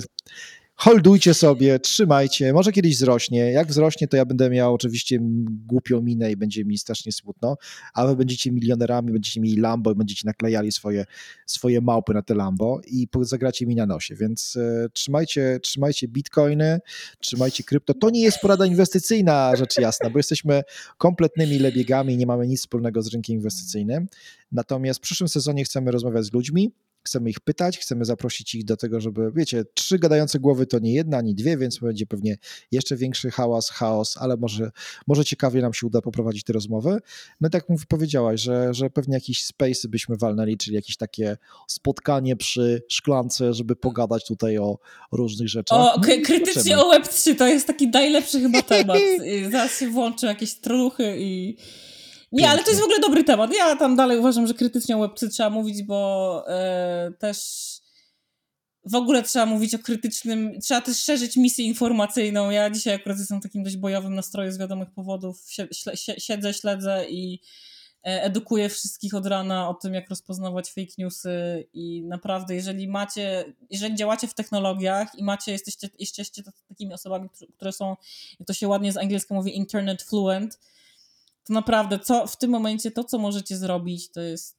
holdujcie 0.76 1.34
sobie, 1.34 1.78
trzymajcie, 1.78 2.52
może 2.52 2.72
kiedyś 2.72 2.96
wzrośnie. 2.96 3.38
Jak 3.38 3.68
wzrośnie, 3.68 4.08
to 4.08 4.16
ja 4.16 4.24
będę 4.24 4.50
miał 4.50 4.74
oczywiście 4.74 5.18
głupią 5.66 6.02
minę 6.02 6.32
i 6.32 6.36
będzie 6.36 6.64
mi 6.64 6.78
strasznie 6.78 7.12
smutno, 7.12 7.56
a 7.94 8.06
wy 8.06 8.16
będziecie 8.16 8.52
milionerami, 8.52 9.12
będziecie 9.12 9.40
mieli 9.40 9.56
Lambo 9.56 9.92
i 9.92 9.94
będziecie 9.94 10.22
naklejali 10.24 10.72
swoje, 10.72 11.04
swoje 11.46 11.80
małpy 11.80 12.14
na 12.14 12.22
te 12.22 12.34
Lambo 12.34 12.80
i 12.86 13.08
zagracie 13.20 13.66
mi 13.66 13.74
na 13.74 13.86
nosie, 13.86 14.14
więc 14.14 14.56
e, 14.56 14.88
trzymajcie, 14.92 15.60
trzymajcie 15.62 16.08
bitcoiny, 16.08 16.78
trzymajcie 17.20 17.64
krypto. 17.64 17.94
To 17.94 18.10
nie 18.10 18.20
jest 18.20 18.38
porada 18.40 18.66
inwestycyjna, 18.66 19.56
rzecz 19.56 19.78
jasna, 19.78 20.10
bo 20.10 20.18
jesteśmy 20.18 20.62
kompletnymi 20.98 21.58
lebiegami 21.58 22.16
nie 22.16 22.26
mamy 22.26 22.46
nic 22.46 22.60
wspólnego 22.60 23.02
z 23.02 23.12
rynkiem 23.12 23.36
inwestycyjnym. 23.36 24.06
Natomiast 24.52 25.00
w 25.00 25.02
przyszłym 25.02 25.28
sezonie 25.28 25.64
chcemy 25.64 25.90
rozmawiać 25.90 26.24
z 26.24 26.32
ludźmi, 26.32 26.72
chcemy 27.06 27.30
ich 27.30 27.40
pytać, 27.40 27.78
chcemy 27.78 28.04
zaprosić 28.04 28.54
ich 28.54 28.64
do 28.64 28.76
tego, 28.76 29.00
żeby, 29.00 29.32
wiecie, 29.34 29.64
trzy 29.74 29.98
gadające 29.98 30.38
głowy 30.38 30.66
to 30.66 30.78
nie 30.78 30.94
jedna, 30.94 31.18
ani 31.18 31.34
dwie, 31.34 31.56
więc 31.56 31.78
będzie 31.78 32.06
pewnie 32.06 32.36
jeszcze 32.72 32.96
większy 32.96 33.30
hałas, 33.30 33.70
chaos, 33.70 34.16
ale 34.16 34.36
może, 34.36 34.70
może 35.06 35.24
ciekawie 35.24 35.62
nam 35.62 35.74
się 35.74 35.86
uda 35.86 36.00
poprowadzić 36.00 36.44
te 36.44 36.52
rozmowy. 36.52 36.98
No 37.40 37.50
tak 37.50 37.64
jak 37.68 37.78
powiedziałaś, 37.88 38.40
że, 38.40 38.74
że 38.74 38.90
pewnie 38.90 39.14
jakiś 39.14 39.44
space 39.44 39.88
byśmy 39.88 40.16
walnęli, 40.16 40.56
czyli 40.56 40.76
jakieś 40.76 40.96
takie 40.96 41.36
spotkanie 41.66 42.36
przy 42.36 42.82
szklance, 42.88 43.54
żeby 43.54 43.76
pogadać 43.76 44.26
tutaj 44.26 44.58
o 44.58 44.78
różnych 45.12 45.48
rzeczach. 45.48 45.78
O, 45.78 45.94
no, 45.96 46.02
krytycznie 46.24 46.78
o 46.78 46.92
Web3 46.92 47.36
to 47.36 47.46
jest 47.46 47.66
taki 47.66 47.88
najlepszy 47.88 48.40
chyba 48.40 48.62
temat. 48.62 48.98
Zaraz 49.52 49.78
się 49.78 49.90
włączę 49.90 50.26
jakieś 50.26 50.54
truchy 50.54 51.16
i 51.18 51.56
nie, 52.32 52.50
ale 52.50 52.62
to 52.62 52.70
jest 52.70 52.80
w 52.80 52.84
ogóle 52.84 53.00
dobry 53.00 53.24
temat. 53.24 53.54
Ja 53.54 53.76
tam 53.76 53.96
dalej 53.96 54.18
uważam, 54.18 54.46
że 54.46 54.54
krytycznie 54.54 54.96
o 54.96 55.00
Web3 55.00 55.28
trzeba 55.28 55.50
mówić, 55.50 55.82
bo 55.82 56.44
e, 56.48 57.12
też 57.18 57.38
w 58.84 58.94
ogóle 58.94 59.22
trzeba 59.22 59.46
mówić 59.46 59.74
o 59.74 59.78
krytycznym, 59.78 60.60
trzeba 60.60 60.80
też 60.80 60.98
szerzyć 60.98 61.36
misję 61.36 61.64
informacyjną. 61.64 62.50
Ja 62.50 62.70
dzisiaj 62.70 62.94
akurat 62.94 63.18
jestem 63.18 63.40
w 63.40 63.42
takim 63.42 63.62
dość 63.62 63.76
bojowym 63.76 64.14
nastroju 64.14 64.52
z 64.52 64.58
wiadomych 64.58 64.90
powodów. 64.90 65.46
Siedzę, 66.18 66.54
śledzę 66.54 67.06
i 67.08 67.40
e, 68.06 68.22
edukuję 68.22 68.68
wszystkich 68.68 69.14
od 69.14 69.26
rana 69.26 69.68
o 69.68 69.74
tym, 69.74 69.94
jak 69.94 70.10
rozpoznawać 70.10 70.68
fake 70.70 70.92
newsy 70.98 71.66
i 71.72 72.02
naprawdę, 72.02 72.54
jeżeli 72.54 72.88
macie, 72.88 73.54
jeżeli 73.70 73.94
działacie 73.94 74.28
w 74.28 74.34
technologiach 74.34 75.18
i 75.18 75.24
macie, 75.24 75.52
jesteście, 75.52 75.88
jesteście 75.98 76.42
takimi 76.68 76.94
osobami, 76.94 77.28
które 77.56 77.72
są, 77.72 77.96
jak 78.40 78.46
to 78.46 78.52
się 78.52 78.68
ładnie 78.68 78.92
z 78.92 78.96
angielskiego 78.96 79.34
mówi, 79.34 79.56
internet 79.56 80.02
fluent, 80.02 80.58
to 81.46 81.54
naprawdę 81.54 81.98
co 81.98 82.26
w 82.26 82.36
tym 82.36 82.50
momencie 82.50 82.90
to, 82.90 83.04
co 83.04 83.18
możecie 83.18 83.56
zrobić, 83.56 84.12
to 84.12 84.20
jest 84.20 84.56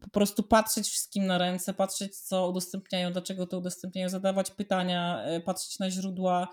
po 0.00 0.10
prostu 0.10 0.42
patrzeć 0.42 0.88
wszystkim 0.88 1.26
na 1.26 1.38
ręce, 1.38 1.74
patrzeć, 1.74 2.16
co 2.16 2.48
udostępniają, 2.48 3.12
dlaczego 3.12 3.46
to 3.46 3.58
udostępniają, 3.58 4.08
zadawać 4.08 4.50
pytania, 4.50 5.22
e, 5.22 5.40
patrzeć 5.40 5.78
na 5.78 5.90
źródła. 5.90 6.48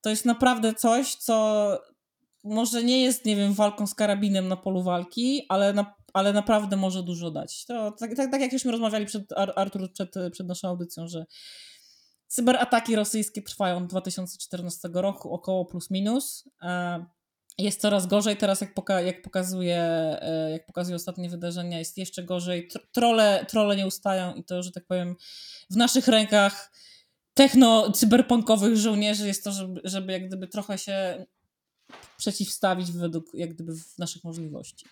To 0.00 0.10
jest 0.10 0.24
naprawdę 0.24 0.74
coś, 0.74 1.14
co 1.14 1.78
może 2.44 2.84
nie 2.84 3.02
jest, 3.02 3.24
nie 3.24 3.36
wiem, 3.36 3.52
walką 3.52 3.86
z 3.86 3.94
karabinem 3.94 4.48
na 4.48 4.56
polu 4.56 4.82
walki, 4.82 5.46
ale, 5.48 5.72
na, 5.72 5.94
ale 6.12 6.32
naprawdę 6.32 6.76
może 6.76 7.02
dużo 7.02 7.30
dać. 7.30 7.64
To 7.66 7.92
tak, 7.92 8.16
tak, 8.16 8.30
tak 8.30 8.40
jak 8.40 8.52
żeśmy 8.52 8.72
rozmawiali 8.72 9.06
przed 9.06 9.32
Artur 9.56 9.92
przed, 9.92 10.14
przed 10.32 10.46
naszą 10.46 10.68
audycją, 10.68 11.08
że 11.08 11.26
cyberataki 12.26 12.96
rosyjskie 12.96 13.42
trwają 13.42 13.76
od 13.76 13.86
2014 13.86 14.88
roku, 14.92 15.32
około 15.34 15.64
plus 15.64 15.90
minus. 15.90 16.48
Jest 17.58 17.80
coraz 17.80 18.06
gorzej. 18.06 18.36
Teraz, 18.36 18.60
jak, 18.60 18.74
poka 18.74 19.00
jak, 19.00 19.22
pokazuje, 19.22 19.76
e, 20.20 20.50
jak 20.50 20.66
pokazują 20.66 20.96
ostatnie 20.96 21.28
wydarzenia, 21.28 21.78
jest 21.78 21.98
jeszcze 21.98 22.22
gorzej. 22.22 22.68
Trole, 22.92 23.46
trole 23.48 23.76
nie 23.76 23.86
ustają 23.86 24.34
i 24.34 24.44
to, 24.44 24.62
że 24.62 24.72
tak 24.72 24.86
powiem, 24.86 25.16
w 25.70 25.76
naszych 25.76 26.08
rękach 26.08 26.72
techno-cyberpunkowych 27.34 28.76
żołnierzy 28.76 29.26
jest 29.26 29.44
to, 29.44 29.52
żeby, 29.52 29.80
żeby 29.84 30.12
jak 30.12 30.26
gdyby 30.28 30.48
trochę 30.48 30.78
się 30.78 31.26
przeciwstawić 32.16 32.92
według 32.92 33.34
jak 33.34 33.54
gdyby 33.54 33.72
naszych 33.98 34.24
możliwości. 34.24 34.86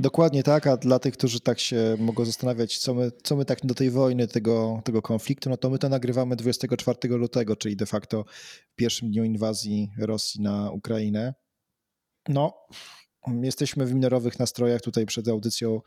Dokładnie 0.00 0.42
tak, 0.42 0.66
a 0.66 0.76
dla 0.76 0.98
tych, 0.98 1.14
którzy 1.14 1.40
tak 1.40 1.58
się 1.58 1.96
mogą 1.98 2.24
zastanawiać, 2.24 2.78
co 2.78 2.94
my, 2.94 3.10
co 3.22 3.36
my 3.36 3.44
tak 3.44 3.66
do 3.66 3.74
tej 3.74 3.90
wojny, 3.90 4.28
tego, 4.28 4.80
tego 4.84 5.02
konfliktu, 5.02 5.50
no 5.50 5.56
to 5.56 5.70
my 5.70 5.78
to 5.78 5.88
nagrywamy 5.88 6.36
24 6.36 7.08
lutego, 7.08 7.56
czyli 7.56 7.76
de 7.76 7.86
facto 7.86 8.24
w 8.72 8.74
pierwszym 8.74 9.10
dniu 9.10 9.24
inwazji 9.24 9.90
Rosji 9.98 10.40
na 10.40 10.70
Ukrainę. 10.70 11.34
No, 12.28 12.66
jesteśmy 13.42 13.86
w 13.86 13.94
minorowych 13.94 14.38
nastrojach. 14.38 14.80
Tutaj 14.80 15.06
przed 15.06 15.28
audycją, 15.28 15.80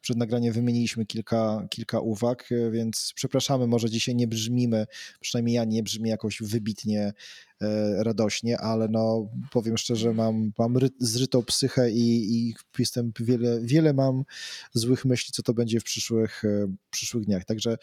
przed 0.00 0.16
nagraniem 0.16 0.52
wymieniliśmy 0.52 1.06
kilka, 1.06 1.66
kilka 1.70 2.00
uwag, 2.00 2.48
więc 2.70 3.12
przepraszamy, 3.14 3.66
może 3.66 3.90
dzisiaj 3.90 4.14
nie 4.14 4.26
brzmimy, 4.26 4.86
przynajmniej 5.20 5.54
ja 5.54 5.64
nie 5.64 5.82
brzmi 5.82 6.10
jakoś 6.10 6.42
wybitnie 6.42 7.12
e, 7.60 8.04
radośnie, 8.04 8.58
ale 8.58 8.88
no 8.88 9.28
powiem 9.50 9.78
szczerze, 9.78 10.12
mam, 10.12 10.52
mam 10.58 10.76
ry, 10.76 10.88
zrytą 11.00 11.42
psychę 11.42 11.90
i, 11.90 12.36
i 12.36 12.54
jestem 12.78 13.12
wiele, 13.20 13.60
wiele 13.62 13.92
mam 13.92 14.24
złych 14.72 15.04
myśli, 15.04 15.32
co 15.32 15.42
to 15.42 15.54
będzie 15.54 15.80
w 15.80 15.84
przyszłych, 15.84 16.44
e, 16.44 16.74
przyszłych 16.90 17.24
dniach. 17.24 17.44
Także 17.44 17.76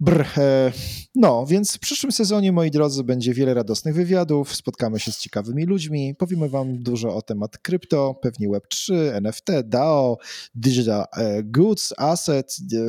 Brr. 0.00 0.26
E, 0.36 0.72
no, 1.14 1.46
więc 1.46 1.76
w 1.76 1.78
przyszłym 1.78 2.12
sezonie, 2.12 2.52
moi 2.52 2.70
drodzy, 2.70 3.04
będzie 3.04 3.34
wiele 3.34 3.54
radosnych 3.54 3.94
wywiadów, 3.94 4.54
spotkamy 4.54 5.00
się 5.00 5.12
z 5.12 5.18
ciekawymi 5.18 5.64
ludźmi, 5.64 6.14
powiemy 6.14 6.48
wam 6.48 6.78
dużo 6.78 7.16
o 7.16 7.22
temat 7.22 7.58
krypto, 7.58 8.14
pewnie 8.22 8.48
Web3, 8.48 8.94
NFT, 9.12 9.46
DAO, 9.64 10.18
Digital 10.54 11.04
e, 11.16 11.42
Goods, 11.42 11.94
Asset, 11.96 12.56
e, 12.72 12.88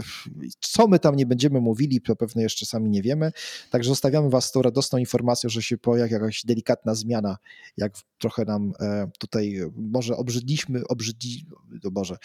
co 0.59 0.87
my 0.87 0.99
tam 0.99 1.15
nie 1.15 1.25
będziemy 1.25 1.61
mówili, 1.61 2.01
to 2.01 2.15
pewnie 2.15 2.43
jeszcze 2.43 2.65
sami 2.65 2.89
nie 2.89 3.01
wiemy, 3.01 3.31
także 3.69 3.89
zostawiamy 3.89 4.29
was 4.29 4.45
z 4.45 4.51
tą 4.51 4.61
radosną 4.61 4.99
informacją, 4.99 5.49
że 5.49 5.61
się 5.61 5.77
pojawi 5.77 6.13
jakaś 6.13 6.45
delikatna 6.45 6.95
zmiana, 6.95 7.37
jak 7.77 7.93
trochę 8.19 8.45
nam 8.45 8.71
tutaj 9.19 9.59
może 9.75 10.17
obrzydliśmy, 10.17 10.81
obrzydli, 10.87 11.45
Boże, 11.91 12.17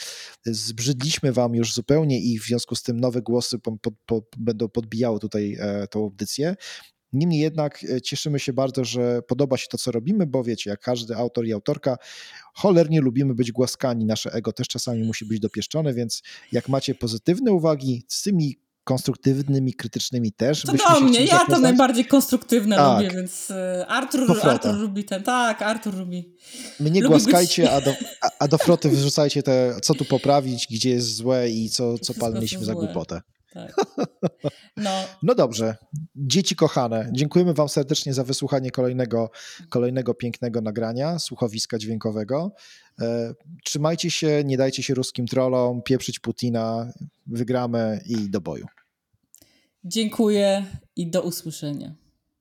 zbrzydliśmy 0.47 1.33
wam 1.33 1.55
już 1.55 1.75
zupełnie 1.75 2.21
i 2.21 2.39
w 2.39 2.43
związku 2.43 2.75
z 2.75 2.83
tym 2.83 3.01
nowe 3.01 3.23
głosy 3.23 3.59
będą 4.37 4.69
podbijało 4.77 5.19
tutaj 5.19 5.57
e, 5.61 5.87
tą 5.87 6.01
audycję. 6.01 6.57
Niemniej 7.13 7.41
jednak 7.41 7.85
e, 7.85 8.01
cieszymy 8.01 8.39
się 8.39 8.53
bardzo, 8.53 8.85
że 8.85 9.23
podoba 9.23 9.57
się 9.57 9.67
to, 9.71 9.79
co 9.79 9.93
robimy, 9.93 10.27
bo 10.27 10.45
wiecie, 10.45 10.71
jak 10.71 10.81
każdy 10.81 11.17
autor 11.17 11.47
i 11.47 11.53
autorka, 11.53 11.97
cholernie 12.55 13.01
lubimy 13.01 13.35
być 13.35 13.53
głaskani. 13.53 14.05
Nasze 14.05 14.33
ego 14.33 14.53
też 14.53 14.69
czasami 14.69 15.03
musi 15.05 15.25
być 15.25 15.41
dopieszczone, 15.41 15.95
więc 15.95 16.23
jak 16.53 16.69
macie 16.69 16.95
pozytywne 16.95 17.53
uwagi 17.53 18.05
z 18.09 18.23
tymi 18.23 18.59
konstruktywnymi, 18.85 19.75
krytycznymi 19.75 20.33
też. 20.33 20.63
To 20.63 20.73
do 20.73 21.01
mnie, 21.01 21.25
ja 21.25 21.47
to 21.47 21.59
najbardziej 21.59 22.05
konstruktywne 22.05 22.77
tak. 22.77 23.03
lubię, 23.03 23.15
więc 23.17 23.51
e, 23.51 23.87
Artur, 23.89 24.41
Artur 24.43 24.75
lubi 24.75 25.05
ten, 25.05 25.23
tak, 25.23 25.63
Artur 25.63 25.95
lubi. 25.95 26.35
Mnie 26.81 27.01
lubi 27.01 27.09
głaskajcie, 27.09 27.63
być... 27.63 27.71
a, 27.71 27.81
do, 27.81 27.95
a, 28.39 28.49
do 28.49 28.59
froty 28.59 28.89
wyrzucajcie 28.89 29.43
te, 29.43 29.77
co 29.83 29.95
tu 29.95 30.05
poprawić, 30.05 30.67
gdzie 30.71 30.91
jest 30.91 31.15
złe 31.15 31.51
i 31.51 31.71
co, 31.71 31.99
co 31.99 32.15
paliliśmy 32.15 32.65
za 32.65 32.75
głupotę. 32.75 33.21
Tak. 33.57 33.75
No. 34.77 34.91
no 35.23 35.35
dobrze. 35.35 35.77
Dzieci 36.17 36.57
kochane, 36.57 37.09
dziękujemy 37.13 37.55
Wam 37.55 37.69
serdecznie 37.69 38.15
za 38.15 38.25
wysłuchanie 38.25 38.71
kolejnego, 38.71 39.31
kolejnego 39.69 40.15
pięknego 40.15 40.61
nagrania, 40.61 41.19
słuchowiska 41.19 41.79
dźwiękowego. 41.79 42.53
E, 43.01 43.35
trzymajcie 43.65 44.11
się, 44.11 44.43
nie 44.45 44.57
dajcie 44.57 44.83
się 44.83 44.95
ruskim 44.95 45.27
trollom, 45.27 45.83
pieprzyć 45.83 46.19
Putina, 46.19 46.93
wygramy 47.27 48.01
i 48.07 48.31
do 48.31 48.41
boju. 48.41 48.67
Dziękuję 49.85 50.65
i 50.97 51.11
do 51.11 51.23
usłyszenia. 51.23 51.95